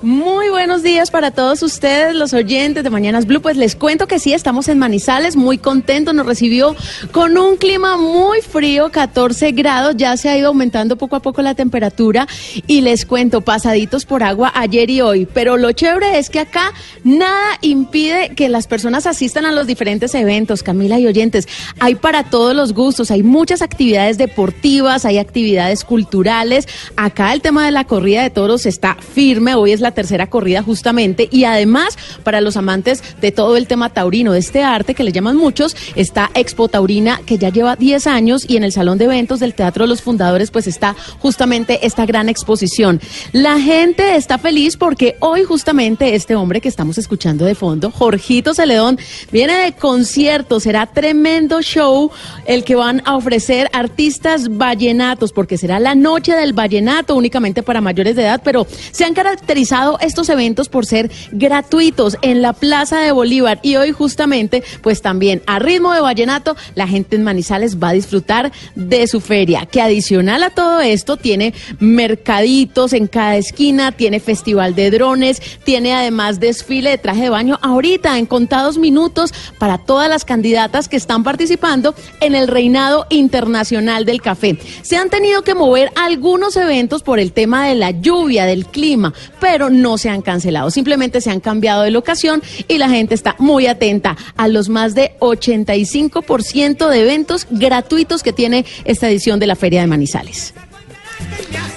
Muy 0.00 0.48
buenos 0.48 0.84
días 0.84 1.10
para 1.10 1.32
todos 1.32 1.60
ustedes, 1.64 2.14
los 2.14 2.32
oyentes 2.32 2.84
de 2.84 2.90
Mañanas 2.90 3.26
Blue. 3.26 3.42
Pues 3.42 3.56
les 3.56 3.74
cuento 3.74 4.06
que 4.06 4.20
sí, 4.20 4.32
estamos 4.32 4.68
en 4.68 4.78
Manizales, 4.78 5.34
muy 5.34 5.58
contentos. 5.58 6.14
Nos 6.14 6.24
recibió 6.24 6.76
con 7.10 7.36
un 7.36 7.56
clima 7.56 7.96
muy 7.96 8.40
frío, 8.40 8.92
14 8.92 9.50
grados. 9.50 9.96
Ya 9.96 10.16
se 10.16 10.28
ha 10.28 10.38
ido 10.38 10.48
aumentando 10.48 10.94
poco 10.94 11.16
a 11.16 11.20
poco 11.20 11.42
la 11.42 11.56
temperatura. 11.56 12.28
Y 12.68 12.82
les 12.82 13.06
cuento, 13.06 13.40
pasaditos 13.40 14.04
por 14.04 14.22
agua 14.22 14.52
ayer 14.54 14.88
y 14.88 15.00
hoy. 15.00 15.26
Pero 15.26 15.56
lo 15.56 15.72
chévere 15.72 16.16
es 16.20 16.30
que 16.30 16.38
acá 16.38 16.72
nada 17.02 17.58
impide 17.60 18.36
que 18.36 18.48
las 18.48 18.68
personas 18.68 19.04
asistan 19.04 19.46
a 19.46 19.52
los 19.52 19.66
diferentes 19.66 20.14
eventos, 20.14 20.62
Camila 20.62 21.00
y 21.00 21.08
oyentes. 21.08 21.48
Hay 21.80 21.96
para 21.96 22.22
todos 22.22 22.54
los 22.54 22.72
gustos, 22.72 23.10
hay 23.10 23.24
muchas 23.24 23.62
actividades 23.62 24.16
deportivas, 24.16 25.04
hay 25.04 25.18
actividades 25.18 25.82
culturales. 25.82 26.68
Acá 26.94 27.32
el 27.32 27.40
tema 27.40 27.66
de 27.66 27.72
la 27.72 27.82
corrida 27.82 28.22
de 28.22 28.30
toros 28.30 28.64
está 28.64 28.94
firme. 28.94 29.56
Hoy 29.56 29.72
es 29.72 29.80
la 29.80 29.87
tercera 29.92 30.28
corrida 30.28 30.62
justamente 30.62 31.28
y 31.30 31.44
además 31.44 31.96
para 32.22 32.40
los 32.40 32.56
amantes 32.56 33.02
de 33.20 33.32
todo 33.32 33.56
el 33.56 33.66
tema 33.66 33.90
taurino, 33.90 34.32
de 34.32 34.38
este 34.38 34.62
arte 34.62 34.94
que 34.94 35.04
le 35.04 35.12
llaman 35.12 35.36
muchos, 35.36 35.76
está 35.94 36.30
Expo 36.34 36.68
Taurina 36.68 37.20
que 37.26 37.38
ya 37.38 37.50
lleva 37.50 37.76
10 37.76 38.06
años 38.06 38.44
y 38.48 38.56
en 38.56 38.64
el 38.64 38.72
Salón 38.72 38.98
de 38.98 39.04
Eventos 39.04 39.40
del 39.40 39.54
Teatro 39.54 39.84
de 39.84 39.88
los 39.88 40.02
Fundadores 40.02 40.50
pues 40.50 40.66
está 40.66 40.94
justamente 41.18 41.86
esta 41.86 42.06
gran 42.06 42.28
exposición. 42.28 43.00
La 43.32 43.60
gente 43.60 44.16
está 44.16 44.38
feliz 44.38 44.76
porque 44.76 45.16
hoy 45.20 45.44
justamente 45.44 46.14
este 46.14 46.34
hombre 46.34 46.60
que 46.60 46.68
estamos 46.68 46.98
escuchando 46.98 47.44
de 47.44 47.54
fondo, 47.54 47.90
Jorgito 47.90 48.54
Celedón, 48.54 48.98
viene 49.32 49.54
de 49.54 49.72
concierto, 49.72 50.60
será 50.60 50.86
tremendo 50.86 51.62
show 51.62 52.10
el 52.46 52.64
que 52.64 52.74
van 52.74 53.02
a 53.04 53.16
ofrecer 53.16 53.68
artistas 53.72 54.56
vallenatos 54.56 55.32
porque 55.32 55.58
será 55.58 55.80
la 55.80 55.94
noche 55.94 56.34
del 56.34 56.52
vallenato 56.52 57.14
únicamente 57.14 57.62
para 57.62 57.80
mayores 57.80 58.16
de 58.16 58.22
edad, 58.22 58.40
pero 58.44 58.66
se 58.90 59.04
han 59.04 59.14
caracterizado 59.14 59.77
estos 60.00 60.28
eventos 60.28 60.68
por 60.68 60.86
ser 60.86 61.10
gratuitos 61.32 62.16
en 62.22 62.42
la 62.42 62.52
Plaza 62.52 63.00
de 63.00 63.12
Bolívar 63.12 63.60
y 63.62 63.76
hoy 63.76 63.92
justamente 63.92 64.62
pues 64.82 65.02
también 65.02 65.42
a 65.46 65.58
ritmo 65.58 65.92
de 65.92 66.00
vallenato 66.00 66.56
la 66.74 66.88
gente 66.88 67.16
en 67.16 67.24
Manizales 67.24 67.78
va 67.78 67.90
a 67.90 67.92
disfrutar 67.92 68.52
de 68.74 69.06
su 69.06 69.20
feria 69.20 69.66
que 69.66 69.80
adicional 69.80 70.42
a 70.42 70.50
todo 70.50 70.80
esto 70.80 71.16
tiene 71.16 71.54
mercaditos 71.78 72.92
en 72.92 73.06
cada 73.06 73.36
esquina, 73.36 73.92
tiene 73.92 74.20
festival 74.20 74.74
de 74.74 74.90
drones, 74.90 75.40
tiene 75.64 75.94
además 75.94 76.40
desfile 76.40 76.90
de 76.90 76.98
traje 76.98 77.22
de 77.22 77.30
baño 77.30 77.58
ahorita 77.62 78.18
en 78.18 78.26
contados 78.26 78.78
minutos 78.78 79.32
para 79.58 79.78
todas 79.78 80.08
las 80.08 80.24
candidatas 80.24 80.88
que 80.88 80.96
están 80.96 81.24
participando 81.24 81.94
en 82.20 82.34
el 82.34 82.48
reinado 82.48 83.06
internacional 83.10 84.04
del 84.04 84.22
café. 84.22 84.58
Se 84.82 84.96
han 84.96 85.10
tenido 85.10 85.42
que 85.42 85.54
mover 85.54 85.90
algunos 85.96 86.56
eventos 86.56 87.02
por 87.02 87.18
el 87.18 87.32
tema 87.32 87.66
de 87.66 87.74
la 87.74 87.90
lluvia, 87.90 88.46
del 88.46 88.66
clima, 88.66 89.12
pero 89.40 89.67
no 89.70 89.98
se 89.98 90.10
han 90.10 90.22
cancelado, 90.22 90.70
simplemente 90.70 91.20
se 91.20 91.30
han 91.30 91.40
cambiado 91.40 91.82
de 91.82 91.90
locación 91.90 92.42
y 92.68 92.78
la 92.78 92.88
gente 92.88 93.14
está 93.14 93.36
muy 93.38 93.66
atenta 93.66 94.16
a 94.36 94.48
los 94.48 94.68
más 94.68 94.94
de 94.94 95.12
85% 95.20 96.88
de 96.88 97.02
eventos 97.02 97.46
gratuitos 97.50 98.22
que 98.22 98.32
tiene 98.32 98.64
esta 98.84 99.08
edición 99.08 99.40
de 99.40 99.46
la 99.46 99.56
Feria 99.56 99.80
de 99.80 99.86
Manizales. 99.86 100.54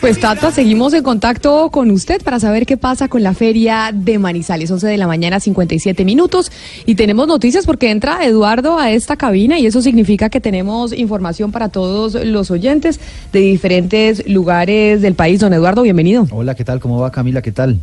Pues 0.02 0.20
Tata, 0.20 0.50
seguimos 0.50 0.94
en 0.96 1.04
contacto 1.04 1.70
con 1.70 1.92
usted 1.92 2.24
para 2.24 2.40
saber 2.40 2.66
qué 2.66 2.76
pasa 2.76 3.08
con 3.08 3.22
la 3.22 3.36
feria 3.36 3.92
de 3.94 4.18
Manizales, 4.18 4.72
11 4.72 4.88
de 4.88 4.98
la 4.98 5.06
mañana, 5.06 5.40
57 5.40 6.04
minutos. 6.06 6.52
Y 6.88 6.96
tenemos 6.96 7.28
noticias 7.28 7.68
porque 7.68 7.92
entra 7.92 8.26
Eduardo 8.26 8.80
a 8.80 8.90
esta 8.90 9.16
cabina 9.16 9.60
y 9.60 9.68
eso 9.68 9.80
significa 9.84 10.30
que 10.30 10.42
tenemos 10.42 10.92
información 10.92 11.52
para 11.52 11.70
todos 11.70 12.16
los 12.26 12.50
oyentes 12.50 13.00
de 13.32 13.42
diferentes 13.42 14.28
lugares 14.28 15.04
del 15.04 15.14
país. 15.14 15.40
Don 15.40 15.54
Eduardo, 15.54 15.84
bienvenido. 15.84 16.28
Hola, 16.32 16.56
¿qué 16.56 16.66
tal? 16.66 16.80
¿Cómo 16.80 17.00
va 17.00 17.12
Camila? 17.12 17.44
¿Qué 17.44 17.52
tal? 17.52 17.80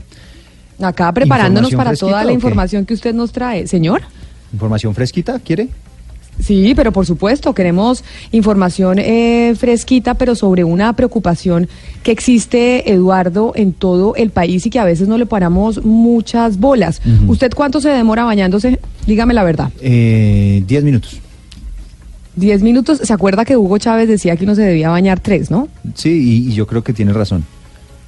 Acá 0.81 1.13
preparándonos 1.13 1.71
¿Información 1.71 2.11
para 2.11 2.19
toda 2.19 2.25
la 2.25 2.33
información 2.33 2.85
que 2.85 2.95
usted 2.95 3.15
nos 3.15 3.31
trae. 3.31 3.69
Señor. 3.69 4.03
¿Información 4.53 4.93
fresquita? 4.93 5.39
¿Quiere? 5.39 5.69
Sí, 6.41 6.73
pero 6.77 6.93
por 6.93 7.05
supuesto, 7.05 7.53
queremos 7.53 8.05
información 8.31 8.99
eh, 8.99 9.55
fresquita, 9.59 10.15
pero 10.15 10.35
sobre 10.35 10.63
una 10.65 10.93
preocupación 10.93 11.69
que 12.03 12.13
existe, 12.13 12.93
Eduardo, 12.93 13.53
en 13.57 13.73
todo 13.73 14.15
el 14.15 14.31
país 14.31 14.65
y 14.65 14.71
que 14.71 14.79
a 14.79 14.85
veces 14.85 15.09
no 15.09 15.19
le 15.19 15.27
paramos 15.27 15.85
muchas 15.85 16.59
bolas. 16.59 17.03
¿Usted 17.27 17.53
cuánto 17.55 17.81
se 17.81 17.89
demora 17.91 18.25
bañándose? 18.25 18.79
Dígame 19.07 19.35
la 19.35 19.43
verdad. 19.43 19.71
Eh, 19.81 20.63
diez 20.67 20.85
minutos. 20.85 21.21
Diez 22.37 22.63
minutos. 22.63 23.01
¿Se 23.03 23.13
acuerda 23.13 23.45
que 23.45 23.57
Hugo 23.57 23.79
Chávez 23.79 24.09
decía 24.09 24.37
que 24.37 24.45
uno 24.45 24.55
se 24.55 24.63
debía 24.63 24.91
bañar 24.91 25.19
tres, 25.19 25.51
no? 25.51 25.69
Sí, 25.95 26.11
y, 26.11 26.51
y 26.51 26.55
yo 26.55 26.67
creo 26.69 26.85
que 26.85 26.93
tiene 26.93 27.13
razón. 27.13 27.45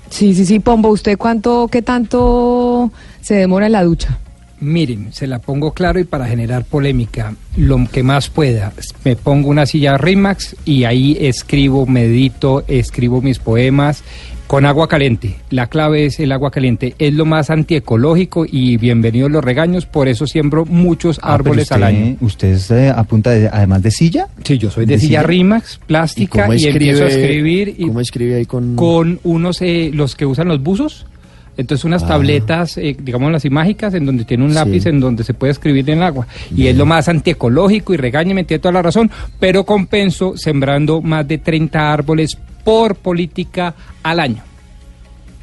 Sí, 0.09 0.35
sí, 0.35 0.47
sí, 0.47 0.61
Pombo. 0.61 0.89
¿Usted 0.91 1.19
cuánto, 1.19 1.69
qué 1.71 1.83
tanto 1.83 2.93
se 3.21 3.35
demora 3.35 3.67
en 3.67 3.73
la 3.73 3.83
ducha? 3.83 4.19
Miren, 4.61 5.13
se 5.13 5.27
la 5.27 5.39
pongo 5.39 5.73
claro 5.73 5.99
y 5.99 6.05
para 6.05 6.27
generar 6.27 6.65
polémica, 6.65 7.35
lo 7.57 7.79
que 7.91 8.03
más 8.03 8.29
pueda. 8.29 8.73
Me 9.05 9.17
pongo 9.17 9.49
una 9.49 9.65
silla 9.65 9.97
Rimax 9.97 10.55
y 10.67 10.85
ahí 10.85 11.17
escribo, 11.19 11.87
medito, 11.87 12.65
escribo 12.69 13.23
mis 13.23 13.39
poemas 13.39 14.05
con 14.51 14.67
agua 14.67 14.89
caliente. 14.89 15.37
La 15.51 15.69
clave 15.69 16.07
es 16.07 16.19
el 16.19 16.33
agua 16.33 16.51
caliente. 16.51 16.97
Es 16.99 17.15
lo 17.15 17.25
más 17.25 17.51
antiecológico 17.51 18.45
y 18.45 18.77
bienvenidos 18.79 19.31
los 19.31 19.45
regaños. 19.45 19.87
Por 19.87 20.09
eso 20.09 20.27
siembro 20.27 20.67
muchos 20.67 21.21
Ah, 21.23 21.35
árboles 21.35 21.71
al 21.71 21.85
año. 21.85 22.17
¿Usted 22.21 22.55
es 22.55 22.71
eh, 22.73 22.91
a 22.91 23.05
punta 23.05 23.31
de, 23.31 23.49
además 23.49 23.81
de 23.83 23.93
silla? 23.93 24.27
Sí, 24.43 24.59
yo 24.59 24.69
soy 24.69 24.87
de 24.87 24.99
silla 24.99 25.23
Rimax, 25.23 25.79
plástica, 25.87 26.43
cómo 26.43 26.55
y, 26.55 26.65
empiezo 26.67 27.05
a 27.05 27.07
escribir. 27.07 27.77
Y 27.79 27.87
cómo 27.87 28.01
escribe 28.01 28.35
ahí 28.35 28.45
con...? 28.45 28.75
con 28.75 29.21
unos, 29.23 29.63
eh, 29.63 29.91
los 29.95 30.17
que 30.17 30.27
usan 30.27 30.49
los 30.49 30.61
buzos. 30.61 31.07
Entonces 31.57 31.85
unas 31.85 32.03
Ah. 32.05 32.09
tabletas, 32.09 32.79
eh, 32.79 32.97
digamos 32.99 33.31
las 33.33 33.45
mágicas, 33.51 33.93
en 33.95 34.07
donde 34.07 34.25
tiene 34.25 34.45
un 34.45 34.51
Sí. 34.51 34.55
lápiz 34.57 34.87
en 34.87 35.01
donde 35.01 35.25
se 35.25 35.35
puede 35.35 35.53
escribir 35.53 35.89
en 35.91 35.99
el 35.99 36.05
agua. 36.05 36.27
Y 36.55 36.67
es 36.69 36.77
lo 36.77 36.87
más 36.87 37.09
antiecológico 37.09 37.93
y 37.93 37.97
regañe, 37.97 38.33
me 38.35 38.45
tiene 38.45 38.61
toda 38.61 38.73
la 38.73 38.83
razón, 38.83 39.11
pero 39.39 39.65
compenso 39.65 40.37
sembrando 40.37 41.01
más 41.03 41.27
de 41.29 41.39
30 41.39 41.93
árboles 41.93 42.37
por 42.65 42.95
política 42.97 43.75
al 44.03 44.21
año. 44.21 44.43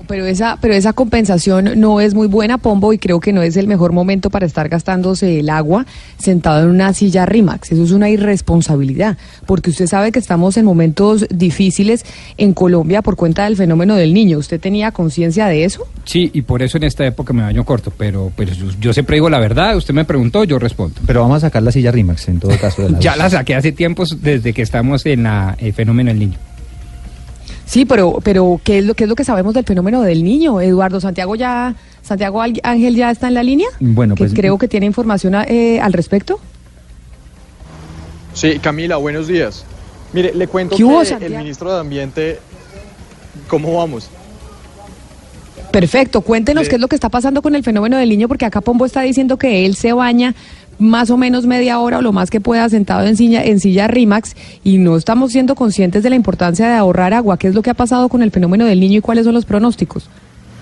Pero 0.08 0.26
esa, 0.26 0.58
pero 0.62 0.74
esa 0.74 0.94
compensación 0.94 1.80
no 1.80 2.00
es 2.00 2.14
muy 2.14 2.28
buena, 2.28 2.58
Pombo, 2.58 2.94
y 2.94 3.00
creo 3.00 3.20
que 3.20 3.34
no 3.34 3.42
es 3.42 3.58
el 3.58 3.68
mejor 3.68 3.94
momento 3.94 4.30
para 4.30 4.46
estar 4.46 4.70
gastándose 4.70 5.40
el 5.40 5.50
agua 5.50 5.86
sentado 6.18 6.64
en 6.64 6.70
una 6.70 6.94
silla 6.94 7.26
Rimax. 7.26 7.72
Eso 7.72 7.84
es 7.84 7.92
una 7.92 8.10
irresponsabilidad, 8.10 9.18
porque 9.46 9.72
usted 9.72 9.88
sabe 9.88 10.12
que 10.12 10.20
estamos 10.20 10.56
en 10.58 10.66
momentos 10.66 11.26
difíciles 11.30 12.06
en 12.38 12.54
Colombia 12.54 13.02
por 13.02 13.16
cuenta 13.16 13.46
del 13.46 13.58
fenómeno 13.58 13.96
del 13.96 14.14
niño. 14.14 14.38
¿Usted 14.38 14.60
tenía 14.60 14.92
conciencia 14.92 15.48
de 15.48 15.64
eso? 15.64 15.88
Sí, 16.06 16.30
y 16.34 16.44
por 16.44 16.62
eso 16.62 16.78
en 16.78 16.84
esta 16.84 17.06
época 17.06 17.34
me 17.34 17.42
baño 17.42 17.66
corto, 17.66 17.92
pero, 17.96 18.32
pero 18.36 18.54
yo, 18.54 18.68
yo 18.80 18.94
siempre 18.94 19.16
digo 19.16 19.30
la 19.30 19.40
verdad, 19.40 19.76
usted 19.76 19.94
me 19.94 20.06
preguntó, 20.06 20.44
yo 20.44 20.60
respondo. 20.60 21.02
Pero 21.06 21.22
vamos 21.22 21.38
a 21.38 21.48
sacar 21.48 21.64
la 21.64 21.72
silla 21.72 21.92
Rimax 21.92 22.28
en 22.28 22.40
todo 22.40 22.58
caso 22.60 22.84
de 22.84 22.92
la 22.92 23.00
Ya 23.00 23.16
la 23.16 23.30
saqué 23.30 23.56
hace 23.56 23.72
tiempos 23.72 24.22
desde 24.22 24.54
que 24.54 24.62
estamos 24.62 25.06
en 25.06 25.24
la, 25.24 25.56
el 25.60 25.74
fenómeno 25.74 26.10
del 26.10 26.20
niño. 26.20 26.38
Sí, 27.68 27.84
pero, 27.86 28.20
pero 28.24 28.62
¿qué 28.64 28.80
es 28.80 28.86
lo, 28.86 28.94
qué 28.94 29.04
es 29.04 29.10
lo 29.10 29.16
que 29.16 29.26
sabemos 29.26 29.54
del 29.54 29.66
fenómeno 29.66 30.02
del 30.02 30.24
niño? 30.24 30.62
Eduardo 30.62 31.02
Santiago 31.02 31.36
ya, 31.36 31.76
Santiago 32.02 32.42
Ángel 32.42 32.96
ya 32.96 33.12
está 33.12 33.28
en 33.28 33.34
la 33.34 33.44
línea. 33.44 33.68
Bueno, 33.82 34.16
que 34.16 34.24
pues 34.24 34.34
creo 34.34 34.58
que 34.58 34.70
tiene 34.70 34.86
información 34.86 35.36
eh, 35.36 35.80
al 35.82 35.92
respecto. 35.92 36.40
Sí, 38.34 38.60
Camila, 38.60 38.96
buenos 38.96 39.28
días. 39.28 39.66
Mire, 40.14 40.34
le 40.34 40.48
cuento 40.48 40.78
¿Qué 40.78 40.86
hubo, 40.86 41.02
que 41.04 41.26
el 41.26 41.38
ministro 41.38 41.74
de 41.74 41.80
Ambiente... 41.80 42.40
¿Cómo 43.50 43.76
vamos? 43.78 44.10
Perfecto, 45.72 46.22
cuéntenos 46.22 46.64
De- 46.64 46.70
qué 46.70 46.76
es 46.76 46.82
lo 46.82 46.88
que 46.88 46.96
está 46.96 47.10
pasando 47.10 47.42
con 47.42 47.54
el 47.54 47.64
fenómeno 47.64 47.98
del 47.98 48.10
niño, 48.10 48.28
porque 48.28 48.46
acá 48.46 48.62
Pombo 48.62 48.86
está 48.86 49.02
diciendo 49.02 49.38
que 49.38 49.66
él 49.66 49.76
se 49.76 49.92
baña 49.94 50.34
más 50.80 51.10
o 51.10 51.18
menos 51.18 51.46
media 51.46 51.80
hora 51.80 52.00
o 52.00 52.02
lo 52.02 52.12
más 52.12 52.30
que 52.30 52.42
pueda 52.42 52.68
sentado 52.70 53.06
en 53.06 53.16
silla, 53.16 53.44
en 53.44 53.60
silla 53.60 53.88
Rimax 53.88 54.36
y 54.64 54.78
no 54.78 54.96
estamos 54.98 55.32
siendo 55.32 55.56
conscientes 55.56 56.04
de 56.04 56.10
la 56.10 56.16
importancia 56.16 56.68
de 56.68 56.76
ahorrar 56.76 57.14
agua. 57.14 57.38
¿Qué 57.38 57.48
es 57.48 57.56
lo 57.56 57.62
que 57.62 57.70
ha 57.70 57.76
pasado 57.76 58.10
con 58.10 58.22
el 58.22 58.32
fenómeno 58.32 58.66
del 58.66 58.80
niño 58.80 59.00
y 59.00 59.02
cuáles 59.02 59.26
son 59.26 59.34
los 59.34 59.46
pronósticos? 59.46 60.10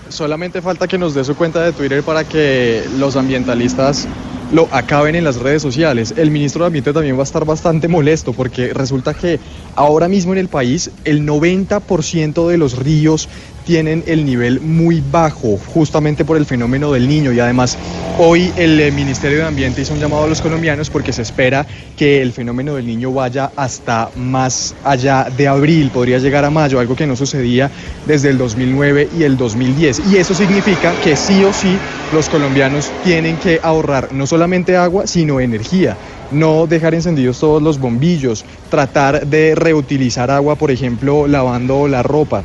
Solamente 0.08 0.62
falta 0.62 0.86
que 0.86 0.98
nos 0.98 1.14
dé 1.14 1.24
su 1.24 1.34
cuenta 1.36 1.62
de 1.62 1.72
Twitter 1.72 2.02
para 2.02 2.24
que 2.24 2.84
los 2.98 3.16
ambientalistas 3.16 4.06
lo 4.52 4.68
acaben 4.70 5.16
en 5.16 5.24
las 5.24 5.36
redes 5.36 5.62
sociales. 5.62 6.14
El 6.16 6.30
ministro 6.30 6.62
de 6.62 6.66
Ambiente 6.68 6.92
también 6.92 7.16
va 7.16 7.20
a 7.20 7.24
estar 7.24 7.44
bastante 7.44 7.88
molesto 7.88 8.32
porque 8.32 8.72
resulta 8.72 9.14
que 9.14 9.40
ahora 9.74 10.08
mismo 10.08 10.32
en 10.32 10.38
el 10.38 10.48
país 10.48 10.90
el 11.04 11.26
90% 11.26 12.48
de 12.48 12.56
los 12.56 12.78
ríos 12.78 13.28
tienen 13.66 14.04
el 14.06 14.24
nivel 14.24 14.60
muy 14.60 15.02
bajo 15.10 15.58
justamente 15.74 16.24
por 16.24 16.36
el 16.36 16.46
fenómeno 16.46 16.92
del 16.92 17.08
niño. 17.08 17.32
Y 17.32 17.40
además 17.40 17.76
hoy 18.18 18.52
el 18.56 18.80
eh, 18.80 18.92
Ministerio 18.92 19.38
de 19.38 19.44
Ambiente 19.44 19.82
hizo 19.82 19.92
un 19.92 20.00
llamado 20.00 20.24
a 20.24 20.28
los 20.28 20.40
colombianos 20.40 20.88
porque 20.88 21.12
se 21.12 21.22
espera 21.22 21.66
que 21.96 22.22
el 22.22 22.32
fenómeno 22.32 22.76
del 22.76 22.86
niño 22.86 23.12
vaya 23.12 23.50
hasta 23.56 24.10
más 24.16 24.74
allá 24.84 25.26
de 25.36 25.48
abril, 25.48 25.90
podría 25.90 26.18
llegar 26.18 26.44
a 26.44 26.50
mayo, 26.50 26.78
algo 26.78 26.94
que 26.94 27.06
no 27.06 27.16
sucedía 27.16 27.70
desde 28.06 28.30
el 28.30 28.38
2009 28.38 29.08
y 29.18 29.24
el 29.24 29.36
2010 29.36 30.02
y 30.12 30.16
eso 30.16 30.34
significa 30.34 30.94
que 31.02 31.16
sí 31.16 31.42
o 31.42 31.52
sí 31.52 31.76
los 32.14 32.28
colombianos 32.28 32.92
tienen 33.02 33.36
que 33.36 33.58
ahorrar 33.62 34.12
no 34.12 34.26
solamente 34.26 34.76
agua 34.76 35.06
sino 35.06 35.40
energía. 35.40 35.96
No 36.30 36.66
dejar 36.66 36.94
encendidos 36.94 37.38
todos 37.38 37.62
los 37.62 37.78
bombillos, 37.78 38.44
tratar 38.68 39.26
de 39.26 39.54
reutilizar 39.54 40.28
agua, 40.30 40.56
por 40.56 40.72
ejemplo, 40.72 41.28
lavando 41.28 41.86
la 41.86 42.02
ropa 42.02 42.42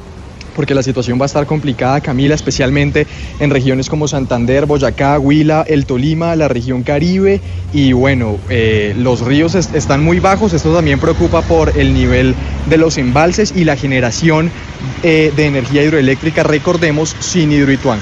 porque 0.55 0.75
la 0.75 0.83
situación 0.83 1.19
va 1.19 1.23
a 1.23 1.27
estar 1.27 1.45
complicada, 1.45 2.01
Camila, 2.01 2.35
especialmente 2.35 3.07
en 3.39 3.49
regiones 3.49 3.89
como 3.89 4.07
Santander, 4.07 4.65
Boyacá, 4.65 5.17
Huila, 5.19 5.63
el 5.67 5.85
Tolima, 5.85 6.35
la 6.35 6.47
región 6.47 6.83
Caribe 6.83 7.39
y 7.73 7.93
bueno, 7.93 8.37
eh, 8.49 8.93
los 8.97 9.21
ríos 9.21 9.55
est- 9.55 9.73
están 9.75 10.03
muy 10.03 10.19
bajos, 10.19 10.53
esto 10.53 10.73
también 10.73 10.99
preocupa 10.99 11.41
por 11.41 11.77
el 11.77 11.93
nivel 11.93 12.35
de 12.69 12.77
los 12.77 12.97
embalses 12.97 13.53
y 13.55 13.63
la 13.63 13.75
generación 13.75 14.51
eh, 15.03 15.31
de 15.35 15.45
energía 15.45 15.83
hidroeléctrica, 15.83 16.43
recordemos, 16.43 17.15
sin 17.19 17.51
hidroituán. 17.51 17.99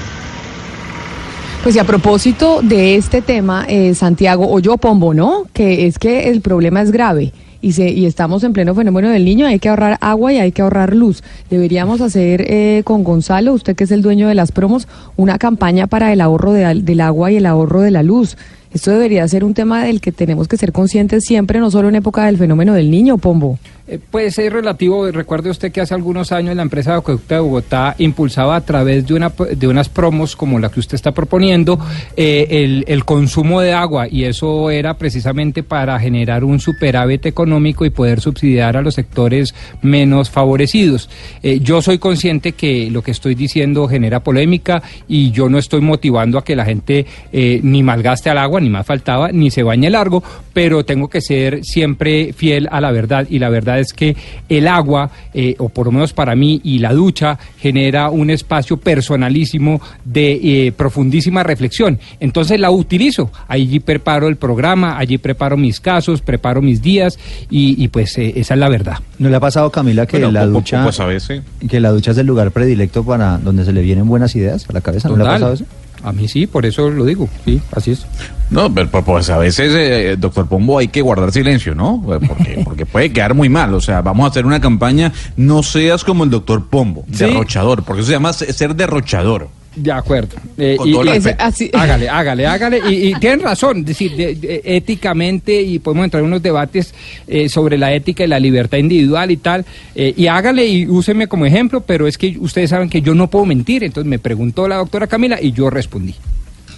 Pues 1.62 1.76
y 1.76 1.78
a 1.78 1.84
propósito 1.84 2.60
de 2.62 2.96
este 2.96 3.20
tema, 3.20 3.66
eh, 3.68 3.94
Santiago, 3.94 4.50
o 4.50 4.60
yo 4.60 4.78
Pombo, 4.78 5.12
¿no? 5.12 5.44
Que 5.52 5.86
es 5.86 5.98
que 5.98 6.30
el 6.30 6.40
problema 6.40 6.80
es 6.80 6.90
grave 6.90 7.32
y, 7.60 7.72
se, 7.72 7.90
y 7.90 8.06
estamos 8.06 8.44
en 8.44 8.52
pleno 8.52 8.74
fenómeno 8.74 9.10
del 9.10 9.24
niño, 9.24 9.46
hay 9.46 9.58
que 9.58 9.68
ahorrar 9.68 9.98
agua 10.00 10.32
y 10.32 10.38
hay 10.38 10.52
que 10.52 10.62
ahorrar 10.62 10.94
luz. 10.94 11.22
Deberíamos 11.50 12.00
hacer 12.00 12.44
eh, 12.46 12.82
con 12.84 13.04
Gonzalo, 13.04 13.52
usted 13.52 13.76
que 13.76 13.84
es 13.84 13.90
el 13.90 14.02
dueño 14.02 14.28
de 14.28 14.34
las 14.34 14.52
promos, 14.52 14.88
una 15.16 15.38
campaña 15.38 15.86
para 15.86 16.12
el 16.12 16.20
ahorro 16.20 16.52
de 16.52 16.74
del 16.74 17.00
agua 17.00 17.30
y 17.32 17.36
el 17.36 17.46
ahorro 17.46 17.80
de 17.80 17.90
la 17.90 18.02
luz. 18.02 18.36
Esto 18.72 18.92
debería 18.92 19.26
ser 19.26 19.42
un 19.42 19.52
tema 19.52 19.84
del 19.84 20.00
que 20.00 20.12
tenemos 20.12 20.46
que 20.46 20.56
ser 20.56 20.70
conscientes 20.70 21.24
siempre, 21.24 21.58
no 21.58 21.72
solo 21.72 21.88
en 21.88 21.96
época 21.96 22.26
del 22.26 22.38
fenómeno 22.38 22.72
del 22.72 22.90
niño, 22.90 23.18
Pombo. 23.18 23.58
Eh, 23.90 23.98
Pues 24.10 24.38
es 24.38 24.52
relativo, 24.52 25.10
recuerde 25.10 25.50
usted 25.50 25.72
que 25.72 25.80
hace 25.80 25.94
algunos 25.94 26.30
años 26.30 26.54
la 26.54 26.62
empresa 26.62 26.92
de 26.92 26.98
Acueducto 26.98 27.34
de 27.34 27.40
Bogotá 27.40 27.96
impulsaba 27.98 28.54
a 28.54 28.60
través 28.60 29.06
de, 29.06 29.14
una, 29.14 29.30
de 29.30 29.66
unas 29.66 29.88
promos 29.88 30.36
como 30.36 30.60
la 30.60 30.70
que 30.70 30.78
usted 30.78 30.94
está 30.94 31.12
proponiendo 31.12 31.78
eh, 32.16 32.84
el, 32.86 33.04
consumo 33.04 33.60
de 33.60 33.72
agua 33.72 34.06
y 34.08 34.24
eso 34.24 34.70
era 34.70 34.94
precisamente 34.94 35.62
para 35.64 35.98
generar 35.98 36.44
un 36.44 36.60
superávit 36.60 37.26
económico 37.26 37.84
y 37.84 37.90
poder 37.90 38.20
subsidiar 38.20 38.76
a 38.76 38.82
los 38.82 38.94
sectores 38.94 39.54
menos 39.82 40.30
favorecidos. 40.30 41.08
Eh, 41.42 41.58
yo 41.60 41.82
soy 41.82 41.98
consciente 41.98 42.52
que 42.52 42.90
lo 42.90 43.02
que 43.02 43.10
estoy 43.10 43.34
diciendo 43.34 43.88
genera 43.88 44.20
polémica 44.20 44.82
y 45.08 45.32
yo 45.32 45.48
no 45.48 45.58
estoy 45.58 45.80
motivando 45.80 46.38
a 46.38 46.44
que 46.44 46.54
la 46.54 46.64
gente 46.64 47.06
ni 47.32 47.82
malgaste 47.82 48.30
al 48.30 48.38
agua, 48.38 48.60
ni 48.60 48.70
más 48.70 48.86
faltaba, 48.86 49.32
ni 49.32 49.50
se 49.50 49.62
bañe 49.62 49.90
largo, 49.90 50.22
pero 50.52 50.84
tengo 50.84 51.08
que 51.08 51.20
ser 51.20 51.64
siempre 51.64 52.32
fiel 52.32 52.68
a 52.70 52.80
la 52.80 52.92
verdad 52.92 53.26
y 53.28 53.38
la 53.38 53.48
verdad 53.48 53.79
es 53.80 53.92
que 53.92 54.16
el 54.48 54.68
agua, 54.68 55.10
eh, 55.34 55.56
o 55.58 55.68
por 55.68 55.86
lo 55.86 55.92
menos 55.92 56.12
para 56.12 56.34
mí, 56.36 56.60
y 56.64 56.78
la 56.78 56.92
ducha 56.92 57.38
genera 57.58 58.10
un 58.10 58.30
espacio 58.30 58.76
personalísimo 58.76 59.80
de 60.04 60.66
eh, 60.66 60.72
profundísima 60.72 61.42
reflexión. 61.42 61.98
Entonces 62.20 62.60
la 62.60 62.70
utilizo. 62.70 63.30
Allí 63.48 63.80
preparo 63.80 64.28
el 64.28 64.36
programa, 64.36 64.98
allí 64.98 65.18
preparo 65.18 65.56
mis 65.56 65.80
casos, 65.80 66.20
preparo 66.22 66.62
mis 66.62 66.80
días 66.82 67.18
y, 67.50 67.82
y 67.82 67.88
pues 67.88 68.16
eh, 68.18 68.32
esa 68.36 68.54
es 68.54 68.60
la 68.60 68.68
verdad. 68.68 68.98
¿No 69.18 69.28
le 69.28 69.36
ha 69.36 69.40
pasado, 69.40 69.70
Camila, 69.70 70.06
que 70.06 70.18
Bueno, 70.18 70.32
la 70.32 70.40
poco- 70.42 70.52
ducha... 70.52 70.84
poco 70.84 71.02
a 71.02 71.06
veces. 71.06 71.42
Que 71.68 71.80
la 71.80 71.90
ducha 71.90 72.12
es 72.12 72.18
el 72.18 72.26
lugar 72.26 72.50
predilecto 72.50 73.04
para 73.04 73.38
donde 73.38 73.64
se 73.64 73.72
le 73.72 73.82
vienen 73.82 74.06
buenas 74.06 74.34
ideas 74.36 74.66
a 74.68 74.72
la 74.72 74.80
cabeza? 74.80 75.08
¿No 75.08 75.16
le 75.16 75.24
ha 75.24 75.26
pasado 75.26 75.52
eso? 75.54 75.64
A 76.02 76.12
mí 76.12 76.28
sí, 76.28 76.46
por 76.46 76.64
eso 76.66 76.88
lo 76.90 77.04
digo. 77.04 77.28
Sí, 77.44 77.60
así 77.74 77.90
es. 77.92 78.06
No, 78.50 78.72
pero 78.74 78.88
pues 79.04 79.30
a 79.30 79.38
veces, 79.38 79.72
eh, 79.76 80.16
doctor 80.18 80.46
Pombo, 80.48 80.78
hay 80.78 80.88
que 80.88 81.02
guardar 81.02 81.30
silencio, 81.30 81.74
¿no? 81.74 82.02
Eh, 82.14 82.18
Porque, 82.26 82.60
porque 82.64 82.86
puede 82.86 83.12
quedar 83.12 83.34
muy 83.34 83.48
mal. 83.48 83.72
O 83.74 83.80
sea, 83.80 84.00
vamos 84.02 84.24
a 84.24 84.30
hacer 84.30 84.46
una 84.46 84.60
campaña, 84.60 85.12
no 85.36 85.62
seas 85.62 86.02
como 86.04 86.24
el 86.24 86.30
doctor 86.30 86.66
Pombo, 86.68 87.04
Sí. 87.12 87.24
derrochador, 87.24 87.82
porque 87.84 88.00
eso 88.00 88.08
se 88.08 88.14
llama 88.14 88.32
ser 88.32 88.74
derrochador. 88.74 89.48
De 89.76 89.92
acuerdo. 89.92 90.34
Eh, 90.58 90.74
Con 90.76 90.88
y- 90.88 90.92
todo 90.92 91.04
así- 91.38 91.70
hágale, 91.74 92.08
hágale, 92.08 92.46
hágale. 92.46 92.80
Y, 92.90 93.08
y 93.10 93.14
tienen 93.20 93.40
razón, 93.40 93.78
es 93.78 93.86
decir, 93.86 94.16
de- 94.16 94.34
de- 94.34 94.62
éticamente, 94.64 95.62
y 95.62 95.78
podemos 95.78 96.04
entrar 96.04 96.22
en 96.22 96.26
unos 96.28 96.42
debates 96.42 96.92
eh, 97.28 97.48
sobre 97.48 97.78
la 97.78 97.92
ética 97.94 98.24
y 98.24 98.26
la 98.26 98.40
libertad 98.40 98.78
individual 98.78 99.30
y 99.30 99.36
tal. 99.36 99.64
eh, 99.94 100.12
y 100.16 100.26
hágale 100.26 100.66
y 100.66 100.86
úseme 100.88 101.28
como 101.28 101.46
ejemplo, 101.46 101.82
pero 101.82 102.06
es 102.08 102.18
que 102.18 102.36
ustedes 102.40 102.70
saben 102.70 102.90
que 102.90 103.00
yo 103.00 103.14
no 103.14 103.30
puedo 103.30 103.46
mentir. 103.46 103.84
Entonces 103.84 104.08
me 104.10 104.18
preguntó 104.18 104.66
la 104.66 104.76
doctora 104.76 105.06
Camila 105.06 105.38
y 105.40 105.52
yo 105.52 105.70
respondí. 105.70 106.14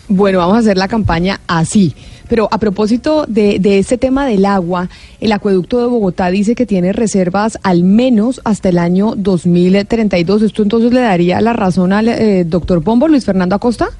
Bueno, 0.09 0.39
vamos 0.40 0.56
a 0.56 0.59
hacer 0.59 0.77
la 0.77 0.89
campaña 0.89 1.40
así. 1.47 1.94
Pero 2.32 2.48
a 2.50 2.56
propósito 2.56 3.26
de, 3.28 3.59
de 3.59 3.78
este 3.78 3.98
tema 3.98 4.26
del 4.26 4.46
agua, 4.46 4.88
el 5.20 5.32
acueducto 5.32 5.80
de 5.80 5.84
Bogotá 5.84 6.30
dice 6.30 6.54
que 6.54 6.64
tiene 6.64 6.94
reservas 6.94 7.59
al 7.62 7.84
menos 7.84 8.40
hasta 8.42 8.70
el 8.70 8.78
año 8.78 9.12
2032. 9.16 10.40
¿Esto 10.40 10.62
entonces 10.62 10.94
le 10.94 11.00
daría 11.00 11.42
la 11.42 11.52
razón 11.52 11.92
al 11.92 12.09
eh, 12.09 12.44
doctor 12.46 12.82
Pombo, 12.82 13.06
Luis 13.06 13.26
Fernando 13.26 13.54
Acosta? 13.54 13.90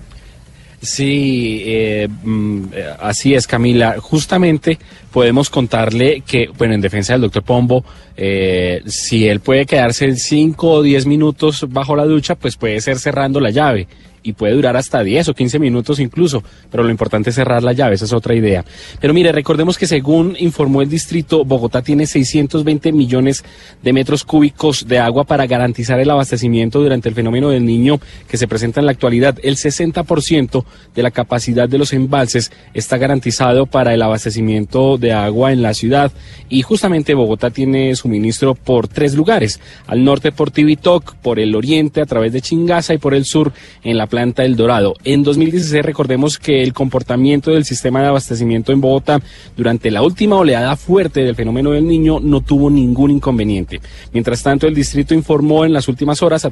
Sí, 0.81 1.61
eh, 1.67 2.09
mm, 2.09 2.63
así 3.01 3.35
es, 3.35 3.47
Camila. 3.47 3.97
Justamente 4.01 4.79
podemos 5.13 5.51
contarle 5.51 6.23
que, 6.23 6.49
bueno, 6.57 6.73
en 6.73 6.81
defensa 6.81 7.13
del 7.13 7.21
doctor 7.21 7.43
Pombo, 7.43 7.85
eh, 8.17 8.81
si 8.87 9.29
él 9.29 9.41
puede 9.41 9.67
quedarse 9.67 10.17
5 10.17 10.71
o 10.71 10.83
10 10.83 11.05
minutos 11.05 11.67
bajo 11.69 11.95
la 11.95 12.07
ducha, 12.07 12.35
pues 12.37 12.57
puede 12.57 12.81
ser 12.81 12.99
cerrando 12.99 13.41
la 13.41 13.51
llave. 13.51 13.89
Y 14.23 14.35
puede 14.35 14.55
durar 14.55 14.77
hasta 14.77 15.03
10 15.03 15.29
o 15.29 15.35
15 15.35 15.59
minutos 15.59 15.99
incluso, 15.99 16.43
pero 16.71 16.83
lo 16.83 16.91
importante 16.91 17.31
es 17.31 17.37
cerrar 17.37 17.63
la 17.63 17.73
llave, 17.73 17.95
esa 17.95 18.05
es 18.05 18.13
otra 18.13 18.35
idea. 18.35 18.65
Pero 19.01 19.15
mire, 19.15 19.33
recordemos 19.33 19.79
que 19.79 19.87
según 19.87 20.37
informó 20.39 20.83
el 20.83 20.89
distrito, 20.89 21.45
Bogotá 21.45 21.83
tiene 21.83 22.07
620 22.07 22.93
millones 22.93 23.45
de 23.83 23.93
metros 23.93 24.25
cúbicos 24.25 24.87
de 24.87 24.99
agua 24.99 25.25
para 25.25 25.47
garantizar 25.47 25.99
el 26.01 26.11
abastecimiento 26.11 26.81
durante 26.81 27.09
el 27.09 27.15
fenómeno 27.15 27.51
del 27.51 27.65
niño 27.65 28.01
que 28.29 28.37
se 28.37 28.49
presenta 28.49 28.81
en 28.81 28.87
la 28.87 28.93
actualidad. 28.93 29.39
El 29.43 29.57
60% 29.57 30.65
de 30.95 31.03
la 31.03 31.11
capacidad 31.11 31.69
de 31.69 31.79
los 31.79 31.93
embalses 31.93 32.53
está 32.75 32.99
garantizado 32.99 33.67
para 33.67 33.95
el 33.95 34.03
abastecimiento 34.03 34.99
de 34.99 35.13
agua 35.13 35.53
en 35.53 35.63
la 35.63 35.75
ciudad 35.75 36.13
y 36.49 36.63
justamente 36.63 37.15
Bogotá 37.15 37.51
tiene 37.51 37.95
suministro 37.97 38.55
por 38.55 38.89
tres 38.89 39.15
lugares, 39.15 39.61
al 39.87 40.05
norte 40.05 40.33
por 40.33 40.51
Tibitoc, 40.51 41.15
por 41.17 41.39
el 41.39 41.55
oriente 41.55 42.01
a 42.01 42.07
través 42.07 42.33
de 42.33 42.41
Chingaza 42.41 42.95
y 42.95 42.99
por 42.99 43.15
el 43.15 43.25
sur 43.25 43.53
en 43.83 43.97
la 43.97 44.07
planta 44.13 44.45
El 44.45 44.57
Dorado. 44.57 44.95
En 45.05 45.23
2016 45.23 45.83
recordemos 45.83 46.37
que 46.37 46.63
el 46.63 46.75
comportamiento 46.75 47.51
del 47.51 47.65
sistema 47.65 48.03
de 48.03 48.09
abastecimiento 48.09 48.71
en 48.71 48.83
Bogotá 48.83 49.23
durante 49.57 49.91
la 49.91 50.03
última 50.03 50.37
oleada 50.37 50.77
fuerte 50.77 51.23
del 51.23 51.35
fenómeno 51.35 51.71
del 51.71 51.89
niño 51.89 52.21
no 52.21 52.43
tuvo 52.43 52.69
ningún 52.69 53.11
inconveniente. 53.11 53.81
Mientras 54.13 54.43
tanto, 54.43 54.67
el 54.67 54.75
distrito 54.75 55.15
informó 55.15 55.65
en 55.65 55.73
las 55.73 55.89
últimas 55.89 56.23
horas 56.23 56.47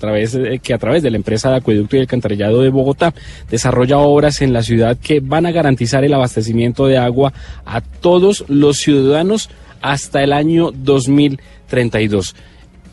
que 0.62 0.72
a 0.72 0.78
través 0.78 1.02
de 1.02 1.10
la 1.10 1.16
empresa 1.18 1.50
de 1.50 1.56
acueducto 1.56 1.98
y 1.98 2.00
alcantarillado 2.00 2.62
de 2.62 2.70
Bogotá 2.70 3.12
desarrolla 3.50 3.98
obras 3.98 4.40
en 4.40 4.54
la 4.54 4.62
ciudad 4.62 4.96
que 4.96 5.20
van 5.20 5.44
a 5.44 5.52
garantizar 5.52 6.02
el 6.02 6.14
abastecimiento 6.14 6.86
de 6.86 6.96
agua 6.96 7.34
a 7.66 7.82
todos 7.82 8.46
los 8.48 8.78
ciudadanos 8.78 9.50
hasta 9.82 10.22
el 10.24 10.32
año 10.32 10.70
2032. 10.72 12.34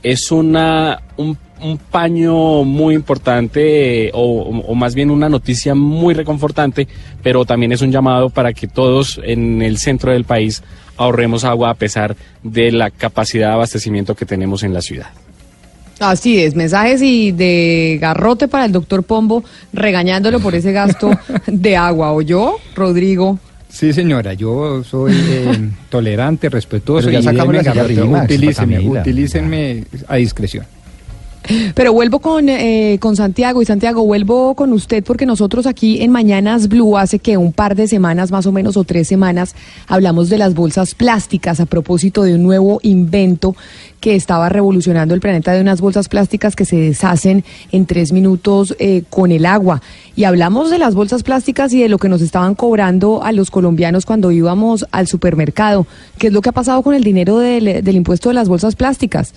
Es 0.04 0.30
una 0.30 1.04
un, 1.16 1.38
un 1.62 1.78
paño 1.78 2.64
muy 2.64 2.96
importante 2.96 4.08
eh, 4.08 4.12
o, 4.14 4.64
o 4.68 4.76
más 4.76 4.96
bien 4.96 5.12
una 5.12 5.30
noticia 5.30 5.76
muy 5.76 6.14
reconfortante, 6.14 6.88
pero 7.24 7.46
también 7.46 7.72
es 7.72 7.82
un 7.82 7.92
llamado 7.92 8.30
para 8.30 8.54
que 8.54 8.68
todos 8.68 9.20
en 9.24 9.62
el 9.62 9.78
centro 9.78 10.12
del 10.12 10.26
país 10.26 10.64
ahorremos 10.98 11.44
agua 11.44 11.70
a 11.70 11.76
pesar 11.76 12.16
de 12.44 12.72
la 12.72 12.90
capacidad 12.92 13.50
de 13.50 13.54
abastecimiento 13.54 14.16
que 14.16 14.26
tenemos 14.26 14.64
en 14.64 14.74
la 14.74 14.82
ciudad. 14.82 15.08
Así 16.00 16.40
es, 16.40 16.56
mensajes 16.56 17.02
y 17.02 17.32
de 17.32 17.98
garrote 18.00 18.48
para 18.48 18.66
el 18.66 18.72
doctor 18.72 19.04
Pombo 19.04 19.44
regañándolo 19.74 20.40
por 20.40 20.54
ese 20.54 20.72
gasto 20.72 21.10
de 21.48 21.76
agua. 21.76 22.12
¿O 22.12 22.22
yo, 22.22 22.58
Rodrigo? 22.76 23.40
Sí, 23.70 23.94
señora, 23.94 24.34
yo 24.34 24.84
soy 24.84 25.14
eh, 25.14 25.70
tolerante, 25.90 26.50
respetuoso 26.50 27.08
Pero 27.08 27.20
ya 27.20 27.20
y 27.20 27.24
sacamos 27.24 27.56
la 27.56 27.64
garrote. 27.64 28.02
Utilícenme, 28.02 28.80
utilícenme 28.80 29.84
a 30.08 30.16
discreción. 30.16 30.66
Pero 31.76 31.94
vuelvo 31.94 32.20
con, 32.20 32.50
eh, 32.50 32.98
con 33.00 33.16
Santiago 33.16 33.62
y 33.62 33.66
Santiago, 33.66 34.06
vuelvo 34.06 34.56
con 34.56 34.74
usted 34.74 35.04
porque 35.04 35.26
nosotros 35.26 35.66
aquí 35.66 36.02
en 36.02 36.12
Mañanas 36.12 36.68
Blue 36.68 36.98
hace 36.98 37.20
que 37.20 37.38
un 37.38 37.54
par 37.54 37.76
de 37.76 37.88
semanas 37.88 38.32
más 38.32 38.46
o 38.46 38.52
menos 38.52 38.78
o 38.78 38.84
tres 38.84 39.08
semanas 39.08 39.56
hablamos 39.88 40.30
de 40.30 40.38
las 40.38 40.54
bolsas 40.54 40.96
plásticas 40.96 41.60
a 41.60 41.66
propósito 41.66 42.24
de 42.24 42.36
un 42.36 42.44
nuevo 42.44 42.80
invento 42.84 43.56
que 44.00 44.16
estaba 44.16 44.50
revolucionando 44.50 45.14
el 45.14 45.22
planeta 45.22 45.54
de 45.54 45.62
unas 45.62 45.82
bolsas 45.82 46.10
plásticas 46.10 46.56
que 46.56 46.66
se 46.66 46.76
deshacen 46.76 47.44
en 47.72 47.86
tres 47.86 48.12
minutos 48.12 48.76
eh, 48.80 49.04
con 49.10 49.32
el 49.32 49.46
agua. 49.46 49.82
Y 50.16 50.26
hablamos 50.26 50.70
de 50.70 50.78
las 50.78 50.96
bolsas 50.96 51.24
plásticas 51.24 51.74
y 51.74 51.82
de 51.82 51.90
lo 51.90 51.98
que 51.98 52.10
nos 52.10 52.22
estaban 52.22 52.56
cobrando 52.56 53.24
a 53.24 53.32
los 53.32 53.52
colombianos 53.52 54.06
cuando 54.06 54.32
íbamos 54.32 54.86
al 54.92 55.08
supermercado. 55.08 55.88
¿Qué 56.18 56.28
es 56.28 56.34
lo 56.34 56.42
que 56.42 56.50
ha 56.50 56.54
pasado 56.54 56.82
con 56.82 56.94
el 56.94 57.04
dinero 57.04 57.40
del, 57.40 57.84
del 57.84 57.96
impuesto 57.96 58.30
de 58.30 58.36
las 58.36 58.50
bolsas 58.50 58.76
plásticas? 58.76 59.34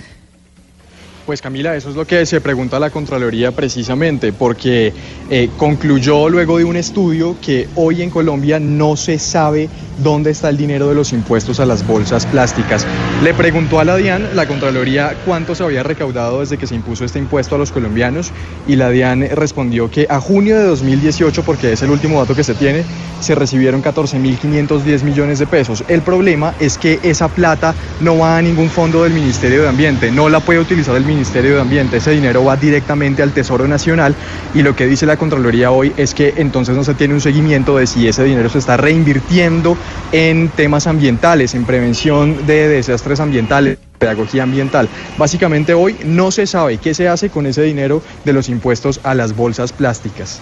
Pues 1.31 1.43
Camila, 1.43 1.77
eso 1.77 1.91
es 1.91 1.95
lo 1.95 2.09
que 2.09 2.27
se 2.27 2.41
pregunta 2.41 2.81
la 2.81 2.91
Contraloría 2.91 3.53
precisamente, 3.53 4.33
porque 4.33 4.93
eh, 5.31 5.49
concluyó 5.57 6.29
luego 6.29 6.59
de 6.59 6.65
un 6.65 6.75
estudio 6.75 7.37
que 7.41 7.69
hoy 7.77 8.03
en 8.03 8.11
Colombia 8.11 8.59
no 8.59 8.97
se 8.97 9.17
sabe 9.21 9.69
dónde 10.03 10.31
está 10.31 10.49
el 10.49 10.57
dinero 10.57 10.89
de 10.89 10.97
los 10.97 11.13
impuestos 11.13 11.61
a 11.61 11.67
las 11.67 11.87
bolsas 11.87 12.27
plásticas. 12.27 12.85
Le 13.23 13.33
preguntó 13.33 13.79
a 13.79 13.85
la 13.85 13.97
DIAN, 13.97 14.31
la 14.35 14.49
Contraloría, 14.49 15.15
cuánto 15.25 15.55
se 15.55 15.63
había 15.63 15.85
recaudado 15.85 16.41
desde 16.41 16.59
que 16.59 16.67
se 16.67 16.75
impuso 16.75 17.05
este 17.05 17.21
impuesto 17.21 17.55
a 17.55 17.59
los 17.59 17.71
colombianos 17.71 18.33
y 18.67 18.75
la 18.75 18.91
DIAN 18.91 19.29
respondió 19.37 19.89
que 19.89 20.09
a 20.11 20.21
junio 20.21 20.59
de 20.59 20.65
2018, 20.65 21.45
porque 21.45 21.75
es 21.75 21.83
el 21.83 21.91
último 21.91 22.19
dato 22.19 22.35
que 22.35 22.43
se 22.43 22.55
tiene, 22.55 22.83
se 23.21 23.37
recibieron 23.37 23.85
14.510 23.85 25.05
millones 25.05 25.39
de 25.39 25.47
pesos. 25.47 25.85
El 25.87 26.03
problema 26.03 26.55
es 26.59 26.77
que 26.77 26.99
esa 27.05 27.29
plata 27.29 27.73
no 28.01 28.19
va 28.19 28.39
a 28.39 28.43
ningún 28.43 28.69
fondo 28.69 29.05
del 29.05 29.13
Ministerio 29.13 29.63
de 29.63 29.69
Ambiente, 29.69 30.11
no 30.11 30.29
la 30.29 30.41
puede 30.41 30.59
utilizar 30.59 30.97
el 30.97 31.05
Ministerio 31.05 31.20
de 31.21 31.61
Ambiente, 31.61 31.99
ese 31.99 32.13
dinero 32.13 32.45
va 32.45 32.57
directamente 32.57 33.23
al 33.23 33.33
Tesoro 33.33 33.69
Nacional 33.69 34.15
y 34.55 34.63
lo 34.63 34.75
que 34.75 34.87
dice 34.87 35.05
la 35.05 35.19
Contraloría 35.19 35.71
hoy 35.71 35.93
es 35.99 36.15
que 36.15 36.33
entonces 36.39 36.75
no 36.75 36.83
se 36.83 36.95
tiene 36.95 37.13
un 37.13 37.21
seguimiento 37.21 37.77
de 37.77 37.87
si 37.87 38.09
ese 38.09 38.25
dinero 38.25 38.49
se 38.49 38.59
está 38.59 38.79
reinvirtiendo 38.79 39.77
en 40.13 40.49
temas 40.49 40.87
ambientales, 40.87 41.55
en 41.55 41.67
prevención 41.67 42.47
de 42.47 42.69
desastres 42.69 43.21
ambientales 43.21 43.79
pedagogía 43.99 44.45
ambiental. 44.45 44.89
Básicamente 45.19 45.75
hoy 45.75 45.95
no 46.05 46.31
se 46.31 46.47
sabe 46.47 46.79
qué 46.79 46.95
se 46.95 47.07
hace 47.07 47.29
con 47.29 47.45
ese 47.45 47.63
dinero 47.63 48.03
de 48.25 48.33
los 48.33 48.49
impuestos 48.49 48.99
a 49.05 49.15
las 49.15 49.37
bolsas 49.37 49.75
plásticas. 49.75 50.41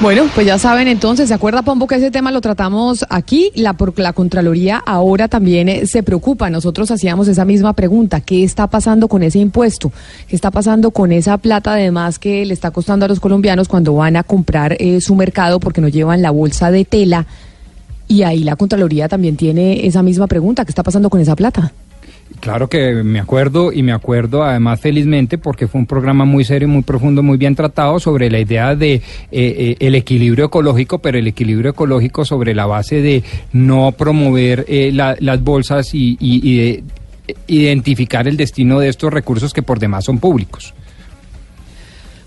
Bueno, 0.00 0.30
pues 0.34 0.46
ya 0.46 0.58
saben 0.58 0.88
entonces, 0.88 1.28
¿se 1.28 1.34
acuerda 1.34 1.60
Pombo 1.60 1.86
que 1.86 1.96
ese 1.96 2.10
tema 2.10 2.32
lo 2.32 2.40
tratamos 2.40 3.04
aquí? 3.10 3.52
La, 3.54 3.76
la 3.96 4.12
Contraloría 4.14 4.78
ahora 4.78 5.28
también 5.28 5.68
eh, 5.68 5.84
se 5.84 6.02
preocupa. 6.02 6.48
Nosotros 6.48 6.90
hacíamos 6.90 7.28
esa 7.28 7.44
misma 7.44 7.74
pregunta, 7.74 8.22
¿qué 8.22 8.42
está 8.42 8.66
pasando 8.66 9.08
con 9.08 9.22
ese 9.22 9.40
impuesto? 9.40 9.92
¿Qué 10.26 10.34
está 10.34 10.50
pasando 10.50 10.90
con 10.90 11.12
esa 11.12 11.36
plata 11.36 11.74
además 11.74 12.18
que 12.18 12.46
le 12.46 12.54
está 12.54 12.70
costando 12.70 13.04
a 13.04 13.08
los 13.08 13.20
colombianos 13.20 13.68
cuando 13.68 13.94
van 13.94 14.16
a 14.16 14.22
comprar 14.22 14.74
eh, 14.80 15.02
su 15.02 15.14
mercado 15.16 15.60
porque 15.60 15.82
no 15.82 15.88
llevan 15.88 16.22
la 16.22 16.30
bolsa 16.30 16.70
de 16.70 16.86
tela? 16.86 17.26
Y 18.08 18.22
ahí 18.22 18.42
la 18.42 18.56
Contraloría 18.56 19.06
también 19.06 19.36
tiene 19.36 19.86
esa 19.86 20.02
misma 20.02 20.28
pregunta, 20.28 20.64
¿qué 20.64 20.70
está 20.70 20.82
pasando 20.82 21.10
con 21.10 21.20
esa 21.20 21.36
plata? 21.36 21.74
Claro 22.38 22.68
que 22.68 22.94
me 23.02 23.18
acuerdo 23.18 23.72
y 23.72 23.82
me 23.82 23.92
acuerdo 23.92 24.44
además 24.44 24.80
felizmente 24.80 25.36
porque 25.36 25.66
fue 25.68 25.80
un 25.80 25.86
programa 25.86 26.24
muy 26.24 26.44
serio, 26.44 26.68
muy 26.68 26.82
profundo, 26.82 27.22
muy 27.22 27.36
bien 27.36 27.54
tratado 27.54 27.98
sobre 28.00 28.30
la 28.30 28.38
idea 28.38 28.74
de 28.76 28.94
eh, 28.94 29.02
eh, 29.32 29.76
el 29.80 29.94
equilibrio 29.94 30.46
ecológico, 30.46 31.00
pero 31.00 31.18
el 31.18 31.26
equilibrio 31.26 31.72
ecológico 31.72 32.24
sobre 32.24 32.54
la 32.54 32.64
base 32.66 33.02
de 33.02 33.22
no 33.52 33.92
promover 33.92 34.64
eh, 34.68 34.90
la- 34.92 35.16
las 35.18 35.42
bolsas 35.42 35.92
y, 35.94 36.16
y- 36.20 36.40
y 36.48 36.56
de 36.58 36.84
identificar 37.46 38.26
el 38.26 38.36
destino 38.36 38.80
de 38.80 38.88
estos 38.88 39.12
recursos 39.12 39.52
que 39.52 39.62
por 39.62 39.78
demás 39.78 40.04
son 40.04 40.18
públicos. 40.18 40.72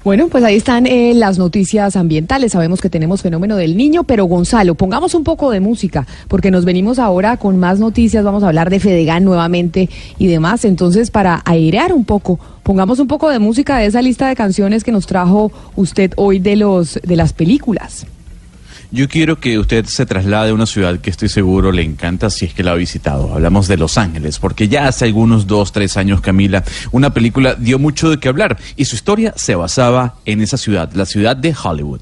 Bueno, 0.03 0.27
pues 0.27 0.43
ahí 0.43 0.57
están 0.57 0.85
eh, 0.85 1.13
las 1.13 1.37
noticias 1.37 1.95
ambientales. 1.95 2.51
Sabemos 2.51 2.81
que 2.81 2.89
tenemos 2.89 3.21
fenómeno 3.21 3.55
del 3.55 3.77
niño, 3.77 4.03
pero 4.03 4.25
Gonzalo, 4.25 4.75
pongamos 4.75 5.15
un 5.15 5.23
poco 5.23 5.49
de 5.49 5.61
música, 5.61 6.05
porque 6.27 6.51
nos 6.51 6.65
venimos 6.65 6.99
ahora 6.99 7.37
con 7.37 7.57
más 7.57 7.79
noticias. 7.79 8.25
Vamos 8.25 8.43
a 8.43 8.47
hablar 8.47 8.69
de 8.69 8.81
Fedegan 8.81 9.23
nuevamente 9.23 9.89
y 10.19 10.27
demás. 10.27 10.65
Entonces, 10.65 11.09
para 11.09 11.41
airear 11.45 11.93
un 11.93 12.03
poco, 12.03 12.37
pongamos 12.63 12.99
un 12.99 13.07
poco 13.07 13.29
de 13.29 13.39
música 13.39 13.77
de 13.77 13.85
esa 13.85 14.01
lista 14.01 14.27
de 14.27 14.35
canciones 14.35 14.83
que 14.83 14.91
nos 14.91 15.07
trajo 15.07 15.53
usted 15.77 16.11
hoy 16.17 16.39
de 16.39 16.57
los 16.57 16.99
de 17.01 17.15
las 17.15 17.31
películas. 17.31 18.05
Yo 18.93 19.09
quiero 19.09 19.39
que 19.39 19.57
usted 19.57 19.85
se 19.85 20.05
traslade 20.05 20.51
a 20.51 20.53
una 20.53 20.67
ciudad 20.67 20.99
que 20.99 21.09
estoy 21.09 21.27
seguro 21.27 21.71
le 21.71 21.81
encanta 21.81 22.29
si 22.29 22.45
es 22.45 22.53
que 22.53 22.61
la 22.61 22.73
ha 22.73 22.75
visitado. 22.75 23.33
Hablamos 23.33 23.67
de 23.67 23.75
Los 23.75 23.97
Ángeles, 23.97 24.37
porque 24.37 24.67
ya 24.67 24.87
hace 24.87 25.05
algunos 25.05 25.47
dos, 25.47 25.71
tres 25.71 25.97
años, 25.97 26.21
Camila, 26.21 26.63
una 26.91 27.11
película 27.11 27.55
dio 27.55 27.79
mucho 27.79 28.11
de 28.11 28.19
qué 28.19 28.29
hablar 28.29 28.59
y 28.75 28.85
su 28.85 28.95
historia 28.95 29.33
se 29.35 29.55
basaba 29.55 30.15
en 30.25 30.41
esa 30.41 30.57
ciudad, 30.57 30.91
la 30.93 31.07
ciudad 31.07 31.35
de 31.35 31.55
Hollywood. 31.61 32.01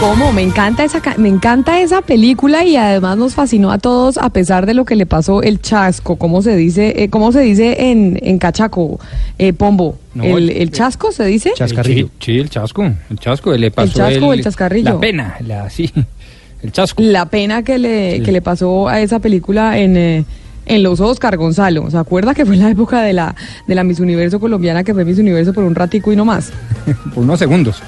Cómo, 0.00 0.32
me 0.32 0.42
encanta 0.42 0.82
esa 0.84 1.00
ca- 1.00 1.16
me 1.18 1.28
encanta 1.28 1.80
esa 1.80 2.00
película 2.00 2.64
y 2.64 2.76
además 2.76 3.16
nos 3.18 3.34
fascinó 3.34 3.70
a 3.70 3.78
todos 3.78 4.16
a 4.18 4.30
pesar 4.30 4.64
de 4.66 4.74
lo 4.74 4.84
que 4.84 4.96
le 4.96 5.04
pasó 5.06 5.42
el 5.42 5.60
chasco, 5.60 6.16
¿cómo 6.16 6.42
se 6.42 6.56
dice? 6.56 7.02
Eh, 7.02 7.10
¿Cómo 7.10 7.32
se 7.32 7.40
dice 7.40 7.90
en, 7.90 8.18
en 8.22 8.38
cachaco, 8.38 8.98
eh, 9.38 9.52
Pombo? 9.52 9.98
No, 10.14 10.24
el, 10.24 10.50
el- 10.50 10.56
el 10.62 10.70
chasco 10.70 11.12
se 11.12 11.24
dice? 11.26 11.52
Sí, 11.56 12.08
sí, 12.20 12.38
el 12.38 12.48
chasco. 12.50 12.82
El 13.10 13.18
chasco. 13.18 13.52
Le 13.54 13.70
pasó 13.70 13.92
chasco 13.92 14.26
o 14.28 14.32
el 14.32 14.42
chascarrillo. 14.42 14.94
La 14.94 15.00
pena, 15.00 15.36
la, 15.46 15.68
sí. 15.70 15.90
El 16.62 16.72
chasco. 16.72 17.02
La 17.02 17.24
pena 17.24 17.62
que 17.62 17.78
le, 17.78 18.16
Sí. 18.16 18.22
que 18.22 18.32
le 18.32 18.42
pasó 18.42 18.86
a 18.86 19.00
esa 19.00 19.18
película 19.18 19.78
en, 19.78 19.96
eh, 19.96 20.24
en 20.66 20.82
los 20.82 21.00
Oscar, 21.00 21.38
Gonzalo. 21.38 21.90
¿Se 21.90 21.96
acuerda 21.96 22.34
que 22.34 22.44
fue 22.44 22.54
en 22.54 22.60
la 22.60 22.68
época 22.70 23.00
de 23.00 23.14
la, 23.14 23.34
de 23.66 23.74
la 23.74 23.82
Miss 23.82 23.98
Universo 23.98 24.38
colombiana 24.40 24.84
que 24.84 24.92
fue 24.92 25.06
Miss 25.06 25.18
Universo 25.18 25.54
por 25.54 25.64
un 25.64 25.74
ratico 25.74 26.12
y 26.12 26.16
no 26.16 26.26
más? 26.26 26.52
Por 27.14 27.24
unos 27.24 27.38
segundos. 27.38 27.82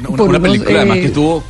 Una, 0.00 0.08
Por 0.08 0.28
una 0.28 0.38
unos, 0.38 0.40
película 0.40 0.78
además 0.78 0.96
eh, 0.98 1.00
que 1.00 1.06
estuvo... 1.06 1.42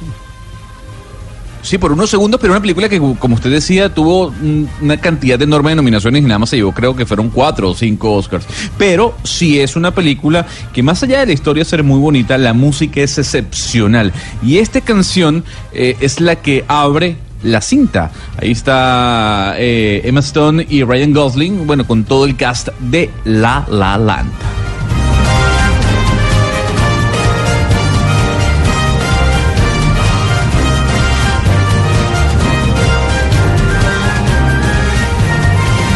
Sí, 1.61 1.77
por 1.77 1.93
unos 1.93 2.09
segundos, 2.09 2.41
pero 2.41 2.53
una 2.53 2.63
película 2.63 2.89
que, 2.89 2.99
como 3.19 3.35
usted 3.35 3.51
decía, 3.51 3.93
tuvo 3.93 4.33
una 4.81 4.97
cantidad 4.97 5.43
enorme 5.43 5.71
de 5.71 5.77
nominaciones 5.77 6.23
y 6.23 6.25
nada 6.25 6.39
más 6.39 6.51
se 6.51 6.57
llevó, 6.57 6.73
creo 6.73 6.97
que 6.97 7.05
fueron 7.05 7.29
cuatro 7.31 7.71
o 7.71 7.75
cinco 7.75 8.15
Oscars. 8.15 8.47
Pero 8.79 9.15
sí 9.25 9.61
es 9.61 9.77
una 9.77 9.91
película 9.91 10.47
que 10.73 10.83
más 10.83 11.03
allá 11.03 11.21
de 11.21 11.27
la 11.27 11.33
historia 11.33 11.65
ser 11.65 11.83
muy 11.83 11.99
bonita, 11.99 12.39
la 12.39 12.55
música 12.55 13.03
es 13.03 13.19
excepcional. 13.19 14.13
Y 14.43 14.59
esta 14.59 14.81
canción 14.81 15.45
eh, 15.73 15.97
es 16.01 16.21
la 16.21 16.37
que 16.37 16.65
abre 16.69 17.17
la 17.43 17.61
cinta. 17.61 18.13
Ahí 18.41 18.53
está 18.53 19.55
eh, 19.59 20.03
Emma 20.05 20.21
Stone 20.21 20.67
y 20.69 20.85
Ryan 20.85 21.13
Gosling, 21.13 21.67
bueno, 21.67 21.87
con 21.87 22.05
todo 22.05 22.25
el 22.25 22.37
cast 22.37 22.69
de 22.79 23.11
La 23.25 23.67
La 23.69 23.99
Land. 23.99 24.58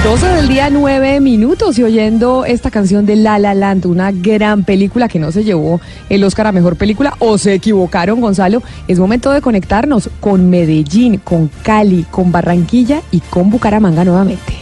Doce 0.05 0.27
del 0.27 0.49
día, 0.49 0.69
nueve 0.69 1.21
minutos 1.21 1.79
y 1.79 1.85
oyendo 1.85 2.45
esta 2.45 2.73
canción 2.73 3.07
de 3.07 3.15
La 3.15 3.39
La 3.39 3.55
Land, 3.55 3.87
una 3.87 4.11
gran 4.11 4.65
película 4.65 5.07
que 5.07 5.21
no 5.21 5.31
se 5.31 5.45
llevó 5.45 5.81
el 6.09 6.25
Oscar 6.25 6.49
a 6.49 6.53
Mejor 6.53 6.75
Película 6.75 7.15
o 7.21 7.39
se 7.39 7.55
equivocaron, 7.55 8.21
Gonzalo. 8.21 8.65
Es 8.89 8.99
momento 8.99 9.31
de 9.31 9.41
conectarnos 9.41 10.11
con 10.19 10.51
Medellín, 10.51 11.19
con 11.19 11.49
Cali, 11.63 12.05
con 12.11 12.33
Barranquilla 12.33 13.01
y 13.13 13.21
con 13.21 13.49
Bucaramanga 13.49 14.05
nuevamente. 14.05 14.55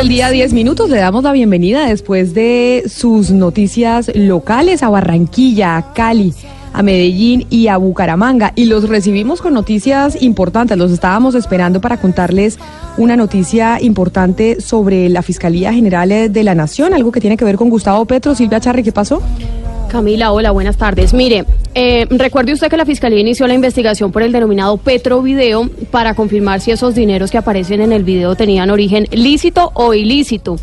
Del 0.00 0.08
día, 0.08 0.30
10 0.30 0.54
minutos. 0.54 0.88
Le 0.88 0.96
damos 0.96 1.24
la 1.24 1.32
bienvenida 1.32 1.86
después 1.86 2.32
de 2.32 2.84
sus 2.88 3.32
noticias 3.32 4.10
locales 4.14 4.82
a 4.82 4.88
Barranquilla, 4.88 5.76
a 5.76 5.92
Cali, 5.92 6.32
a 6.72 6.82
Medellín 6.82 7.46
y 7.50 7.66
a 7.66 7.76
Bucaramanga. 7.76 8.52
Y 8.56 8.64
los 8.64 8.88
recibimos 8.88 9.42
con 9.42 9.52
noticias 9.52 10.22
importantes. 10.22 10.78
Los 10.78 10.90
estábamos 10.90 11.34
esperando 11.34 11.82
para 11.82 12.00
contarles 12.00 12.58
una 12.96 13.14
noticia 13.14 13.78
importante 13.82 14.62
sobre 14.62 15.10
la 15.10 15.20
Fiscalía 15.20 15.70
General 15.70 16.32
de 16.32 16.44
la 16.44 16.54
Nación, 16.54 16.94
algo 16.94 17.12
que 17.12 17.20
tiene 17.20 17.36
que 17.36 17.44
ver 17.44 17.56
con 17.56 17.68
Gustavo 17.68 18.06
Petro. 18.06 18.34
Silvia 18.34 18.58
Charri, 18.58 18.82
¿qué 18.82 18.92
pasó? 18.92 19.20
Camila, 19.90 20.30
hola, 20.30 20.52
buenas 20.52 20.76
tardes. 20.76 21.12
Mire, 21.12 21.44
eh, 21.74 22.06
recuerde 22.10 22.52
usted 22.52 22.68
que 22.68 22.76
la 22.76 22.86
Fiscalía 22.86 23.18
inició 23.18 23.48
la 23.48 23.54
investigación 23.54 24.12
por 24.12 24.22
el 24.22 24.30
denominado 24.30 24.76
Petro 24.76 25.20
Video 25.20 25.68
para 25.90 26.14
confirmar 26.14 26.60
si 26.60 26.70
esos 26.70 26.94
dineros 26.94 27.32
que 27.32 27.38
aparecen 27.38 27.80
en 27.80 27.90
el 27.90 28.04
video 28.04 28.36
tenían 28.36 28.70
origen 28.70 29.08
lícito 29.10 29.72
o 29.74 29.92
ilícito. 29.92 30.56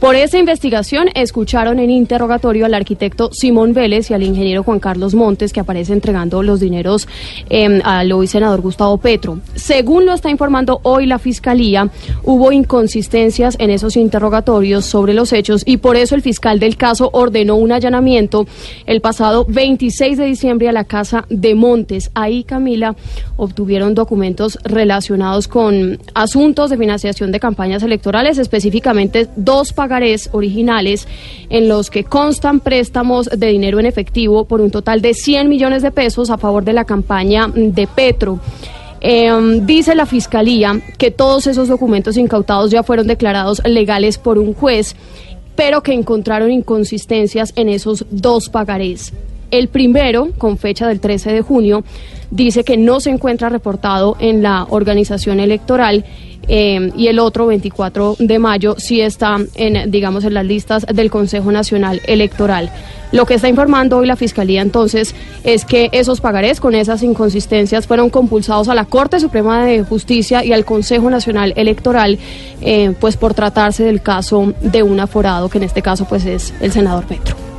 Por 0.00 0.16
esa 0.16 0.38
investigación 0.38 1.08
escucharon 1.14 1.78
en 1.78 1.90
interrogatorio 1.90 2.64
al 2.64 2.72
arquitecto 2.72 3.28
Simón 3.34 3.74
Vélez 3.74 4.10
y 4.10 4.14
al 4.14 4.22
ingeniero 4.22 4.62
Juan 4.62 4.80
Carlos 4.80 5.14
Montes 5.14 5.52
que 5.52 5.60
aparece 5.60 5.92
entregando 5.92 6.42
los 6.42 6.58
dineros 6.58 7.06
eh, 7.50 7.82
al 7.84 8.10
hoy 8.10 8.26
senador 8.26 8.62
Gustavo 8.62 8.96
Petro. 8.96 9.40
Según 9.56 10.06
lo 10.06 10.14
está 10.14 10.30
informando 10.30 10.80
hoy 10.84 11.04
la 11.04 11.18
Fiscalía, 11.18 11.90
hubo 12.24 12.50
inconsistencias 12.50 13.56
en 13.58 13.68
esos 13.68 13.98
interrogatorios 13.98 14.86
sobre 14.86 15.12
los 15.12 15.34
hechos 15.34 15.64
y 15.66 15.76
por 15.76 15.98
eso 15.98 16.14
el 16.14 16.22
fiscal 16.22 16.60
del 16.60 16.78
caso 16.78 17.10
ordenó 17.12 17.56
un 17.56 17.70
allanamiento 17.70 18.46
el 18.86 19.02
pasado 19.02 19.44
26 19.50 20.16
de 20.16 20.24
diciembre 20.24 20.70
a 20.70 20.72
la 20.72 20.84
casa 20.84 21.26
de 21.28 21.54
Montes. 21.54 22.10
Ahí, 22.14 22.44
Camila, 22.44 22.96
obtuvieron 23.36 23.94
documentos 23.94 24.58
relacionados 24.64 25.46
con 25.46 25.98
asuntos 26.14 26.70
de 26.70 26.78
financiación 26.78 27.32
de 27.32 27.38
campañas 27.38 27.82
electorales, 27.82 28.38
específicamente 28.38 29.28
dos 29.36 29.74
pagarés 29.90 30.30
originales 30.32 31.08
en 31.48 31.68
los 31.68 31.90
que 31.90 32.04
constan 32.04 32.60
préstamos 32.60 33.26
de 33.26 33.48
dinero 33.48 33.80
en 33.80 33.86
efectivo 33.86 34.44
por 34.44 34.60
un 34.60 34.70
total 34.70 35.02
de 35.02 35.14
100 35.14 35.48
millones 35.48 35.82
de 35.82 35.90
pesos 35.90 36.30
a 36.30 36.38
favor 36.38 36.62
de 36.62 36.72
la 36.72 36.84
campaña 36.84 37.48
de 37.52 37.88
Petro. 37.88 38.38
Eh, 39.00 39.32
dice 39.62 39.96
la 39.96 40.06
Fiscalía 40.06 40.80
que 40.96 41.10
todos 41.10 41.48
esos 41.48 41.66
documentos 41.66 42.16
incautados 42.16 42.70
ya 42.70 42.84
fueron 42.84 43.08
declarados 43.08 43.60
legales 43.64 44.16
por 44.16 44.38
un 44.38 44.54
juez, 44.54 44.94
pero 45.56 45.82
que 45.82 45.92
encontraron 45.92 46.52
inconsistencias 46.52 47.52
en 47.56 47.68
esos 47.68 48.06
dos 48.10 48.48
pagarés. 48.48 49.12
El 49.50 49.66
primero, 49.66 50.28
con 50.38 50.56
fecha 50.56 50.86
del 50.86 51.00
13 51.00 51.32
de 51.32 51.42
junio, 51.42 51.82
dice 52.30 52.62
que 52.62 52.76
no 52.76 53.00
se 53.00 53.10
encuentra 53.10 53.48
reportado 53.48 54.16
en 54.20 54.40
la 54.44 54.68
organización 54.70 55.40
electoral 55.40 56.04
eh, 56.52 56.90
y 56.96 57.06
el 57.06 57.20
otro, 57.20 57.46
24 57.46 58.16
de 58.18 58.38
mayo, 58.40 58.74
sí 58.76 59.00
está 59.00 59.38
en, 59.54 59.88
digamos, 59.88 60.24
en 60.24 60.34
las 60.34 60.44
listas 60.44 60.84
del 60.84 61.08
Consejo 61.08 61.52
Nacional 61.52 62.02
Electoral. 62.08 62.72
Lo 63.12 63.24
que 63.24 63.34
está 63.34 63.48
informando 63.48 63.98
hoy 63.98 64.06
la 64.06 64.16
Fiscalía 64.16 64.60
entonces 64.60 65.14
es 65.44 65.64
que 65.64 65.90
esos 65.92 66.20
pagarés 66.20 66.60
con 66.60 66.74
esas 66.74 67.04
inconsistencias 67.04 67.86
fueron 67.86 68.10
compulsados 68.10 68.68
a 68.68 68.74
la 68.74 68.84
Corte 68.84 69.20
Suprema 69.20 69.64
de 69.64 69.84
Justicia 69.84 70.44
y 70.44 70.52
al 70.52 70.64
Consejo 70.64 71.08
Nacional 71.08 71.52
Electoral, 71.54 72.18
eh, 72.60 72.94
pues 72.98 73.16
por 73.16 73.32
tratarse 73.32 73.84
del 73.84 74.02
caso 74.02 74.52
de 74.60 74.82
un 74.82 74.98
aforado, 74.98 75.48
que 75.48 75.58
en 75.58 75.64
este 75.64 75.82
caso 75.82 76.04
pues 76.08 76.24
es 76.24 76.52
el 76.60 76.72
senador 76.72 77.04
Petro. 77.04 77.49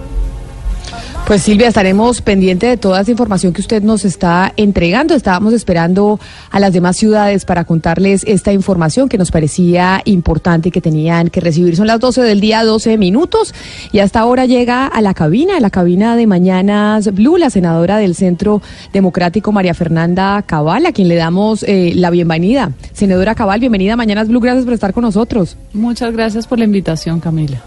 Pues 1.31 1.43
Silvia, 1.43 1.69
estaremos 1.69 2.21
pendientes 2.21 2.69
de 2.69 2.75
toda 2.75 2.99
esa 2.99 3.09
información 3.09 3.53
que 3.53 3.61
usted 3.61 3.81
nos 3.81 4.03
está 4.03 4.51
entregando. 4.57 5.15
Estábamos 5.15 5.53
esperando 5.53 6.19
a 6.49 6.59
las 6.59 6.73
demás 6.73 6.97
ciudades 6.97 7.45
para 7.45 7.63
contarles 7.63 8.25
esta 8.27 8.51
información 8.51 9.07
que 9.07 9.17
nos 9.17 9.31
parecía 9.31 10.01
importante 10.03 10.67
y 10.67 10.71
que 10.73 10.81
tenían 10.81 11.29
que 11.29 11.39
recibir. 11.39 11.77
Son 11.77 11.87
las 11.87 12.01
12 12.01 12.21
del 12.23 12.41
día, 12.41 12.65
12 12.65 12.97
minutos, 12.97 13.53
y 13.93 13.99
hasta 13.99 14.19
ahora 14.19 14.45
llega 14.45 14.87
a 14.87 14.99
la 14.99 15.13
cabina, 15.13 15.55
a 15.55 15.61
la 15.61 15.69
cabina 15.69 16.17
de 16.17 16.27
Mañanas 16.27 17.13
Blue, 17.13 17.37
la 17.37 17.49
senadora 17.49 17.95
del 17.95 18.13
Centro 18.13 18.61
Democrático 18.91 19.53
María 19.53 19.73
Fernanda 19.73 20.41
Cabal, 20.41 20.85
a 20.85 20.91
quien 20.91 21.07
le 21.07 21.15
damos 21.15 21.63
eh, 21.63 21.93
la 21.95 22.09
bienvenida. 22.09 22.73
Senadora 22.91 23.35
Cabal, 23.35 23.61
bienvenida 23.61 23.93
a 23.93 23.95
Mañanas 23.95 24.27
Blue, 24.27 24.41
gracias 24.41 24.65
por 24.65 24.73
estar 24.73 24.91
con 24.93 25.03
nosotros. 25.03 25.55
Muchas 25.71 26.11
gracias 26.11 26.45
por 26.45 26.59
la 26.59 26.65
invitación, 26.65 27.21
Camila. 27.21 27.63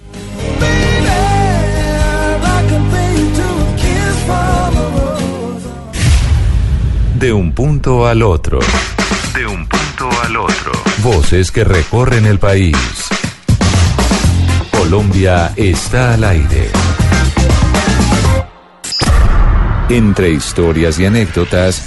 De 7.22 7.32
un 7.32 7.52
punto 7.52 8.04
al 8.04 8.20
otro. 8.20 8.58
De 9.32 9.46
un 9.46 9.64
punto 9.68 10.10
al 10.24 10.36
otro. 10.38 10.72
Voces 11.04 11.52
que 11.52 11.62
recorren 11.62 12.26
el 12.26 12.40
país. 12.40 12.76
Colombia 14.76 15.52
está 15.54 16.14
al 16.14 16.24
aire. 16.24 16.68
Entre 19.88 20.30
historias 20.30 20.98
y 20.98 21.06
anécdotas, 21.06 21.86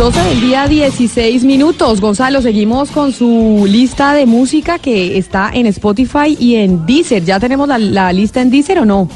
Doce 0.00 0.18
del 0.22 0.40
día, 0.40 0.66
16 0.66 1.44
minutos. 1.44 2.00
Gonzalo, 2.00 2.40
seguimos 2.40 2.90
con 2.90 3.12
su 3.12 3.66
lista 3.68 4.14
de 4.14 4.24
música 4.24 4.78
que 4.78 5.18
está 5.18 5.50
en 5.52 5.66
Spotify 5.66 6.34
y 6.40 6.54
en 6.54 6.86
Deezer. 6.86 7.22
¿Ya 7.22 7.38
tenemos 7.38 7.68
la, 7.68 7.76
la 7.76 8.10
lista 8.10 8.40
en 8.40 8.50
Deezer 8.50 8.78
o 8.78 8.86
no? 8.86 9.10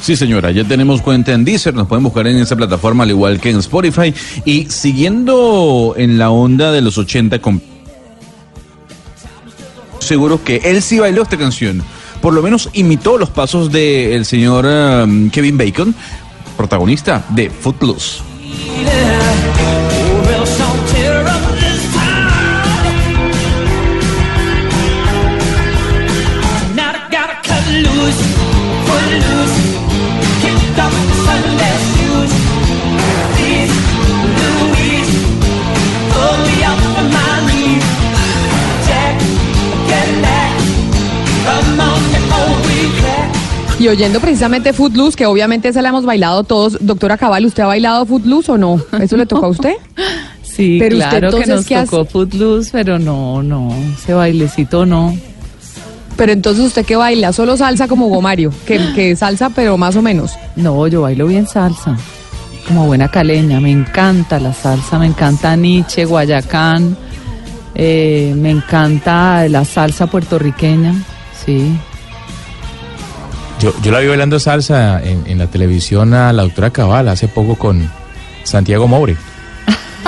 Sí, 0.00 0.14
señora, 0.14 0.52
ya 0.52 0.62
tenemos 0.62 1.02
cuenta 1.02 1.32
en 1.32 1.44
Deezer, 1.44 1.74
nos 1.74 1.88
pueden 1.88 2.04
buscar 2.04 2.28
en 2.28 2.36
esa 2.36 2.54
plataforma 2.54 3.02
al 3.02 3.10
igual 3.10 3.40
que 3.40 3.50
en 3.50 3.56
Spotify. 3.56 4.14
Y 4.44 4.66
siguiendo 4.66 5.94
en 5.96 6.16
la 6.16 6.30
onda 6.30 6.70
de 6.70 6.80
los 6.80 6.96
80 6.96 7.40
con... 7.40 7.60
Seguro 9.98 10.44
que 10.44 10.60
él 10.62 10.80
sí 10.80 11.00
bailó 11.00 11.22
esta 11.22 11.36
canción. 11.36 11.82
Por 12.22 12.34
lo 12.34 12.40
menos 12.40 12.70
imitó 12.74 13.18
los 13.18 13.30
pasos 13.30 13.72
del 13.72 14.24
señor 14.24 14.64
um, 14.64 15.28
Kevin 15.30 15.58
Bacon, 15.58 15.92
protagonista 16.56 17.24
de 17.30 17.50
Footloose. 17.50 18.22
Y 43.84 43.88
oyendo 43.88 44.18
precisamente 44.18 44.72
Footloose, 44.72 45.14
que 45.14 45.26
obviamente 45.26 45.68
esa 45.68 45.82
la 45.82 45.90
hemos 45.90 46.06
bailado 46.06 46.42
todos. 46.42 46.78
Doctora 46.80 47.18
Cabal, 47.18 47.44
¿usted 47.44 47.64
ha 47.64 47.66
bailado 47.66 48.06
Footloose 48.06 48.52
o 48.52 48.56
no? 48.56 48.80
¿Eso 48.98 49.18
le 49.18 49.26
tocó 49.26 49.44
a 49.44 49.48
usted? 49.50 49.74
Sí, 50.42 50.76
Pero 50.78 50.96
usted, 50.96 51.08
claro 51.10 51.30
que 51.30 51.36
entonces, 51.36 51.54
nos 51.56 51.66
¿qué 51.66 51.76
hace? 51.76 51.90
tocó 51.90 52.04
Footloose, 52.06 52.70
pero 52.72 52.98
no, 52.98 53.42
no, 53.42 53.74
ese 53.98 54.14
bailecito 54.14 54.86
no. 54.86 55.14
Pero 56.16 56.32
entonces 56.32 56.64
usted 56.64 56.86
que 56.86 56.96
baila, 56.96 57.32
solo 57.34 57.58
salsa 57.58 57.88
como 57.88 58.08
Gomario, 58.08 58.52
que, 58.64 58.80
que 58.94 59.16
salsa 59.16 59.50
pero 59.50 59.76
más 59.76 59.96
o 59.96 60.02
menos. 60.02 60.32
No, 60.56 60.86
yo 60.86 61.02
bailo 61.02 61.26
bien 61.26 61.46
salsa, 61.46 61.98
como 62.68 62.86
buena 62.86 63.10
caleña. 63.10 63.60
Me 63.60 63.70
encanta 63.72 64.38
la 64.40 64.54
salsa, 64.54 64.98
me 64.98 65.06
encanta 65.06 65.56
Nietzsche, 65.56 66.06
Guayacán, 66.06 66.96
eh, 67.74 68.32
me 68.36 68.50
encanta 68.50 69.46
la 69.48 69.64
salsa 69.66 70.06
puertorriqueña, 70.06 70.94
sí. 71.44 71.76
Yo, 73.64 73.72
yo 73.82 73.92
la 73.92 74.00
vi 74.00 74.08
bailando 74.08 74.38
salsa 74.38 75.02
en, 75.02 75.22
en 75.26 75.38
la 75.38 75.46
televisión 75.46 76.12
a 76.12 76.34
la 76.34 76.42
doctora 76.42 76.68
Cabal 76.68 77.08
hace 77.08 77.28
poco 77.28 77.54
con 77.54 77.90
Santiago 78.42 78.86
Moure. 78.86 79.16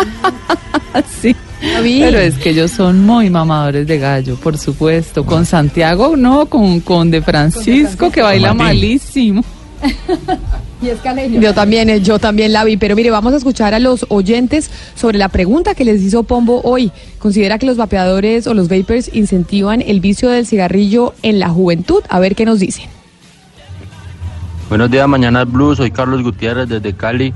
sí. 1.23 1.35
Pero 1.61 2.19
es 2.19 2.35
que 2.35 2.51
ellos 2.51 2.71
son 2.71 3.07
muy 3.07 3.31
mamadores 3.31 3.87
de 3.87 3.99
gallo, 3.99 4.37
por 4.37 4.59
supuesto. 4.59 5.25
Con 5.25 5.47
Santiago, 5.47 6.19
no, 6.19 6.45
con, 6.45 6.81
con 6.81 7.11
De 7.11 7.23
Francisco, 7.23 8.11
que 8.11 8.21
baila 8.21 8.53
malísimo. 8.53 9.43
Y 10.83 10.91
es 10.91 10.99
Yo 11.41 11.55
también, 11.55 11.89
eh, 11.89 12.03
yo 12.03 12.19
también 12.19 12.53
la 12.53 12.63
vi, 12.63 12.77
pero 12.77 12.95
mire, 12.95 13.11
vamos 13.11 13.33
a 13.33 13.39
escuchar 13.39 13.73
a 13.73 13.79
los 13.79 14.05
oyentes 14.11 14.71
sobre 14.95 15.17
la 15.17 15.31
pregunta 15.31 15.75
que 15.75 15.87
les 15.87 16.03
hizo 16.03 16.25
Pombo 16.25 16.61
hoy. 16.65 16.93
¿Considera 17.19 17.59
que 17.59 17.65
los 17.65 17.79
vapeadores 17.79 18.47
o 18.47 18.53
los 18.53 18.69
vapers 18.69 19.11
incentivan 19.15 19.81
el 19.81 20.01
vicio 20.01 20.29
del 20.29 20.47
cigarrillo 20.47 21.15
en 21.23 21.39
la 21.39 21.49
juventud? 21.49 22.03
A 22.11 22.21
ver 22.21 22.35
qué 22.35 22.45
nos 22.45 22.61
dicen. 22.61 22.91
Buenos 24.69 24.91
días, 24.91 25.09
mañana 25.09 25.45
Blue, 25.45 25.77
soy 25.77 25.91
Carlos 25.91 26.23
Gutiérrez 26.23 26.69
desde 26.69 26.93
Cali. 26.95 27.33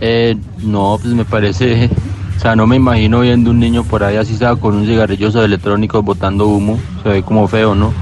Eh, 0.00 0.36
no, 0.62 0.98
pues 1.00 1.14
me 1.14 1.24
parece, 1.24 1.88
o 2.36 2.40
sea, 2.40 2.54
no 2.56 2.66
me 2.66 2.76
imagino 2.76 3.20
viendo 3.20 3.50
un 3.50 3.60
niño 3.60 3.84
por 3.84 4.02
ahí 4.04 4.16
así 4.16 4.36
sea 4.36 4.56
con 4.56 4.74
un 4.76 4.84
cigarrillo 4.86 5.44
electrónico 5.44 6.02
botando 6.02 6.46
humo, 6.48 6.78
se 7.02 7.08
ve 7.08 7.22
como 7.22 7.46
feo, 7.48 7.74
¿no? 7.74 7.92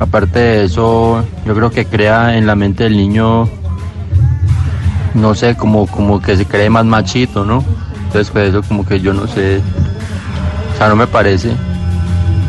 Aparte 0.00 0.38
de 0.38 0.64
eso, 0.64 1.24
yo 1.46 1.54
creo 1.54 1.70
que 1.70 1.84
crea 1.84 2.36
en 2.36 2.46
la 2.46 2.56
mente 2.56 2.84
del 2.84 2.96
niño, 2.96 3.48
no 5.14 5.34
sé, 5.34 5.54
como, 5.56 5.86
como 5.86 6.20
que 6.20 6.36
se 6.36 6.46
cree 6.46 6.70
más 6.70 6.84
machito, 6.86 7.44
¿no? 7.44 7.62
Entonces, 8.06 8.30
pues 8.30 8.48
eso 8.48 8.62
como 8.62 8.84
que 8.84 8.98
yo 9.00 9.12
no 9.12 9.26
sé, 9.28 9.60
o 10.74 10.78
sea, 10.78 10.88
no 10.88 10.96
me 10.96 11.06
parece. 11.06 11.52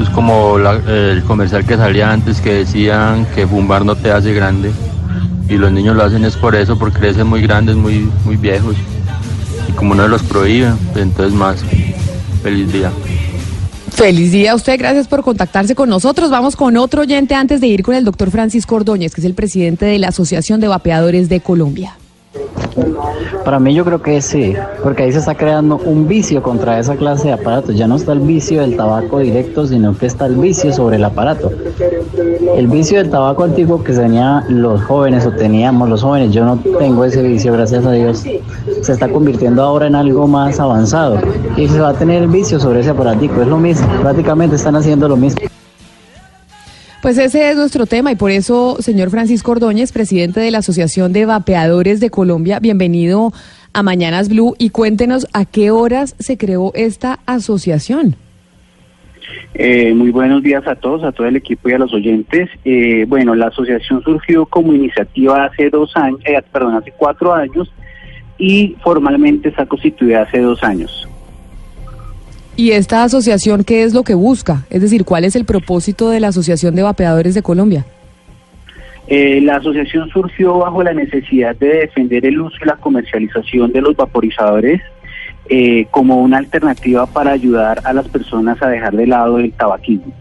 Es 0.01 0.09
como 0.09 0.57
la- 0.57 0.81
el 0.87 1.23
comercial 1.23 1.63
que 1.65 1.77
salía 1.77 2.11
antes 2.11 2.41
que 2.41 2.53
decían 2.53 3.27
que 3.35 3.45
fumar 3.45 3.85
no 3.85 3.95
te 3.95 4.11
hace 4.11 4.33
grande. 4.33 4.71
Y 5.49 5.57
los 5.57 5.71
niños 5.71 5.95
lo 5.95 6.03
hacen 6.03 6.23
es 6.25 6.35
por 6.35 6.55
eso, 6.55 6.77
porque 6.77 6.99
crecen 6.99 7.27
muy 7.27 7.41
grandes, 7.41 7.75
muy, 7.75 8.09
muy 8.25 8.37
viejos. 8.37 8.75
Y 9.67 9.71
como 9.73 9.95
no 9.95 10.07
los 10.07 10.23
prohíben, 10.23 10.77
pues 10.91 11.03
entonces 11.03 11.33
más. 11.33 11.63
Feliz 12.41 12.71
día. 12.71 12.91
Feliz 13.91 14.31
día 14.31 14.53
a 14.53 14.55
usted, 14.55 14.79
gracias 14.79 15.07
por 15.07 15.23
contactarse 15.23 15.75
con 15.75 15.87
nosotros. 15.87 16.31
Vamos 16.31 16.55
con 16.55 16.77
otro 16.77 17.01
oyente 17.01 17.35
antes 17.35 17.61
de 17.61 17.67
ir 17.67 17.83
con 17.83 17.93
el 17.93 18.03
doctor 18.03 18.31
Francisco 18.31 18.75
Ordóñez, 18.75 19.13
que 19.13 19.21
es 19.21 19.25
el 19.25 19.35
presidente 19.35 19.85
de 19.85 19.99
la 19.99 20.07
Asociación 20.07 20.59
de 20.59 20.67
Vapeadores 20.67 21.29
de 21.29 21.41
Colombia. 21.41 21.95
Para 23.45 23.59
mí 23.59 23.73
yo 23.73 23.85
creo 23.85 24.01
que 24.01 24.21
sí, 24.21 24.55
porque 24.81 25.03
ahí 25.03 25.11
se 25.11 25.19
está 25.19 25.35
creando 25.35 25.77
un 25.77 26.07
vicio 26.07 26.41
contra 26.41 26.79
esa 26.79 26.95
clase 26.95 27.27
de 27.27 27.33
aparatos. 27.33 27.75
Ya 27.75 27.87
no 27.87 27.95
está 27.95 28.13
el 28.13 28.21
vicio 28.21 28.61
del 28.61 28.75
tabaco 28.75 29.19
directo, 29.19 29.67
sino 29.67 29.95
que 29.95 30.07
está 30.07 30.25
el 30.25 30.35
vicio 30.35 30.73
sobre 30.73 30.95
el 30.95 31.03
aparato. 31.03 31.51
El 32.55 32.67
vicio 32.67 32.97
del 32.97 33.09
tabaco 33.09 33.43
antiguo 33.43 33.83
que 33.83 33.93
tenía 33.93 34.43
los 34.49 34.81
jóvenes 34.83 35.25
o 35.25 35.31
teníamos 35.31 35.89
los 35.89 36.01
jóvenes, 36.01 36.31
yo 36.31 36.45
no 36.45 36.57
tengo 36.79 37.05
ese 37.05 37.21
vicio, 37.21 37.53
gracias 37.53 37.85
a 37.85 37.91
Dios, 37.91 38.23
se 38.81 38.91
está 38.91 39.07
convirtiendo 39.09 39.61
ahora 39.61 39.87
en 39.87 39.95
algo 39.95 40.27
más 40.27 40.59
avanzado. 40.59 41.19
Y 41.55 41.67
se 41.67 41.79
va 41.79 41.89
a 41.89 41.93
tener 41.93 42.23
el 42.23 42.29
vicio 42.29 42.59
sobre 42.59 42.79
ese 42.79 42.89
aparatico, 42.89 43.41
es 43.41 43.47
lo 43.47 43.57
mismo, 43.57 43.87
prácticamente 44.01 44.55
están 44.55 44.75
haciendo 44.75 45.07
lo 45.07 45.17
mismo. 45.17 45.52
Pues 47.03 47.17
ese 47.17 47.49
es 47.49 47.57
nuestro 47.57 47.85
tema 47.85 48.13
y 48.13 48.15
por 48.15 48.31
eso, 48.31 48.77
señor 48.79 49.09
Francisco 49.09 49.51
Ordóñez, 49.51 49.91
presidente 49.91 50.39
de 50.39 50.51
la 50.51 50.59
Asociación 50.59 51.11
de 51.11 51.25
Vapeadores 51.25 51.99
de 51.99 52.09
Colombia, 52.09 52.61
bienvenido 52.61 53.33
a 53.73 53.83
Mañanas 53.83 54.29
Blue 54.29 54.55
y 54.57 54.69
cuéntenos 54.69 55.27
a 55.33 55.43
qué 55.43 55.69
horas 55.69 56.15
se 56.19 56.37
creó 56.37 56.71
esta 56.75 57.19
asociación. 57.25 58.15
Eh, 59.53 59.93
muy 59.93 60.11
buenos 60.11 60.43
días 60.43 60.65
a 60.65 60.75
todos, 60.75 61.03
a 61.03 61.11
todo 61.11 61.27
el 61.27 61.35
equipo 61.35 61.67
y 61.67 61.73
a 61.73 61.77
los 61.77 61.93
oyentes. 61.93 62.49
Eh, 62.63 63.03
bueno, 63.05 63.35
la 63.35 63.47
asociación 63.47 64.01
surgió 64.01 64.45
como 64.45 64.71
iniciativa 64.71 65.43
hace 65.43 65.69
dos 65.69 65.91
años, 65.97 66.21
eh, 66.23 66.41
perdón, 66.53 66.75
hace 66.75 66.93
cuatro 66.95 67.33
años 67.33 67.69
y 68.37 68.77
formalmente 68.81 69.49
está 69.49 69.65
constituida 69.65 70.21
hace 70.21 70.39
dos 70.39 70.63
años. 70.63 71.09
¿Y 72.55 72.71
esta 72.71 73.03
asociación 73.03 73.63
qué 73.63 73.83
es 73.83 73.93
lo 73.93 74.03
que 74.03 74.13
busca? 74.13 74.65
Es 74.69 74.81
decir, 74.81 75.05
¿cuál 75.05 75.25
es 75.25 75.35
el 75.35 75.45
propósito 75.45 76.09
de 76.09 76.19
la 76.19 76.27
Asociación 76.27 76.75
de 76.75 76.83
Vapeadores 76.83 77.33
de 77.33 77.41
Colombia? 77.41 77.85
Eh, 79.07 79.41
la 79.41 79.57
asociación 79.57 80.07
surgió 80.09 80.59
bajo 80.59 80.83
la 80.83 80.93
necesidad 80.93 81.55
de 81.55 81.79
defender 81.79 82.25
el 82.25 82.39
uso 82.39 82.55
y 82.61 82.65
la 82.65 82.75
comercialización 82.77 83.71
de 83.71 83.81
los 83.81 83.95
vaporizadores 83.97 84.81
eh, 85.49 85.87
como 85.91 86.21
una 86.21 86.37
alternativa 86.37 87.05
para 87.05 87.31
ayudar 87.31 87.81
a 87.83 87.91
las 87.91 88.07
personas 88.07 88.61
a 88.61 88.69
dejar 88.69 88.95
de 88.95 89.07
lado 89.07 89.39
el 89.39 89.51
tabaquismo. 89.51 90.13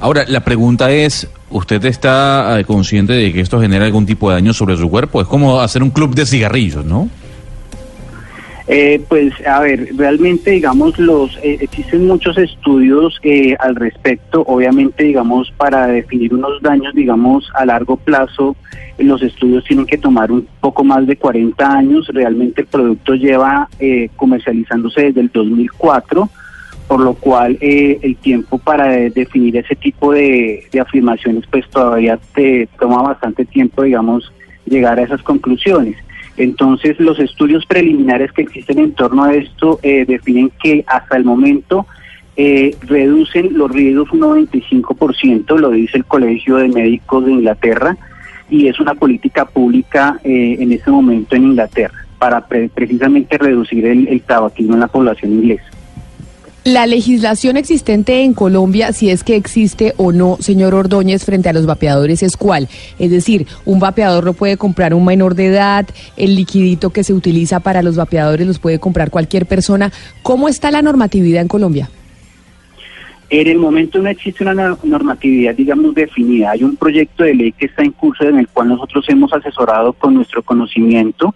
Ahora, 0.00 0.24
la 0.26 0.40
pregunta 0.40 0.90
es, 0.90 1.28
¿usted 1.50 1.84
está 1.84 2.58
eh, 2.58 2.64
consciente 2.64 3.12
de 3.12 3.32
que 3.32 3.40
esto 3.40 3.60
genera 3.60 3.84
algún 3.84 4.06
tipo 4.06 4.28
de 4.30 4.36
daño 4.36 4.52
sobre 4.52 4.76
su 4.76 4.90
cuerpo? 4.90 5.20
Es 5.20 5.28
como 5.28 5.60
hacer 5.60 5.82
un 5.82 5.90
club 5.90 6.14
de 6.14 6.26
cigarrillos, 6.26 6.84
¿no? 6.84 7.08
Eh, 8.70 9.00
pues 9.08 9.32
a 9.46 9.60
ver, 9.60 9.88
realmente 9.96 10.50
digamos 10.50 10.98
los 10.98 11.34
eh, 11.42 11.56
existen 11.62 12.06
muchos 12.06 12.36
estudios 12.36 13.18
eh, 13.22 13.56
al 13.60 13.74
respecto. 13.76 14.42
Obviamente 14.46 15.04
digamos 15.04 15.50
para 15.56 15.86
definir 15.86 16.34
unos 16.34 16.60
daños 16.60 16.94
digamos 16.94 17.50
a 17.54 17.64
largo 17.64 17.96
plazo 17.96 18.56
los 18.98 19.22
estudios 19.22 19.64
tienen 19.64 19.86
que 19.86 19.96
tomar 19.96 20.30
un 20.30 20.46
poco 20.60 20.84
más 20.84 21.06
de 21.06 21.16
40 21.16 21.66
años. 21.78 22.08
Realmente 22.08 22.60
el 22.60 22.66
producto 22.66 23.14
lleva 23.14 23.68
eh, 23.78 24.10
comercializándose 24.16 25.04
desde 25.04 25.20
el 25.22 25.30
2004 25.32 26.28
por 26.88 27.00
lo 27.00 27.14
cual 27.14 27.56
eh, 27.62 27.98
el 28.02 28.16
tiempo 28.16 28.58
para 28.58 28.88
de- 28.88 29.08
definir 29.10 29.56
ese 29.56 29.76
tipo 29.76 30.12
de, 30.12 30.64
de 30.70 30.80
afirmaciones 30.80 31.44
pues 31.50 31.66
todavía 31.70 32.18
te 32.34 32.68
toma 32.78 33.00
bastante 33.02 33.46
tiempo 33.46 33.82
digamos 33.82 34.30
llegar 34.66 34.98
a 34.98 35.02
esas 35.04 35.22
conclusiones. 35.22 35.96
Entonces, 36.38 36.98
los 37.00 37.18
estudios 37.18 37.66
preliminares 37.66 38.32
que 38.32 38.42
existen 38.42 38.78
en 38.78 38.92
torno 38.92 39.24
a 39.24 39.34
esto 39.34 39.78
eh, 39.82 40.04
definen 40.06 40.50
que 40.62 40.84
hasta 40.86 41.16
el 41.16 41.24
momento 41.24 41.86
eh, 42.36 42.76
reducen 42.82 43.58
los 43.58 43.70
riesgos 43.70 44.10
un 44.12 44.20
95%, 44.20 45.58
lo 45.58 45.70
dice 45.70 45.98
el 45.98 46.04
Colegio 46.04 46.56
de 46.56 46.68
Médicos 46.68 47.26
de 47.26 47.32
Inglaterra, 47.32 47.96
y 48.48 48.68
es 48.68 48.78
una 48.80 48.94
política 48.94 49.44
pública 49.44 50.18
eh, 50.24 50.56
en 50.60 50.72
este 50.72 50.90
momento 50.90 51.36
en 51.36 51.44
Inglaterra 51.44 52.04
para 52.18 52.46
pre- 52.46 52.68
precisamente 52.68 53.36
reducir 53.36 53.84
el, 53.86 54.08
el 54.08 54.20
tabaquismo 54.22 54.74
en 54.74 54.80
la 54.80 54.88
población 54.88 55.32
inglesa. 55.32 55.64
La 56.68 56.86
legislación 56.86 57.56
existente 57.56 58.24
en 58.24 58.34
Colombia, 58.34 58.92
si 58.92 59.08
es 59.08 59.24
que 59.24 59.36
existe 59.36 59.94
o 59.96 60.12
no, 60.12 60.36
señor 60.38 60.74
Ordóñez, 60.74 61.24
frente 61.24 61.48
a 61.48 61.54
los 61.54 61.64
vapeadores, 61.64 62.22
es 62.22 62.36
cuál. 62.36 62.68
Es 62.98 63.10
decir, 63.10 63.46
un 63.64 63.80
vapeador 63.80 64.22
lo 64.22 64.34
puede 64.34 64.58
comprar 64.58 64.92
un 64.92 65.06
menor 65.06 65.34
de 65.34 65.46
edad, 65.46 65.86
el 66.18 66.36
liquidito 66.36 66.90
que 66.90 67.04
se 67.04 67.14
utiliza 67.14 67.60
para 67.60 67.80
los 67.80 67.96
vapeadores 67.96 68.46
los 68.46 68.58
puede 68.58 68.78
comprar 68.78 69.10
cualquier 69.10 69.46
persona. 69.46 69.90
¿Cómo 70.22 70.46
está 70.46 70.70
la 70.70 70.82
normatividad 70.82 71.40
en 71.40 71.48
Colombia? 71.48 71.88
En 73.30 73.46
el 73.46 73.56
momento 73.56 74.02
no 74.02 74.10
existe 74.10 74.44
una 74.44 74.52
no- 74.52 74.78
normatividad, 74.82 75.54
digamos, 75.54 75.94
definida. 75.94 76.50
Hay 76.50 76.64
un 76.64 76.76
proyecto 76.76 77.24
de 77.24 77.34
ley 77.34 77.52
que 77.52 77.64
está 77.64 77.82
en 77.82 77.92
curso 77.92 78.24
en 78.24 78.40
el 78.40 78.48
cual 78.48 78.68
nosotros 78.68 79.06
hemos 79.08 79.32
asesorado 79.32 79.94
con 79.94 80.12
nuestro 80.12 80.42
conocimiento, 80.42 81.34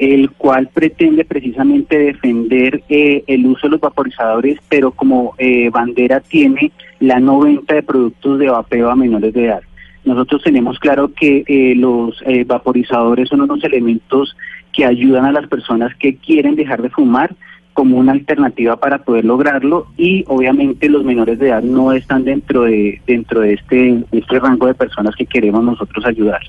el 0.00 0.30
cual 0.30 0.68
pretende 0.72 1.26
precisamente 1.26 1.98
defender 1.98 2.82
eh, 2.88 3.22
el 3.26 3.44
uso 3.46 3.66
de 3.66 3.72
los 3.72 3.80
vaporizadores, 3.80 4.58
pero 4.68 4.92
como 4.92 5.34
eh, 5.36 5.68
bandera 5.68 6.20
tiene 6.20 6.72
la 7.00 7.20
no 7.20 7.40
venta 7.40 7.74
de 7.74 7.82
productos 7.82 8.38
de 8.38 8.48
vapeo 8.48 8.90
a 8.90 8.96
menores 8.96 9.34
de 9.34 9.44
edad. 9.44 9.60
Nosotros 10.04 10.42
tenemos 10.42 10.78
claro 10.78 11.12
que 11.12 11.44
eh, 11.46 11.74
los 11.76 12.22
eh, 12.24 12.44
vaporizadores 12.44 13.28
son 13.28 13.42
unos 13.42 13.62
elementos 13.62 14.34
que 14.72 14.86
ayudan 14.86 15.26
a 15.26 15.32
las 15.32 15.46
personas 15.48 15.94
que 15.96 16.16
quieren 16.16 16.56
dejar 16.56 16.80
de 16.80 16.88
fumar 16.88 17.34
como 17.74 17.98
una 17.98 18.12
alternativa 18.12 18.76
para 18.76 19.04
poder 19.04 19.26
lograrlo 19.26 19.86
y 19.98 20.24
obviamente 20.28 20.88
los 20.88 21.04
menores 21.04 21.38
de 21.38 21.48
edad 21.48 21.62
no 21.62 21.92
están 21.92 22.24
dentro 22.24 22.62
de 22.62 23.00
dentro 23.06 23.40
de 23.40 23.54
este, 23.54 24.02
este 24.12 24.38
rango 24.40 24.66
de 24.66 24.74
personas 24.74 25.14
que 25.14 25.26
queremos 25.26 25.62
nosotros 25.62 26.04
ayudar. 26.06 26.40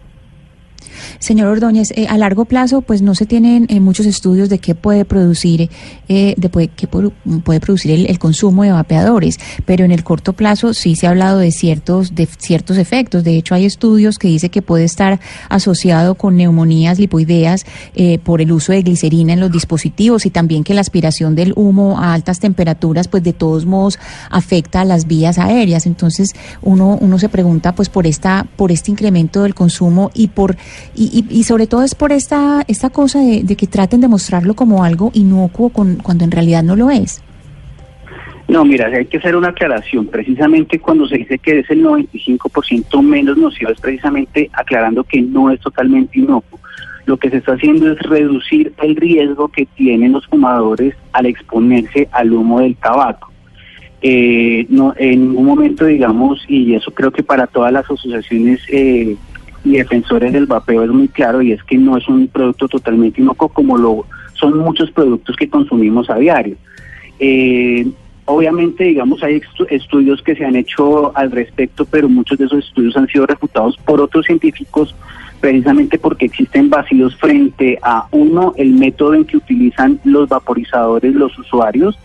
Señor 1.19 1.47
Ordóñez, 1.47 1.91
eh, 1.95 2.07
a 2.09 2.17
largo 2.17 2.45
plazo, 2.45 2.81
pues 2.81 3.01
no 3.01 3.15
se 3.15 3.25
tienen 3.25 3.65
eh, 3.69 3.79
muchos 3.79 4.05
estudios 4.05 4.49
de 4.49 4.59
qué 4.59 4.75
puede 4.75 5.05
producir, 5.05 5.69
eh, 6.07 6.33
de 6.37 6.49
puede, 6.49 6.67
qué 6.69 6.89
pu- 6.89 7.11
puede 7.43 7.59
producir 7.59 7.91
el, 7.91 8.05
el 8.07 8.19
consumo 8.19 8.63
de 8.63 8.71
vapeadores, 8.71 9.39
pero 9.65 9.85
en 9.85 9.91
el 9.91 10.03
corto 10.03 10.33
plazo 10.33 10.73
sí 10.73 10.95
se 10.95 11.07
ha 11.07 11.11
hablado 11.11 11.39
de 11.39 11.51
ciertos, 11.51 12.15
de 12.15 12.25
ciertos 12.25 12.77
efectos. 12.77 13.23
De 13.23 13.35
hecho, 13.37 13.55
hay 13.55 13.65
estudios 13.65 14.17
que 14.17 14.27
dice 14.27 14.49
que 14.49 14.61
puede 14.61 14.83
estar 14.85 15.19
asociado 15.49 16.15
con 16.15 16.37
neumonías 16.37 16.99
lipoideas 16.99 17.65
eh, 17.95 18.19
por 18.19 18.41
el 18.41 18.51
uso 18.51 18.71
de 18.71 18.81
glicerina 18.81 19.33
en 19.33 19.39
los 19.39 19.51
dispositivos 19.51 20.25
y 20.25 20.29
también 20.29 20.63
que 20.63 20.73
la 20.73 20.81
aspiración 20.81 21.35
del 21.35 21.53
humo 21.55 21.99
a 21.99 22.13
altas 22.13 22.39
temperaturas, 22.39 23.07
pues 23.07 23.23
de 23.23 23.33
todos 23.33 23.65
modos 23.65 23.99
afecta 24.29 24.81
a 24.81 24.85
las 24.85 25.07
vías 25.07 25.37
aéreas. 25.37 25.85
Entonces, 25.85 26.33
uno, 26.61 26.97
uno 27.01 27.19
se 27.19 27.29
pregunta, 27.29 27.73
pues 27.75 27.89
por 27.89 28.07
esta, 28.07 28.47
por 28.55 28.71
este 28.71 28.91
incremento 28.91 29.43
del 29.43 29.53
consumo 29.55 30.11
y 30.13 30.27
por, 30.27 30.57
y, 30.95 31.09
y, 31.11 31.25
y 31.29 31.43
sobre 31.43 31.67
todo 31.67 31.83
es 31.83 31.95
por 31.95 32.11
esta, 32.11 32.63
esta 32.67 32.89
cosa 32.89 33.19
de, 33.19 33.55
que 33.55 33.67
traten 33.67 34.01
de 34.01 34.07
mostrarlo 34.07 34.53
como 34.55 34.83
algo 34.83 35.11
inocuo 35.13 35.69
con, 35.69 35.97
cuando 35.97 36.23
en 36.23 36.31
realidad 36.31 36.63
no 36.63 36.75
lo 36.75 36.89
es. 36.89 37.21
No, 38.47 38.65
mira, 38.65 38.87
hay 38.87 39.05
que 39.05 39.17
hacer 39.17 39.35
una 39.35 39.49
aclaración. 39.49 40.07
Precisamente 40.07 40.79
cuando 40.79 41.07
se 41.07 41.19
dice 41.19 41.39
que 41.39 41.59
es 41.59 41.69
el 41.69 41.83
95% 41.85 43.01
menos 43.01 43.37
nocivo, 43.37 43.71
es 43.71 43.79
precisamente 43.79 44.49
aclarando 44.53 45.03
que 45.03 45.21
no 45.21 45.49
es 45.49 45.59
totalmente 45.61 46.19
inocuo. 46.19 46.59
Lo 47.05 47.17
que 47.17 47.29
se 47.29 47.37
está 47.37 47.53
haciendo 47.53 47.91
es 47.91 47.99
reducir 47.99 48.73
el 48.81 48.95
riesgo 48.95 49.47
que 49.47 49.65
tienen 49.65 50.11
los 50.11 50.27
fumadores 50.27 50.95
al 51.13 51.27
exponerse 51.27 52.09
al 52.11 52.33
humo 52.33 52.59
del 52.59 52.75
tabaco. 52.75 53.31
Eh, 54.01 54.65
no, 54.69 54.93
en 54.97 55.27
ningún 55.27 55.45
momento, 55.45 55.85
digamos, 55.85 56.43
y 56.47 56.73
eso 56.73 56.91
creo 56.91 57.11
que 57.11 57.23
para 57.23 57.47
todas 57.47 57.71
las 57.71 57.85
asociaciones 57.85 58.59
eh, 58.69 59.15
y 59.63 59.73
defensores 59.73 60.33
del 60.33 60.45
vapeo 60.45 60.83
es 60.83 60.89
muy 60.89 61.07
claro, 61.07 61.41
y 61.41 61.51
es 61.51 61.63
que 61.63 61.77
no 61.77 61.97
es 61.97 62.07
un 62.07 62.27
producto 62.27 62.67
totalmente 62.67 63.21
inocuo 63.21 63.49
como 63.49 63.77
lo 63.77 64.05
son 64.33 64.57
muchos 64.57 64.89
productos 64.91 65.35
que 65.35 65.47
consumimos 65.49 66.09
a 66.09 66.15
diario. 66.15 66.55
Eh, 67.19 67.85
obviamente, 68.25 68.85
digamos, 68.85 69.21
hay 69.21 69.39
estu- 69.39 69.67
estudios 69.69 70.21
que 70.23 70.35
se 70.35 70.43
han 70.43 70.55
hecho 70.55 71.15
al 71.15 71.29
respecto, 71.31 71.85
pero 71.85 72.09
muchos 72.09 72.39
de 72.39 72.45
esos 72.45 72.65
estudios 72.65 72.97
han 72.97 73.07
sido 73.07 73.27
refutados 73.27 73.77
por 73.85 74.01
otros 74.01 74.25
científicos 74.25 74.95
precisamente 75.39 75.97
porque 75.97 76.25
existen 76.25 76.69
vacíos 76.69 77.15
frente 77.17 77.77
a, 77.81 78.07
uno, 78.11 78.53
el 78.57 78.73
método 78.73 79.15
en 79.15 79.25
que 79.25 79.37
utilizan 79.37 79.99
los 80.03 80.29
vaporizadores 80.29 81.13
los 81.15 81.37
usuarios, 81.37 81.97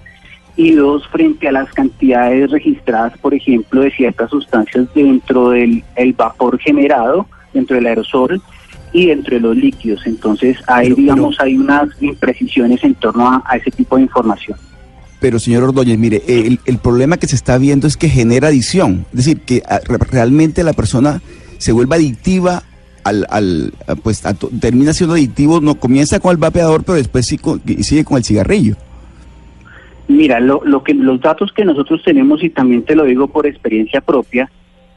y 0.58 0.70
dos, 0.72 1.06
frente 1.08 1.48
a 1.48 1.52
las 1.52 1.70
cantidades 1.72 2.50
registradas, 2.50 3.16
por 3.18 3.34
ejemplo, 3.34 3.82
de 3.82 3.90
ciertas 3.90 4.30
sustancias 4.30 4.86
dentro 4.94 5.50
del 5.50 5.84
el 5.96 6.14
vapor 6.14 6.58
generado, 6.58 7.26
dentro 7.56 7.74
del 7.76 7.86
aerosol 7.86 8.40
y 8.92 9.06
dentro 9.06 9.34
de 9.34 9.40
los 9.40 9.56
líquidos. 9.56 10.06
Entonces, 10.06 10.56
ahí, 10.68 10.92
digamos, 10.92 11.36
hay 11.40 11.56
unas 11.56 11.88
imprecisiones 12.00 12.82
en 12.84 12.94
torno 12.94 13.28
a, 13.28 13.42
a 13.44 13.56
ese 13.56 13.70
tipo 13.70 13.96
de 13.96 14.02
información. 14.02 14.56
Pero, 15.20 15.38
señor 15.38 15.64
Ordóñez, 15.64 15.98
mire, 15.98 16.22
el, 16.28 16.60
el 16.66 16.78
problema 16.78 17.16
que 17.16 17.26
se 17.26 17.36
está 17.36 17.58
viendo 17.58 17.86
es 17.86 17.96
que 17.96 18.08
genera 18.08 18.48
adicción. 18.48 19.06
Es 19.12 19.16
decir, 19.24 19.40
que 19.40 19.62
ah, 19.68 19.80
re- 19.84 19.98
realmente 20.10 20.62
la 20.62 20.72
persona 20.74 21.20
se 21.58 21.72
vuelve 21.72 21.96
adictiva 21.96 22.62
al, 23.02 23.26
al 23.30 23.72
ah, 23.88 23.94
pues 23.96 24.24
a 24.26 24.34
termina 24.34 24.92
siendo 24.92 25.14
adictivo, 25.14 25.60
no 25.60 25.76
comienza 25.76 26.20
con 26.20 26.32
el 26.32 26.36
vapeador, 26.36 26.84
pero 26.84 26.96
después 26.96 27.26
sí 27.26 27.38
con- 27.38 27.62
sigue 27.82 28.04
con 28.04 28.18
el 28.18 28.24
cigarrillo. 28.24 28.76
Mira, 30.08 30.38
lo, 30.38 30.62
lo 30.64 30.84
que 30.84 30.94
los 30.94 31.20
datos 31.20 31.50
que 31.52 31.64
nosotros 31.64 32.02
tenemos 32.04 32.44
y 32.44 32.50
también 32.50 32.84
te 32.84 32.94
lo 32.94 33.04
digo 33.04 33.26
por 33.26 33.46
experiencia 33.46 34.00
propia 34.00 34.48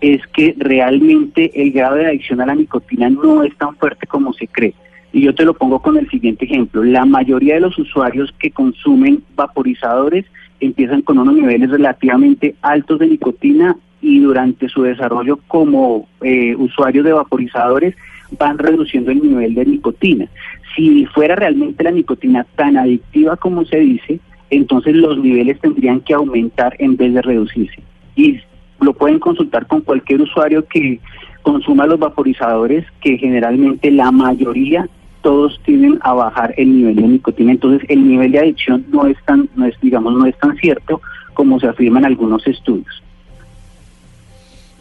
es 0.02 0.26
que 0.28 0.56
realmente 0.58 1.52
el 1.62 1.72
grado 1.72 1.96
de 1.96 2.08
adicción 2.08 2.42
a 2.42 2.46
la 2.46 2.56
nicotina 2.56 3.10
no 3.10 3.44
es 3.44 3.56
tan 3.58 3.76
fuerte 3.76 4.08
como 4.08 4.34
se 4.34 4.48
cree. 4.48 4.74
Y 5.12 5.22
yo 5.22 5.34
te 5.34 5.44
lo 5.44 5.54
pongo 5.54 5.80
con 5.82 5.98
el 5.98 6.10
siguiente 6.10 6.46
ejemplo. 6.46 6.84
La 6.84 7.06
mayoría 7.06 7.56
de 7.56 7.62
los 7.62 7.78
usuarios 7.78 8.34
que 8.40 8.52
consumen 8.52 9.24
vaporizadores 9.36 10.26
empiezan 10.60 11.02
con 11.02 11.18
unos 11.18 11.36
niveles 11.36 11.70
relativamente 11.70 12.56
altos 12.62 13.00
de 13.00 13.08
nicotina 13.08 13.76
y 14.02 14.20
durante 14.20 14.70
su 14.70 14.84
desarrollo 14.84 15.40
como 15.48 16.08
eh, 16.22 16.56
usuarios 16.56 17.06
de 17.06 17.14
vaporizadores 17.14 17.96
van 18.38 18.58
reduciendo 18.58 19.12
el 19.12 19.22
nivel 19.22 19.56
de 19.56 19.66
nicotina. 19.66 20.28
Si 20.76 21.06
fuera 21.08 21.36
realmente 21.36 21.84
la 21.84 21.92
nicotina 21.92 22.46
tan 22.56 22.78
adictiva 22.78 23.36
como 23.36 23.66
se 23.66 23.80
dice, 23.80 24.20
entonces 24.50 24.96
los 24.96 25.18
niveles 25.18 25.60
tendrían 25.60 26.02
que 26.02 26.14
aumentar 26.14 26.76
en 26.80 26.96
vez 26.96 27.14
de 27.14 27.22
reducirse. 27.22 27.82
Y 28.16 28.40
lo 28.82 28.94
pueden 28.94 29.20
consultar 29.20 29.68
con 29.68 29.82
cualquier 29.82 30.22
usuario 30.22 30.66
que 30.68 31.00
consuma 31.42 31.86
los 31.88 32.00
vaporizadores, 32.00 32.86
que 33.02 33.18
generalmente 33.18 33.92
la 33.92 34.12
mayoría 34.12 34.88
todos 35.22 35.60
tienden 35.66 36.00
a 36.02 36.14
bajar 36.14 36.54
el 36.58 36.74
nivel 36.78 36.96
de 36.96 37.02
nicotina, 37.04 37.52
entonces 37.52 37.86
el 37.90 38.08
nivel 38.08 38.32
de 38.32 38.40
adicción 38.40 38.86
no 38.90 39.06
es 39.08 39.18
tan, 39.26 39.50
no 39.56 39.66
es, 39.66 39.76
digamos, 39.82 40.14
no 40.14 40.26
es 40.26 40.38
tan 40.38 40.56
cierto 40.58 41.02
como 41.34 41.60
se 41.60 41.68
afirma 41.68 42.00
en 42.00 42.06
algunos 42.06 42.46
estudios. 42.48 43.04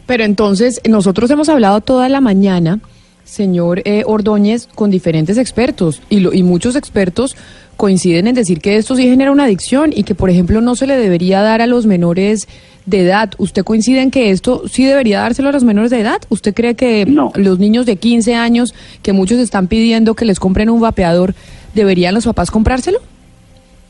Pero 0.05 0.23
entonces, 0.23 0.81
nosotros 0.89 1.29
hemos 1.29 1.49
hablado 1.49 1.81
toda 1.81 2.09
la 2.09 2.19
mañana, 2.21 2.79
señor 3.23 3.81
eh, 3.85 4.03
Ordóñez, 4.07 4.67
con 4.73 4.89
diferentes 4.89 5.37
expertos 5.37 6.01
y, 6.09 6.19
lo- 6.21 6.33
y 6.33 6.41
muchos 6.43 6.75
expertos 6.75 7.35
coinciden 7.77 8.27
en 8.27 8.35
decir 8.35 8.59
que 8.59 8.75
esto 8.77 8.95
sí 8.95 9.03
genera 9.03 9.31
una 9.31 9.43
adicción 9.45 9.91
y 9.95 10.03
que, 10.03 10.15
por 10.15 10.29
ejemplo, 10.29 10.61
no 10.61 10.75
se 10.75 10.87
le 10.87 10.97
debería 10.97 11.41
dar 11.41 11.61
a 11.61 11.67
los 11.67 11.85
menores 11.85 12.47
de 12.89 13.01
edad. 13.01 13.31
¿Usted 13.37 13.63
coincide 13.63 14.01
en 14.01 14.11
que 14.11 14.31
esto 14.31 14.63
sí 14.67 14.85
debería 14.85 15.19
dárselo 15.21 15.49
a 15.49 15.51
los 15.51 15.63
menores 15.63 15.91
de 15.91 15.99
edad? 15.99 16.19
¿Usted 16.29 16.53
cree 16.53 16.75
que 16.75 17.05
los 17.35 17.59
niños 17.59 17.85
de 17.85 17.97
15 17.97 18.35
años, 18.35 18.73
que 19.03 19.13
muchos 19.13 19.39
están 19.39 19.67
pidiendo 19.67 20.15
que 20.15 20.25
les 20.25 20.39
compren 20.39 20.69
un 20.69 20.81
vapeador, 20.81 21.33
deberían 21.73 22.13
los 22.13 22.25
papás 22.25 22.51
comprárselo? 22.51 22.99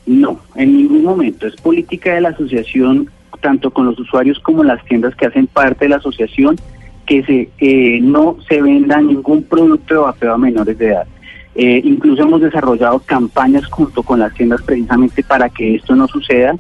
No, 0.06 0.40
en 0.56 0.76
ningún 0.76 1.04
momento. 1.04 1.48
Es 1.48 1.56
política 1.56 2.16
de 2.16 2.22
la 2.22 2.30
asociación, 2.30 3.10
tanto 3.42 3.72
con 3.72 3.86
los 3.86 4.00
usuarios 4.00 4.40
como 4.40 4.64
las 4.64 4.84
tiendas 4.86 5.16
que 5.16 5.28
hacen 5.28 5.48
parte 5.48 5.86
de 5.86 5.90
la 5.90 5.98
asociación, 5.98 6.56
que 7.06 7.24
se 7.24 7.50
eh, 7.60 8.00
no 8.02 8.38
se 8.48 8.62
venda 8.62 9.02
ningún 9.02 9.44
producto 9.44 9.94
de 9.94 10.00
vapeo 10.02 10.34
a 10.34 10.38
menores 10.38 10.78
de 10.78 10.88
edad. 10.88 11.08
Eh, 11.56 11.82
incluso 11.84 12.24
hemos 12.24 12.42
desarrollado 12.42 13.00
campañas 13.00 13.66
junto 13.66 14.04
con 14.04 14.20
las 14.20 14.34
tiendas 14.34 14.62
precisamente 14.62 15.24
para 15.24 15.50
que 15.50 15.76
esto 15.76 15.96
no 15.96 16.08
suceda, 16.08 16.56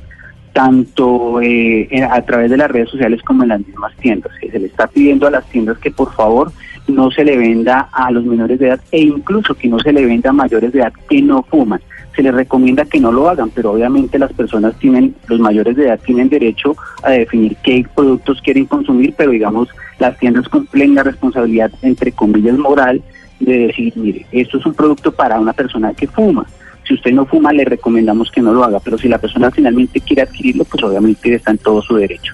tanto 0.53 1.41
eh, 1.41 1.87
a 2.09 2.21
través 2.21 2.49
de 2.51 2.57
las 2.57 2.71
redes 2.71 2.89
sociales 2.89 3.21
como 3.23 3.43
en 3.43 3.49
las 3.49 3.65
mismas 3.65 3.95
tiendas. 3.97 4.31
Que 4.39 4.51
se 4.51 4.59
le 4.59 4.67
está 4.67 4.87
pidiendo 4.87 5.27
a 5.27 5.31
las 5.31 5.45
tiendas 5.49 5.77
que 5.79 5.91
por 5.91 6.13
favor 6.13 6.51
no 6.87 7.11
se 7.11 7.23
le 7.23 7.37
venda 7.37 7.89
a 7.91 8.11
los 8.11 8.25
menores 8.25 8.59
de 8.59 8.67
edad 8.67 8.79
e 8.91 9.01
incluso 9.01 9.55
que 9.55 9.67
no 9.67 9.79
se 9.79 9.93
le 9.93 10.05
venda 10.05 10.31
a 10.31 10.33
mayores 10.33 10.71
de 10.71 10.79
edad 10.79 10.93
que 11.09 11.21
no 11.21 11.43
fuman. 11.43 11.81
Se 12.15 12.23
les 12.23 12.33
recomienda 12.33 12.85
que 12.85 12.99
no 12.99 13.11
lo 13.11 13.29
hagan, 13.29 13.49
pero 13.51 13.71
obviamente 13.71 14.19
las 14.19 14.33
personas 14.33 14.77
tienen, 14.79 15.15
los 15.27 15.39
mayores 15.39 15.75
de 15.75 15.85
edad 15.85 15.99
tienen 16.03 16.29
derecho 16.29 16.75
a 17.03 17.11
definir 17.11 17.55
qué 17.63 17.85
productos 17.95 18.41
quieren 18.41 18.65
consumir, 18.65 19.13
pero 19.15 19.31
digamos 19.31 19.69
las 19.99 20.17
tiendas 20.17 20.49
cumplen 20.49 20.95
la 20.95 21.03
responsabilidad, 21.03 21.71
entre 21.81 22.11
comillas, 22.11 22.57
moral 22.57 23.01
de 23.39 23.67
decir, 23.67 23.93
mire, 23.95 24.25
esto 24.31 24.57
es 24.57 24.65
un 24.65 24.73
producto 24.73 25.11
para 25.11 25.39
una 25.39 25.53
persona 25.53 25.93
que 25.93 26.07
fuma. 26.07 26.45
Si 26.89 26.95
usted 26.95 27.11
no 27.11 27.27
fuma, 27.27 27.53
le 27.53 27.65
recomendamos 27.65 28.31
que 28.31 28.41
no 28.41 28.51
lo 28.51 28.63
haga, 28.63 28.79
pero 28.79 28.97
si 28.97 29.07
la 29.07 29.19
persona 29.19 29.51
finalmente 29.51 30.01
quiere 30.01 30.23
adquirirlo, 30.23 30.65
pues 30.65 30.83
obviamente 30.83 31.35
está 31.35 31.51
en 31.51 31.59
todo 31.59 31.83
su 31.83 31.95
derecho. 31.95 32.33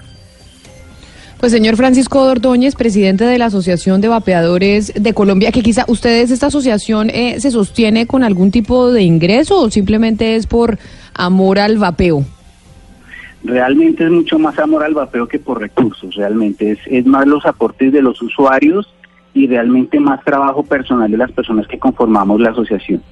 Pues 1.38 1.52
señor 1.52 1.76
Francisco 1.76 2.22
Ordóñez, 2.22 2.74
presidente 2.74 3.24
de 3.24 3.36
la 3.36 3.46
Asociación 3.46 4.00
de 4.00 4.08
Vapeadores 4.08 4.94
de 4.94 5.12
Colombia, 5.12 5.52
que 5.52 5.60
quizá 5.60 5.84
ustedes, 5.88 6.30
esta 6.30 6.46
asociación, 6.46 7.10
eh, 7.10 7.38
se 7.38 7.50
sostiene 7.50 8.06
con 8.06 8.24
algún 8.24 8.50
tipo 8.50 8.90
de 8.90 9.02
ingreso 9.02 9.60
o 9.60 9.70
simplemente 9.70 10.36
es 10.36 10.46
por 10.46 10.78
amor 11.12 11.58
al 11.58 11.76
vapeo. 11.76 12.24
Realmente 13.44 14.04
es 14.04 14.10
mucho 14.10 14.38
más 14.38 14.58
amor 14.58 14.84
al 14.84 14.94
vapeo 14.94 15.28
que 15.28 15.38
por 15.38 15.60
recursos, 15.60 16.14
realmente 16.14 16.70
es, 16.70 16.78
es 16.86 17.04
más 17.04 17.26
los 17.26 17.44
aportes 17.44 17.92
de 17.92 18.00
los 18.00 18.22
usuarios 18.22 18.88
y 19.34 19.46
realmente 19.48 20.00
más 20.00 20.24
trabajo 20.24 20.62
personal 20.62 21.10
de 21.10 21.18
las 21.18 21.30
personas 21.30 21.68
que 21.68 21.78
conformamos 21.78 22.40
la 22.40 22.52
asociación. 22.52 23.02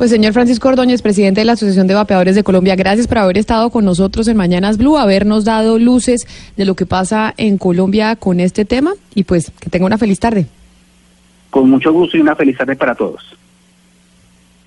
Pues 0.00 0.08
señor 0.08 0.32
Francisco 0.32 0.66
Ordóñez, 0.66 1.02
presidente 1.02 1.42
de 1.42 1.44
la 1.44 1.52
Asociación 1.52 1.86
de 1.86 1.92
Vapeadores 1.92 2.34
de 2.34 2.42
Colombia, 2.42 2.74
gracias 2.74 3.06
por 3.06 3.18
haber 3.18 3.36
estado 3.36 3.68
con 3.68 3.84
nosotros 3.84 4.28
en 4.28 4.36
Mañanas 4.38 4.78
Blue, 4.78 4.96
habernos 4.96 5.44
dado 5.44 5.78
luces 5.78 6.26
de 6.56 6.64
lo 6.64 6.74
que 6.74 6.86
pasa 6.86 7.34
en 7.36 7.58
Colombia 7.58 8.16
con 8.16 8.40
este 8.40 8.64
tema 8.64 8.94
y 9.14 9.24
pues 9.24 9.52
que 9.60 9.68
tenga 9.68 9.84
una 9.84 9.98
feliz 9.98 10.18
tarde. 10.18 10.46
Con 11.50 11.68
mucho 11.68 11.92
gusto 11.92 12.16
y 12.16 12.20
una 12.20 12.34
feliz 12.34 12.56
tarde 12.56 12.76
para 12.76 12.94
todos. 12.94 13.22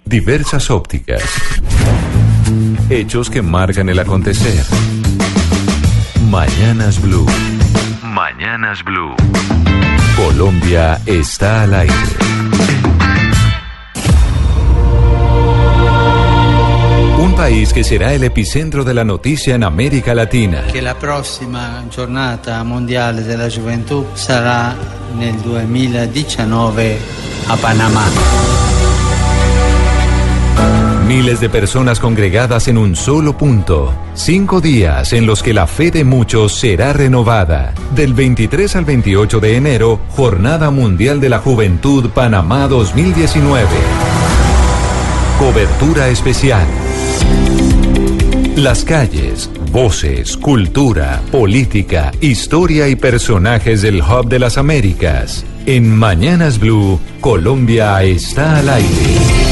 Diversas 0.06 0.70
ópticas. 0.70 1.24
Hechos 2.92 3.32
que 3.32 3.42
marcan 3.42 3.90
el 3.90 3.98
acontecer. 3.98 4.64
Mañanas 6.30 7.02
Blue. 7.02 7.26
Mañanas 8.04 8.84
Blue. 8.84 9.16
Colombia 10.16 11.02
está 11.08 11.64
al 11.64 11.74
aire. 11.74 12.53
Un 17.34 17.40
país 17.40 17.74
que 17.74 17.84
será 17.84 18.14
el 18.14 18.24
epicentro 18.24 18.84
de 18.84 18.94
la 18.94 19.04
noticia 19.04 19.56
en 19.56 19.64
América 19.64 20.14
Latina. 20.14 20.66
che 20.72 20.82
la 20.82 20.94
prossima 20.94 21.84
giornata 21.90 22.62
mondiale 22.62 23.24
della 23.24 23.48
gioventù 23.48 24.06
sarà 24.14 24.76
nel 25.18 25.34
2019 25.38 27.00
a 27.48 27.56
Panamá. 27.56 28.04
Miles 31.08 31.40
de 31.40 31.50
personas 31.50 32.00
congregadas 32.00 32.68
en 32.68 32.78
un 32.78 32.96
solo 32.96 33.36
punto. 33.36 33.92
Cinco 34.14 34.62
días 34.62 35.12
en 35.12 35.26
los 35.26 35.42
que 35.42 35.56
la 35.56 35.66
fe 35.66 35.90
de 35.90 36.04
muchos 36.04 36.54
será 36.54 36.94
renovada. 36.94 37.74
Del 37.96 38.14
23 38.14 38.76
al 38.76 38.86
28 38.86 39.40
de 39.40 39.58
enero, 39.58 40.00
Jornada 40.10 40.70
Mundial 40.70 41.20
de 41.20 41.30
la 41.30 41.40
Juventud 41.40 42.12
Panamá 42.12 42.68
2019. 42.68 43.68
Cobertura 45.40 46.10
especial. 46.10 46.68
Las 48.56 48.86
calles, 48.86 49.50
voces, 49.72 50.38
cultura, 50.38 51.22
política, 51.32 52.12
historia 52.22 52.88
y 52.88 52.96
personajes 52.96 53.82
del 53.82 54.02
Hub 54.02 54.30
de 54.30 54.40
las 54.40 54.58
Américas. 54.58 55.44
En 55.66 55.94
Mañanas 55.94 56.60
Blue, 56.60 57.00
Colombia 57.20 58.02
está 58.04 58.60
al 58.60 58.70
aire. 58.70 59.43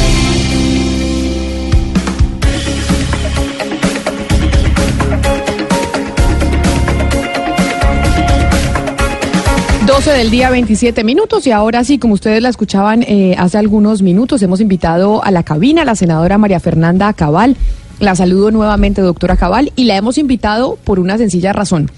12 10.04 10.18
del 10.18 10.32
día, 10.32 10.50
27 10.50 11.04
minutos. 11.04 11.46
Y 11.46 11.52
ahora 11.52 11.84
sí, 11.84 12.00
como 12.00 12.16
ustedes 12.16 12.42
la 12.42 12.50
escuchaban 12.50 13.04
eh, 13.04 13.36
hace 13.38 13.60
algunos 13.60 14.02
minutos, 14.02 14.42
hemos 14.42 14.60
invitado 14.60 15.24
a 15.24 15.30
la 15.30 15.44
cabina 15.44 15.84
a 15.84 15.86
la 15.86 15.94
senadora 15.94 16.40
María 16.40 16.60
Fernanda 16.60 17.14
Cabal. 17.14 17.56
La 18.00 18.16
saludo 18.16 18.50
nuevamente, 18.50 19.04
doctora 19.04 19.38
Cabal, 19.38 19.72
y 19.76 19.84
la 19.84 19.96
hemos 19.96 20.18
invitado 20.18 20.80
por 20.84 21.00
una 21.00 21.20
sencilla 21.20 21.54
razón. 21.54 21.92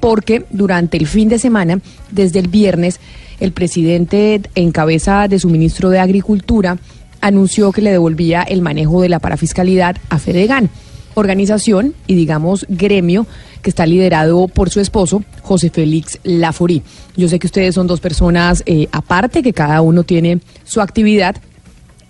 Porque 0.00 0.46
durante 0.48 0.96
el 0.96 1.06
fin 1.06 1.28
de 1.28 1.38
semana, 1.38 1.80
desde 2.10 2.38
el 2.38 2.48
viernes, 2.48 3.00
el 3.38 3.52
presidente, 3.52 4.40
en 4.54 4.72
cabeza 4.72 5.28
de 5.28 5.38
su 5.38 5.50
ministro 5.50 5.90
de 5.90 5.98
Agricultura, 5.98 6.78
anunció 7.20 7.70
que 7.70 7.82
le 7.82 7.92
devolvía 7.92 8.44
el 8.44 8.62
manejo 8.62 9.02
de 9.02 9.10
la 9.10 9.18
parafiscalidad 9.18 9.98
a 10.08 10.18
Fedegan, 10.18 10.70
organización 11.12 11.92
y, 12.06 12.14
digamos, 12.14 12.64
gremio 12.70 13.26
que 13.62 13.70
está 13.70 13.86
liderado 13.86 14.48
por 14.48 14.70
su 14.70 14.80
esposo, 14.80 15.22
José 15.42 15.70
Félix 15.70 16.18
Laforí. 16.24 16.82
Yo 17.16 17.28
sé 17.28 17.38
que 17.38 17.46
ustedes 17.46 17.74
son 17.74 17.86
dos 17.86 18.00
personas 18.00 18.62
eh, 18.66 18.88
aparte, 18.92 19.42
que 19.42 19.52
cada 19.52 19.80
uno 19.80 20.04
tiene 20.04 20.40
su 20.64 20.80
actividad. 20.80 21.36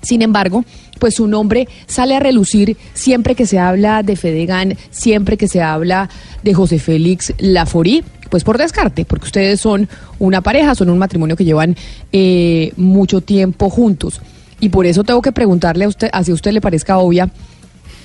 Sin 0.00 0.22
embargo, 0.22 0.64
pues 0.98 1.14
su 1.14 1.26
nombre 1.26 1.68
sale 1.86 2.16
a 2.16 2.20
relucir 2.20 2.76
siempre 2.94 3.34
que 3.34 3.46
se 3.46 3.58
habla 3.58 4.02
de 4.02 4.16
Fedegan, 4.16 4.76
siempre 4.90 5.36
que 5.36 5.46
se 5.46 5.62
habla 5.62 6.08
de 6.42 6.54
José 6.54 6.78
Félix 6.78 7.32
Laforí, 7.38 8.02
pues 8.30 8.44
por 8.44 8.56
descarte, 8.58 9.04
porque 9.04 9.26
ustedes 9.26 9.60
son 9.60 9.88
una 10.18 10.40
pareja, 10.40 10.74
son 10.74 10.90
un 10.90 10.98
matrimonio 10.98 11.36
que 11.36 11.44
llevan 11.44 11.76
eh, 12.12 12.72
mucho 12.76 13.20
tiempo 13.20 13.68
juntos. 13.68 14.20
Y 14.58 14.70
por 14.70 14.86
eso 14.86 15.04
tengo 15.04 15.20
que 15.22 15.32
preguntarle 15.32 15.84
a 15.84 15.88
usted, 15.88 16.08
así 16.12 16.30
a 16.30 16.34
usted 16.34 16.52
le 16.52 16.60
parezca 16.60 16.98
obvia, 16.98 17.30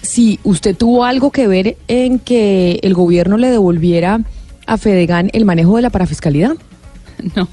si 0.07 0.39
usted 0.45 0.73
tuvo 0.75 1.03
algo 1.03 1.31
que 1.31 1.47
ver 1.47 1.75
en 1.89 2.19
que 2.19 2.79
el 2.81 2.93
gobierno 2.93 3.37
le 3.37 3.49
devolviera 3.49 4.21
a 4.65 4.77
Fedegan 4.77 5.29
el 5.33 5.43
manejo 5.43 5.75
de 5.75 5.81
la 5.81 5.89
parafiscalidad. 5.89 6.55
No, 7.35 7.49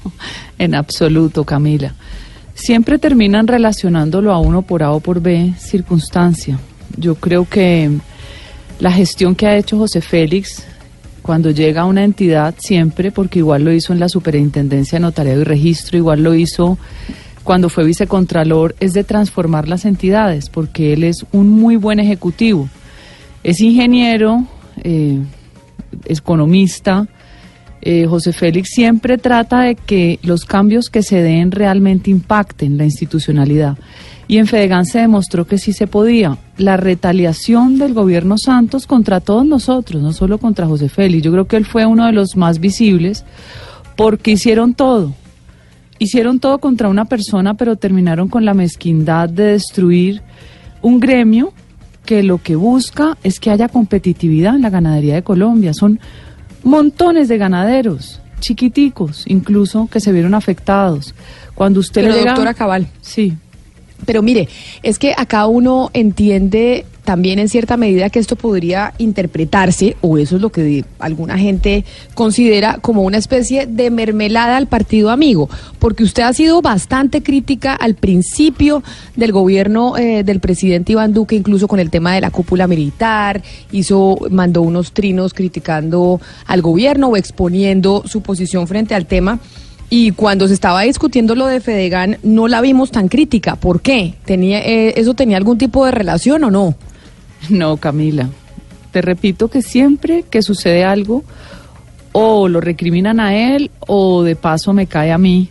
en 0.59 0.75
absoluto, 0.75 1.43
Camila. 1.43 1.95
Siempre 2.53 2.99
terminan 2.99 3.47
relacionándolo 3.47 4.31
a 4.31 4.37
uno 4.37 4.61
por 4.61 4.83
A 4.83 4.91
o 4.91 4.99
por 4.99 5.21
B 5.21 5.55
circunstancia. 5.57 6.59
Yo 6.95 7.15
creo 7.15 7.49
que 7.49 7.89
la 8.79 8.91
gestión 8.91 9.33
que 9.33 9.47
ha 9.47 9.57
hecho 9.57 9.79
José 9.79 10.01
Félix 10.01 10.63
cuando 11.23 11.49
llega 11.49 11.81
a 11.81 11.85
una 11.85 12.03
entidad 12.03 12.53
siempre, 12.59 13.11
porque 13.11 13.39
igual 13.39 13.63
lo 13.63 13.73
hizo 13.73 13.91
en 13.91 13.99
la 13.99 14.07
Superintendencia 14.07 14.97
de 14.97 15.01
Notariado 15.01 15.41
y 15.41 15.45
Registro, 15.45 15.97
igual 15.97 16.21
lo 16.21 16.35
hizo 16.35 16.77
cuando 17.45 17.69
fue 17.69 17.85
vicecontralor, 17.85 18.75
es 18.79 18.93
de 18.93 19.03
transformar 19.03 19.69
las 19.69 19.85
entidades, 19.85 20.49
porque 20.49 20.93
él 20.93 21.03
es 21.03 21.25
un 21.31 21.47
muy 21.47 21.75
buen 21.77 21.99
ejecutivo. 21.99 22.67
Es 23.43 23.61
ingeniero, 23.61 24.45
eh, 24.83 25.19
economista. 26.05 27.07
Eh, 27.83 28.07
José 28.09 28.33
Félix 28.33 28.71
siempre 28.73 29.19
trata 29.19 29.61
de 29.61 29.75
que 29.75 30.19
los 30.23 30.43
cambios 30.43 30.89
que 30.89 31.03
se 31.03 31.21
den 31.21 31.51
realmente 31.51 32.09
impacten 32.09 32.79
la 32.79 32.83
institucionalidad. 32.83 33.77
Y 34.27 34.39
en 34.39 34.47
Fedegan 34.47 34.87
se 34.87 34.97
demostró 34.97 35.45
que 35.45 35.59
sí 35.59 35.71
se 35.71 35.85
podía. 35.85 36.39
La 36.57 36.77
retaliación 36.77 37.77
del 37.77 37.93
gobierno 37.93 38.39
Santos 38.39 38.87
contra 38.87 39.19
todos 39.19 39.45
nosotros, 39.45 40.01
no 40.01 40.13
solo 40.13 40.39
contra 40.39 40.65
José 40.65 40.89
Félix. 40.89 41.23
Yo 41.23 41.31
creo 41.31 41.45
que 41.45 41.57
él 41.57 41.65
fue 41.65 41.85
uno 41.85 42.07
de 42.07 42.11
los 42.11 42.35
más 42.35 42.59
visibles 42.59 43.23
porque 43.95 44.31
hicieron 44.31 44.73
todo 44.73 45.13
hicieron 45.99 46.39
todo 46.39 46.59
contra 46.59 46.89
una 46.89 47.05
persona, 47.05 47.53
pero 47.55 47.75
terminaron 47.75 48.27
con 48.27 48.45
la 48.45 48.53
mezquindad 48.53 49.29
de 49.29 49.43
destruir 49.53 50.21
un 50.81 50.99
gremio 50.99 51.53
que 52.05 52.21
lo 52.23 52.37
que 52.41 52.55
busca 52.55 53.17
es 53.23 53.39
que 53.39 53.49
haya 53.51 53.67
competitividad 53.69 54.55
en 54.55 54.61
la 54.61 54.69
ganadería 54.69 55.15
de 55.15 55.23
Colombia. 55.23 55.73
Son 55.73 55.99
montones 56.63 57.27
de 57.27 57.37
ganaderos, 57.37 58.21
chiquiticos 58.39 59.23
incluso, 59.27 59.87
que 59.91 59.99
se 59.99 60.11
vieron 60.11 60.33
afectados. 60.35 61.15
Cuando 61.55 61.79
usted 61.79 62.01
Pero, 62.01 62.13
le 62.13 62.19
llega- 62.19 62.31
doctora 62.31 62.53
Cabal. 62.53 62.87
Sí. 63.01 63.33
Pero 64.05 64.21
mire, 64.21 64.47
es 64.83 64.99
que 64.99 65.13
acá 65.17 65.47
uno 65.47 65.89
entiende 65.93 66.85
también 67.05 67.39
en 67.39 67.47
cierta 67.47 67.77
medida 67.77 68.09
que 68.09 68.19
esto 68.19 68.35
podría 68.35 68.93
interpretarse, 68.97 69.95
o 70.01 70.17
eso 70.17 70.35
es 70.35 70.41
lo 70.41 70.49
que 70.49 70.83
alguna 70.99 71.37
gente 71.37 71.85
considera 72.15 72.79
como 72.81 73.03
una 73.03 73.17
especie 73.17 73.67
de 73.67 73.91
mermelada 73.91 74.57
al 74.57 74.67
partido 74.67 75.11
amigo, 75.11 75.47
porque 75.79 76.03
usted 76.03 76.23
ha 76.23 76.33
sido 76.33 76.61
bastante 76.61 77.23
crítica 77.23 77.73
al 77.75 77.95
principio 77.95 78.83
del 79.15 79.31
gobierno 79.31 79.95
eh, 79.97 80.23
del 80.23 80.39
presidente 80.39 80.93
Iván 80.93 81.13
Duque, 81.13 81.35
incluso 81.35 81.67
con 81.67 81.79
el 81.79 81.91
tema 81.91 82.13
de 82.13 82.21
la 82.21 82.31
cúpula 82.31 82.67
militar, 82.67 83.41
hizo, 83.71 84.17
mandó 84.31 84.63
unos 84.63 84.91
trinos 84.91 85.33
criticando 85.33 86.19
al 86.47 86.61
gobierno 86.61 87.09
o 87.09 87.17
exponiendo 87.17 88.03
su 88.05 88.21
posición 88.21 88.67
frente 88.67 88.95
al 88.95 89.05
tema. 89.05 89.39
Y 89.89 90.11
cuando 90.11 90.47
se 90.47 90.53
estaba 90.53 90.81
discutiendo 90.81 91.35
lo 91.35 91.45
de 91.45 91.61
Fedegan, 91.61 92.17
no 92.23 92.47
la 92.47 92.61
vimos 92.61 92.91
tan 92.91 93.07
crítica. 93.07 93.55
¿Por 93.55 93.81
qué? 93.81 94.15
¿Tenía, 94.25 94.59
eh, 94.59 94.93
¿Eso 94.97 95.13
tenía 95.13 95.37
algún 95.37 95.57
tipo 95.57 95.85
de 95.85 95.91
relación 95.91 96.43
o 96.43 96.51
no? 96.51 96.75
No, 97.49 97.77
Camila. 97.77 98.29
Te 98.91 99.01
repito 99.01 99.49
que 99.49 99.61
siempre 99.61 100.23
que 100.23 100.41
sucede 100.41 100.83
algo, 100.83 101.23
o 102.13 102.47
lo 102.47 102.61
recriminan 102.61 103.19
a 103.19 103.35
él, 103.35 103.69
o 103.79 104.23
de 104.23 104.35
paso 104.35 104.73
me 104.73 104.87
cae 104.87 105.11
a 105.11 105.17
mí 105.17 105.49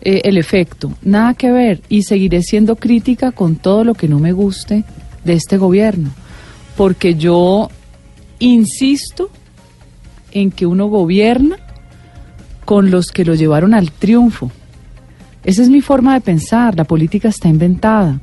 eh, 0.00 0.22
el 0.24 0.38
efecto. 0.38 0.92
Nada 1.02 1.34
que 1.34 1.50
ver. 1.50 1.80
Y 1.88 2.04
seguiré 2.04 2.42
siendo 2.42 2.76
crítica 2.76 3.32
con 3.32 3.56
todo 3.56 3.84
lo 3.84 3.94
que 3.94 4.08
no 4.08 4.18
me 4.18 4.32
guste 4.32 4.84
de 5.24 5.32
este 5.32 5.58
gobierno. 5.58 6.10
Porque 6.76 7.16
yo 7.16 7.68
insisto 8.38 9.30
en 10.32 10.50
que 10.50 10.66
uno 10.66 10.86
gobierna 10.86 11.58
con 12.64 12.90
los 12.90 13.08
que 13.08 13.24
lo 13.24 13.34
llevaron 13.34 13.74
al 13.74 13.90
triunfo. 13.90 14.50
Esa 15.44 15.62
es 15.62 15.68
mi 15.68 15.80
forma 15.80 16.14
de 16.14 16.20
pensar, 16.20 16.74
la 16.74 16.84
política 16.84 17.28
está 17.28 17.48
inventada. 17.48 18.20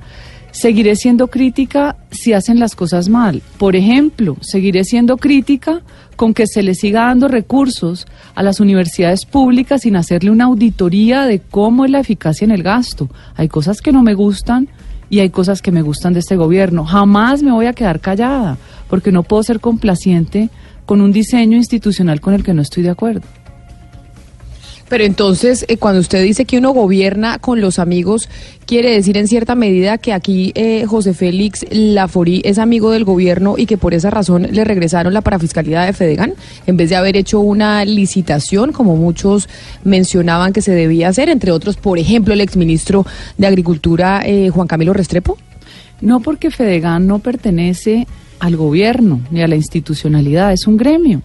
Seguiré 0.52 0.96
siendo 0.96 1.28
crítica 1.28 1.96
si 2.12 2.34
hacen 2.34 2.60
las 2.60 2.76
cosas 2.76 3.08
mal. 3.08 3.42
Por 3.58 3.76
ejemplo, 3.76 4.38
seguiré 4.42 4.84
siendo 4.84 5.18
crítica 5.18 5.82
con 6.18 6.34
que 6.34 6.46
se 6.46 6.62
le 6.62 6.76
siga 6.76 7.06
dando 7.06 7.30
recursos 7.30 8.06
a 8.36 8.44
las 8.44 8.60
universidades 8.60 9.26
públicas 9.26 9.84
sin 9.84 9.96
hacerle 9.96 10.30
una 10.30 10.46
auditoría 10.46 11.26
de 11.26 11.40
cómo 11.40 11.86
es 11.86 11.92
la 11.92 12.00
eficacia 12.00 12.44
en 12.44 12.52
el 12.52 12.64
gasto. 12.64 13.10
Hay 13.36 13.48
cosas 13.48 13.82
que 13.82 13.94
no 13.94 14.04
me 14.04 14.14
gustan 14.14 14.68
y 15.10 15.20
hay 15.20 15.30
cosas 15.30 15.62
que 15.62 15.72
me 15.72 15.84
gustan 15.84 16.14
de 16.14 16.20
este 16.20 16.36
gobierno. 16.36 16.86
Jamás 16.86 17.44
me 17.44 17.52
voy 17.52 17.68
a 17.68 17.74
quedar 17.74 18.02
callada 18.02 18.58
porque 18.90 19.12
no 19.12 19.24
puedo 19.24 19.44
ser 19.44 19.62
complaciente 19.62 20.50
con 20.86 21.02
un 21.02 21.12
diseño 21.12 21.56
institucional 21.56 22.20
con 22.20 22.34
el 22.34 22.44
que 22.44 22.54
no 22.54 22.62
estoy 22.62 22.84
de 22.84 22.90
acuerdo. 22.90 23.22
Pero 24.92 25.06
entonces, 25.06 25.64
eh, 25.70 25.78
cuando 25.78 26.02
usted 26.02 26.22
dice 26.22 26.44
que 26.44 26.58
uno 26.58 26.72
gobierna 26.72 27.40
con 27.40 27.62
los 27.62 27.80
amigos, 27.80 28.28
quiere 28.66 28.92
decir 28.92 29.16
en 29.16 29.30
cierta 29.30 29.56
medida 29.56 29.98
que 29.98 30.12
aquí 30.12 30.52
eh, 30.54 30.84
José 30.86 31.14
Félix 31.14 31.66
Laforí 31.72 32.42
es 32.44 32.60
amigo 32.60 32.92
del 32.92 33.06
gobierno 33.06 33.56
y 33.58 33.68
que 33.68 33.78
por 33.78 33.94
esa 33.94 34.10
razón 34.10 34.50
le 34.52 34.66
regresaron 34.66 35.14
la 35.14 35.22
parafiscalidad 35.22 35.86
de 35.86 35.94
Fedegan, 35.94 36.34
en 36.68 36.76
vez 36.76 36.90
de 36.90 36.98
haber 36.98 37.16
hecho 37.16 37.40
una 37.40 37.86
licitación, 37.86 38.74
como 38.74 38.98
muchos 38.98 39.48
mencionaban 39.86 40.52
que 40.52 40.62
se 40.62 40.74
debía 40.74 41.08
hacer, 41.08 41.30
entre 41.30 41.54
otros, 41.54 41.78
por 41.78 41.98
ejemplo, 41.98 42.34
el 42.34 42.42
exministro 42.42 43.06
de 43.38 43.48
Agricultura, 43.48 44.24
eh, 44.26 44.50
Juan 44.50 44.68
Camilo 44.68 44.92
Restrepo. 44.92 45.38
No 46.02 46.20
porque 46.20 46.52
Fedegan 46.52 47.08
no 47.08 47.20
pertenece 47.20 48.08
al 48.40 48.58
gobierno 48.58 49.22
ni 49.32 49.42
a 49.42 49.48
la 49.48 49.56
institucionalidad, 49.56 50.52
es 50.52 50.68
un 50.68 50.76
gremio. 50.76 51.22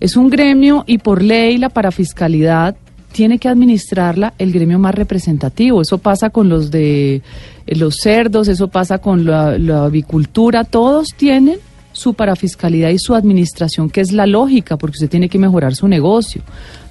Es 0.00 0.16
un 0.16 0.30
gremio 0.30 0.84
y 0.86 0.98
por 0.98 1.22
ley 1.22 1.58
la 1.58 1.68
parafiscalidad 1.68 2.74
tiene 3.12 3.38
que 3.38 3.48
administrarla 3.48 4.34
el 4.38 4.52
gremio 4.52 4.78
más 4.78 4.94
representativo. 4.94 5.82
Eso 5.82 5.98
pasa 5.98 6.30
con 6.30 6.48
los 6.48 6.70
de 6.70 7.22
eh, 7.66 7.76
los 7.76 7.96
cerdos, 7.96 8.48
eso 8.48 8.68
pasa 8.68 8.98
con 8.98 9.24
la, 9.24 9.84
avicultura, 9.84 10.64
todos 10.64 11.08
tienen 11.16 11.58
su 11.92 12.14
parafiscalidad 12.14 12.90
y 12.90 12.98
su 12.98 13.14
administración, 13.14 13.90
que 13.90 14.00
es 14.00 14.12
la 14.12 14.26
lógica, 14.26 14.76
porque 14.76 14.94
usted 14.94 15.10
tiene 15.10 15.28
que 15.28 15.38
mejorar 15.38 15.74
su 15.74 15.88
negocio. 15.88 16.42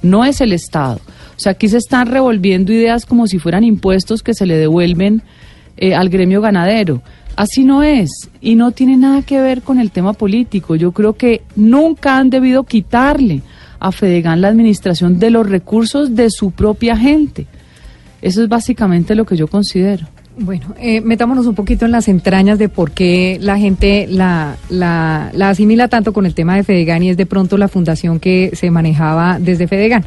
No 0.02 0.26
es 0.26 0.42
el 0.42 0.54
Estado. 0.54 1.00
O 1.36 1.40
sea, 1.40 1.54
aquí 1.54 1.70
se 1.70 1.78
están 1.78 2.08
revolviendo 2.08 2.74
ideas 2.74 3.06
como 3.06 3.26
si 3.26 3.40
fueran 3.40 3.64
impuestos 3.64 4.22
que 4.22 4.34
se 4.34 4.46
le 4.46 4.58
devuelven 4.58 5.24
eh, 5.78 5.96
al 5.96 6.10
gremio 6.10 6.42
ganadero. 6.42 7.02
Así 7.40 7.64
no 7.64 7.84
es 7.84 8.30
y 8.42 8.56
no 8.56 8.72
tiene 8.72 8.98
nada 8.98 9.22
que 9.22 9.40
ver 9.40 9.62
con 9.62 9.80
el 9.80 9.92
tema 9.92 10.12
político. 10.12 10.76
Yo 10.76 10.92
creo 10.92 11.14
que 11.14 11.42
nunca 11.56 12.18
han 12.18 12.30
debido 12.30 12.66
quitarle 12.66 13.44
a 13.80 13.94
Fedegan 13.94 14.42
la 14.42 14.50
administración 14.50 15.20
de 15.20 15.30
los 15.30 15.50
recursos 15.50 16.18
de 16.18 16.32
su 16.32 16.52
propia 16.52 16.98
gente. 16.98 17.48
Eso 18.22 18.44
es 18.44 18.50
básicamente 18.50 19.16
lo 19.16 19.26
que 19.26 19.38
yo 19.38 19.48
considero. 19.48 20.06
Bueno, 20.38 20.76
eh, 20.82 21.00
metámonos 21.00 21.48
un 21.48 21.56
poquito 21.56 21.86
en 21.86 21.92
las 21.92 22.10
entrañas 22.10 22.60
de 22.60 22.68
por 22.68 22.92
qué 22.92 23.38
la 23.40 23.58
gente 23.58 24.06
la, 24.10 24.58
la, 24.68 25.32
la 25.34 25.50
asimila 25.50 25.88
tanto 25.88 26.12
con 26.12 26.26
el 26.26 26.34
tema 26.34 26.58
de 26.58 26.66
Fedegan 26.66 27.04
y 27.04 27.12
es 27.12 27.16
de 27.16 27.26
pronto 27.26 27.58
la 27.58 27.70
fundación 27.70 28.20
que 28.20 28.52
se 28.54 28.70
manejaba 28.70 29.40
desde 29.40 29.66
Fedegan. 29.66 30.04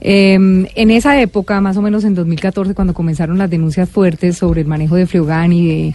Eh, 0.00 0.34
en 0.34 0.90
esa 0.90 1.20
época, 1.20 1.60
más 1.60 1.76
o 1.76 1.82
menos 1.82 2.02
en 2.02 2.16
2014, 2.16 2.74
cuando 2.74 2.94
comenzaron 2.94 3.38
las 3.38 3.48
denuncias 3.48 3.88
fuertes 3.88 4.36
sobre 4.36 4.62
el 4.62 4.66
manejo 4.66 4.96
de 4.96 5.06
Friogan 5.06 5.52
y 5.52 5.68
de, 5.68 5.94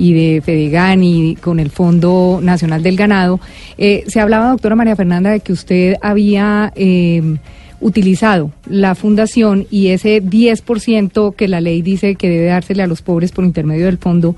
y 0.00 0.14
de 0.14 0.40
Fedegan 0.40 1.04
y 1.04 1.36
con 1.36 1.60
el 1.60 1.68
Fondo 1.68 2.40
Nacional 2.42 2.82
del 2.82 2.96
Ganado, 2.96 3.38
eh, 3.76 4.04
se 4.06 4.18
hablaba, 4.18 4.48
doctora 4.48 4.74
María 4.74 4.96
Fernanda, 4.96 5.30
de 5.30 5.40
que 5.40 5.52
usted 5.52 5.96
había 6.00 6.72
eh, 6.74 7.36
utilizado 7.80 8.50
la 8.66 8.94
fundación 8.94 9.66
y 9.70 9.88
ese 9.88 10.22
10% 10.22 11.34
que 11.36 11.48
la 11.48 11.60
ley 11.60 11.82
dice 11.82 12.14
que 12.14 12.30
debe 12.30 12.46
dársele 12.46 12.82
a 12.82 12.86
los 12.86 13.02
pobres 13.02 13.30
por 13.30 13.44
intermedio 13.44 13.84
del 13.84 13.98
fondo 13.98 14.36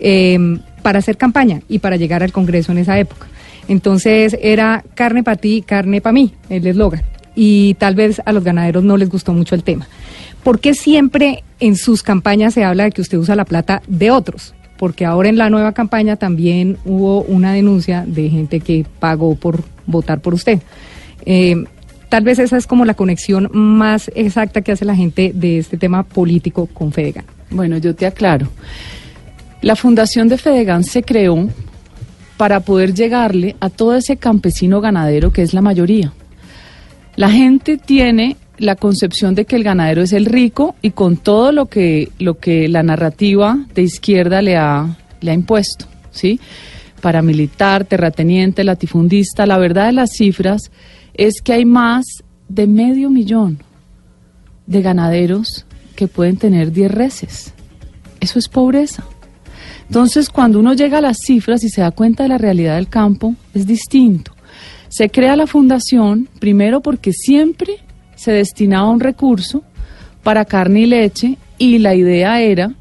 eh, 0.00 0.58
para 0.80 1.00
hacer 1.00 1.18
campaña 1.18 1.60
y 1.68 1.80
para 1.80 1.96
llegar 1.96 2.22
al 2.22 2.32
Congreso 2.32 2.72
en 2.72 2.78
esa 2.78 2.98
época. 2.98 3.26
Entonces 3.68 4.34
era 4.40 4.82
carne 4.94 5.22
para 5.22 5.36
ti, 5.36 5.60
carne 5.60 6.00
para 6.00 6.14
mí, 6.14 6.32
el 6.48 6.66
eslogan. 6.66 7.02
Y 7.34 7.74
tal 7.74 7.94
vez 7.94 8.22
a 8.24 8.32
los 8.32 8.44
ganaderos 8.44 8.82
no 8.82 8.96
les 8.96 9.10
gustó 9.10 9.34
mucho 9.34 9.54
el 9.54 9.62
tema. 9.62 9.88
¿Por 10.42 10.58
qué 10.58 10.72
siempre 10.72 11.44
en 11.60 11.76
sus 11.76 12.02
campañas 12.02 12.54
se 12.54 12.64
habla 12.64 12.84
de 12.84 12.92
que 12.92 13.02
usted 13.02 13.18
usa 13.18 13.36
la 13.36 13.44
plata 13.44 13.82
de 13.86 14.10
otros? 14.10 14.54
Porque 14.82 15.04
ahora 15.04 15.28
en 15.28 15.38
la 15.38 15.48
nueva 15.48 15.70
campaña 15.74 16.16
también 16.16 16.76
hubo 16.84 17.22
una 17.22 17.52
denuncia 17.52 18.02
de 18.04 18.28
gente 18.28 18.58
que 18.58 18.84
pagó 18.98 19.36
por 19.36 19.62
votar 19.86 20.20
por 20.20 20.34
usted. 20.34 20.58
Eh, 21.24 21.54
tal 22.08 22.24
vez 22.24 22.40
esa 22.40 22.56
es 22.56 22.66
como 22.66 22.84
la 22.84 22.94
conexión 22.94 23.48
más 23.52 24.10
exacta 24.16 24.60
que 24.60 24.72
hace 24.72 24.84
la 24.84 24.96
gente 24.96 25.30
de 25.36 25.58
este 25.58 25.76
tema 25.76 26.02
político 26.02 26.66
con 26.66 26.90
Fedegan. 26.90 27.24
Bueno, 27.50 27.78
yo 27.78 27.94
te 27.94 28.06
aclaro. 28.06 28.48
La 29.60 29.76
fundación 29.76 30.26
de 30.26 30.36
Fedegan 30.36 30.82
se 30.82 31.04
creó 31.04 31.48
para 32.36 32.58
poder 32.58 32.92
llegarle 32.92 33.54
a 33.60 33.70
todo 33.70 33.94
ese 33.94 34.16
campesino 34.16 34.80
ganadero 34.80 35.30
que 35.30 35.42
es 35.42 35.54
la 35.54 35.60
mayoría. 35.60 36.12
La 37.14 37.30
gente 37.30 37.78
tiene 37.78 38.36
la 38.62 38.76
concepción 38.76 39.34
de 39.34 39.44
que 39.44 39.56
el 39.56 39.64
ganadero 39.64 40.02
es 40.02 40.12
el 40.12 40.24
rico 40.24 40.76
y 40.82 40.92
con 40.92 41.16
todo 41.16 41.50
lo 41.50 41.66
que, 41.66 42.10
lo 42.20 42.38
que 42.38 42.68
la 42.68 42.84
narrativa 42.84 43.58
de 43.74 43.82
izquierda 43.82 44.40
le 44.40 44.56
ha, 44.56 44.98
le 45.20 45.32
ha 45.32 45.34
impuesto, 45.34 45.86
¿sí? 46.12 46.38
Paramilitar, 47.00 47.84
terrateniente, 47.84 48.62
latifundista, 48.62 49.46
la 49.46 49.58
verdad 49.58 49.86
de 49.86 49.92
las 49.92 50.12
cifras 50.12 50.70
es 51.14 51.42
que 51.42 51.54
hay 51.54 51.64
más 51.64 52.04
de 52.48 52.68
medio 52.68 53.10
millón 53.10 53.58
de 54.66 54.80
ganaderos 54.80 55.66
que 55.96 56.06
pueden 56.06 56.36
tener 56.36 56.70
10 56.70 56.92
reses. 56.92 57.52
Eso 58.20 58.38
es 58.38 58.48
pobreza. 58.48 59.04
Entonces, 59.88 60.30
cuando 60.30 60.60
uno 60.60 60.72
llega 60.72 60.98
a 60.98 61.02
las 61.02 61.18
cifras 61.18 61.64
y 61.64 61.68
se 61.68 61.80
da 61.80 61.90
cuenta 61.90 62.22
de 62.22 62.28
la 62.28 62.38
realidad 62.38 62.76
del 62.76 62.88
campo, 62.88 63.34
es 63.54 63.66
distinto. 63.66 64.32
Se 64.88 65.10
crea 65.10 65.34
la 65.34 65.48
fundación 65.48 66.28
primero 66.38 66.80
porque 66.80 67.12
siempre 67.12 67.80
se 68.22 68.30
destinaba 68.30 68.88
un 68.88 69.00
recurso 69.00 69.64
para 70.22 70.44
carne 70.44 70.82
y 70.82 70.86
leche 70.86 71.38
y 71.58 71.78
la 71.78 71.96
idea 71.96 72.40
era 72.40 72.72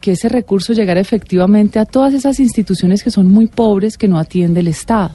que 0.00 0.12
ese 0.12 0.28
recurso 0.28 0.72
llegara 0.72 1.00
efectivamente 1.00 1.80
a 1.80 1.84
todas 1.84 2.14
esas 2.14 2.38
instituciones 2.38 3.02
que 3.02 3.10
son 3.10 3.28
muy 3.28 3.48
pobres 3.48 3.98
que 3.98 4.06
no 4.06 4.20
atiende 4.20 4.60
el 4.60 4.68
Estado. 4.68 5.10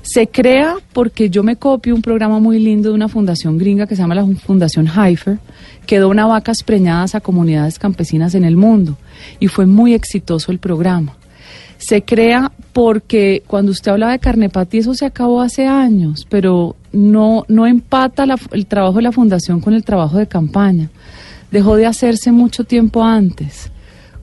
Se 0.00 0.28
crea 0.28 0.76
porque 0.94 1.28
yo 1.28 1.42
me 1.42 1.56
copio 1.56 1.94
un 1.94 2.00
programa 2.00 2.38
muy 2.38 2.58
lindo 2.58 2.88
de 2.88 2.94
una 2.94 3.08
fundación 3.08 3.58
gringa 3.58 3.86
que 3.86 3.94
se 3.94 4.00
llama 4.00 4.14
la 4.14 4.26
Fundación 4.26 4.88
Heifer, 4.88 5.38
que 5.86 5.98
dona 5.98 6.26
vacas 6.26 6.62
preñadas 6.62 7.14
a 7.14 7.20
comunidades 7.20 7.78
campesinas 7.78 8.34
en 8.34 8.44
el 8.44 8.56
mundo 8.56 8.96
y 9.38 9.48
fue 9.48 9.66
muy 9.66 9.92
exitoso 9.92 10.50
el 10.50 10.58
programa. 10.58 11.14
Se 11.86 12.02
crea 12.02 12.50
porque 12.72 13.42
cuando 13.46 13.70
usted 13.72 13.92
habla 13.92 14.10
de 14.10 14.18
carne 14.18 14.48
patí, 14.48 14.78
eso 14.78 14.94
se 14.94 15.04
acabó 15.04 15.42
hace 15.42 15.66
años, 15.66 16.26
pero 16.30 16.76
no, 16.92 17.44
no 17.48 17.66
empata 17.66 18.24
la- 18.24 18.38
el 18.52 18.64
trabajo 18.66 18.96
de 18.96 19.02
la 19.02 19.12
fundación 19.12 19.60
con 19.60 19.74
el 19.74 19.84
trabajo 19.84 20.16
de 20.16 20.26
campaña. 20.26 20.88
Dejó 21.50 21.76
de 21.76 21.86
hacerse 21.86 22.32
mucho 22.32 22.64
tiempo 22.64 23.04
antes. 23.04 23.70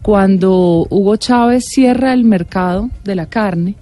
Cuando 0.02 0.88
Hugo 0.90 1.16
Chávez 1.18 1.66
cierra 1.70 2.14
el 2.14 2.24
mercado 2.24 2.90
de 3.04 3.16
la 3.16 3.28
carne, 3.28 3.76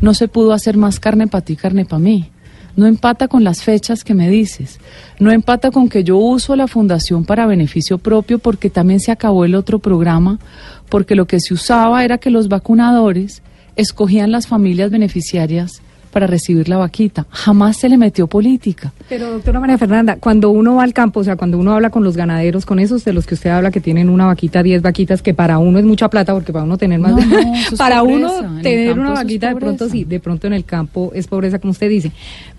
no 0.00 0.14
se 0.14 0.28
pudo 0.28 0.52
hacer 0.52 0.76
más 0.78 0.98
carne 0.98 1.26
para 1.26 1.44
ti, 1.44 1.56
carne 1.56 1.84
para 1.84 1.98
mí. 1.98 2.30
No 2.76 2.86
empata 2.86 3.26
con 3.26 3.42
las 3.42 3.62
fechas 3.62 4.04
que 4.04 4.14
me 4.14 4.28
dices. 4.28 4.78
No 5.18 5.32
empata 5.32 5.70
con 5.70 5.88
que 5.88 6.04
yo 6.04 6.18
uso 6.18 6.54
la 6.56 6.68
fundación 6.68 7.24
para 7.24 7.46
beneficio 7.46 7.98
propio 7.98 8.38
porque 8.38 8.70
también 8.70 9.00
se 9.00 9.10
acabó 9.10 9.44
el 9.44 9.54
otro 9.54 9.78
programa, 9.78 10.38
porque 10.88 11.14
lo 11.14 11.26
que 11.26 11.40
se 11.40 11.54
usaba 11.54 12.04
era 12.04 12.18
que 12.18 12.30
los 12.30 12.48
vacunadores 12.48 13.42
escogían 13.76 14.30
las 14.30 14.46
familias 14.46 14.90
beneficiarias 14.90 15.82
para 16.16 16.26
recibir 16.26 16.66
la 16.70 16.78
vaquita. 16.78 17.26
Jamás 17.28 17.76
se 17.76 17.90
le 17.90 17.98
metió 17.98 18.26
política. 18.26 18.90
Pero 19.06 19.32
doctora 19.32 19.60
María 19.60 19.76
Fernanda, 19.76 20.16
cuando 20.16 20.48
uno 20.48 20.76
va 20.76 20.82
al 20.82 20.94
campo, 20.94 21.20
o 21.20 21.24
sea, 21.24 21.36
cuando 21.36 21.58
uno 21.58 21.72
habla 21.74 21.90
con 21.90 22.04
los 22.04 22.16
ganaderos, 22.16 22.64
con 22.64 22.78
esos 22.78 23.04
de 23.04 23.12
los 23.12 23.26
que 23.26 23.34
usted 23.34 23.50
habla 23.50 23.70
que 23.70 23.82
tienen 23.82 24.08
una 24.08 24.24
vaquita, 24.24 24.62
10 24.62 24.80
vaquitas, 24.80 25.20
que 25.20 25.34
para 25.34 25.58
uno 25.58 25.78
es 25.78 25.84
mucha 25.84 26.08
plata, 26.08 26.32
porque 26.32 26.54
para 26.54 26.64
uno 26.64 26.78
tener 26.78 27.00
más, 27.00 27.12
No, 27.12 27.18
no, 27.18 27.38
eso 27.54 27.72
es 27.74 27.74
para 27.78 28.00
pobreza. 28.00 28.40
uno 28.40 28.62
tener 28.62 28.98
una 28.98 29.10
vaquita 29.12 29.50
de 29.50 29.56
pronto 29.56 29.90
sí, 29.90 30.04
de 30.04 30.18
pronto 30.18 30.46
en 30.46 30.54
el 30.54 30.64
campo 30.64 31.10
es 31.14 31.26
pobreza, 31.26 31.58
como 31.58 31.72
usted 31.72 31.90
dice. 31.90 32.12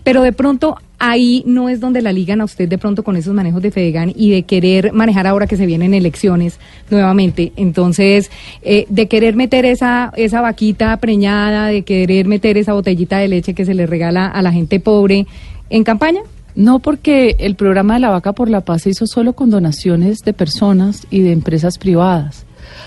Pero 0.04 0.22
de 0.22 0.34
pronto 0.34 0.78
ahí 1.00 1.44
no 1.46 1.70
es 1.70 1.80
donde 1.80 2.02
la 2.02 2.12
ligan 2.12 2.42
a 2.42 2.46
usted 2.46 2.68
de 2.68 2.78
pronto 2.78 3.04
con 3.04 3.16
esos 3.16 3.34
manejos 3.34 3.62
de 3.62 3.72
Fedegan 3.72 4.12
y 4.16 4.32
de 4.32 4.44
querer 4.44 4.94
manejar 4.94 5.28
ahora 5.28 5.48
que 5.48 5.58
se 5.58 5.66
vienen 5.66 5.94
elecciones 5.94 6.60
nuevamente. 6.90 7.54
Entonces, 7.56 8.32
eh, 8.62 8.86
de 8.90 9.08
querer 9.08 9.36
meter 9.36 9.66
esa, 9.66 10.12
esa 10.16 10.42
vaquita 10.42 10.98
preñada, 10.98 11.68
de 11.68 11.84
querer 11.84 12.28
meter 12.28 12.58
esa 12.58 12.74
botellita 12.74 13.18
de 13.20 13.28
leche 13.28 13.54
que 13.54 13.66
se 13.66 13.74
le 13.74 13.86
regala 13.86 14.28
a 14.28 14.42
la 14.42 14.52
gente 14.52 14.80
pobre 14.80 15.28
en 15.70 15.84
campaña. 15.84 16.22
No, 16.56 16.80
porque 16.80 17.36
el 17.38 17.56
programa 17.56 17.94
de 17.94 18.00
la 18.00 18.10
vaca 18.10 18.34
por 18.34 18.50
la 18.50 18.62
paz 18.62 18.82
se 18.82 18.90
hizo 18.90 19.06
solo 19.06 19.34
con 19.34 19.52
donaciones 19.52 20.22
de 20.22 20.34
personas 20.34 21.06
y 21.12 21.22
de 21.22 21.32
empresas 21.32 21.78
privadas. 21.78 22.46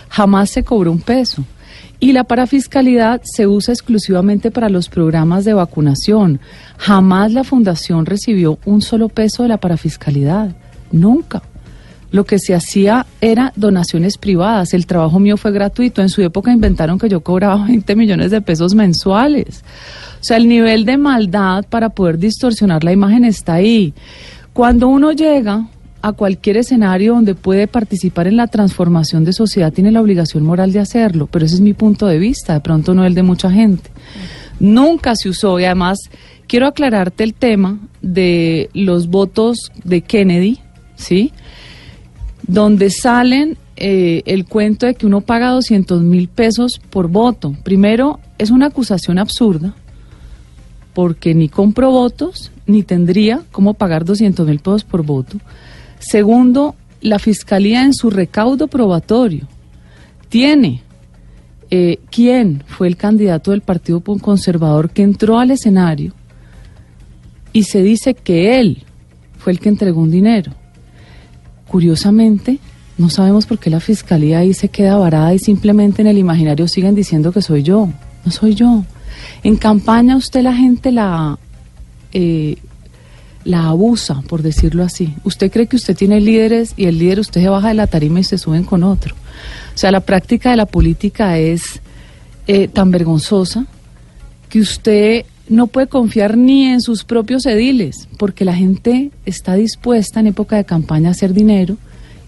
Jamás 0.09 0.51
se 0.51 0.65
cobró 0.65 0.91
un 0.91 1.01
peso. 1.01 1.45
Y 2.03 2.13
la 2.13 2.25
parafiscalidad 2.25 3.21
se 3.25 3.47
usa 3.47 3.75
exclusivamente 3.75 4.51
para 4.51 4.71
los 4.71 4.89
programas 4.89 5.45
de 5.45 5.53
vacunación. 5.53 6.41
Jamás 6.79 7.31
la 7.33 7.45
fundación 7.45 8.07
recibió 8.07 8.59
un 8.65 8.81
solo 8.81 9.11
peso 9.11 9.43
de 9.43 9.51
la 9.51 9.59
parafiscalidad. 9.59 10.57
Nunca. 10.91 11.43
Lo 12.11 12.25
que 12.25 12.39
se 12.39 12.55
hacía 12.55 13.07
era 13.21 13.53
donaciones 13.55 14.17
privadas. 14.17 14.73
El 14.73 14.87
trabajo 14.87 15.21
mío 15.21 15.37
fue 15.37 15.53
gratuito. 15.53 16.01
En 16.01 16.09
su 16.09 16.23
época 16.23 16.51
inventaron 16.51 16.99
que 16.99 17.11
yo 17.11 17.21
cobraba 17.21 17.65
20 17.69 17.95
millones 17.97 18.31
de 18.31 18.41
pesos 18.41 18.75
mensuales. 18.75 19.63
O 20.21 20.25
sea, 20.25 20.39
el 20.39 20.49
nivel 20.49 20.87
de 20.87 20.97
maldad 20.97 21.67
para 21.69 21.91
poder 21.91 22.19
distorsionar 22.19 22.83
la 22.83 22.93
imagen 22.93 23.27
está 23.27 23.55
ahí. 23.55 23.93
Cuando 24.55 24.89
uno 24.89 25.13
llega 25.13 25.67
a 26.03 26.13
cualquier 26.13 26.57
escenario 26.57 27.15
donde 27.15 27.35
puede 27.35 27.67
participar 27.67 28.27
en 28.27 28.37
la 28.37 28.47
transformación 28.47 29.25
de 29.25 29.33
sociedad, 29.33 29.73
tiene 29.73 29.93
la 29.93 30.01
obligación 30.01 30.45
moral 30.45 30.73
de 30.73 30.81
hacerlo, 30.81 31.27
pero 31.27 31.45
ese 31.45 31.57
es 31.57 31.61
mi 31.61 31.75
punto 31.75 32.07
de 32.07 32.19
vista, 32.19 32.55
de 32.55 32.61
pronto 32.61 32.95
no 32.95 33.05
el 33.05 33.15
de 33.15 33.23
mucha 33.23 33.51
gente. 33.51 33.91
Nunca 34.59 35.15
se 35.17 35.29
usó 35.29 35.59
y 35.59 35.65
además 35.65 35.99
quiero 36.47 36.67
aclararte 36.67 37.25
el 37.25 37.35
tema 37.35 37.79
de 38.03 38.71
los 38.75 39.09
votos 39.09 39.71
de 39.85 40.01
Kennedy, 40.03 40.59
¿sí? 40.97 41.33
Donde 42.47 42.91
salen 42.91 43.57
eh, 43.77 44.23
el 44.27 44.45
cuento 44.45 44.87
de 44.87 44.95
que 44.95 45.07
uno 45.07 45.23
paga 45.23 45.51
200 45.51 46.03
mil 46.03 46.29
pesos 46.29 46.81
por 46.91 47.09
voto. 47.09 47.55
Primero, 47.63 48.21
es 48.37 48.51
una 48.51 48.67
acusación 48.67 49.19
absurda, 49.19 49.75
porque 50.93 51.35
ni 51.35 51.49
compro 51.49 51.91
votos, 51.91 52.53
ni 52.67 52.83
tendría 52.83 53.43
cómo 53.53 53.75
pagar 53.75 54.05
200 54.05 54.47
mil 54.47 54.59
pesos 54.59 54.85
por 54.85 55.03
voto. 55.03 55.39
Segundo, 56.01 56.75
la 57.03 57.19
Fiscalía 57.19 57.85
en 57.85 57.95
su 57.95 58.11
recaudo 58.11 58.67
probatorio 58.67 59.47
tiene 60.29 60.83
eh, 61.71 61.99
quién 62.11 62.65
fue 62.67 62.89
el 62.89 62.97
candidato 62.97 63.53
del 63.53 63.61
Partido 63.61 64.01
Conservador 64.01 64.91
que 64.91 65.03
entró 65.03 65.39
al 65.39 65.51
escenario 65.53 66.15
y 67.53 67.65
se 67.65 67.83
dice 67.83 68.15
que 68.15 68.59
él 68.59 68.85
fue 69.39 69.53
el 69.53 69.61
que 69.61 69.69
entregó 69.69 70.01
un 70.01 70.11
dinero. 70.11 70.53
curiosamente, 71.69 72.59
no 72.99 73.09
sabemos 73.09 73.47
por 73.47 73.59
qué 73.59 73.71
la 73.71 73.79
fiscalía 73.79 74.41
ahí 74.41 74.53
se 74.53 74.69
queda 74.69 74.97
varada 74.97 75.33
y 75.33 75.39
simplemente 75.39 76.03
en 76.03 76.09
el 76.09 76.19
imaginario 76.19 76.67
siguen 76.67 76.97
diciendo 76.97 77.31
que 77.31 77.41
soy 77.41 77.63
yo. 77.63 77.89
No 78.25 78.33
soy 78.33 78.55
yo. 78.55 78.85
En 79.43 79.57
campaña 79.57 80.17
usted 80.17 80.43
la 80.43 80.55
gente 80.55 80.91
la, 80.91 81.39
eh, 82.13 82.57
la 83.45 83.69
abusa, 83.69 84.23
por 84.29 84.43
decirlo 84.43 84.83
así. 84.83 85.15
Usted 85.25 85.51
cree 85.51 85.67
que 85.67 85.77
usted 85.77 85.97
tiene 85.97 86.21
líderes 86.21 86.75
y 86.77 86.87
el 86.87 86.99
líder 86.99 87.21
usted 87.21 87.41
se 87.41 87.49
baja 87.49 87.69
de 87.69 87.75
la 87.75 87.87
tarima 87.87 88.21
y 88.21 88.25
se 88.25 88.39
suben 88.39 88.65
con 88.65 88.83
otro. 88.83 89.15
O 89.75 89.79
sea, 89.79 89.91
la 89.91 90.01
práctica 90.01 90.51
de 90.51 90.57
la 90.57 90.67
política 90.67 91.39
es 91.39 91.81
eh, 92.47 92.69
tan 92.69 92.91
vergonzosa 92.91 93.67
que 94.49 94.61
usted 94.61 95.25
no 95.49 95.67
puede 95.67 95.89
confiar 95.89 96.37
ni 96.37 96.67
en 96.67 96.81
sus 96.81 97.05
propios 97.05 97.45
ediles, 97.47 98.09
porque 98.19 98.45
la 98.45 98.55
gente 98.55 99.11
está 99.27 99.55
dispuesta 99.55 100.21
en 100.21 100.29
época 100.29 100.57
de 100.57 100.65
campaña 100.65 101.09
a 101.09 101.13
hacer 101.13 101.33
dinero 101.33 101.77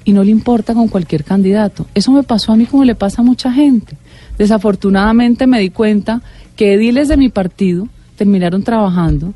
y 0.05 0.13
no 0.13 0.25
le 0.25 0.31
importa 0.31 0.75
con 0.75 0.89
cualquier 0.89 1.25
candidato. 1.25 1.87
Eso 1.95 2.11
me 2.11 2.25
pasó 2.25 2.53
a 2.53 2.57
mí 2.57 2.67
como 2.67 2.85
le 2.85 2.95
pasa 2.95 3.23
a 3.23 3.25
mucha 3.25 3.53
gente. 3.53 3.97
Desafortunadamente 4.39 5.47
me 5.47 5.61
di 5.61 5.71
cuenta 5.71 6.23
que 6.57 6.75
ediles 6.75 7.09
de 7.09 7.17
mi 7.17 7.29
partido 7.29 7.89
terminaron 8.17 8.63
trabajando, 8.63 9.35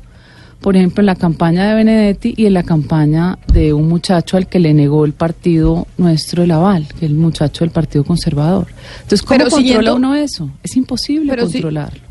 por 0.61 0.75
ejemplo, 0.75 1.01
en 1.01 1.05
la 1.05 1.15
campaña 1.15 1.67
de 1.69 1.75
Benedetti 1.75 2.33
y 2.35 2.45
en 2.47 2.53
la 2.53 2.63
campaña 2.63 3.37
de 3.53 3.73
un 3.73 3.87
muchacho 3.87 4.37
al 4.37 4.47
que 4.47 4.59
le 4.59 4.73
negó 4.73 5.05
el 5.05 5.13
partido 5.13 5.87
nuestro 5.97 6.43
el 6.43 6.51
aval, 6.51 6.87
que 6.99 7.05
es 7.05 7.11
el 7.11 7.15
muchacho 7.15 7.63
del 7.63 7.71
Partido 7.71 8.03
Conservador. 8.03 8.67
Entonces, 8.97 9.21
¿cómo 9.21 9.37
Pero 9.37 9.49
controla 9.49 9.67
siguiendo- 9.75 9.95
uno 9.95 10.15
eso? 10.15 10.49
Es 10.63 10.75
imposible 10.75 11.29
Pero 11.31 11.43
controlarlo. 11.43 12.01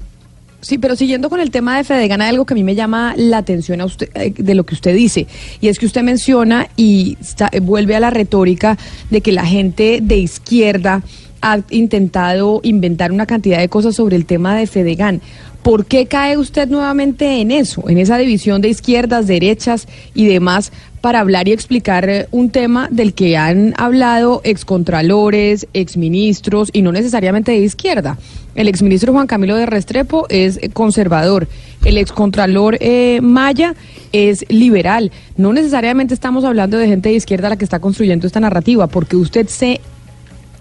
Sí, 0.63 0.79
pero 0.79 0.97
siguiendo 0.97 1.29
con 1.29 1.39
el 1.39 1.51
tema 1.51 1.77
de 1.77 1.85
Fedegan, 1.85 2.21
hay 2.23 2.31
algo 2.31 2.45
que 2.45 2.55
a 2.55 2.57
mí 2.57 2.65
me 2.65 2.75
llama 2.75 3.15
la 3.17 3.39
atención 3.39 3.81
a 3.81 3.85
usted, 3.85 4.09
eh, 4.15 4.33
de 4.37 4.55
lo 4.55 4.65
que 4.65 4.75
usted 4.75 4.97
dice, 4.97 5.27
y 5.61 5.69
es 5.69 5.79
que 5.79 5.87
usted 5.87 6.03
menciona 6.03 6.69
y 6.77 7.17
está- 7.21 7.51
eh, 7.53 7.61
vuelve 7.61 7.95
a 7.95 8.01
la 8.01 8.11
retórica 8.11 8.77
de 9.11 9.21
que 9.21 9.31
la 9.33 9.45
gente 9.45 10.01
de 10.03 10.17
izquierda 10.17 11.03
ha 11.43 11.61
intentado 11.71 12.61
inventar 12.65 13.13
una 13.13 13.27
cantidad 13.27 13.59
de 13.59 13.69
cosas 13.69 13.95
sobre 13.95 14.17
el 14.17 14.25
tema 14.25 14.57
de 14.57 14.67
Fedegan. 14.67 15.21
¿Por 15.67 15.85
qué 15.85 16.07
cae 16.07 16.39
usted 16.39 16.69
nuevamente 16.69 17.41
en 17.41 17.51
eso, 17.51 17.89
en 17.89 17.99
esa 17.99 18.17
división 18.19 18.63
de 18.63 18.69
izquierdas, 18.69 19.27
derechas 19.27 19.89
y 20.15 20.27
demás, 20.27 20.71
para 21.01 21.19
hablar 21.19 21.49
y 21.49 21.53
explicar 21.53 22.09
eh, 22.09 22.29
un 22.31 22.51
tema 22.51 22.87
del 22.93 23.15
que 23.15 23.37
han 23.37 23.75
hablado 23.77 24.43
excontralores, 24.45 25.67
exministros 25.75 26.71
y 26.73 26.83
no 26.83 26.93
necesariamente 26.93 27.51
de 27.51 27.59
izquierda? 27.59 28.17
El 28.55 28.69
exministro 28.69 29.13
Juan 29.13 29.27
Camilo 29.27 29.57
de 29.57 29.67
Restrepo 29.67 30.27
es 30.29 30.61
conservador, 30.73 31.49
el 31.85 31.99
excontralor 31.99 32.79
eh, 32.79 33.19
Maya 33.21 33.75
es 34.13 34.45
liberal. 34.49 35.11
No 35.37 35.53
necesariamente 35.53 36.15
estamos 36.15 36.45
hablando 36.45 36.79
de 36.79 36.87
gente 36.87 37.09
de 37.09 37.17
izquierda 37.17 37.49
la 37.49 37.57
que 37.57 37.65
está 37.65 37.81
construyendo 37.81 38.29
esta 38.29 38.39
narrativa, 38.39 38.87
porque 38.87 39.17
usted 39.17 39.49
se 39.49 39.81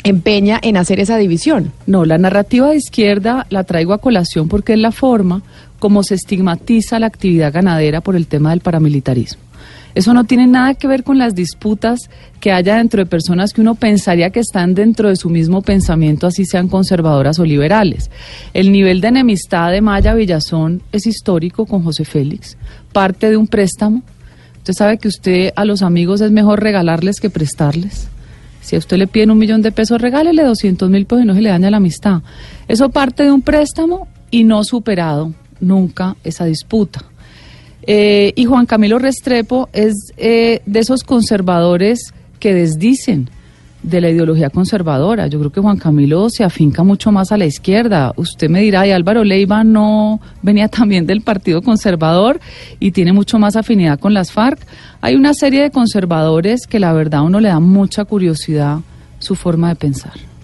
empeña 0.05 0.59
en 0.61 0.77
hacer 0.77 0.99
esa 0.99 1.17
división. 1.17 1.71
No, 1.87 2.05
la 2.05 2.17
narrativa 2.17 2.69
de 2.69 2.77
izquierda 2.77 3.47
la 3.49 3.63
traigo 3.63 3.91
a 3.91 3.97
colación 3.97 4.47
porque 4.47 4.73
es 4.73 4.79
la 4.79 4.91
forma 4.91 5.41
como 5.79 6.03
se 6.03 6.15
estigmatiza 6.15 6.99
la 6.99 7.07
actividad 7.07 7.51
ganadera 7.51 8.01
por 8.01 8.15
el 8.15 8.27
tema 8.27 8.51
del 8.51 8.61
paramilitarismo. 8.61 9.41
Eso 9.95 10.13
no 10.13 10.25
tiene 10.25 10.45
nada 10.45 10.73
que 10.75 10.87
ver 10.87 11.03
con 11.03 11.17
las 11.17 11.35
disputas 11.35 12.09
que 12.39 12.51
haya 12.51 12.75
dentro 12.75 12.99
de 12.99 13.09
personas 13.09 13.51
que 13.51 13.61
uno 13.61 13.75
pensaría 13.75 14.29
que 14.29 14.41
están 14.41 14.75
dentro 14.75 15.09
de 15.09 15.15
su 15.15 15.29
mismo 15.29 15.61
pensamiento, 15.61 16.27
así 16.27 16.45
sean 16.45 16.67
conservadoras 16.67 17.39
o 17.39 17.45
liberales. 17.45 18.11
El 18.53 18.71
nivel 18.71 19.01
de 19.01 19.07
enemistad 19.07 19.71
de 19.71 19.81
Maya 19.81 20.13
Villazón 20.13 20.83
es 20.91 21.07
histórico 21.07 21.65
con 21.65 21.81
José 21.83 22.05
Félix, 22.05 22.57
parte 22.91 23.29
de 23.29 23.37
un 23.37 23.47
préstamo. 23.47 24.03
Usted 24.57 24.73
sabe 24.73 24.97
que 24.97 25.07
usted 25.07 25.53
a 25.55 25.65
los 25.65 25.81
amigos 25.81 26.21
es 26.21 26.29
mejor 26.31 26.61
regalarles 26.61 27.19
que 27.19 27.29
prestarles. 27.29 28.09
Si 28.65 28.75
a 28.75 28.79
usted 28.79 28.97
le 28.97 29.05
piden 29.05 29.29
un 29.29 29.37
millón 29.37 29.61
de 29.61 29.71
pesos, 29.71 30.01
regálele 30.01 30.43
200 30.43 30.89
mil 30.89 31.05
pesos 31.05 31.23
y 31.23 31.27
no 31.27 31.35
se 31.35 31.41
le 31.41 31.49
daña 31.49 31.69
la 31.69 31.77
amistad. 31.77 32.23
Eso 32.67 32.89
parte 32.89 33.21
de 33.21 33.31
un 33.31 33.43
préstamo 33.43 34.07
y 34.31 34.43
no 34.43 34.63
superado 34.63 35.33
nunca 35.59 36.15
esa 36.23 36.45
disputa. 36.45 37.05
Eh, 37.85 38.33
y 38.35 38.45
Juan 38.45 38.65
Camilo 38.65 38.97
Restrepo 38.97 39.69
es 39.71 39.93
eh, 40.17 40.61
de 40.65 40.79
esos 40.79 41.03
conservadores 41.03 42.11
que 42.39 42.55
desdicen 42.55 43.29
de 43.85 44.01
la 44.01 44.09
ideología 44.09 44.49
conservadora. 44.49 45.27
Yo 45.27 45.39
creo 45.39 45.51
que 45.51 45.61
Juan 45.61 45.77
Camilo 45.77 46.29
se 46.29 46.43
afinca 46.43 46.83
mucho 46.83 47.11
más 47.11 47.31
a 47.31 47.37
la 47.37 47.45
izquierda. 47.45 48.13
Usted 48.17 48.49
me 48.49 48.61
dirá, 48.61 48.87
y 48.87 48.91
Álvaro 48.91 49.23
Leiva 49.23 49.63
no 49.63 50.19
venía 50.41 50.67
también 50.69 51.05
del 51.05 51.21
Partido 51.21 51.61
Conservador 51.61 52.39
y 52.79 52.91
tiene 52.91 53.13
mucho 53.13 53.37
más 53.37 53.55
afinidad 53.55 53.99
con 53.99 54.13
las 54.13 54.31
FARC. 54.31 54.59
Hay 55.01 55.15
una 55.15 55.33
serie 55.33 55.61
de 55.61 55.71
conservadores 55.71 56.65
que 56.67 56.79
la 56.79 56.93
verdad 56.93 57.19
a 57.21 57.23
uno 57.23 57.39
le 57.39 57.49
da 57.49 57.59
mucha 57.59 58.05
curiosidad 58.05 58.79
su 59.19 59.35
forma 59.35 59.69
de 59.69 59.75
pensar. 59.75 60.34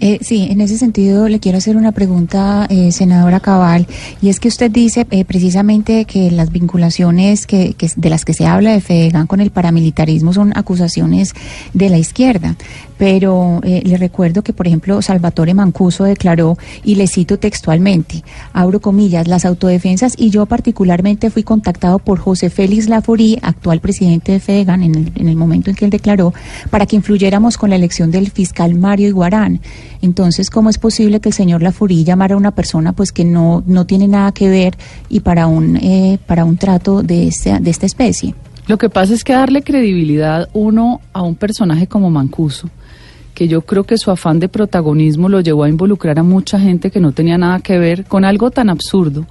Eh, 0.00 0.18
sí, 0.22 0.48
en 0.50 0.60
ese 0.60 0.76
sentido 0.78 1.28
le 1.28 1.40
quiero 1.40 1.58
hacer 1.58 1.76
una 1.76 1.92
pregunta, 1.92 2.66
eh, 2.68 2.92
senadora 2.92 3.40
Cabal, 3.40 3.86
y 4.20 4.28
es 4.28 4.40
que 4.40 4.48
usted 4.48 4.70
dice 4.70 5.06
eh, 5.10 5.24
precisamente 5.24 6.04
que 6.04 6.30
las 6.30 6.50
vinculaciones 6.50 7.46
que, 7.46 7.74
que- 7.74 7.90
de 7.96 8.10
las 8.10 8.24
que 8.24 8.34
se 8.34 8.46
habla 8.46 8.72
de 8.72 8.80
Fedegan 8.80 9.26
con 9.26 9.40
el 9.40 9.50
paramilitarismo 9.50 10.32
son 10.32 10.52
acusaciones 10.56 11.32
de 11.72 11.88
la 11.90 11.98
izquierda, 11.98 12.56
pero 12.98 13.60
eh, 13.64 13.82
le 13.84 13.96
recuerdo 13.96 14.42
que, 14.42 14.52
por 14.52 14.66
ejemplo, 14.66 15.00
Salvatore 15.02 15.54
Mancuso 15.54 16.04
declaró, 16.04 16.56
y 16.84 16.94
le 16.96 17.06
cito 17.06 17.38
textualmente, 17.38 18.22
abro 18.52 18.80
comillas, 18.80 19.26
las 19.28 19.44
autodefensas 19.44 20.14
y 20.16 20.30
yo 20.30 20.46
particularmente 20.46 21.30
fui 21.30 21.42
contactado 21.42 21.98
por 21.98 22.18
José 22.18 22.50
Félix 22.50 22.88
Laforí, 22.88 23.38
actual 23.42 23.80
presidente 23.80 24.32
de 24.32 24.40
Fedegan, 24.40 24.82
en 24.82 24.94
el, 24.94 25.12
en 25.16 25.28
el 25.28 25.36
momento 25.36 25.70
en 25.70 25.76
que 25.76 25.84
él 25.84 25.90
declaró, 25.90 26.32
para 26.70 26.86
que 26.86 26.96
influyéramos 26.96 27.56
con 27.56 27.70
la 27.70 27.76
elección 27.76 28.10
del 28.10 28.30
fiscal 28.30 28.74
Mario 28.74 29.08
Iguarán. 29.08 29.53
Entonces, 30.02 30.50
¿cómo 30.50 30.70
es 30.70 30.78
posible 30.78 31.20
que 31.20 31.30
el 31.30 31.34
señor 31.34 31.62
Laforí 31.62 32.04
llamara 32.04 32.34
a 32.34 32.38
una 32.38 32.52
persona 32.52 32.92
pues 32.92 33.12
que 33.12 33.24
no, 33.24 33.62
no 33.66 33.86
tiene 33.86 34.08
nada 34.08 34.32
que 34.32 34.48
ver 34.48 34.76
y 35.08 35.20
para 35.20 35.46
un, 35.46 35.76
eh, 35.76 36.18
para 36.26 36.44
un 36.44 36.56
trato 36.56 37.02
de 37.02 37.28
esta, 37.28 37.58
de 37.58 37.70
esta 37.70 37.86
especie? 37.86 38.34
Lo 38.66 38.78
que 38.78 38.88
pasa 38.88 39.12
es 39.12 39.24
que 39.24 39.34
darle 39.34 39.62
credibilidad 39.62 40.48
uno 40.54 41.00
a 41.12 41.22
un 41.22 41.34
personaje 41.34 41.86
como 41.86 42.10
Mancuso, 42.10 42.70
que 43.34 43.46
yo 43.46 43.62
creo 43.62 43.84
que 43.84 43.98
su 43.98 44.10
afán 44.10 44.40
de 44.40 44.48
protagonismo 44.48 45.28
lo 45.28 45.40
llevó 45.40 45.64
a 45.64 45.68
involucrar 45.68 46.18
a 46.18 46.22
mucha 46.22 46.58
gente 46.58 46.90
que 46.90 47.00
no 47.00 47.12
tenía 47.12 47.36
nada 47.36 47.60
que 47.60 47.78
ver 47.78 48.04
con 48.06 48.24
algo 48.24 48.50
tan 48.50 48.70
absurdo, 48.70 49.26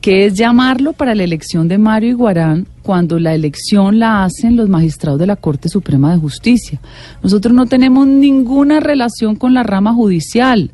que 0.00 0.26
es 0.26 0.34
llamarlo 0.34 0.92
para 0.92 1.14
la 1.14 1.24
elección 1.24 1.68
de 1.68 1.78
Mario 1.78 2.10
Iguarán 2.10 2.66
cuando 2.82 3.18
la 3.18 3.34
elección 3.34 3.98
la 3.98 4.24
hacen 4.24 4.56
los 4.56 4.68
magistrados 4.68 5.20
de 5.20 5.26
la 5.26 5.36
Corte 5.36 5.68
Suprema 5.68 6.12
de 6.12 6.20
Justicia. 6.20 6.80
Nosotros 7.22 7.52
no 7.52 7.66
tenemos 7.66 8.06
ninguna 8.06 8.80
relación 8.80 9.36
con 9.36 9.54
la 9.54 9.62
rama 9.62 9.92
judicial, 9.92 10.70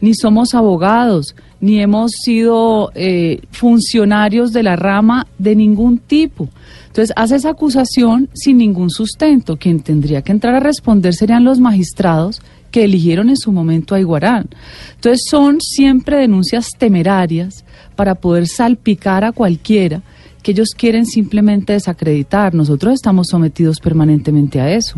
ni 0.00 0.14
somos 0.14 0.54
abogados, 0.54 1.34
ni 1.60 1.80
hemos 1.80 2.12
sido 2.12 2.92
eh, 2.94 3.40
funcionarios 3.50 4.52
de 4.52 4.62
la 4.62 4.76
rama 4.76 5.26
de 5.38 5.56
ningún 5.56 5.98
tipo. 5.98 6.48
Entonces 6.86 7.12
hace 7.16 7.36
esa 7.36 7.50
acusación 7.50 8.28
sin 8.32 8.58
ningún 8.58 8.90
sustento. 8.90 9.56
Quien 9.56 9.80
tendría 9.80 10.22
que 10.22 10.32
entrar 10.32 10.54
a 10.54 10.60
responder 10.60 11.14
serían 11.14 11.44
los 11.44 11.60
magistrados 11.60 12.40
que 12.70 12.84
eligieron 12.84 13.28
en 13.30 13.36
su 13.36 13.52
momento 13.52 13.94
a 13.94 14.00
Iguarán. 14.00 14.48
Entonces 14.94 15.24
son 15.28 15.60
siempre 15.60 16.18
denuncias 16.18 16.68
temerarias 16.78 17.65
para 17.96 18.14
poder 18.14 18.46
salpicar 18.46 19.24
a 19.24 19.32
cualquiera 19.32 20.02
que 20.42 20.52
ellos 20.52 20.68
quieren 20.76 21.06
simplemente 21.06 21.72
desacreditar. 21.72 22.54
Nosotros 22.54 22.94
estamos 22.94 23.26
sometidos 23.28 23.80
permanentemente 23.80 24.60
a 24.60 24.70
eso. 24.70 24.96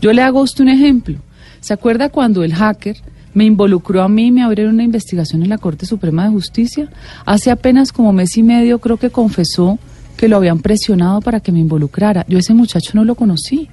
Yo 0.00 0.12
le 0.12 0.20
hago 0.20 0.40
a 0.40 0.62
un 0.62 0.68
ejemplo. 0.68 1.16
¿Se 1.60 1.72
acuerda 1.72 2.10
cuando 2.10 2.44
el 2.44 2.52
hacker 2.54 2.96
me 3.32 3.46
involucró 3.46 4.02
a 4.02 4.08
mí 4.08 4.26
y 4.26 4.30
me 4.30 4.42
abrieron 4.42 4.74
una 4.74 4.82
investigación 4.82 5.42
en 5.42 5.48
la 5.48 5.56
Corte 5.56 5.86
Suprema 5.86 6.24
de 6.24 6.32
Justicia? 6.32 6.90
Hace 7.24 7.50
apenas 7.50 7.92
como 7.92 8.12
mes 8.12 8.36
y 8.36 8.42
medio 8.42 8.78
creo 8.78 8.98
que 8.98 9.08
confesó 9.08 9.78
que 10.18 10.28
lo 10.28 10.36
habían 10.36 10.58
presionado 10.58 11.22
para 11.22 11.40
que 11.40 11.50
me 11.50 11.60
involucrara. 11.60 12.26
Yo 12.28 12.36
ese 12.36 12.52
muchacho 12.52 12.90
no 12.92 13.04
lo 13.06 13.14
conocí. 13.14 13.70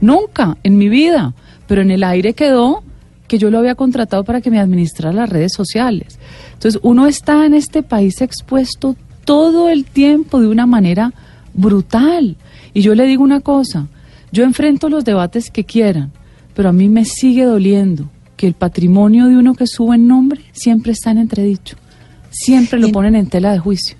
Nunca 0.00 0.56
en 0.62 0.78
mi 0.78 0.88
vida. 0.88 1.34
Pero 1.66 1.82
en 1.82 1.90
el 1.90 2.04
aire 2.04 2.34
quedó 2.34 2.84
que 3.30 3.38
yo 3.38 3.48
lo 3.48 3.60
había 3.60 3.76
contratado 3.76 4.24
para 4.24 4.40
que 4.40 4.50
me 4.50 4.58
administrara 4.58 5.14
las 5.14 5.30
redes 5.30 5.52
sociales. 5.52 6.18
Entonces 6.52 6.80
uno 6.82 7.06
está 7.06 7.46
en 7.46 7.54
este 7.54 7.84
país 7.84 8.20
expuesto 8.22 8.96
todo 9.24 9.68
el 9.68 9.84
tiempo 9.84 10.40
de 10.40 10.48
una 10.48 10.66
manera 10.66 11.12
brutal. 11.54 12.36
Y 12.74 12.80
yo 12.82 12.96
le 12.96 13.06
digo 13.06 13.22
una 13.22 13.38
cosa, 13.38 13.86
yo 14.32 14.42
enfrento 14.42 14.88
los 14.88 15.04
debates 15.04 15.52
que 15.52 15.62
quieran, 15.62 16.10
pero 16.56 16.70
a 16.70 16.72
mí 16.72 16.88
me 16.88 17.04
sigue 17.04 17.44
doliendo 17.44 18.10
que 18.36 18.48
el 18.48 18.54
patrimonio 18.54 19.26
de 19.26 19.36
uno 19.36 19.54
que 19.54 19.68
sube 19.68 19.94
en 19.94 20.08
nombre 20.08 20.40
siempre 20.50 20.90
está 20.90 21.12
en 21.12 21.18
entredicho. 21.18 21.76
Siempre 22.30 22.80
lo 22.80 22.90
ponen 22.90 23.14
en 23.14 23.28
tela 23.28 23.52
de 23.52 23.60
juicio. 23.60 23.96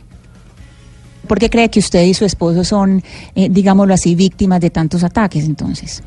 ¿Por 1.28 1.38
qué 1.38 1.48
cree 1.48 1.70
que 1.70 1.78
usted 1.78 2.04
y 2.04 2.14
su 2.14 2.24
esposo 2.24 2.64
son, 2.64 3.04
eh, 3.36 3.48
digámoslo 3.48 3.94
así, 3.94 4.16
víctimas 4.16 4.60
de 4.60 4.70
tantos 4.70 5.04
ataques 5.04 5.44
entonces? 5.44 6.02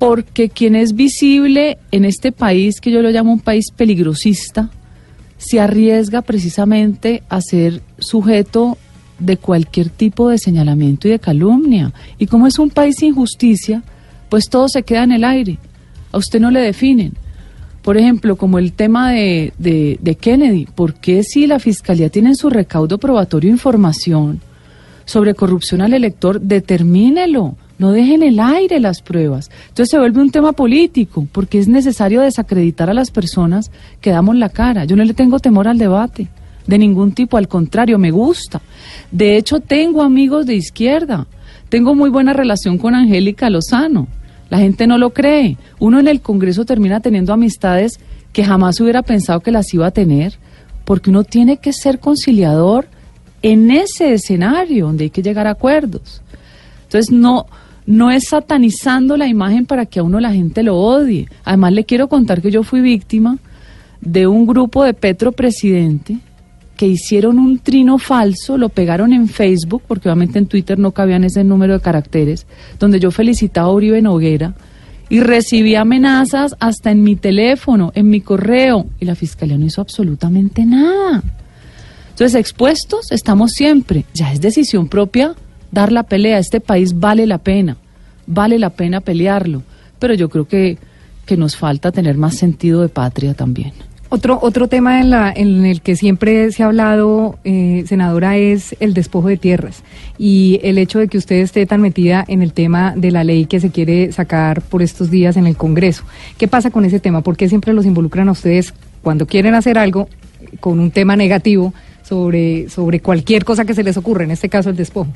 Porque 0.00 0.48
quien 0.48 0.76
es 0.76 0.94
visible 0.94 1.76
en 1.92 2.06
este 2.06 2.32
país, 2.32 2.80
que 2.80 2.90
yo 2.90 3.02
lo 3.02 3.10
llamo 3.10 3.34
un 3.34 3.40
país 3.40 3.66
peligrosista, 3.70 4.70
se 5.36 5.60
arriesga 5.60 6.22
precisamente 6.22 7.22
a 7.28 7.42
ser 7.42 7.82
sujeto 7.98 8.78
de 9.18 9.36
cualquier 9.36 9.90
tipo 9.90 10.30
de 10.30 10.38
señalamiento 10.38 11.06
y 11.06 11.10
de 11.10 11.18
calumnia. 11.18 11.92
Y 12.18 12.26
como 12.28 12.46
es 12.46 12.58
un 12.58 12.70
país 12.70 12.96
sin 12.98 13.14
justicia, 13.14 13.82
pues 14.30 14.48
todo 14.48 14.70
se 14.70 14.84
queda 14.84 15.04
en 15.04 15.12
el 15.12 15.22
aire. 15.22 15.58
A 16.12 16.16
usted 16.16 16.40
no 16.40 16.50
le 16.50 16.60
definen. 16.60 17.12
Por 17.82 17.98
ejemplo, 17.98 18.36
como 18.36 18.58
el 18.58 18.72
tema 18.72 19.10
de, 19.10 19.52
de, 19.58 20.14
Kennedy, 20.18 20.64
¿por 20.64 20.94
qué 20.94 21.22
si 21.24 21.46
la 21.46 21.58
Fiscalía 21.58 22.08
tiene 22.08 22.30
en 22.30 22.36
su 22.36 22.48
recaudo 22.48 22.96
probatorio 22.96 23.50
información 23.50 24.40
sobre 25.04 25.34
corrupción 25.34 25.82
al 25.82 25.92
elector, 25.92 26.40
determínelo? 26.40 27.56
No 27.80 27.92
deje 27.92 28.12
en 28.12 28.22
el 28.22 28.38
aire 28.40 28.78
las 28.78 29.00
pruebas. 29.00 29.50
Entonces 29.68 29.88
se 29.88 29.98
vuelve 29.98 30.20
un 30.20 30.30
tema 30.30 30.52
político, 30.52 31.26
porque 31.32 31.58
es 31.58 31.66
necesario 31.66 32.20
desacreditar 32.20 32.90
a 32.90 32.94
las 32.94 33.10
personas 33.10 33.70
que 34.02 34.10
damos 34.10 34.36
la 34.36 34.50
cara. 34.50 34.84
Yo 34.84 34.96
no 34.96 35.04
le 35.04 35.14
tengo 35.14 35.38
temor 35.38 35.66
al 35.66 35.78
debate, 35.78 36.28
de 36.66 36.76
ningún 36.76 37.12
tipo, 37.12 37.38
al 37.38 37.48
contrario, 37.48 37.98
me 37.98 38.10
gusta. 38.10 38.60
De 39.10 39.38
hecho, 39.38 39.60
tengo 39.60 40.02
amigos 40.02 40.44
de 40.44 40.56
izquierda. 40.56 41.26
Tengo 41.70 41.94
muy 41.94 42.10
buena 42.10 42.34
relación 42.34 42.76
con 42.76 42.94
Angélica 42.94 43.48
Lozano. 43.48 44.08
La 44.50 44.58
gente 44.58 44.86
no 44.86 44.98
lo 44.98 45.14
cree. 45.14 45.56
Uno 45.78 46.00
en 46.00 46.08
el 46.08 46.20
Congreso 46.20 46.66
termina 46.66 47.00
teniendo 47.00 47.32
amistades 47.32 47.98
que 48.34 48.44
jamás 48.44 48.78
hubiera 48.80 49.00
pensado 49.00 49.40
que 49.40 49.52
las 49.52 49.72
iba 49.72 49.86
a 49.86 49.90
tener, 49.90 50.34
porque 50.84 51.08
uno 51.08 51.24
tiene 51.24 51.56
que 51.56 51.72
ser 51.72 51.98
conciliador 51.98 52.88
en 53.40 53.70
ese 53.70 54.12
escenario 54.12 54.84
donde 54.84 55.04
hay 55.04 55.10
que 55.10 55.22
llegar 55.22 55.46
a 55.46 55.52
acuerdos. 55.52 56.20
Entonces, 56.82 57.10
no, 57.10 57.46
no 57.90 58.12
es 58.12 58.28
satanizando 58.28 59.16
la 59.16 59.26
imagen 59.26 59.66
para 59.66 59.84
que 59.84 59.98
a 59.98 60.04
uno 60.04 60.20
la 60.20 60.32
gente 60.32 60.62
lo 60.62 60.76
odie. 60.76 61.28
Además, 61.42 61.72
le 61.72 61.84
quiero 61.84 62.08
contar 62.08 62.40
que 62.40 62.52
yo 62.52 62.62
fui 62.62 62.80
víctima 62.80 63.38
de 64.00 64.28
un 64.28 64.46
grupo 64.46 64.84
de 64.84 64.94
Petro 64.94 65.32
Presidente 65.32 66.18
que 66.76 66.86
hicieron 66.86 67.40
un 67.40 67.58
trino 67.58 67.98
falso, 67.98 68.56
lo 68.56 68.68
pegaron 68.68 69.12
en 69.12 69.26
Facebook, 69.26 69.82
porque 69.88 70.08
obviamente 70.08 70.38
en 70.38 70.46
Twitter 70.46 70.78
no 70.78 70.92
cabían 70.92 71.24
ese 71.24 71.42
número 71.42 71.74
de 71.74 71.80
caracteres, 71.80 72.46
donde 72.78 73.00
yo 73.00 73.10
felicitaba 73.10 73.68
a 73.68 73.72
Uribe 73.72 74.00
Noguera 74.00 74.54
y 75.08 75.18
recibí 75.18 75.74
amenazas 75.74 76.54
hasta 76.60 76.92
en 76.92 77.02
mi 77.02 77.16
teléfono, 77.16 77.90
en 77.96 78.08
mi 78.08 78.20
correo, 78.20 78.86
y 79.00 79.04
la 79.04 79.16
fiscalía 79.16 79.58
no 79.58 79.66
hizo 79.66 79.80
absolutamente 79.80 80.64
nada. 80.64 81.24
Entonces, 82.10 82.36
expuestos 82.36 83.10
estamos 83.10 83.50
siempre. 83.50 84.04
Ya 84.14 84.32
es 84.32 84.40
decisión 84.40 84.86
propia 84.86 85.34
dar 85.70 85.92
la 85.92 86.02
pelea. 86.02 86.38
Este 86.38 86.60
país 86.60 86.98
vale 86.98 87.26
la 87.26 87.38
pena, 87.38 87.76
vale 88.26 88.58
la 88.58 88.70
pena 88.70 89.00
pelearlo. 89.00 89.62
Pero 89.98 90.14
yo 90.14 90.28
creo 90.28 90.46
que, 90.46 90.78
que 91.26 91.36
nos 91.36 91.56
falta 91.56 91.92
tener 91.92 92.16
más 92.16 92.36
sentido 92.36 92.82
de 92.82 92.88
patria 92.88 93.34
también. 93.34 93.72
Otro, 94.12 94.40
otro 94.42 94.66
tema 94.66 95.00
en, 95.00 95.10
la, 95.10 95.32
en 95.32 95.64
el 95.64 95.82
que 95.82 95.94
siempre 95.94 96.50
se 96.50 96.64
ha 96.64 96.66
hablado, 96.66 97.38
eh, 97.44 97.84
senadora, 97.86 98.36
es 98.36 98.74
el 98.80 98.92
despojo 98.92 99.28
de 99.28 99.36
tierras 99.36 99.84
y 100.18 100.58
el 100.64 100.78
hecho 100.78 100.98
de 100.98 101.06
que 101.06 101.16
usted 101.16 101.36
esté 101.36 101.64
tan 101.64 101.80
metida 101.80 102.24
en 102.26 102.42
el 102.42 102.52
tema 102.52 102.92
de 102.96 103.12
la 103.12 103.22
ley 103.22 103.46
que 103.46 103.60
se 103.60 103.70
quiere 103.70 104.10
sacar 104.10 104.62
por 104.62 104.82
estos 104.82 105.12
días 105.12 105.36
en 105.36 105.46
el 105.46 105.56
Congreso. 105.56 106.02
¿Qué 106.38 106.48
pasa 106.48 106.72
con 106.72 106.84
ese 106.84 106.98
tema? 106.98 107.20
¿Por 107.20 107.36
qué 107.36 107.48
siempre 107.48 107.72
los 107.72 107.86
involucran 107.86 108.28
a 108.28 108.32
ustedes 108.32 108.74
cuando 109.00 109.28
quieren 109.28 109.54
hacer 109.54 109.78
algo 109.78 110.08
con 110.58 110.80
un 110.80 110.90
tema 110.90 111.14
negativo 111.14 111.72
sobre, 112.02 112.68
sobre 112.68 112.98
cualquier 112.98 113.44
cosa 113.44 113.64
que 113.64 113.74
se 113.74 113.84
les 113.84 113.96
ocurra, 113.96 114.24
en 114.24 114.32
este 114.32 114.48
caso 114.48 114.70
el 114.70 114.76
despojo? 114.76 115.12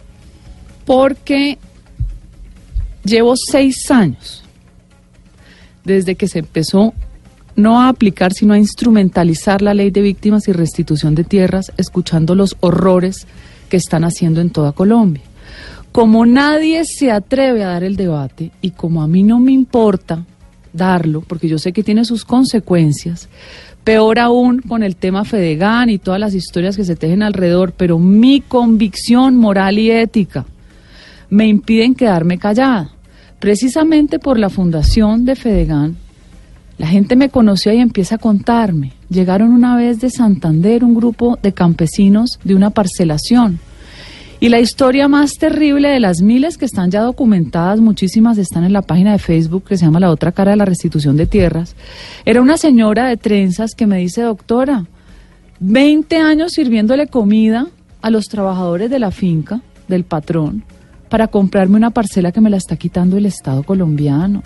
Porque 0.85 1.59
llevo 3.05 3.35
seis 3.36 3.90
años 3.90 4.43
desde 5.85 6.15
que 6.15 6.28
se 6.28 6.40
empezó 6.40 6.94
no 7.56 7.81
a 7.81 7.89
aplicar, 7.89 8.32
sino 8.32 8.55
a 8.55 8.59
instrumentalizar 8.59 9.62
la 9.62 9.74
ley 9.74 9.90
de 9.90 10.01
víctimas 10.01 10.48
y 10.48 10.52
restitución 10.52 11.15
de 11.15 11.24
tierras, 11.24 11.73
escuchando 11.77 12.35
los 12.35 12.56
horrores 12.61 13.27
que 13.69 13.77
están 13.77 14.05
haciendo 14.05 14.40
en 14.40 14.51
toda 14.51 14.73
Colombia. 14.73 15.23
Como 15.93 16.27
nadie 16.27 16.85
se 16.85 17.12
atreve 17.12 17.62
a 17.62 17.69
dar 17.69 17.85
el 17.85 17.94
debate 17.97 18.51
y 18.61 18.73
como 18.73 19.02
a 19.02 19.06
mí 19.06 19.23
no 19.23 19.39
me 19.39 19.52
importa 19.52 20.24
darlo, 20.73 21.20
porque 21.20 21.48
yo 21.48 21.59
sé 21.59 21.73
que 21.73 21.85
tiene 21.85 22.05
sus 22.05 22.24
consecuencias, 22.24 23.28
peor 23.85 24.19
aún 24.19 24.61
con 24.61 24.82
el 24.82 24.97
tema 24.97 25.24
Fedegan 25.24 25.90
y 25.90 25.98
todas 25.98 26.19
las 26.19 26.35
historias 26.35 26.77
que 26.77 26.85
se 26.85 26.97
tejen 26.97 27.23
alrededor, 27.23 27.73
pero 27.77 28.01
mi 28.01 28.40
convicción 28.40 29.36
moral 29.36 29.78
y 29.78 29.93
ética 29.93 30.47
me 31.35 31.48
impiden 31.48 31.97
quedarme 31.97 32.39
callada. 32.39 32.90
Precisamente 33.40 34.20
por 34.20 34.39
la 34.39 34.51
fundación 34.51 35.24
de 35.24 35.35
Fedegan, 35.35 35.97
la 36.78 36.86
gente 36.86 37.16
me 37.16 37.28
conoció 37.28 37.73
y 37.73 37.78
empieza 37.78 38.15
a 38.15 38.19
contarme. 38.19 38.93
Llegaron 39.09 39.51
una 39.51 39.74
vez 39.74 40.01
de 40.01 40.11
Santander 40.11 40.85
un 40.85 40.94
grupo 40.94 41.36
de 41.43 41.52
campesinos 41.52 42.39
de 42.44 42.55
una 42.55 42.70
parcelación. 42.70 43.59
Y 44.39 44.48
la 44.48 44.61
historia 44.61 45.09
más 45.09 45.32
terrible 45.32 45.89
de 45.89 45.98
las 45.98 46.23
miles 46.23 46.56
que 46.56 46.66
están 46.66 46.93
ya 46.93 47.01
documentadas, 47.01 47.81
muchísimas 47.81 48.39
están 48.39 48.62
en 48.62 48.73
la 48.73 48.82
página 48.82 49.11
de 49.11 49.19
Facebook 49.19 49.65
que 49.65 49.77
se 49.77 49.86
llama 49.86 49.98
La 49.98 50.11
otra 50.11 50.31
cara 50.31 50.52
de 50.52 50.56
la 50.56 50.65
restitución 50.65 51.16
de 51.16 51.27
tierras, 51.27 51.74
era 52.24 52.43
una 52.43 52.59
señora 52.59 53.09
de 53.09 53.16
trenzas 53.16 53.74
que 53.74 53.89
me 53.89 53.98
dice, 53.98 54.23
doctora, 54.23 54.86
20 55.59 56.16
años 56.16 56.52
sirviéndole 56.52 57.09
comida 57.09 57.66
a 58.02 58.11
los 58.11 58.27
trabajadores 58.27 58.89
de 58.89 59.01
la 59.01 59.11
finca, 59.11 59.62
del 59.89 60.05
patrón, 60.05 60.65
para 61.15 61.28
comprarme 61.28 61.77
una 61.77 61.91
parcela 61.91 62.32
que 62.32 62.41
me 62.41 62.51
la 62.51 62.57
está 62.57 62.74
quitando 62.74 63.16
el 63.16 63.24
Estado 63.27 63.62
colombiano. 63.62 64.43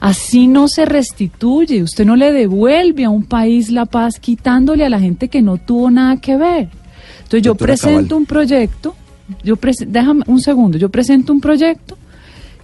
Así 0.00 0.46
no 0.46 0.66
se 0.66 0.86
restituye, 0.86 1.82
usted 1.82 2.06
no 2.06 2.16
le 2.16 2.32
devuelve 2.32 3.04
a 3.04 3.10
un 3.10 3.24
país 3.24 3.70
la 3.70 3.84
paz 3.84 4.18
quitándole 4.18 4.86
a 4.86 4.88
la 4.88 4.98
gente 4.98 5.28
que 5.28 5.42
no 5.42 5.58
tuvo 5.58 5.90
nada 5.90 6.16
que 6.16 6.38
ver. 6.38 6.70
Entonces 7.18 7.42
yo 7.42 7.50
Doctora 7.50 7.74
presento 7.74 7.98
Cabal. 8.08 8.12
un 8.14 8.24
proyecto, 8.24 8.94
yo 9.44 9.56
pres- 9.56 9.86
déjame 9.86 10.24
un 10.28 10.40
segundo, 10.40 10.78
yo 10.78 10.88
presento 10.88 11.30
un 11.30 11.42
proyecto 11.42 11.98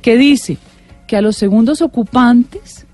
que 0.01 0.17
dice 0.17 0.57
que 1.07 1.19
a 1.19 1.21
los 1.21 1.37
segundos 1.37 1.83
ocupantes 1.83 2.87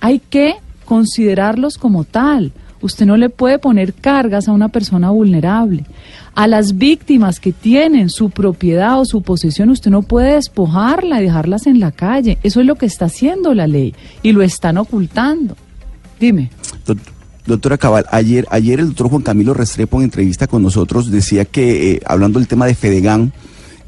hay 0.00 0.20
que 0.20 0.54
considerarlos 0.86 1.76
como 1.76 2.04
tal. 2.04 2.50
Usted 2.82 3.06
no 3.06 3.16
le 3.16 3.30
puede 3.30 3.58
poner 3.58 3.94
cargas 3.94 4.48
a 4.48 4.52
una 4.52 4.68
persona 4.68 5.10
vulnerable. 5.10 5.84
A 6.34 6.46
las 6.46 6.76
víctimas 6.78 7.40
que 7.40 7.52
tienen 7.52 8.10
su 8.10 8.30
propiedad 8.30 8.98
o 9.00 9.04
su 9.04 9.22
posesión, 9.22 9.70
usted 9.70 9.90
no 9.90 10.02
puede 10.02 10.34
despojarla 10.34 11.20
y 11.20 11.24
dejarlas 11.24 11.66
en 11.66 11.78
la 11.80 11.92
calle. 11.92 12.38
Eso 12.42 12.60
es 12.60 12.66
lo 12.66 12.74
que 12.74 12.86
está 12.86 13.04
haciendo 13.06 13.54
la 13.54 13.66
ley 13.66 13.94
y 14.22 14.32
lo 14.32 14.42
están 14.42 14.76
ocultando. 14.78 15.56
Dime. 16.20 16.50
Doc- 16.86 16.98
Doctora 17.44 17.76
Cabal, 17.76 18.06
ayer, 18.10 18.46
ayer 18.50 18.78
el 18.78 18.86
doctor 18.88 19.08
Juan 19.08 19.22
Camilo 19.22 19.52
Restrepo 19.52 19.98
en 19.98 20.04
entrevista 20.04 20.46
con 20.46 20.62
nosotros 20.62 21.10
decía 21.10 21.44
que, 21.44 21.92
eh, 21.94 22.00
hablando 22.06 22.38
del 22.38 22.46
tema 22.46 22.66
de 22.66 22.74
Fedegan, 22.76 23.32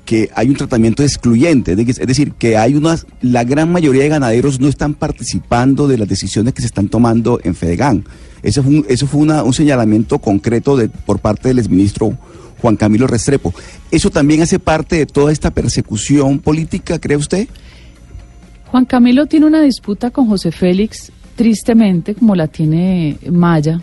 que 0.04 0.28
hay 0.34 0.48
un 0.50 0.56
tratamiento 0.56 1.02
excluyente, 1.04 1.72
es 1.72 1.96
decir, 2.06 2.32
que 2.32 2.56
hay 2.58 2.74
unas, 2.74 3.06
la 3.22 3.44
gran 3.44 3.70
mayoría 3.70 4.02
de 4.02 4.08
ganaderos 4.08 4.58
no 4.60 4.66
están 4.68 4.94
participando 4.94 5.86
de 5.88 5.96
las 5.98 6.08
decisiones 6.08 6.52
que 6.52 6.62
se 6.62 6.66
están 6.66 6.88
tomando 6.88 7.38
en 7.44 7.54
Fedegan. 7.54 8.04
Eso 8.44 8.62
fue 8.62 8.72
un, 8.76 8.86
eso 8.88 9.06
fue 9.08 9.20
una- 9.22 9.42
un 9.42 9.52
señalamiento 9.52 10.20
concreto 10.20 10.76
de, 10.76 10.88
por 10.88 11.18
parte 11.18 11.48
del 11.48 11.58
exministro 11.58 12.16
Juan 12.60 12.76
Camilo 12.76 13.06
Restrepo. 13.08 13.52
¿Eso 13.90 14.10
también 14.10 14.42
hace 14.42 14.58
parte 14.60 14.96
de 14.96 15.06
toda 15.06 15.32
esta 15.32 15.50
persecución 15.50 16.38
política, 16.38 16.98
cree 17.00 17.16
usted? 17.16 17.48
Juan 18.70 18.84
Camilo 18.84 19.26
tiene 19.26 19.46
una 19.46 19.60
disputa 19.62 20.10
con 20.10 20.26
José 20.28 20.50
Félix, 20.52 21.10
tristemente, 21.36 22.14
como 22.14 22.34
la 22.36 22.46
tiene 22.48 23.18
Maya. 23.30 23.80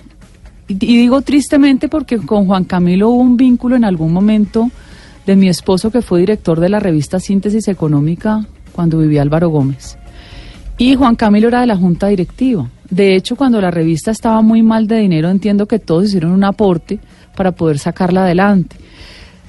Y, 0.67 0.73
y 0.73 0.97
digo 0.99 1.21
tristemente 1.21 1.89
porque 1.89 2.17
con 2.17 2.45
Juan 2.45 2.63
Camilo 2.63 3.09
hubo 3.09 3.21
un 3.21 3.37
vínculo 3.37 3.75
en 3.75 3.83
algún 3.83 4.13
momento 4.13 4.69
de 5.25 5.35
mi 5.35 5.49
esposo 5.49 5.91
que 5.91 6.01
fue 6.01 6.19
director 6.21 6.59
de 6.59 6.69
la 6.69 6.79
revista 6.79 7.19
Síntesis 7.19 7.67
Económica 7.67 8.45
cuando 8.71 8.97
vivía 8.99 9.21
Álvaro 9.21 9.49
Gómez. 9.49 9.97
Y 10.77 10.95
Juan 10.95 11.15
Camilo 11.15 11.47
era 11.47 11.61
de 11.61 11.67
la 11.67 11.77
junta 11.77 12.07
directiva. 12.07 12.69
De 12.89 13.15
hecho, 13.15 13.35
cuando 13.35 13.61
la 13.61 13.71
revista 13.71 14.11
estaba 14.11 14.41
muy 14.41 14.63
mal 14.63 14.87
de 14.87 14.97
dinero, 14.97 15.29
entiendo 15.29 15.65
que 15.65 15.79
todos 15.79 16.05
hicieron 16.05 16.31
un 16.31 16.43
aporte 16.43 16.99
para 17.35 17.53
poder 17.53 17.79
sacarla 17.79 18.25
adelante. 18.25 18.75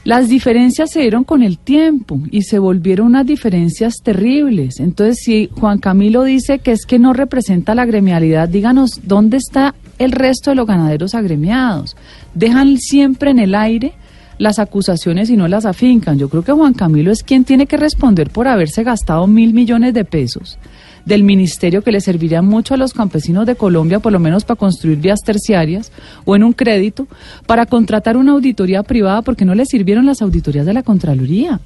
Las 0.04 0.28
diferencias 0.28 0.90
se 0.90 1.00
dieron 1.00 1.22
con 1.22 1.42
el 1.42 1.58
tiempo 1.58 2.20
y 2.30 2.42
se 2.42 2.58
volvieron 2.58 3.08
unas 3.08 3.24
diferencias 3.24 3.94
terribles. 4.02 4.80
Entonces, 4.80 5.18
si 5.24 5.48
Juan 5.52 5.78
Camilo 5.78 6.24
dice 6.24 6.58
que 6.58 6.72
es 6.72 6.86
que 6.86 6.98
no 6.98 7.12
representa 7.12 7.74
la 7.74 7.84
gremialidad, 7.84 8.48
díganos 8.48 9.00
dónde 9.04 9.36
está 9.36 9.74
el 9.98 10.10
resto 10.10 10.50
de 10.50 10.56
los 10.56 10.66
ganaderos 10.66 11.14
agremiados. 11.14 11.96
Dejan 12.34 12.78
siempre 12.78 13.30
en 13.30 13.38
el 13.38 13.54
aire 13.54 13.92
las 14.38 14.58
acusaciones 14.58 15.30
y 15.30 15.36
no 15.36 15.46
las 15.46 15.66
afincan. 15.66 16.18
Yo 16.18 16.28
creo 16.28 16.42
que 16.42 16.52
Juan 16.52 16.74
Camilo 16.74 17.12
es 17.12 17.22
quien 17.22 17.44
tiene 17.44 17.66
que 17.66 17.76
responder 17.76 18.30
por 18.30 18.48
haberse 18.48 18.82
gastado 18.82 19.28
mil 19.28 19.54
millones 19.54 19.94
de 19.94 20.04
pesos 20.04 20.58
del 21.04 21.22
ministerio 21.22 21.82
que 21.82 21.92
le 21.92 22.00
serviría 22.00 22.42
mucho 22.42 22.74
a 22.74 22.76
los 22.76 22.92
campesinos 22.92 23.46
de 23.46 23.56
Colombia, 23.56 23.98
por 23.98 24.12
lo 24.12 24.18
menos 24.18 24.44
para 24.44 24.58
construir 24.58 24.98
vías 24.98 25.20
terciarias 25.24 25.92
o 26.24 26.36
en 26.36 26.44
un 26.44 26.52
crédito, 26.52 27.06
para 27.46 27.66
contratar 27.66 28.16
una 28.16 28.32
auditoría 28.32 28.82
privada 28.82 29.22
porque 29.22 29.44
no 29.44 29.54
le 29.54 29.66
sirvieron 29.66 30.06
las 30.06 30.22
auditorías 30.22 30.66
de 30.66 30.72
la 30.72 30.82
Contraloría. 30.82 31.60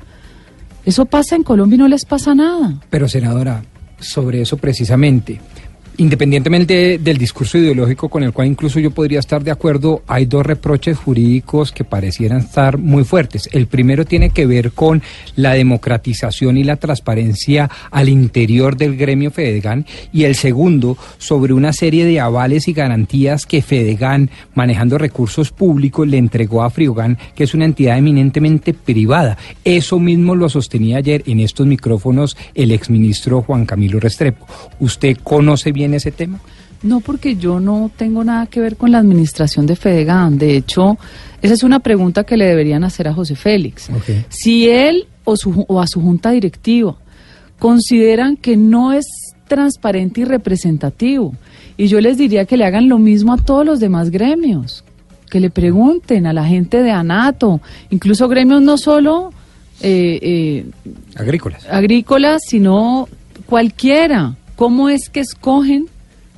Eso 0.84 1.04
pasa 1.04 1.36
en 1.36 1.42
Colombia 1.42 1.74
y 1.74 1.78
no 1.78 1.88
les 1.88 2.04
pasa 2.04 2.34
nada. 2.34 2.74
Pero 2.90 3.08
senadora, 3.08 3.64
sobre 3.98 4.42
eso 4.42 4.56
precisamente, 4.56 5.40
Independientemente 5.98 6.98
del 6.98 7.16
discurso 7.16 7.56
ideológico 7.56 8.10
con 8.10 8.22
el 8.22 8.34
cual 8.34 8.48
incluso 8.48 8.78
yo 8.78 8.90
podría 8.90 9.18
estar 9.18 9.42
de 9.42 9.50
acuerdo, 9.50 10.02
hay 10.06 10.26
dos 10.26 10.44
reproches 10.44 10.98
jurídicos 10.98 11.72
que 11.72 11.84
parecieran 11.84 12.40
estar 12.40 12.76
muy 12.76 13.04
fuertes. 13.04 13.48
El 13.50 13.66
primero 13.66 14.04
tiene 14.04 14.28
que 14.28 14.44
ver 14.44 14.72
con 14.72 15.02
la 15.36 15.54
democratización 15.54 16.58
y 16.58 16.64
la 16.64 16.76
transparencia 16.76 17.70
al 17.90 18.10
interior 18.10 18.76
del 18.76 18.94
gremio 18.96 19.30
Fedegan 19.30 19.86
y 20.12 20.24
el 20.24 20.34
segundo 20.34 20.98
sobre 21.16 21.54
una 21.54 21.72
serie 21.72 22.04
de 22.04 22.20
avales 22.20 22.68
y 22.68 22.74
garantías 22.74 23.46
que 23.46 23.62
Fedegan, 23.62 24.28
manejando 24.54 24.98
recursos 24.98 25.50
públicos, 25.50 26.06
le 26.06 26.18
entregó 26.18 26.62
a 26.62 26.68
Friogan, 26.68 27.16
que 27.34 27.44
es 27.44 27.54
una 27.54 27.64
entidad 27.64 27.96
eminentemente 27.96 28.74
privada. 28.74 29.38
Eso 29.64 29.98
mismo 29.98 30.34
lo 30.34 30.50
sostenía 30.50 30.98
ayer 30.98 31.22
en 31.26 31.40
estos 31.40 31.66
micrófonos 31.66 32.36
el 32.54 32.70
exministro 32.70 33.40
Juan 33.40 33.64
Camilo 33.64 33.98
Restrepo. 33.98 34.46
¿Usted 34.78 35.16
conoce 35.22 35.72
bien 35.72 35.85
ese 35.94 36.10
tema? 36.10 36.40
No, 36.82 37.00
porque 37.00 37.36
yo 37.36 37.58
no 37.58 37.90
tengo 37.96 38.22
nada 38.22 38.46
que 38.46 38.60
ver 38.60 38.76
con 38.76 38.92
la 38.92 38.98
administración 38.98 39.66
de 39.66 39.76
Fedegan. 39.76 40.38
De 40.38 40.56
hecho, 40.56 40.98
esa 41.42 41.54
es 41.54 41.62
una 41.62 41.80
pregunta 41.80 42.24
que 42.24 42.36
le 42.36 42.44
deberían 42.44 42.84
hacer 42.84 43.08
a 43.08 43.14
José 43.14 43.34
Félix. 43.34 43.88
Si 44.28 44.68
él 44.68 45.06
o, 45.24 45.36
su, 45.36 45.64
o 45.68 45.80
a 45.80 45.86
su 45.86 46.00
junta 46.00 46.30
directiva 46.30 46.96
consideran 47.58 48.36
que 48.36 48.56
no 48.56 48.92
es 48.92 49.06
transparente 49.48 50.20
y 50.20 50.24
representativo, 50.24 51.34
y 51.76 51.88
yo 51.88 52.00
les 52.00 52.18
diría 52.18 52.44
que 52.44 52.56
le 52.56 52.64
hagan 52.64 52.88
lo 52.88 52.98
mismo 52.98 53.32
a 53.32 53.38
todos 53.38 53.64
los 53.64 53.80
demás 53.80 54.10
gremios, 54.10 54.84
que 55.30 55.40
le 55.40 55.50
pregunten 55.50 56.26
a 56.26 56.32
la 56.32 56.44
gente 56.44 56.82
de 56.82 56.90
ANATO, 56.90 57.60
incluso 57.90 58.28
gremios 58.28 58.62
no 58.62 58.76
solo 58.78 59.32
eh, 59.80 60.18
eh, 60.22 60.66
Agrícolas. 61.16 61.66
agrícolas, 61.68 62.42
sino 62.46 63.08
cualquiera. 63.46 64.36
¿Cómo 64.56 64.88
es 64.88 65.08
que 65.08 65.20
escogen 65.20 65.86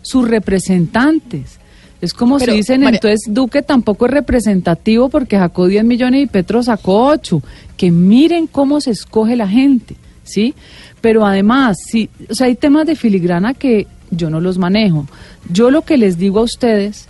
sus 0.03 0.29
representantes? 0.29 1.59
Es 2.01 2.13
como 2.13 2.39
Pero, 2.39 2.53
si 2.53 2.59
dicen, 2.59 2.83
María- 2.83 2.99
entonces 2.99 3.33
Duque 3.33 3.63
tampoco 3.63 4.07
es 4.07 4.13
representativo 4.13 5.09
porque 5.09 5.37
sacó 5.37 5.67
10 5.67 5.85
millones 5.85 6.25
y 6.25 6.27
Petro 6.27 6.63
sacó 6.63 7.07
8. 7.07 7.43
Que 7.77 7.91
miren 7.91 8.47
cómo 8.47 8.81
se 8.81 8.91
escoge 8.93 9.35
la 9.37 9.49
gente, 9.49 9.97
¿sí? 10.25 10.55
Pero 11.01 11.25
además, 11.27 11.77
sí, 11.91 12.09
o 12.29 12.35
sea, 12.35 12.47
hay 12.49 12.55
temas 12.57 12.87
de 12.87 12.95
filigrana 12.97 13.55
que 13.55 13.87
yo 14.11 14.31
no 14.31 14.41
los 14.41 14.59
manejo. 14.59 15.07
Yo 15.51 15.71
lo 15.71 15.83
que 15.83 15.97
les 15.97 16.19
digo 16.19 16.41
a 16.41 16.43
ustedes 16.45 17.09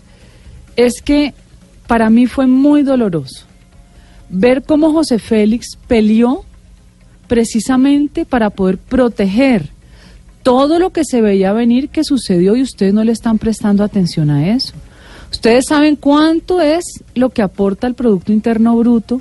es 0.77 1.01
que 1.03 1.35
para 1.87 2.09
mí 2.11 2.27
fue 2.27 2.47
muy 2.47 2.83
doloroso 2.83 3.45
ver 4.31 4.63
cómo 4.63 4.93
José 4.93 5.19
Félix 5.19 5.77
peleó 5.87 6.45
precisamente 7.27 8.25
para 8.25 8.51
poder 8.51 8.79
proteger 8.79 9.71
todo 10.49 10.79
lo 10.79 10.95
que 10.95 11.05
se 11.05 11.21
veía 11.21 11.53
venir 11.53 11.91
que 11.91 12.05
sucedió 12.05 12.57
y 12.57 12.63
ustedes 12.63 12.95
no 12.95 13.05
le 13.05 13.13
están 13.13 13.37
prestando 13.37 13.85
atención 13.85 14.31
a 14.31 14.49
eso. 14.55 14.73
Ustedes 15.31 15.67
saben 15.67 15.95
cuánto 15.95 16.63
es 16.63 16.85
lo 17.15 17.29
que 17.29 17.43
aporta 17.43 17.87
el 17.87 17.93
Producto 17.93 18.33
Interno 18.33 18.75
Bruto, 18.79 19.21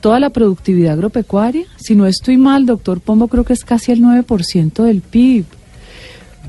toda 0.00 0.20
la 0.20 0.30
productividad 0.30 0.92
agropecuaria. 0.92 1.64
Si 1.76 1.96
no 1.96 2.06
estoy 2.06 2.36
mal, 2.36 2.66
doctor 2.66 3.00
Pombo, 3.00 3.26
creo 3.26 3.42
que 3.42 3.52
es 3.52 3.64
casi 3.64 3.90
el 3.90 4.00
9% 4.00 4.84
del 4.84 5.00
PIB. 5.00 5.44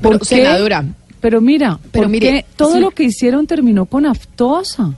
Pero, 0.00 0.02
¿Por 0.02 0.20
qué? 0.20 0.36
senadora, 0.36 0.84
Pero 1.20 1.40
mira, 1.40 1.80
Pero 1.90 2.04
¿por 2.04 2.08
mire, 2.08 2.30
qué 2.30 2.46
todo 2.54 2.74
sí. 2.74 2.80
lo 2.80 2.92
que 2.92 3.02
hicieron 3.02 3.48
terminó 3.48 3.86
con 3.86 4.06
aftosa? 4.06 4.94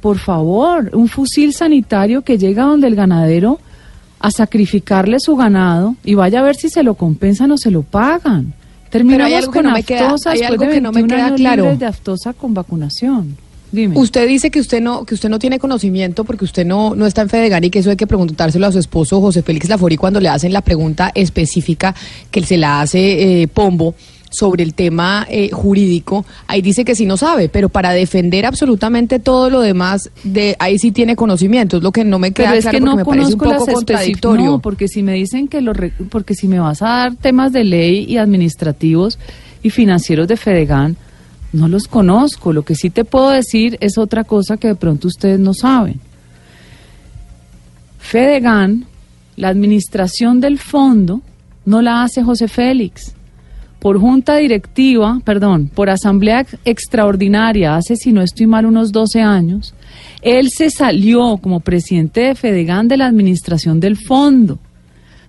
Por 0.00 0.16
favor, 0.16 0.88
un 0.94 1.08
fusil 1.08 1.52
sanitario 1.52 2.22
que 2.22 2.38
llega 2.38 2.62
donde 2.64 2.86
el 2.86 2.94
ganadero 2.94 3.60
a 4.20 4.30
sacrificarle 4.30 5.18
su 5.20 5.36
ganado 5.36 5.94
y 6.04 6.14
vaya 6.14 6.40
a 6.40 6.42
ver 6.42 6.56
si 6.56 6.68
se 6.68 6.82
lo 6.82 6.94
compensan 6.94 7.50
o 7.52 7.58
se 7.58 7.70
lo 7.70 7.82
pagan. 7.82 8.54
Terminamos 8.90 9.46
con 9.48 9.64
no 9.66 9.74
queda- 9.84 10.06
aftosa 10.06 10.30
después 10.30 10.58
de 10.60 10.68
que 10.68 10.80
no 10.80 10.90
me 10.92 11.02
21 11.02 11.06
queda 11.16 11.26
años 11.26 11.40
claro. 11.40 11.62
libres 11.64 11.78
de 11.80 11.86
aftosa 11.86 12.32
con 12.32 12.54
vacunación. 12.54 13.36
Dime. 13.72 13.98
Usted 13.98 14.28
dice 14.28 14.50
que 14.50 14.60
usted 14.60 14.80
no 14.80 15.04
que 15.04 15.14
usted 15.14 15.28
no 15.28 15.40
tiene 15.40 15.58
conocimiento 15.58 16.22
porque 16.24 16.44
usted 16.44 16.64
no 16.64 16.94
no 16.94 17.04
está 17.04 17.22
en 17.22 17.28
Fedegan 17.28 17.64
y 17.64 17.68
que 17.70 17.80
eso 17.80 17.90
hay 17.90 17.96
que 17.96 18.06
preguntárselo 18.06 18.64
a 18.66 18.72
su 18.72 18.78
esposo 18.78 19.20
José 19.20 19.42
Félix 19.42 19.68
Lafori 19.68 19.96
cuando 19.96 20.20
le 20.20 20.28
hacen 20.28 20.52
la 20.52 20.60
pregunta 20.60 21.10
específica 21.14 21.94
que 22.30 22.42
se 22.44 22.56
la 22.58 22.80
hace 22.80 23.42
eh, 23.42 23.48
Pombo 23.48 23.94
sobre 24.30 24.62
el 24.62 24.74
tema 24.74 25.26
eh, 25.30 25.50
jurídico. 25.52 26.24
Ahí 26.46 26.62
dice 26.62 26.84
que 26.84 26.94
sí 26.94 27.06
no 27.06 27.16
sabe, 27.16 27.48
pero 27.48 27.68
para 27.68 27.92
defender 27.92 28.44
absolutamente 28.46 29.18
todo 29.18 29.50
lo 29.50 29.60
demás 29.60 30.10
de 30.24 30.56
ahí 30.58 30.78
sí 30.78 30.90
tiene 30.92 31.16
conocimiento. 31.16 31.76
Es 31.78 31.82
lo 31.82 31.92
que 31.92 32.04
no 32.04 32.18
me 32.18 32.32
queda 32.32 32.48
Pero 32.48 32.58
es 32.58 32.64
claro 32.64 32.78
que 32.78 32.84
no 32.84 32.96
me 32.96 33.04
parece 33.04 33.32
un 33.34 33.38
poco 33.38 33.66
contradictorio. 33.66 34.44
No, 34.46 34.58
porque 34.60 34.88
si 34.88 35.02
me 35.02 35.14
dicen 35.14 35.48
que 35.48 35.60
los 35.60 35.76
re- 35.76 35.92
porque 36.10 36.34
si 36.34 36.48
me 36.48 36.58
vas 36.58 36.82
a 36.82 36.88
dar 36.88 37.16
temas 37.16 37.52
de 37.52 37.64
ley 37.64 38.04
y 38.08 38.16
administrativos 38.18 39.18
y 39.62 39.70
financieros 39.70 40.28
de 40.28 40.36
Fedegan, 40.36 40.96
no 41.52 41.68
los 41.68 41.88
conozco. 41.88 42.52
Lo 42.52 42.62
que 42.64 42.74
sí 42.74 42.90
te 42.90 43.04
puedo 43.04 43.30
decir 43.30 43.78
es 43.80 43.96
otra 43.96 44.24
cosa 44.24 44.56
que 44.56 44.68
de 44.68 44.74
pronto 44.74 45.08
ustedes 45.08 45.38
no 45.38 45.54
saben. 45.54 46.00
Fedegan, 47.98 48.86
la 49.36 49.48
administración 49.48 50.40
del 50.40 50.58
fondo, 50.58 51.22
no 51.64 51.82
la 51.82 52.02
hace 52.04 52.22
José 52.22 52.48
Félix. 52.48 53.12
Por 53.78 54.00
junta 54.00 54.36
directiva, 54.36 55.20
perdón, 55.24 55.70
por 55.72 55.90
asamblea 55.90 56.40
ex- 56.40 56.56
extraordinaria, 56.64 57.76
hace, 57.76 57.96
si 57.96 58.12
no 58.12 58.22
estoy 58.22 58.46
mal, 58.46 58.66
unos 58.66 58.90
12 58.90 59.20
años, 59.20 59.74
él 60.22 60.50
se 60.50 60.70
salió 60.70 61.36
como 61.36 61.60
presidente 61.60 62.22
de 62.22 62.34
Fedegan 62.34 62.88
de 62.88 62.96
la 62.96 63.06
administración 63.06 63.78
del 63.78 63.96
fondo. 63.96 64.58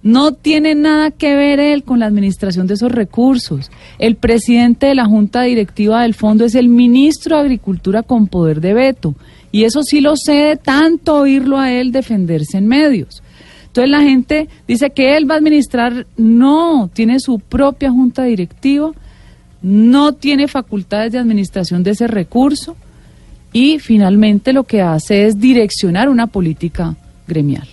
No 0.02 0.32
tiene 0.32 0.76
nada 0.76 1.12
que 1.12 1.36
ver 1.36 1.60
él 1.60 1.84
con 1.84 2.00
la 2.00 2.06
administración 2.06 2.68
de 2.68 2.76
esos 2.76 2.92
recursos. 2.92 3.70
El 4.00 4.16
presidente 4.16 4.86
de 4.88 4.96
la 4.96 5.06
junta 5.06 5.42
directiva 5.42 6.04
del 6.04 6.14
fondo 6.14 6.46
es 6.46 6.56
el 6.56 6.70
ministro 6.70 7.36
de 7.36 7.42
Agricultura 7.42 8.04
con 8.04 8.28
poder 8.28 8.62
de 8.62 8.74
veto. 8.74 9.16
Y 9.52 9.64
eso 9.64 9.84
sí 9.84 10.00
lo 10.00 10.16
sé 10.16 10.34
de 10.34 10.56
tanto 10.56 11.16
oírlo 11.16 11.58
a 11.60 11.72
él 11.74 11.92
defenderse 11.92 12.58
en 12.58 12.68
medios. 12.68 13.22
Entonces 13.78 13.92
la 13.92 14.02
gente 14.02 14.50
dice 14.68 14.90
que 14.90 15.16
él 15.18 15.30
va 15.30 15.36
a 15.36 15.38
administrar, 15.38 16.08
no, 16.18 16.90
tiene 16.92 17.20
su 17.20 17.38
propia 17.38 17.92
junta 17.92 18.24
directiva, 18.24 18.90
no 19.62 20.14
tiene 20.14 20.48
facultades 20.48 21.12
de 21.12 21.20
administración 21.20 21.84
de 21.84 21.92
ese 21.92 22.08
recurso 22.08 22.76
y 23.54 23.78
finalmente 23.78 24.52
lo 24.52 24.64
que 24.64 24.82
hace 24.82 25.28
es 25.28 25.40
direccionar 25.40 26.10
una 26.10 26.26
política 26.26 26.96
gremial. 27.28 27.68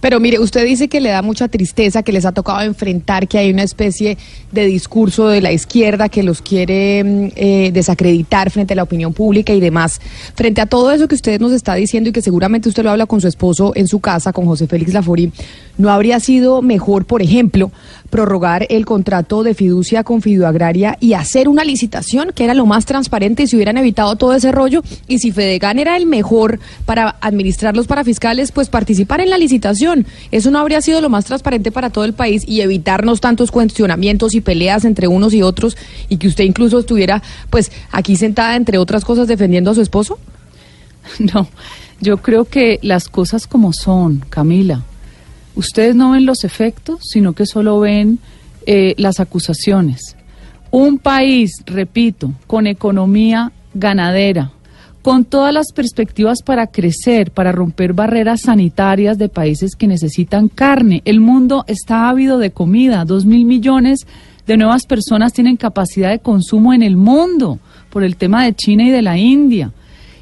Pero 0.00 0.20
mire, 0.20 0.38
usted 0.38 0.64
dice 0.64 0.88
que 0.88 1.00
le 1.00 1.10
da 1.10 1.22
mucha 1.22 1.48
tristeza, 1.48 2.02
que 2.02 2.12
les 2.12 2.24
ha 2.24 2.32
tocado 2.32 2.60
enfrentar, 2.60 3.26
que 3.26 3.38
hay 3.38 3.50
una 3.50 3.64
especie 3.64 4.16
de 4.52 4.66
discurso 4.66 5.28
de 5.28 5.40
la 5.40 5.52
izquierda 5.52 6.08
que 6.08 6.22
los 6.22 6.40
quiere 6.40 7.02
mm, 7.02 7.28
eh, 7.34 7.70
desacreditar 7.72 8.50
frente 8.50 8.74
a 8.74 8.76
la 8.76 8.84
opinión 8.84 9.12
pública 9.12 9.52
y 9.52 9.60
demás. 9.60 10.00
Frente 10.34 10.60
a 10.60 10.66
todo 10.66 10.92
eso 10.92 11.08
que 11.08 11.16
usted 11.16 11.40
nos 11.40 11.52
está 11.52 11.74
diciendo 11.74 12.10
y 12.10 12.12
que 12.12 12.22
seguramente 12.22 12.68
usted 12.68 12.84
lo 12.84 12.90
habla 12.90 13.06
con 13.06 13.20
su 13.20 13.28
esposo 13.28 13.72
en 13.74 13.88
su 13.88 14.00
casa, 14.00 14.32
con 14.32 14.46
José 14.46 14.66
Félix 14.68 14.92
Lafori, 14.92 15.32
¿no 15.76 15.90
habría 15.90 16.20
sido 16.20 16.62
mejor, 16.62 17.04
por 17.04 17.22
ejemplo, 17.22 17.72
prorrogar 18.10 18.66
el 18.70 18.86
contrato 18.86 19.42
de 19.42 19.54
fiducia 19.54 20.04
con 20.04 20.22
Fiduagraria 20.22 20.96
y 21.00 21.12
hacer 21.12 21.48
una 21.48 21.64
licitación 21.64 22.32
que 22.34 22.44
era 22.44 22.54
lo 22.54 22.66
más 22.66 22.86
transparente 22.86 23.42
y 23.42 23.46
se 23.46 23.56
hubieran 23.56 23.76
evitado 23.76 24.16
todo 24.16 24.34
ese 24.34 24.52
rollo? 24.52 24.82
Y 25.06 25.18
si 25.18 25.32
Fedegan 25.32 25.78
era 25.78 25.96
el 25.96 26.06
mejor 26.06 26.60
para 26.84 27.16
administrar 27.20 27.76
los 27.76 27.86
parafiscales, 27.86 28.52
pues 28.52 28.68
participar 28.68 29.20
en 29.20 29.30
la 29.30 29.38
licitación. 29.38 30.06
Eso 30.30 30.50
no 30.50 30.58
habría 30.58 30.80
sido 30.80 31.00
lo 31.00 31.08
más 31.08 31.24
transparente 31.24 31.70
para 31.70 31.90
todo 31.90 32.04
el 32.04 32.12
país 32.12 32.44
y 32.46 32.60
evitarnos 32.60 33.20
tantos 33.20 33.50
cuestionamientos 33.50 34.34
y 34.34 34.40
peleas 34.40 34.84
entre 34.84 35.08
unos 35.08 35.34
y 35.34 35.42
otros 35.42 35.76
y 36.08 36.16
que 36.16 36.28
usted 36.28 36.44
incluso 36.44 36.78
estuviera 36.78 37.22
pues 37.50 37.70
aquí 37.90 38.16
sentada 38.16 38.56
entre 38.56 38.78
otras 38.78 39.04
cosas 39.04 39.28
defendiendo 39.28 39.70
a 39.70 39.74
su 39.74 39.82
esposo. 39.82 40.18
No, 41.18 41.48
yo 42.00 42.18
creo 42.18 42.44
que 42.44 42.78
las 42.82 43.08
cosas 43.08 43.46
como 43.46 43.72
son, 43.72 44.24
Camila. 44.28 44.84
Ustedes 45.58 45.96
no 45.96 46.12
ven 46.12 46.24
los 46.24 46.44
efectos, 46.44 47.00
sino 47.02 47.32
que 47.32 47.44
solo 47.44 47.80
ven 47.80 48.20
eh, 48.64 48.94
las 48.96 49.18
acusaciones. 49.18 50.14
Un 50.70 50.98
país, 50.98 51.50
repito, 51.66 52.30
con 52.46 52.68
economía 52.68 53.50
ganadera, 53.74 54.52
con 55.02 55.24
todas 55.24 55.52
las 55.52 55.72
perspectivas 55.72 56.42
para 56.44 56.68
crecer, 56.68 57.32
para 57.32 57.50
romper 57.50 57.92
barreras 57.92 58.42
sanitarias 58.42 59.18
de 59.18 59.28
países 59.28 59.74
que 59.74 59.88
necesitan 59.88 60.46
carne. 60.46 61.02
El 61.04 61.18
mundo 61.18 61.64
está 61.66 62.08
ávido 62.08 62.38
de 62.38 62.52
comida. 62.52 63.04
Dos 63.04 63.26
mil 63.26 63.44
millones 63.44 64.06
de 64.46 64.56
nuevas 64.56 64.86
personas 64.86 65.32
tienen 65.32 65.56
capacidad 65.56 66.10
de 66.10 66.20
consumo 66.20 66.72
en 66.72 66.84
el 66.84 66.96
mundo 66.96 67.58
por 67.90 68.04
el 68.04 68.14
tema 68.14 68.44
de 68.44 68.54
China 68.54 68.84
y 68.84 68.90
de 68.90 69.02
la 69.02 69.18
India. 69.18 69.72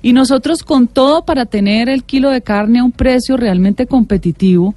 Y 0.01 0.15
nosotros 0.15 0.63
con 0.63 0.89
todo 0.89 1.27
para 1.27 1.45
tener 1.45 1.91
el 1.91 2.05
kilo 2.05 2.31
de 2.31 2.41
carne 2.41 2.79
a 2.79 2.85
un 2.85 2.93
precio 2.93 3.37
realmente 3.37 3.87
competitivo 3.87 4.75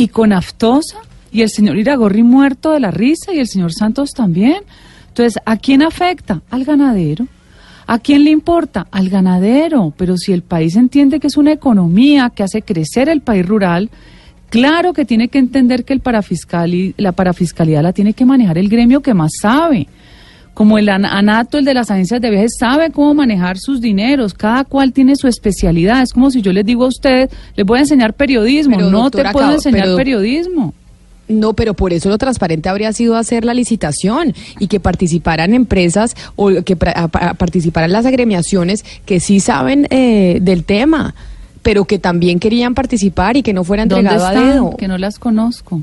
y 0.00 0.08
con 0.08 0.32
aftosa 0.32 0.96
y 1.30 1.42
el 1.42 1.50
señor 1.50 1.76
Iragorri 1.76 2.22
muerto 2.22 2.72
de 2.72 2.80
la 2.80 2.90
risa 2.90 3.34
y 3.34 3.38
el 3.38 3.46
señor 3.46 3.74
Santos 3.74 4.12
también. 4.12 4.62
Entonces, 5.08 5.40
¿a 5.44 5.58
quién 5.58 5.82
afecta? 5.82 6.40
Al 6.50 6.64
ganadero. 6.64 7.26
¿A 7.86 7.98
quién 7.98 8.24
le 8.24 8.30
importa? 8.30 8.86
Al 8.90 9.10
ganadero. 9.10 9.92
Pero 9.98 10.16
si 10.16 10.32
el 10.32 10.40
país 10.40 10.74
entiende 10.76 11.20
que 11.20 11.26
es 11.26 11.36
una 11.36 11.52
economía 11.52 12.30
que 12.34 12.42
hace 12.42 12.62
crecer 12.62 13.10
el 13.10 13.20
país 13.20 13.46
rural, 13.46 13.90
claro 14.48 14.94
que 14.94 15.04
tiene 15.04 15.28
que 15.28 15.38
entender 15.38 15.84
que 15.84 15.92
el 15.92 16.00
parafiscal 16.00 16.72
y 16.72 16.94
la 16.96 17.12
parafiscalidad 17.12 17.82
la 17.82 17.92
tiene 17.92 18.14
que 18.14 18.24
manejar 18.24 18.56
el 18.56 18.70
gremio 18.70 19.02
que 19.02 19.12
más 19.12 19.32
sabe. 19.38 19.86
Como 20.54 20.78
el 20.78 20.88
an- 20.88 21.04
anato, 21.06 21.58
el 21.58 21.64
de 21.64 21.74
las 21.74 21.90
agencias 21.90 22.20
de 22.20 22.30
viajes, 22.30 22.52
sabe 22.58 22.90
cómo 22.90 23.14
manejar 23.14 23.58
sus 23.58 23.80
dineros. 23.80 24.34
Cada 24.34 24.64
cual 24.64 24.92
tiene 24.92 25.16
su 25.16 25.26
especialidad. 25.28 26.02
Es 26.02 26.12
como 26.12 26.30
si 26.30 26.42
yo 26.42 26.52
les 26.52 26.64
digo 26.66 26.84
a 26.84 26.88
usted, 26.88 27.30
les 27.56 27.64
voy 27.66 27.78
a 27.78 27.82
enseñar 27.82 28.12
periodismo. 28.14 28.76
Pero, 28.76 28.90
no 28.90 29.10
te 29.10 29.24
puedo 29.30 29.52
enseñar 29.52 29.84
pero- 29.84 29.96
periodismo. 29.96 30.74
No, 31.28 31.52
pero 31.52 31.74
por 31.74 31.92
eso 31.92 32.08
lo 32.08 32.18
transparente 32.18 32.68
habría 32.68 32.92
sido 32.92 33.14
hacer 33.14 33.44
la 33.44 33.54
licitación 33.54 34.34
y 34.58 34.66
que 34.66 34.80
participaran 34.80 35.54
empresas 35.54 36.16
o 36.34 36.48
que 36.64 36.76
pra- 36.76 36.92
a- 36.96 37.28
a- 37.30 37.34
participaran 37.34 37.92
las 37.92 38.04
agremiaciones 38.04 38.84
que 39.06 39.20
sí 39.20 39.38
saben 39.38 39.86
eh, 39.90 40.38
del 40.42 40.64
tema, 40.64 41.14
pero 41.62 41.84
que 41.84 42.00
también 42.00 42.40
querían 42.40 42.74
participar 42.74 43.36
y 43.36 43.44
que 43.44 43.52
no 43.52 43.62
fuera 43.62 43.86
¿Dónde 43.86 44.10
entregado 44.10 44.26
a 44.26 44.32
dedo. 44.52 44.76
Que 44.76 44.88
no 44.88 44.98
las 44.98 45.20
conozco. 45.20 45.80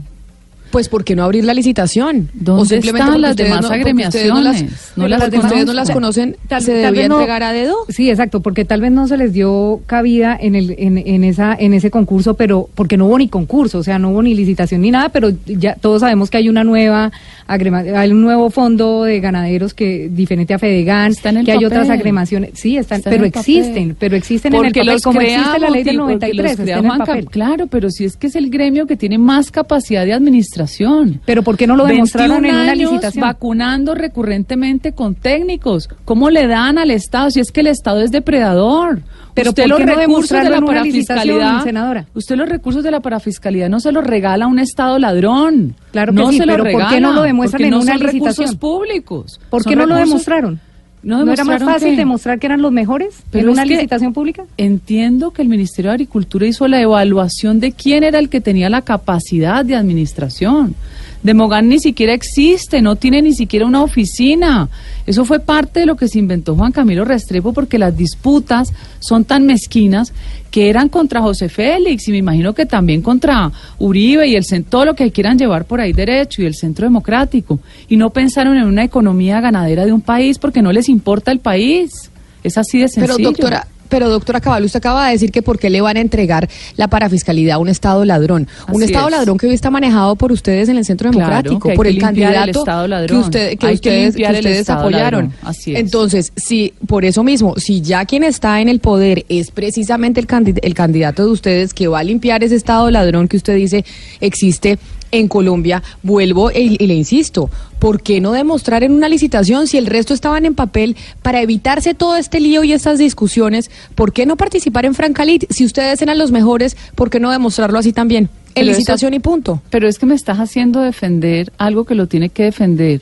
Pues 0.71 0.89
¿por 0.89 1.03
qué 1.03 1.15
no 1.15 1.23
abrir 1.23 1.45
la 1.45 1.53
licitación? 1.53 2.29
¿Dónde 2.33 2.61
o 2.61 2.65
simplemente 2.65 3.05
están 3.07 3.21
las 3.21 3.35
demás 3.35 3.61
no- 3.61 3.67
ustedes 3.67 4.27
no 4.29 4.41
las- 4.41 4.55
agremiaciones? 4.61 4.91
No 4.95 5.07
porque 5.19 5.37
ustedes 5.39 5.65
no 5.65 5.73
las 5.73 5.91
conocen, 5.91 6.37
Tal- 6.47 6.61
¿se 6.61 6.71
tal 6.73 6.81
debía 6.93 7.01
vez 7.01 7.09
no- 7.09 7.15
entregar 7.15 7.43
a 7.43 7.53
dedo? 7.53 7.75
Sí, 7.89 8.09
exacto, 8.09 8.41
porque 8.41 8.65
tal 8.65 8.81
vez 8.81 8.91
no 8.91 9.07
se 9.07 9.17
les 9.17 9.33
dio 9.33 9.81
cabida 9.85 10.37
en 10.39 10.55
el 10.55 10.75
en, 10.77 10.97
en 10.97 11.23
esa 11.23 11.55
en 11.57 11.73
ese 11.73 11.89
concurso, 11.91 12.33
pero 12.35 12.69
porque 12.75 12.97
no 12.97 13.05
hubo 13.07 13.17
ni 13.17 13.29
concurso, 13.29 13.79
o 13.79 13.83
sea, 13.83 13.97
no 13.99 14.09
hubo 14.11 14.21
ni 14.21 14.33
licitación 14.35 14.81
ni 14.81 14.91
nada, 14.91 15.09
pero 15.09 15.31
ya 15.45 15.75
todos 15.75 16.01
sabemos 16.01 16.29
que 16.29 16.37
hay 16.37 16.49
una 16.49 16.63
nueva 16.63 17.11
hay 17.47 18.11
un 18.11 18.21
nuevo 18.21 18.49
fondo 18.49 19.03
de 19.03 19.19
ganaderos 19.19 19.73
que 19.73 20.09
diferente 20.11 20.53
a 20.53 20.59
Fedegan, 20.59 21.13
que 21.45 21.51
hay 21.51 21.65
otras 21.65 21.89
agremaciones, 21.89 22.51
sí, 22.55 22.77
están, 22.77 22.97
Está 22.97 23.09
pero 23.09 23.25
existen, 23.25 23.95
pero 23.97 24.15
existen 24.15 24.53
en 24.53 24.65
el 24.65 24.71
papel 24.71 24.85
los 24.87 25.01
como 25.01 25.19
crea 25.19 25.39
existe 25.39 25.59
la 25.59 25.69
ley 25.69 25.83
del 25.83 25.97
Moti, 25.97 26.13
porque 26.13 26.33
93, 26.33 26.59
los 26.59 26.67
está 26.67 26.79
en 26.79 26.85
el 26.85 26.97
papel. 26.97 27.25
Claro, 27.27 27.67
pero 27.67 27.89
si 27.89 28.05
es 28.05 28.17
que 28.17 28.27
es 28.27 28.35
el 28.35 28.49
gremio 28.49 28.87
que 28.87 28.97
tiene 28.97 29.17
más 29.17 29.51
capacidad 29.51 30.05
de 30.05 30.13
administración. 30.13 31.21
Pero 31.25 31.43
¿por 31.43 31.57
qué 31.57 31.67
no 31.67 31.75
lo 31.75 31.85
demostraron 31.85 32.41
21 32.41 32.57
en 32.57 32.63
una 32.63 32.75
licitación? 32.75 33.21
vacunando 33.21 33.95
recurrentemente 33.95 34.91
con 34.91 35.15
técnicos. 35.15 35.89
¿Cómo 36.05 36.29
le 36.29 36.47
dan 36.47 36.77
al 36.77 36.91
Estado 36.91 37.31
si 37.31 37.39
es 37.39 37.51
que 37.51 37.61
el 37.61 37.67
Estado 37.67 38.01
es 38.01 38.11
depredador? 38.11 39.01
Pero 39.37 39.49
usted 39.51 39.63
¿por 39.63 39.69
los 39.69 39.79
no 39.79 39.95
recursos 39.95 40.43
de 40.43 40.49
la 40.49 40.61
parafiscalidad, 40.61 41.63
senadora? 41.63 42.05
usted 42.13 42.35
los 42.35 42.49
recursos 42.49 42.83
de 42.83 42.91
la 42.91 42.99
parafiscalidad 42.99 43.69
no 43.69 43.79
se 43.79 43.91
los 43.91 44.03
regala 44.03 44.45
a 44.45 44.47
un 44.47 44.59
Estado 44.59 44.99
ladrón. 44.99 45.75
Claro 45.91 46.11
que 46.13 46.19
no 46.19 46.31
sí, 46.31 46.37
se 46.39 46.45
los 46.45 46.57
pero 46.57 46.71
¿por 46.77 46.87
qué 46.89 46.99
no 46.99 47.09
lo 47.09 47.13
regala, 47.13 47.27
demuestran 47.27 47.63
en 47.63 47.69
no 47.71 47.79
una 47.81 47.91
son 47.93 48.01
recursos 48.01 48.13
licitación? 48.39 48.57
públicos. 48.59 49.39
¿Por 49.49 49.63
qué 49.63 49.75
no 49.75 49.85
lo 49.85 49.95
recursos- 49.95 50.07
demostraron? 50.09 50.59
¿No, 51.03 51.23
¿No 51.23 51.31
era 51.31 51.43
más 51.43 51.63
fácil 51.63 51.91
qué? 51.91 51.95
demostrar 51.97 52.39
que 52.39 52.47
eran 52.47 52.61
los 52.61 52.71
mejores 52.71 53.23
Pero 53.31 53.45
en 53.45 53.53
una 53.53 53.65
licitación 53.65 54.13
pública? 54.13 54.45
Entiendo 54.57 55.31
que 55.31 55.41
el 55.41 55.47
Ministerio 55.47 55.91
de 55.91 55.95
Agricultura 55.95 56.47
hizo 56.47 56.67
la 56.67 56.81
evaluación 56.81 57.59
de 57.59 57.71
quién 57.71 58.03
era 58.03 58.19
el 58.19 58.29
que 58.29 58.41
tenía 58.41 58.69
la 58.69 58.81
capacidad 58.81 59.63
de 59.63 59.75
administración. 59.75 60.75
Demogan 61.23 61.67
ni 61.67 61.79
siquiera 61.79 62.13
existe, 62.13 62.81
no 62.81 62.95
tiene 62.95 63.21
ni 63.21 63.33
siquiera 63.33 63.65
una 63.65 63.83
oficina. 63.83 64.69
Eso 65.05 65.25
fue 65.25 65.39
parte 65.39 65.81
de 65.81 65.85
lo 65.85 65.95
que 65.95 66.07
se 66.07 66.19
inventó 66.19 66.55
Juan 66.55 66.71
Camilo 66.71 67.05
Restrepo 67.05 67.53
porque 67.53 67.77
las 67.77 67.95
disputas 67.95 68.71
son 68.99 69.25
tan 69.25 69.45
mezquinas 69.45 70.13
que 70.51 70.69
eran 70.69 70.89
contra 70.89 71.21
José 71.21 71.49
Félix 71.49 72.07
y 72.07 72.11
me 72.11 72.17
imagino 72.17 72.53
que 72.53 72.65
también 72.65 73.01
contra 73.01 73.51
Uribe 73.79 74.27
y 74.27 74.35
el 74.35 74.45
todo 74.69 74.85
lo 74.85 74.95
que 74.95 75.11
quieran 75.11 75.37
llevar 75.37 75.65
por 75.65 75.81
ahí 75.81 75.91
derecho 75.91 76.41
y 76.41 76.45
el 76.45 76.55
Centro 76.55 76.85
Democrático. 76.85 77.59
Y 77.89 77.97
no 77.97 78.11
pensaron 78.11 78.57
en 78.57 78.65
una 78.65 78.83
economía 78.83 79.41
ganadera 79.41 79.85
de 79.85 79.91
un 79.91 80.01
país 80.01 80.39
porque 80.39 80.61
no 80.61 80.71
les 80.71 80.86
importa 80.89 81.31
el 81.31 81.39
país. 81.39 82.09
Es 82.43 82.57
así 82.57 82.79
de 82.79 82.87
sencillo. 82.87 83.15
Pero 83.17 83.29
doctora, 83.29 83.67
pero 83.89 84.09
doctora 84.09 84.41
Cabal, 84.41 84.65
usted 84.65 84.77
acaba 84.79 85.05
de 85.07 85.13
decir 85.13 85.31
que 85.31 85.41
por 85.41 85.57
qué 85.59 85.69
le 85.69 85.79
van 85.79 85.95
a 85.97 86.01
entregar 86.01 86.49
la 86.75 86.89
parafiscalidad 86.89 87.55
a 87.55 87.57
un 87.59 87.69
Estado 87.69 88.03
ladrón. 88.03 88.47
un 88.71 88.83
Estado 88.83 89.07
es. 89.07 89.11
ladrón 89.11 89.37
que 89.37 89.47
hoy 89.47 89.53
está 89.53 89.69
manejado 89.71 90.15
por 90.17 90.31
ustedes 90.33 90.67
en 90.67 90.77
el 90.77 90.83
Centro 90.85 91.09
Democrático, 91.09 91.73
por 91.73 91.87
el 91.87 91.95
el 91.95 92.01
candidato 92.01 92.59
Estado 92.59 93.07
que, 93.07 93.15
usted, 93.15 93.57
que 93.57 93.67
ustedes, 93.73 94.15
que 94.15 94.25
el 94.25 94.35
ustedes 94.35 94.69
apoyaron. 94.69 95.31
Así 95.41 95.73
es. 95.73 95.79
Entonces, 95.79 96.33
si 96.35 96.73
por 96.85 97.05
eso 97.05 97.23
mismo, 97.23 97.55
si 97.57 97.81
ya 97.81 98.03
quien 98.05 98.23
está 98.25 98.59
en 98.59 98.67
el 98.67 98.79
poder 98.79 99.25
es 99.29 99.51
precisamente 99.51 100.19
el, 100.19 100.27
candi- 100.27 100.59
el 100.61 100.73
candidato 100.73 101.25
de 101.25 101.31
ustedes 101.31 101.73
que 101.73 101.87
va 101.87 101.99
a 101.99 102.03
limpiar 102.03 102.43
ese 102.43 102.55
Estado 102.55 102.91
ladrón 102.91 103.27
que 103.29 103.37
usted 103.37 103.55
dice 103.55 103.85
existe 104.19 104.77
en 105.11 105.27
Colombia, 105.27 105.81
vuelvo 106.03 106.51
y, 106.51 106.77
y 106.79 106.87
le 106.87 106.93
insisto, 106.95 107.49
¿por 107.79 108.01
qué 108.01 108.19
no 108.21 108.31
demostrar 108.31 108.83
en 108.83 108.91
una 108.93 109.09
licitación 109.09 109.67
si 109.67 109.77
el 109.77 109.85
resto 109.85 110.13
estaban 110.13 110.45
en 110.45 110.55
papel 110.55 110.95
para 111.21 111.41
evitarse 111.41 111.93
todo 111.93 112.15
este 112.17 112.39
lío 112.39 112.63
y 112.63 112.73
estas 112.73 112.99
discusiones? 112.99 113.69
¿Por 113.95 114.13
qué 114.13 114.25
no 114.25 114.35
participar 114.37 114.85
en 114.85 114.93
Francalit? 114.95 115.45
Si 115.49 115.65
ustedes 115.65 116.01
eran 116.01 116.17
los 116.17 116.31
mejores, 116.31 116.75
¿por 116.95 117.09
qué 117.09 117.19
no 117.19 117.31
demostrarlo 117.31 117.79
así 117.79 117.93
también? 117.93 118.25
En 118.25 118.29
Pero 118.53 118.71
eso- 118.71 118.77
licitación 118.79 119.13
y 119.13 119.19
punto. 119.19 119.61
Pero 119.69 119.87
es 119.87 119.99
que 119.99 120.05
me 120.05 120.15
estás 120.15 120.37
haciendo 120.39 120.81
defender 120.81 121.51
algo 121.57 121.85
que 121.85 121.95
lo 121.95 122.07
tiene 122.07 122.29
que 122.29 122.43
defender 122.43 123.01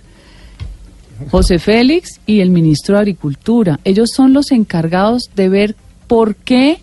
José 1.32 1.60
Félix 1.60 2.20
y 2.26 2.42
el 2.42 2.50
ministro 2.50 2.96
de 2.96 3.02
Agricultura. 3.02 3.80
Ellos 3.86 4.10
son 4.14 4.34
los 4.34 4.52
encargados 4.52 5.30
de 5.36 5.48
ver 5.48 5.76
por 6.08 6.36
qué 6.36 6.80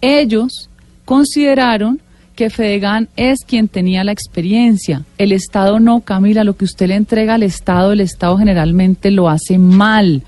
ellos 0.00 0.70
consideraron 1.04 2.00
que 2.34 2.50
Fedegan 2.50 3.08
es 3.16 3.44
quien 3.46 3.68
tenía 3.68 4.04
la 4.04 4.12
experiencia. 4.12 5.02
El 5.18 5.32
Estado 5.32 5.80
no, 5.80 6.00
Camila, 6.00 6.44
lo 6.44 6.56
que 6.56 6.64
usted 6.64 6.88
le 6.88 6.96
entrega 6.96 7.34
al 7.34 7.42
Estado, 7.42 7.92
el 7.92 8.00
Estado 8.00 8.36
generalmente 8.38 9.10
lo 9.10 9.28
hace 9.28 9.58
mal. 9.58 10.22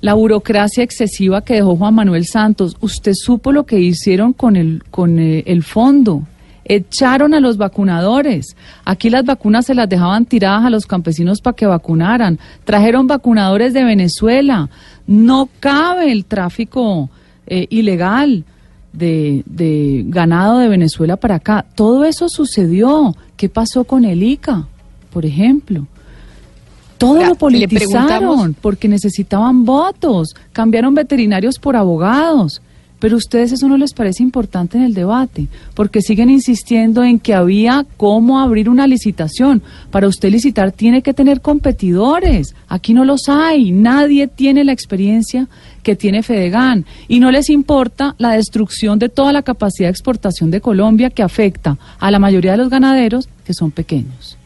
La 0.00 0.14
burocracia 0.14 0.84
excesiva 0.84 1.42
que 1.42 1.54
dejó 1.54 1.76
Juan 1.76 1.94
Manuel 1.94 2.26
Santos, 2.26 2.76
usted 2.80 3.12
supo 3.14 3.52
lo 3.52 3.64
que 3.64 3.80
hicieron 3.80 4.32
con 4.32 4.56
el, 4.56 4.84
con 4.90 5.18
eh, 5.18 5.42
el 5.46 5.62
fondo. 5.62 6.22
Echaron 6.64 7.32
a 7.34 7.40
los 7.40 7.56
vacunadores. 7.56 8.54
Aquí 8.84 9.08
las 9.08 9.24
vacunas 9.24 9.66
se 9.66 9.74
las 9.74 9.88
dejaban 9.88 10.26
tiradas 10.26 10.66
a 10.66 10.70
los 10.70 10.86
campesinos 10.86 11.40
para 11.40 11.56
que 11.56 11.66
vacunaran. 11.66 12.38
Trajeron 12.64 13.06
vacunadores 13.06 13.72
de 13.72 13.84
Venezuela. 13.84 14.68
No 15.06 15.48
cabe 15.60 16.12
el 16.12 16.26
tráfico 16.26 17.08
eh, 17.46 17.66
ilegal 17.70 18.44
de, 18.98 19.44
de 19.46 20.04
ganado 20.08 20.58
de 20.58 20.68
Venezuela 20.68 21.16
para 21.16 21.36
acá. 21.36 21.64
Todo 21.74 22.04
eso 22.04 22.28
sucedió. 22.28 23.14
¿Qué 23.36 23.48
pasó 23.48 23.84
con 23.84 24.04
el 24.04 24.22
ICA, 24.22 24.66
por 25.12 25.24
ejemplo? 25.24 25.86
Todo 26.98 27.24
lo 27.24 27.36
politizaron 27.36 28.56
porque 28.60 28.88
necesitaban 28.88 29.64
votos, 29.64 30.34
cambiaron 30.52 30.94
veterinarios 30.94 31.58
por 31.60 31.76
abogados. 31.76 32.60
Pero 32.98 33.14
a 33.14 33.18
ustedes 33.18 33.52
eso 33.52 33.68
no 33.68 33.76
les 33.76 33.92
parece 33.92 34.24
importante 34.24 34.76
en 34.76 34.82
el 34.82 34.92
debate, 34.92 35.46
porque 35.74 36.02
siguen 36.02 36.30
insistiendo 36.30 37.04
en 37.04 37.20
que 37.20 37.32
había 37.32 37.86
cómo 37.96 38.40
abrir 38.40 38.68
una 38.68 38.88
licitación. 38.88 39.62
Para 39.92 40.08
usted 40.08 40.30
licitar 40.30 40.72
tiene 40.72 41.02
que 41.02 41.14
tener 41.14 41.40
competidores. 41.40 42.56
Aquí 42.66 42.94
no 42.94 43.04
los 43.04 43.28
hay. 43.28 43.70
Nadie 43.70 44.26
tiene 44.26 44.64
la 44.64 44.72
experiencia 44.72 45.48
que 45.88 45.96
tiene 45.96 46.22
Fedegan. 46.22 46.84
Y 47.08 47.18
no 47.18 47.30
les 47.30 47.48
importa 47.48 48.14
la 48.18 48.32
destrucción 48.32 48.98
de 48.98 49.08
toda 49.08 49.32
la 49.32 49.40
capacidad 49.42 49.88
de 49.88 49.92
exportación 49.92 50.50
de 50.50 50.60
Colombia 50.60 51.08
que 51.08 51.22
afecta 51.22 51.78
a 51.98 52.10
la 52.10 52.18
mayoría 52.18 52.50
de 52.52 52.58
los 52.58 52.68
ganaderos 52.68 53.26
que 53.46 53.54
son 53.54 53.70
pequeños. 53.70 54.36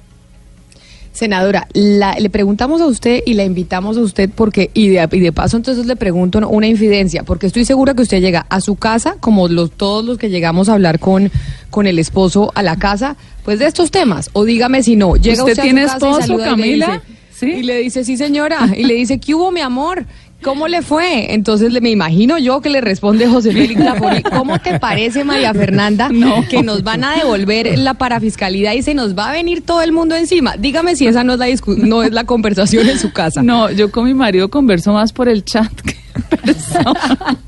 Senadora, 1.13 1.67
la- 1.75 2.15
le 2.19 2.31
preguntamos 2.31 2.81
a 2.81 2.87
usted 2.87 3.23
y 3.27 3.35
la 3.35 3.43
invitamos 3.45 3.97
a 3.97 4.01
usted 4.03 4.31
porque, 4.35 4.71
y 4.73 4.89
de, 4.89 5.07
y 5.11 5.19
de 5.21 5.33
paso 5.33 5.57
entonces 5.57 5.85
le 5.87 5.97
pregunto 5.97 6.39
una 6.49 6.69
infidencia, 6.69 7.25
porque 7.25 7.49
estoy 7.49 7.65
segura 7.65 7.93
que 7.95 8.03
usted 8.03 8.21
llega 8.21 8.47
a 8.49 8.61
su 8.61 8.77
casa, 8.77 9.17
como 9.19 9.49
los, 9.49 9.73
todos 9.73 10.05
los 10.05 10.17
que 10.17 10.31
llegamos 10.31 10.69
a 10.69 10.75
hablar 10.75 11.01
con, 11.01 11.31
con 11.71 11.89
el 11.89 11.99
esposo 11.99 12.53
a 12.55 12.63
la 12.63 12.77
casa, 12.77 13.17
pues 13.45 13.59
de 13.59 13.67
estos 13.67 13.91
temas, 13.91 14.31
o 14.33 14.45
dígame 14.45 14.83
si 14.85 14.95
no, 14.97 15.17
llega 15.17 15.43
¿Usted 15.43 15.53
usted, 15.53 15.63
tiene 15.65 15.83
a 15.83 15.89
su 15.89 15.95
casa 15.95 16.07
y 16.07 16.11
esposo, 16.11 16.27
saluda 16.29 16.45
y 16.45 16.49
le 16.49 16.57
Camila? 16.87 16.87
dice- 17.03 17.59
Y 17.59 17.63
le 17.65 17.79
dice, 17.79 18.05
sí 18.05 18.17
señora, 18.17 18.69
y 18.77 18.85
le 18.85 18.95
dice, 18.95 19.19
¿qué 19.19 19.35
hubo 19.35 19.51
mi 19.51 19.61
amor? 19.61 20.07
¿Cómo 20.43 20.69
le 20.69 20.83
fue? 20.83 21.33
Entonces 21.35 21.73
le, 21.73 21.81
me 21.81 21.91
imagino 21.91 22.39
yo 22.39 22.61
que 22.61 22.69
le 22.71 22.81
responde 22.81 23.27
José 23.27 23.53
Félix 23.53 23.81
Lafoni, 23.81 24.23
¿cómo 24.23 24.59
te 24.59 24.79
parece 24.79 25.25
María 25.25 25.55
Fernanda 25.55 26.11
que 26.51 26.63
nos 26.63 26.83
van 26.83 27.05
a 27.05 27.17
devolver 27.17 27.79
la 27.79 27.95
parafiscalidad 27.95 28.73
y 28.73 28.83
se 28.83 28.95
nos 28.95 29.17
va 29.17 29.31
a 29.31 29.33
venir 29.33 29.63
todo 29.65 29.83
el 29.83 29.93
mundo 29.93 30.17
encima? 30.17 30.57
Dígame 30.57 30.97
si 30.97 31.07
esa 31.07 31.23
no 31.25 31.35
es 31.35 31.39
la 31.39 31.49
discu- 31.49 31.77
no 31.77 32.03
es 32.03 32.13
la 32.13 32.25
conversación 32.25 32.89
en 32.89 32.99
su 32.99 33.13
casa. 33.13 33.43
No, 33.43 33.71
yo 33.71 33.91
con 33.91 34.05
mi 34.05 34.15
marido 34.15 34.49
converso 34.51 34.93
más 34.93 35.13
por 35.13 35.29
el 35.29 35.45
chat 35.45 35.73
que 35.81 35.97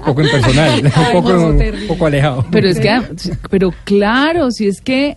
poco 0.04 0.22
impersonal, 0.22 0.82
un 0.84 1.12
poco, 1.12 1.46
un 1.48 1.86
poco 1.88 2.06
alejado. 2.06 2.46
Pero 2.50 2.68
es 2.68 2.78
que, 2.80 3.00
pero 3.50 3.72
claro, 3.84 4.50
si 4.50 4.66
es 4.68 4.80
que 4.80 5.16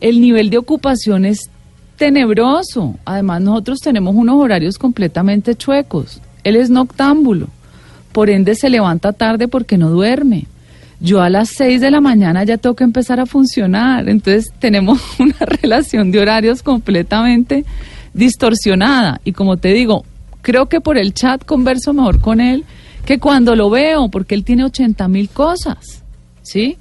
el 0.00 0.20
nivel 0.20 0.50
de 0.50 0.58
ocupación 0.58 1.24
es 1.24 1.50
tenebroso. 1.96 2.94
Además, 3.04 3.40
nosotros 3.40 3.78
tenemos 3.80 4.14
unos 4.14 4.36
horarios 4.36 4.76
completamente 4.78 5.54
chuecos. 5.54 6.20
Él 6.46 6.54
es 6.54 6.70
noctámbulo, 6.70 7.48
por 8.12 8.30
ende 8.30 8.54
se 8.54 8.70
levanta 8.70 9.12
tarde 9.12 9.48
porque 9.48 9.78
no 9.78 9.90
duerme. 9.90 10.46
Yo 11.00 11.20
a 11.20 11.28
las 11.28 11.48
6 11.48 11.80
de 11.80 11.90
la 11.90 12.00
mañana 12.00 12.44
ya 12.44 12.56
tengo 12.56 12.76
que 12.76 12.84
empezar 12.84 13.18
a 13.18 13.26
funcionar. 13.26 14.08
Entonces 14.08 14.52
tenemos 14.60 15.00
una 15.18 15.34
relación 15.40 16.12
de 16.12 16.20
horarios 16.20 16.62
completamente 16.62 17.64
distorsionada. 18.14 19.20
Y 19.24 19.32
como 19.32 19.56
te 19.56 19.72
digo, 19.72 20.04
creo 20.40 20.66
que 20.66 20.80
por 20.80 20.98
el 20.98 21.14
chat 21.14 21.44
converso 21.44 21.92
mejor 21.92 22.20
con 22.20 22.40
él 22.40 22.64
que 23.04 23.18
cuando 23.18 23.56
lo 23.56 23.68
veo, 23.68 24.08
porque 24.08 24.36
él 24.36 24.44
tiene 24.44 24.62
80 24.62 25.08
mil 25.08 25.28
cosas. 25.28 26.04
¿Sí? 26.42 26.78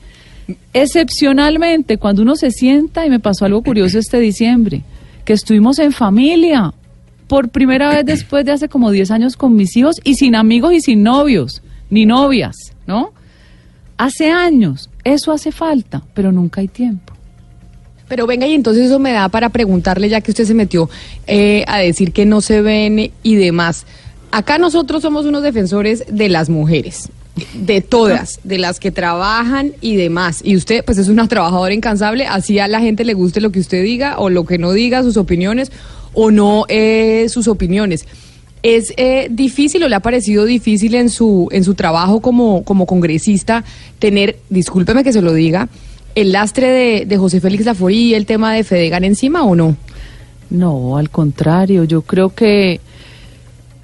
Excepcionalmente, 0.74 1.98
cuando 1.98 2.22
uno 2.22 2.36
se 2.36 2.52
sienta, 2.52 3.04
y 3.04 3.10
me 3.10 3.20
pasó 3.20 3.46
algo 3.46 3.64
curioso 3.64 3.98
este 3.98 4.20
diciembre, 4.20 4.84
que 5.24 5.34
estuvimos 5.34 5.80
en 5.80 5.92
familia, 5.92 6.72
por 7.28 7.50
primera 7.50 7.90
vez 7.90 8.06
después 8.06 8.46
de 8.46 8.52
hace 8.52 8.70
como 8.70 8.92
10 8.92 9.12
años 9.12 9.36
con 9.36 9.56
mis 9.56 9.76
hijos 9.76 9.96
y 10.04 10.16
sin 10.16 10.36
amigos 10.36 10.74
y 10.74 10.82
sin 10.82 11.04
novios, 11.04 11.62
ni 11.90 12.06
novias, 12.06 12.56
¿no? 12.86 13.14
Hace 13.98 14.30
años, 14.30 14.90
eso 15.04 15.32
hace 15.32 15.52
falta, 15.52 16.04
pero 16.14 16.32
nunca 16.32 16.62
hay 16.62 16.68
tiempo. 16.68 17.14
Pero 18.08 18.28
venga, 18.28 18.46
y 18.46 18.54
entonces 18.54 18.86
eso 18.86 19.00
me 19.00 19.14
da 19.14 19.30
para 19.30 19.50
preguntarle, 19.50 20.10
ya 20.10 20.22
que 20.22 20.32
usted 20.32 20.46
se 20.46 20.54
metió 20.54 20.90
eh, 21.26 21.64
a 21.68 21.80
decir 21.80 22.12
que 22.12 22.26
no 22.26 22.42
se 22.42 22.62
ven 22.62 23.12
y 23.24 23.36
demás. 23.36 23.86
Acá 24.32 24.58
nosotros 24.58 25.02
somos 25.02 25.26
unos 25.26 25.42
defensores 25.42 26.04
de 26.10 26.30
las 26.30 26.50
mujeres, 26.50 27.10
de 27.56 27.82
todas, 27.82 28.40
de 28.44 28.60
las 28.60 28.80
que 28.80 28.92
trabajan 28.92 29.72
y 29.82 29.96
demás. 29.96 30.42
Y 30.44 30.56
usted, 30.56 30.86
pues 30.86 31.00
es 31.00 31.08
una 31.08 31.28
trabajadora 31.28 31.74
incansable, 31.74 32.28
así 32.28 32.60
a 32.60 32.68
la 32.68 32.80
gente 32.80 33.06
le 33.06 33.14
guste 33.16 33.42
lo 33.42 33.52
que 33.52 33.60
usted 33.60 33.82
diga 33.82 34.20
o 34.20 34.30
lo 34.30 34.46
que 34.46 34.60
no 34.60 34.72
diga, 34.72 35.02
sus 35.02 35.18
opiniones 35.18 35.72
o 36.16 36.32
no 36.32 36.66
eh, 36.70 37.28
sus 37.30 37.48
opiniones. 37.48 38.06
¿Es 38.64 38.94
eh, 38.98 39.28
difícil 39.30 39.84
o 39.84 39.88
le 39.88 39.96
ha 39.96 40.00
parecido 40.00 40.44
difícil 40.46 40.96
en 40.96 41.10
su, 41.10 41.48
en 41.52 41.64
su 41.64 41.76
trabajo 41.76 42.20
como, 42.20 42.64
como 42.64 42.88
congresista 42.88 43.64
tener, 44.00 44.40
discúlpeme 44.50 45.04
que 45.04 45.14
se 45.14 45.22
lo 45.22 45.34
diga, 45.34 45.70
el 46.16 46.32
lastre 46.32 47.06
de, 47.06 47.18
José 47.18 47.42
Félix 47.42 47.66
Laforí 47.66 47.98
y 47.98 48.14
el 48.16 48.26
tema 48.26 48.54
de 48.54 48.64
Fedegan 48.64 49.04
encima 49.04 49.44
o 49.44 49.54
no? 49.54 49.78
No, 50.50 50.98
al 50.98 51.12
contrario, 51.12 51.84
yo 51.84 52.02
creo 52.02 52.34
que, 52.34 52.80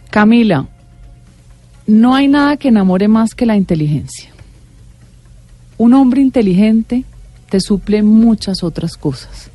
Camila, 0.09 0.67
no 1.85 2.15
hay 2.15 2.27
nada 2.27 2.57
que 2.57 2.69
enamore 2.69 3.07
más 3.07 3.35
que 3.35 3.45
la 3.45 3.57
inteligencia. 3.57 4.31
Un 5.77 5.93
hombre 5.93 6.21
inteligente 6.21 7.03
te 7.49 7.59
suple 7.59 8.01
muchas 8.01 8.63
otras 8.63 8.95
cosas. 8.95 9.51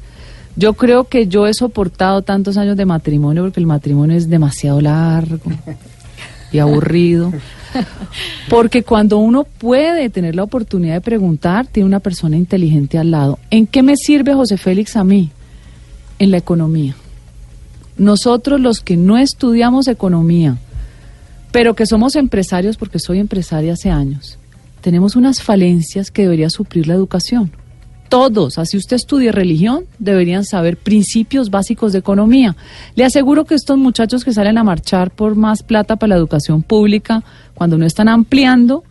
Yo 0.57 0.73
creo 0.73 1.05
que 1.05 1.29
yo 1.29 1.47
he 1.47 1.53
soportado 1.53 2.23
tantos 2.23 2.57
años 2.57 2.77
de 2.77 2.87
matrimonio 2.87 3.43
porque 3.43 3.61
el 3.61 3.67
matrimonio 3.67 4.17
es 4.17 4.29
demasiado 4.29 4.81
largo 4.81 5.53
y 6.51 6.59
aburrido. 6.59 7.33
Porque 8.49 8.83
cuando 8.83 9.19
uno 9.19 9.45
puede 9.45 10.09
tener 10.09 10.35
la 10.35 10.45
oportunidad 10.45 10.95
de 10.95 11.01
preguntar, 11.03 11.67
tiene 11.67 11.87
una 11.87 12.01
persona 12.01 12.37
inteligente 12.37 12.97
al 12.97 13.11
lado. 13.11 13.39
¿En 13.51 13.67
qué 13.67 13.83
me 13.83 13.97
sirve 13.97 14.33
José 14.33 14.57
Félix 14.57 14.97
a 14.97 15.05
mí? 15.05 15.31
En 16.19 16.31
la 16.31 16.39
economía. 16.39 16.95
Nosotros 17.99 18.61
los 18.61 18.81
que 18.81 18.97
no 18.97 19.19
estudiamos 19.19 19.89
economía, 19.89 20.57
pero 21.51 21.75
que 21.75 21.85
somos 21.85 22.17
empresarios, 22.17 22.79
porque 22.79 22.99
soy 22.99 23.19
empresaria 23.19 23.75
hace 23.75 23.91
años, 23.91 24.39
tenemos 24.81 25.17
unas 25.17 25.43
falencias 25.43 26.11
que 26.11 26.23
debería 26.23 26.49
suplir 26.49 26.87
la 26.87 26.95
educación. 26.95 27.51
Todos, 28.09 28.59
así 28.59 28.77
usted 28.77 28.97
estudie 28.97 29.33
religión, 29.33 29.85
deberían 29.99 30.45
saber 30.45 30.77
principios 30.77 31.51
básicos 31.51 31.93
de 31.93 31.99
economía. 31.99 32.57
Le 32.95 33.05
aseguro 33.05 33.45
que 33.45 33.55
estos 33.55 33.79
muchachos 33.79 34.25
que 34.25 34.33
salen 34.33 34.59
a 34.59 34.65
marchar 34.65 35.11
por 35.11 35.35
más 35.35 35.63
plata 35.63 35.97
para 35.97 36.11
la 36.11 36.17
educación 36.17 36.63
pública, 36.63 37.25
cuando 37.55 37.79
no 37.79 37.85
están 37.85 38.09
ampliando 38.09 38.85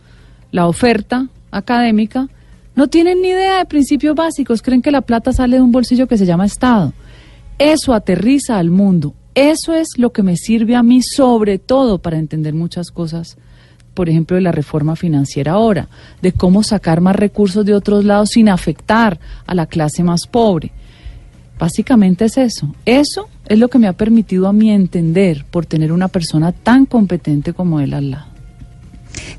la 0.52 0.66
oferta 0.66 1.28
académica, 1.50 2.28
no 2.74 2.88
tienen 2.88 3.22
ni 3.22 3.28
idea 3.28 3.58
de 3.58 3.64
principios 3.64 4.14
básicos, 4.14 4.60
creen 4.60 4.82
que 4.82 4.90
la 4.90 5.00
plata 5.00 5.32
sale 5.32 5.56
de 5.56 5.62
un 5.62 5.72
bolsillo 5.72 6.06
que 6.06 6.18
se 6.18 6.26
llama 6.26 6.44
Estado. 6.44 6.92
Eso 7.58 7.94
aterriza 7.94 8.58
al 8.58 8.70
mundo. 8.70 9.14
Eso 9.34 9.74
es 9.74 9.88
lo 9.96 10.12
que 10.12 10.22
me 10.22 10.36
sirve 10.36 10.76
a 10.76 10.82
mí 10.82 11.00
sobre 11.02 11.58
todo 11.58 11.98
para 11.98 12.18
entender 12.18 12.54
muchas 12.54 12.90
cosas, 12.90 13.38
por 13.96 14.10
ejemplo, 14.10 14.36
de 14.36 14.42
la 14.42 14.52
reforma 14.52 14.94
financiera 14.94 15.52
ahora, 15.52 15.88
de 16.20 16.32
cómo 16.32 16.62
sacar 16.62 17.00
más 17.00 17.16
recursos 17.16 17.64
de 17.64 17.74
otros 17.74 18.04
lados 18.04 18.28
sin 18.28 18.50
afectar 18.50 19.18
a 19.46 19.54
la 19.54 19.64
clase 19.66 20.04
más 20.04 20.26
pobre. 20.26 20.70
Básicamente 21.58 22.26
es 22.26 22.36
eso. 22.36 22.74
Eso 22.84 23.28
es 23.46 23.58
lo 23.58 23.68
que 23.68 23.78
me 23.78 23.88
ha 23.88 23.94
permitido 23.94 24.46
a 24.48 24.52
mí 24.52 24.70
entender 24.70 25.46
por 25.50 25.64
tener 25.64 25.92
una 25.92 26.08
persona 26.08 26.52
tan 26.52 26.84
competente 26.84 27.54
como 27.54 27.80
él 27.80 27.94
al 27.94 28.10
lado. 28.10 28.35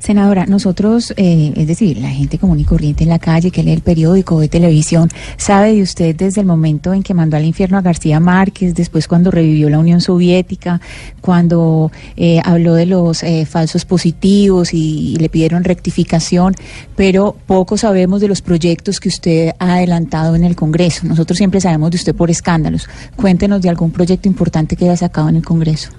Senadora, 0.00 0.46
nosotros, 0.46 1.12
eh, 1.16 1.52
es 1.56 1.66
decir, 1.66 1.98
la 1.98 2.10
gente 2.10 2.38
común 2.38 2.60
y 2.60 2.64
corriente 2.64 3.02
en 3.02 3.10
la 3.10 3.18
calle 3.18 3.50
que 3.50 3.62
lee 3.62 3.72
el 3.72 3.80
periódico, 3.82 4.36
ve 4.36 4.48
televisión, 4.48 5.08
sabe 5.36 5.74
de 5.74 5.82
usted 5.82 6.14
desde 6.14 6.40
el 6.40 6.46
momento 6.46 6.94
en 6.94 7.02
que 7.02 7.14
mandó 7.14 7.36
al 7.36 7.44
infierno 7.44 7.76
a 7.78 7.82
García 7.82 8.20
Márquez, 8.20 8.74
después 8.74 9.08
cuando 9.08 9.30
revivió 9.30 9.68
la 9.68 9.78
Unión 9.78 10.00
Soviética, 10.00 10.80
cuando 11.20 11.90
eh, 12.16 12.40
habló 12.44 12.74
de 12.74 12.86
los 12.86 13.22
eh, 13.22 13.44
falsos 13.44 13.84
positivos 13.84 14.72
y, 14.72 15.14
y 15.14 15.16
le 15.16 15.28
pidieron 15.28 15.64
rectificación, 15.64 16.54
pero 16.96 17.36
poco 17.46 17.76
sabemos 17.76 18.20
de 18.20 18.28
los 18.28 18.40
proyectos 18.40 19.00
que 19.00 19.08
usted 19.08 19.50
ha 19.58 19.74
adelantado 19.74 20.36
en 20.36 20.44
el 20.44 20.54
Congreso. 20.56 21.06
Nosotros 21.06 21.36
siempre 21.36 21.60
sabemos 21.60 21.90
de 21.90 21.96
usted 21.96 22.14
por 22.14 22.30
escándalos. 22.30 22.88
Cuéntenos 23.16 23.60
de 23.62 23.68
algún 23.68 23.90
proyecto 23.90 24.28
importante 24.28 24.76
que 24.76 24.84
haya 24.84 24.96
sacado 24.96 25.28
en 25.28 25.36
el 25.36 25.44
Congreso. 25.44 25.90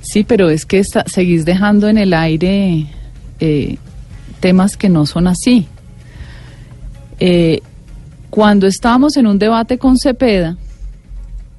Sí, 0.00 0.24
pero 0.24 0.50
es 0.50 0.66
que 0.66 0.80
está- 0.80 1.04
seguís 1.06 1.44
dejando 1.44 1.88
en 1.88 1.96
el 1.96 2.12
aire 2.12 2.86
eh, 3.44 3.76
temas 4.38 4.76
que 4.76 4.88
no 4.88 5.04
son 5.04 5.26
así. 5.26 5.66
Eh, 7.18 7.60
cuando 8.30 8.68
estábamos 8.68 9.16
en 9.16 9.26
un 9.26 9.40
debate 9.40 9.78
con 9.78 9.98
Cepeda, 9.98 10.56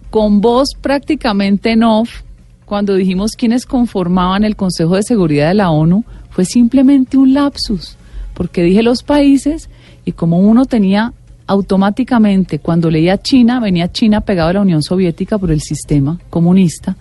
con 0.09 0.39
voz 0.39 0.69
prácticamente 0.79 1.71
en 1.71 1.83
off, 1.83 2.21
cuando 2.63 2.95
dijimos 2.95 3.33
quiénes 3.35 3.65
conformaban 3.65 4.45
el 4.45 4.55
Consejo 4.55 4.95
de 4.95 5.03
Seguridad 5.03 5.49
de 5.49 5.55
la 5.55 5.71
ONU, 5.71 6.05
fue 6.29 6.45
simplemente 6.45 7.17
un 7.17 7.33
lapsus, 7.33 7.97
porque 8.33 8.63
dije 8.63 8.81
los 8.81 9.03
países 9.03 9.69
y 10.05 10.13
como 10.13 10.39
uno 10.39 10.65
tenía 10.65 11.11
automáticamente, 11.47 12.59
cuando 12.59 12.89
leía 12.89 13.21
China, 13.21 13.59
venía 13.59 13.91
China 13.91 14.21
pegado 14.21 14.49
a 14.49 14.53
la 14.53 14.61
Unión 14.61 14.81
Soviética 14.81 15.37
por 15.37 15.51
el 15.51 15.61
sistema 15.61 16.19
comunista. 16.29 16.95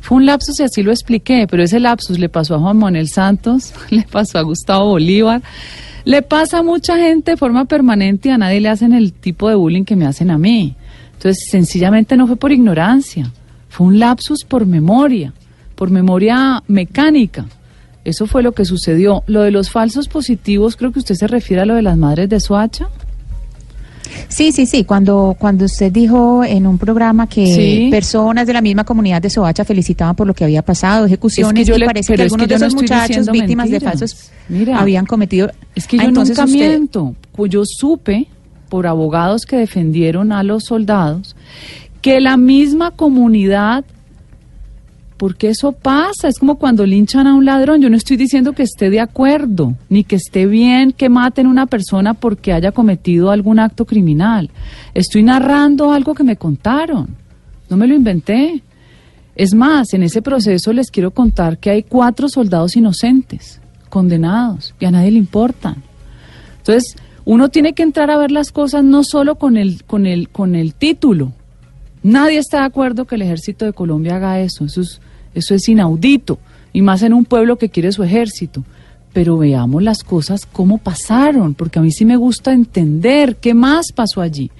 Fue 0.00 0.16
un 0.16 0.26
lapsus 0.26 0.60
y 0.60 0.64
así 0.64 0.82
lo 0.82 0.90
expliqué, 0.90 1.46
pero 1.48 1.62
ese 1.62 1.80
lapsus 1.80 2.18
le 2.18 2.28
pasó 2.28 2.56
a 2.56 2.58
Juan 2.58 2.76
Manuel 2.76 3.08
Santos, 3.08 3.72
le 3.90 4.02
pasó 4.02 4.38
a 4.38 4.42
Gustavo 4.42 4.90
Bolívar, 4.90 5.42
le 6.04 6.22
pasa 6.22 6.58
a 6.58 6.62
mucha 6.62 6.98
gente 6.98 7.32
de 7.32 7.36
forma 7.36 7.64
permanente 7.64 8.28
y 8.28 8.32
a 8.32 8.38
nadie 8.38 8.60
le 8.60 8.68
hacen 8.68 8.92
el 8.92 9.12
tipo 9.12 9.48
de 9.48 9.54
bullying 9.54 9.84
que 9.84 9.96
me 9.96 10.06
hacen 10.06 10.30
a 10.30 10.38
mí. 10.38 10.76
Entonces, 11.14 11.46
sencillamente 11.50 12.16
no 12.16 12.26
fue 12.26 12.36
por 12.36 12.52
ignorancia, 12.52 13.30
fue 13.68 13.86
un 13.86 13.98
lapsus 13.98 14.44
por 14.44 14.66
memoria, 14.66 15.32
por 15.74 15.90
memoria 15.90 16.62
mecánica. 16.66 17.46
Eso 18.04 18.26
fue 18.26 18.42
lo 18.42 18.52
que 18.52 18.66
sucedió. 18.66 19.24
Lo 19.26 19.40
de 19.40 19.50
los 19.50 19.70
falsos 19.70 20.08
positivos, 20.08 20.76
creo 20.76 20.92
que 20.92 20.98
usted 20.98 21.14
se 21.14 21.26
refiere 21.26 21.62
a 21.62 21.66
lo 21.66 21.74
de 21.74 21.82
las 21.82 21.96
madres 21.96 22.28
de 22.28 22.38
Soacha. 22.38 22.88
Sí, 24.28 24.52
sí, 24.52 24.66
sí. 24.66 24.84
Cuando, 24.84 25.34
cuando 25.38 25.64
usted 25.64 25.90
dijo 25.90 26.44
en 26.44 26.66
un 26.66 26.78
programa 26.78 27.26
que 27.28 27.46
Sí. 27.46 27.88
personas 27.90 28.46
de 28.46 28.52
la 28.52 28.60
misma 28.60 28.84
comunidad 28.84 29.22
de 29.22 29.30
Soacha 29.30 29.64
felicitaban 29.64 30.14
por 30.14 30.26
lo 30.26 30.34
que 30.34 30.44
había 30.44 30.62
pasado, 30.62 31.06
ejecuciones, 31.06 31.60
Es 31.62 31.66
que 31.66 31.70
yo 31.70 31.76
y 31.76 31.78
le- 31.80 31.86
parece 31.86 32.08
que 32.14 32.14
es 32.14 32.20
algunos 32.32 32.46
que 32.46 32.48
de 32.48 32.54
esos 32.66 32.74
muchachos 32.74 33.30
víctimas 33.30 33.70
de 33.70 33.80
falsos 33.80 34.30
Mira, 34.48 34.78
habían 34.78 35.06
cometido. 35.06 35.50
Es 35.74 35.86
que 35.86 35.96
yo 35.96 36.02
entonces 36.04 36.36
nunca 36.36 36.44
usted- 36.50 36.58
miento. 36.68 37.14
Pues 37.32 37.50
Yo 37.50 37.62
supe 37.64 38.28
por 38.68 38.86
abogados 38.86 39.46
que 39.46 39.56
defendieron 39.56 40.32
a 40.32 40.42
los 40.42 40.64
soldados 40.64 41.34
que 42.02 42.20
la 42.20 42.36
misma 42.36 42.90
comunidad, 42.90 43.84
porque 45.16 45.48
eso 45.48 45.72
pasa, 45.72 46.28
es 46.28 46.38
como 46.38 46.56
cuando 46.56 46.84
linchan 46.84 47.26
a 47.26 47.34
un 47.34 47.44
ladrón. 47.44 47.80
Yo 47.80 47.90
no 47.90 47.96
estoy 47.96 48.16
diciendo 48.16 48.52
que 48.52 48.64
esté 48.64 48.90
de 48.90 49.00
acuerdo, 49.00 49.74
ni 49.88 50.04
que 50.04 50.16
esté 50.16 50.46
bien 50.46 50.92
que 50.92 51.08
maten 51.08 51.46
a 51.46 51.50
una 51.50 51.66
persona 51.66 52.14
porque 52.14 52.52
haya 52.52 52.72
cometido 52.72 53.30
algún 53.30 53.58
acto 53.58 53.84
criminal. 53.84 54.50
Estoy 54.92 55.22
narrando 55.22 55.92
algo 55.92 56.14
que 56.14 56.24
me 56.24 56.36
contaron, 56.36 57.08
no 57.68 57.76
me 57.76 57.86
lo 57.86 57.94
inventé. 57.94 58.62
Es 59.36 59.54
más, 59.54 59.94
en 59.94 60.02
ese 60.02 60.22
proceso 60.22 60.72
les 60.72 60.90
quiero 60.90 61.10
contar 61.10 61.58
que 61.58 61.70
hay 61.70 61.82
cuatro 61.82 62.28
soldados 62.28 62.76
inocentes, 62.76 63.60
condenados, 63.88 64.74
y 64.78 64.84
a 64.84 64.90
nadie 64.90 65.12
le 65.12 65.18
importan. 65.18 65.82
Entonces, 66.58 66.96
uno 67.24 67.48
tiene 67.48 67.72
que 67.72 67.82
entrar 67.82 68.10
a 68.10 68.18
ver 68.18 68.30
las 68.30 68.52
cosas 68.52 68.84
no 68.84 69.02
solo 69.02 69.36
con 69.36 69.56
el, 69.56 69.84
con 69.84 70.06
el, 70.06 70.28
con 70.28 70.54
el 70.54 70.74
título. 70.74 71.32
Nadie 72.04 72.36
está 72.36 72.58
de 72.58 72.66
acuerdo 72.66 73.06
que 73.06 73.14
el 73.14 73.22
ejército 73.22 73.64
de 73.64 73.72
Colombia 73.72 74.16
haga 74.16 74.38
eso. 74.38 74.66
Eso 74.66 74.82
es, 74.82 75.00
eso 75.34 75.54
es 75.54 75.66
inaudito. 75.70 76.38
Y 76.74 76.82
más 76.82 77.02
en 77.02 77.14
un 77.14 77.24
pueblo 77.24 77.56
que 77.56 77.70
quiere 77.70 77.92
su 77.92 78.02
ejército. 78.02 78.62
Pero 79.14 79.38
veamos 79.38 79.82
las 79.82 80.04
cosas 80.04 80.44
cómo 80.44 80.76
pasaron, 80.76 81.54
porque 81.54 81.78
a 81.78 81.82
mí 81.82 81.90
sí 81.92 82.04
me 82.04 82.16
gusta 82.16 82.52
entender 82.52 83.36
qué 83.36 83.54
más 83.54 83.90
pasó 83.90 84.20
allí. 84.20 84.50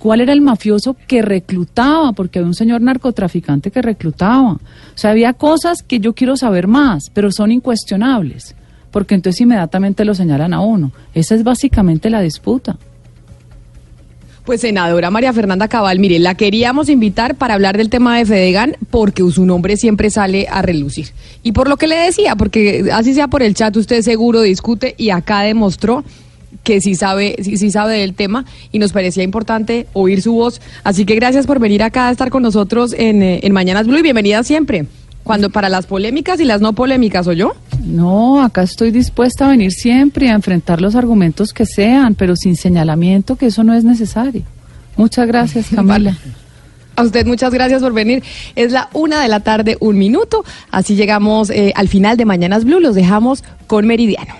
¿Cuál 0.00 0.22
era 0.22 0.32
el 0.32 0.40
mafioso 0.40 0.96
que 1.06 1.22
reclutaba? 1.22 2.12
Porque 2.12 2.40
había 2.40 2.48
un 2.48 2.54
señor 2.54 2.80
narcotraficante 2.80 3.70
que 3.70 3.80
reclutaba. 3.80 4.54
O 4.54 4.60
sea, 4.96 5.12
había 5.12 5.34
cosas 5.34 5.84
que 5.84 6.00
yo 6.00 6.14
quiero 6.14 6.36
saber 6.36 6.66
más, 6.66 7.10
pero 7.14 7.30
son 7.30 7.52
incuestionables. 7.52 8.56
Porque 8.90 9.14
entonces 9.14 9.40
inmediatamente 9.40 10.04
lo 10.04 10.16
señalan 10.16 10.52
a 10.52 10.62
uno. 10.62 10.90
Esa 11.14 11.36
es 11.36 11.44
básicamente 11.44 12.10
la 12.10 12.22
disputa. 12.22 12.76
Pues 14.48 14.62
senadora 14.62 15.10
María 15.10 15.34
Fernanda 15.34 15.68
Cabal, 15.68 15.98
mire, 15.98 16.18
la 16.18 16.34
queríamos 16.34 16.88
invitar 16.88 17.34
para 17.34 17.52
hablar 17.52 17.76
del 17.76 17.90
tema 17.90 18.16
de 18.16 18.24
Fedegan 18.24 18.78
porque 18.88 19.22
su 19.30 19.44
nombre 19.44 19.76
siempre 19.76 20.08
sale 20.08 20.46
a 20.50 20.62
relucir. 20.62 21.08
Y 21.42 21.52
por 21.52 21.68
lo 21.68 21.76
que 21.76 21.86
le 21.86 21.96
decía, 21.96 22.34
porque 22.34 22.88
así 22.90 23.12
sea 23.12 23.28
por 23.28 23.42
el 23.42 23.52
chat, 23.52 23.76
usted 23.76 24.00
seguro 24.00 24.40
discute 24.40 24.94
y 24.96 25.10
acá 25.10 25.42
demostró 25.42 26.02
que 26.64 26.80
sí 26.80 26.94
sabe, 26.94 27.36
sí, 27.42 27.58
sí 27.58 27.70
sabe 27.70 27.98
del 27.98 28.14
tema 28.14 28.46
y 28.72 28.78
nos 28.78 28.94
parecía 28.94 29.22
importante 29.22 29.86
oír 29.92 30.22
su 30.22 30.32
voz. 30.32 30.62
Así 30.82 31.04
que 31.04 31.14
gracias 31.14 31.46
por 31.46 31.58
venir 31.58 31.82
acá 31.82 32.08
a 32.08 32.10
estar 32.10 32.30
con 32.30 32.42
nosotros 32.42 32.94
en, 32.96 33.22
eh, 33.22 33.40
en 33.42 33.52
Mañanas 33.52 33.86
Blue 33.86 33.98
y 33.98 34.02
bienvenida 34.02 34.42
siempre. 34.44 34.86
Cuando 35.28 35.50
para 35.50 35.68
las 35.68 35.84
polémicas 35.84 36.40
y 36.40 36.46
las 36.46 36.62
no 36.62 36.72
polémicas, 36.72 37.26
¿o 37.26 37.34
yo? 37.34 37.54
No, 37.84 38.42
acá 38.42 38.62
estoy 38.62 38.92
dispuesta 38.92 39.44
a 39.44 39.50
venir 39.50 39.72
siempre 39.72 40.30
a 40.30 40.32
enfrentar 40.32 40.80
los 40.80 40.94
argumentos 40.94 41.52
que 41.52 41.66
sean, 41.66 42.14
pero 42.14 42.34
sin 42.34 42.56
señalamiento 42.56 43.36
que 43.36 43.44
eso 43.44 43.62
no 43.62 43.74
es 43.74 43.84
necesario. 43.84 44.44
Muchas 44.96 45.26
gracias, 45.26 45.66
Camila. 45.74 46.16
A 46.96 47.02
usted 47.02 47.26
muchas 47.26 47.52
gracias 47.52 47.82
por 47.82 47.92
venir. 47.92 48.22
Es 48.56 48.72
la 48.72 48.88
una 48.94 49.20
de 49.20 49.28
la 49.28 49.40
tarde, 49.40 49.76
un 49.80 49.98
minuto. 49.98 50.46
Así 50.70 50.96
llegamos 50.96 51.50
eh, 51.50 51.74
al 51.76 51.88
final 51.88 52.16
de 52.16 52.24
Mañanas 52.24 52.64
Blue. 52.64 52.80
Los 52.80 52.94
dejamos 52.94 53.44
con 53.66 53.86
Meridiano. 53.86 54.32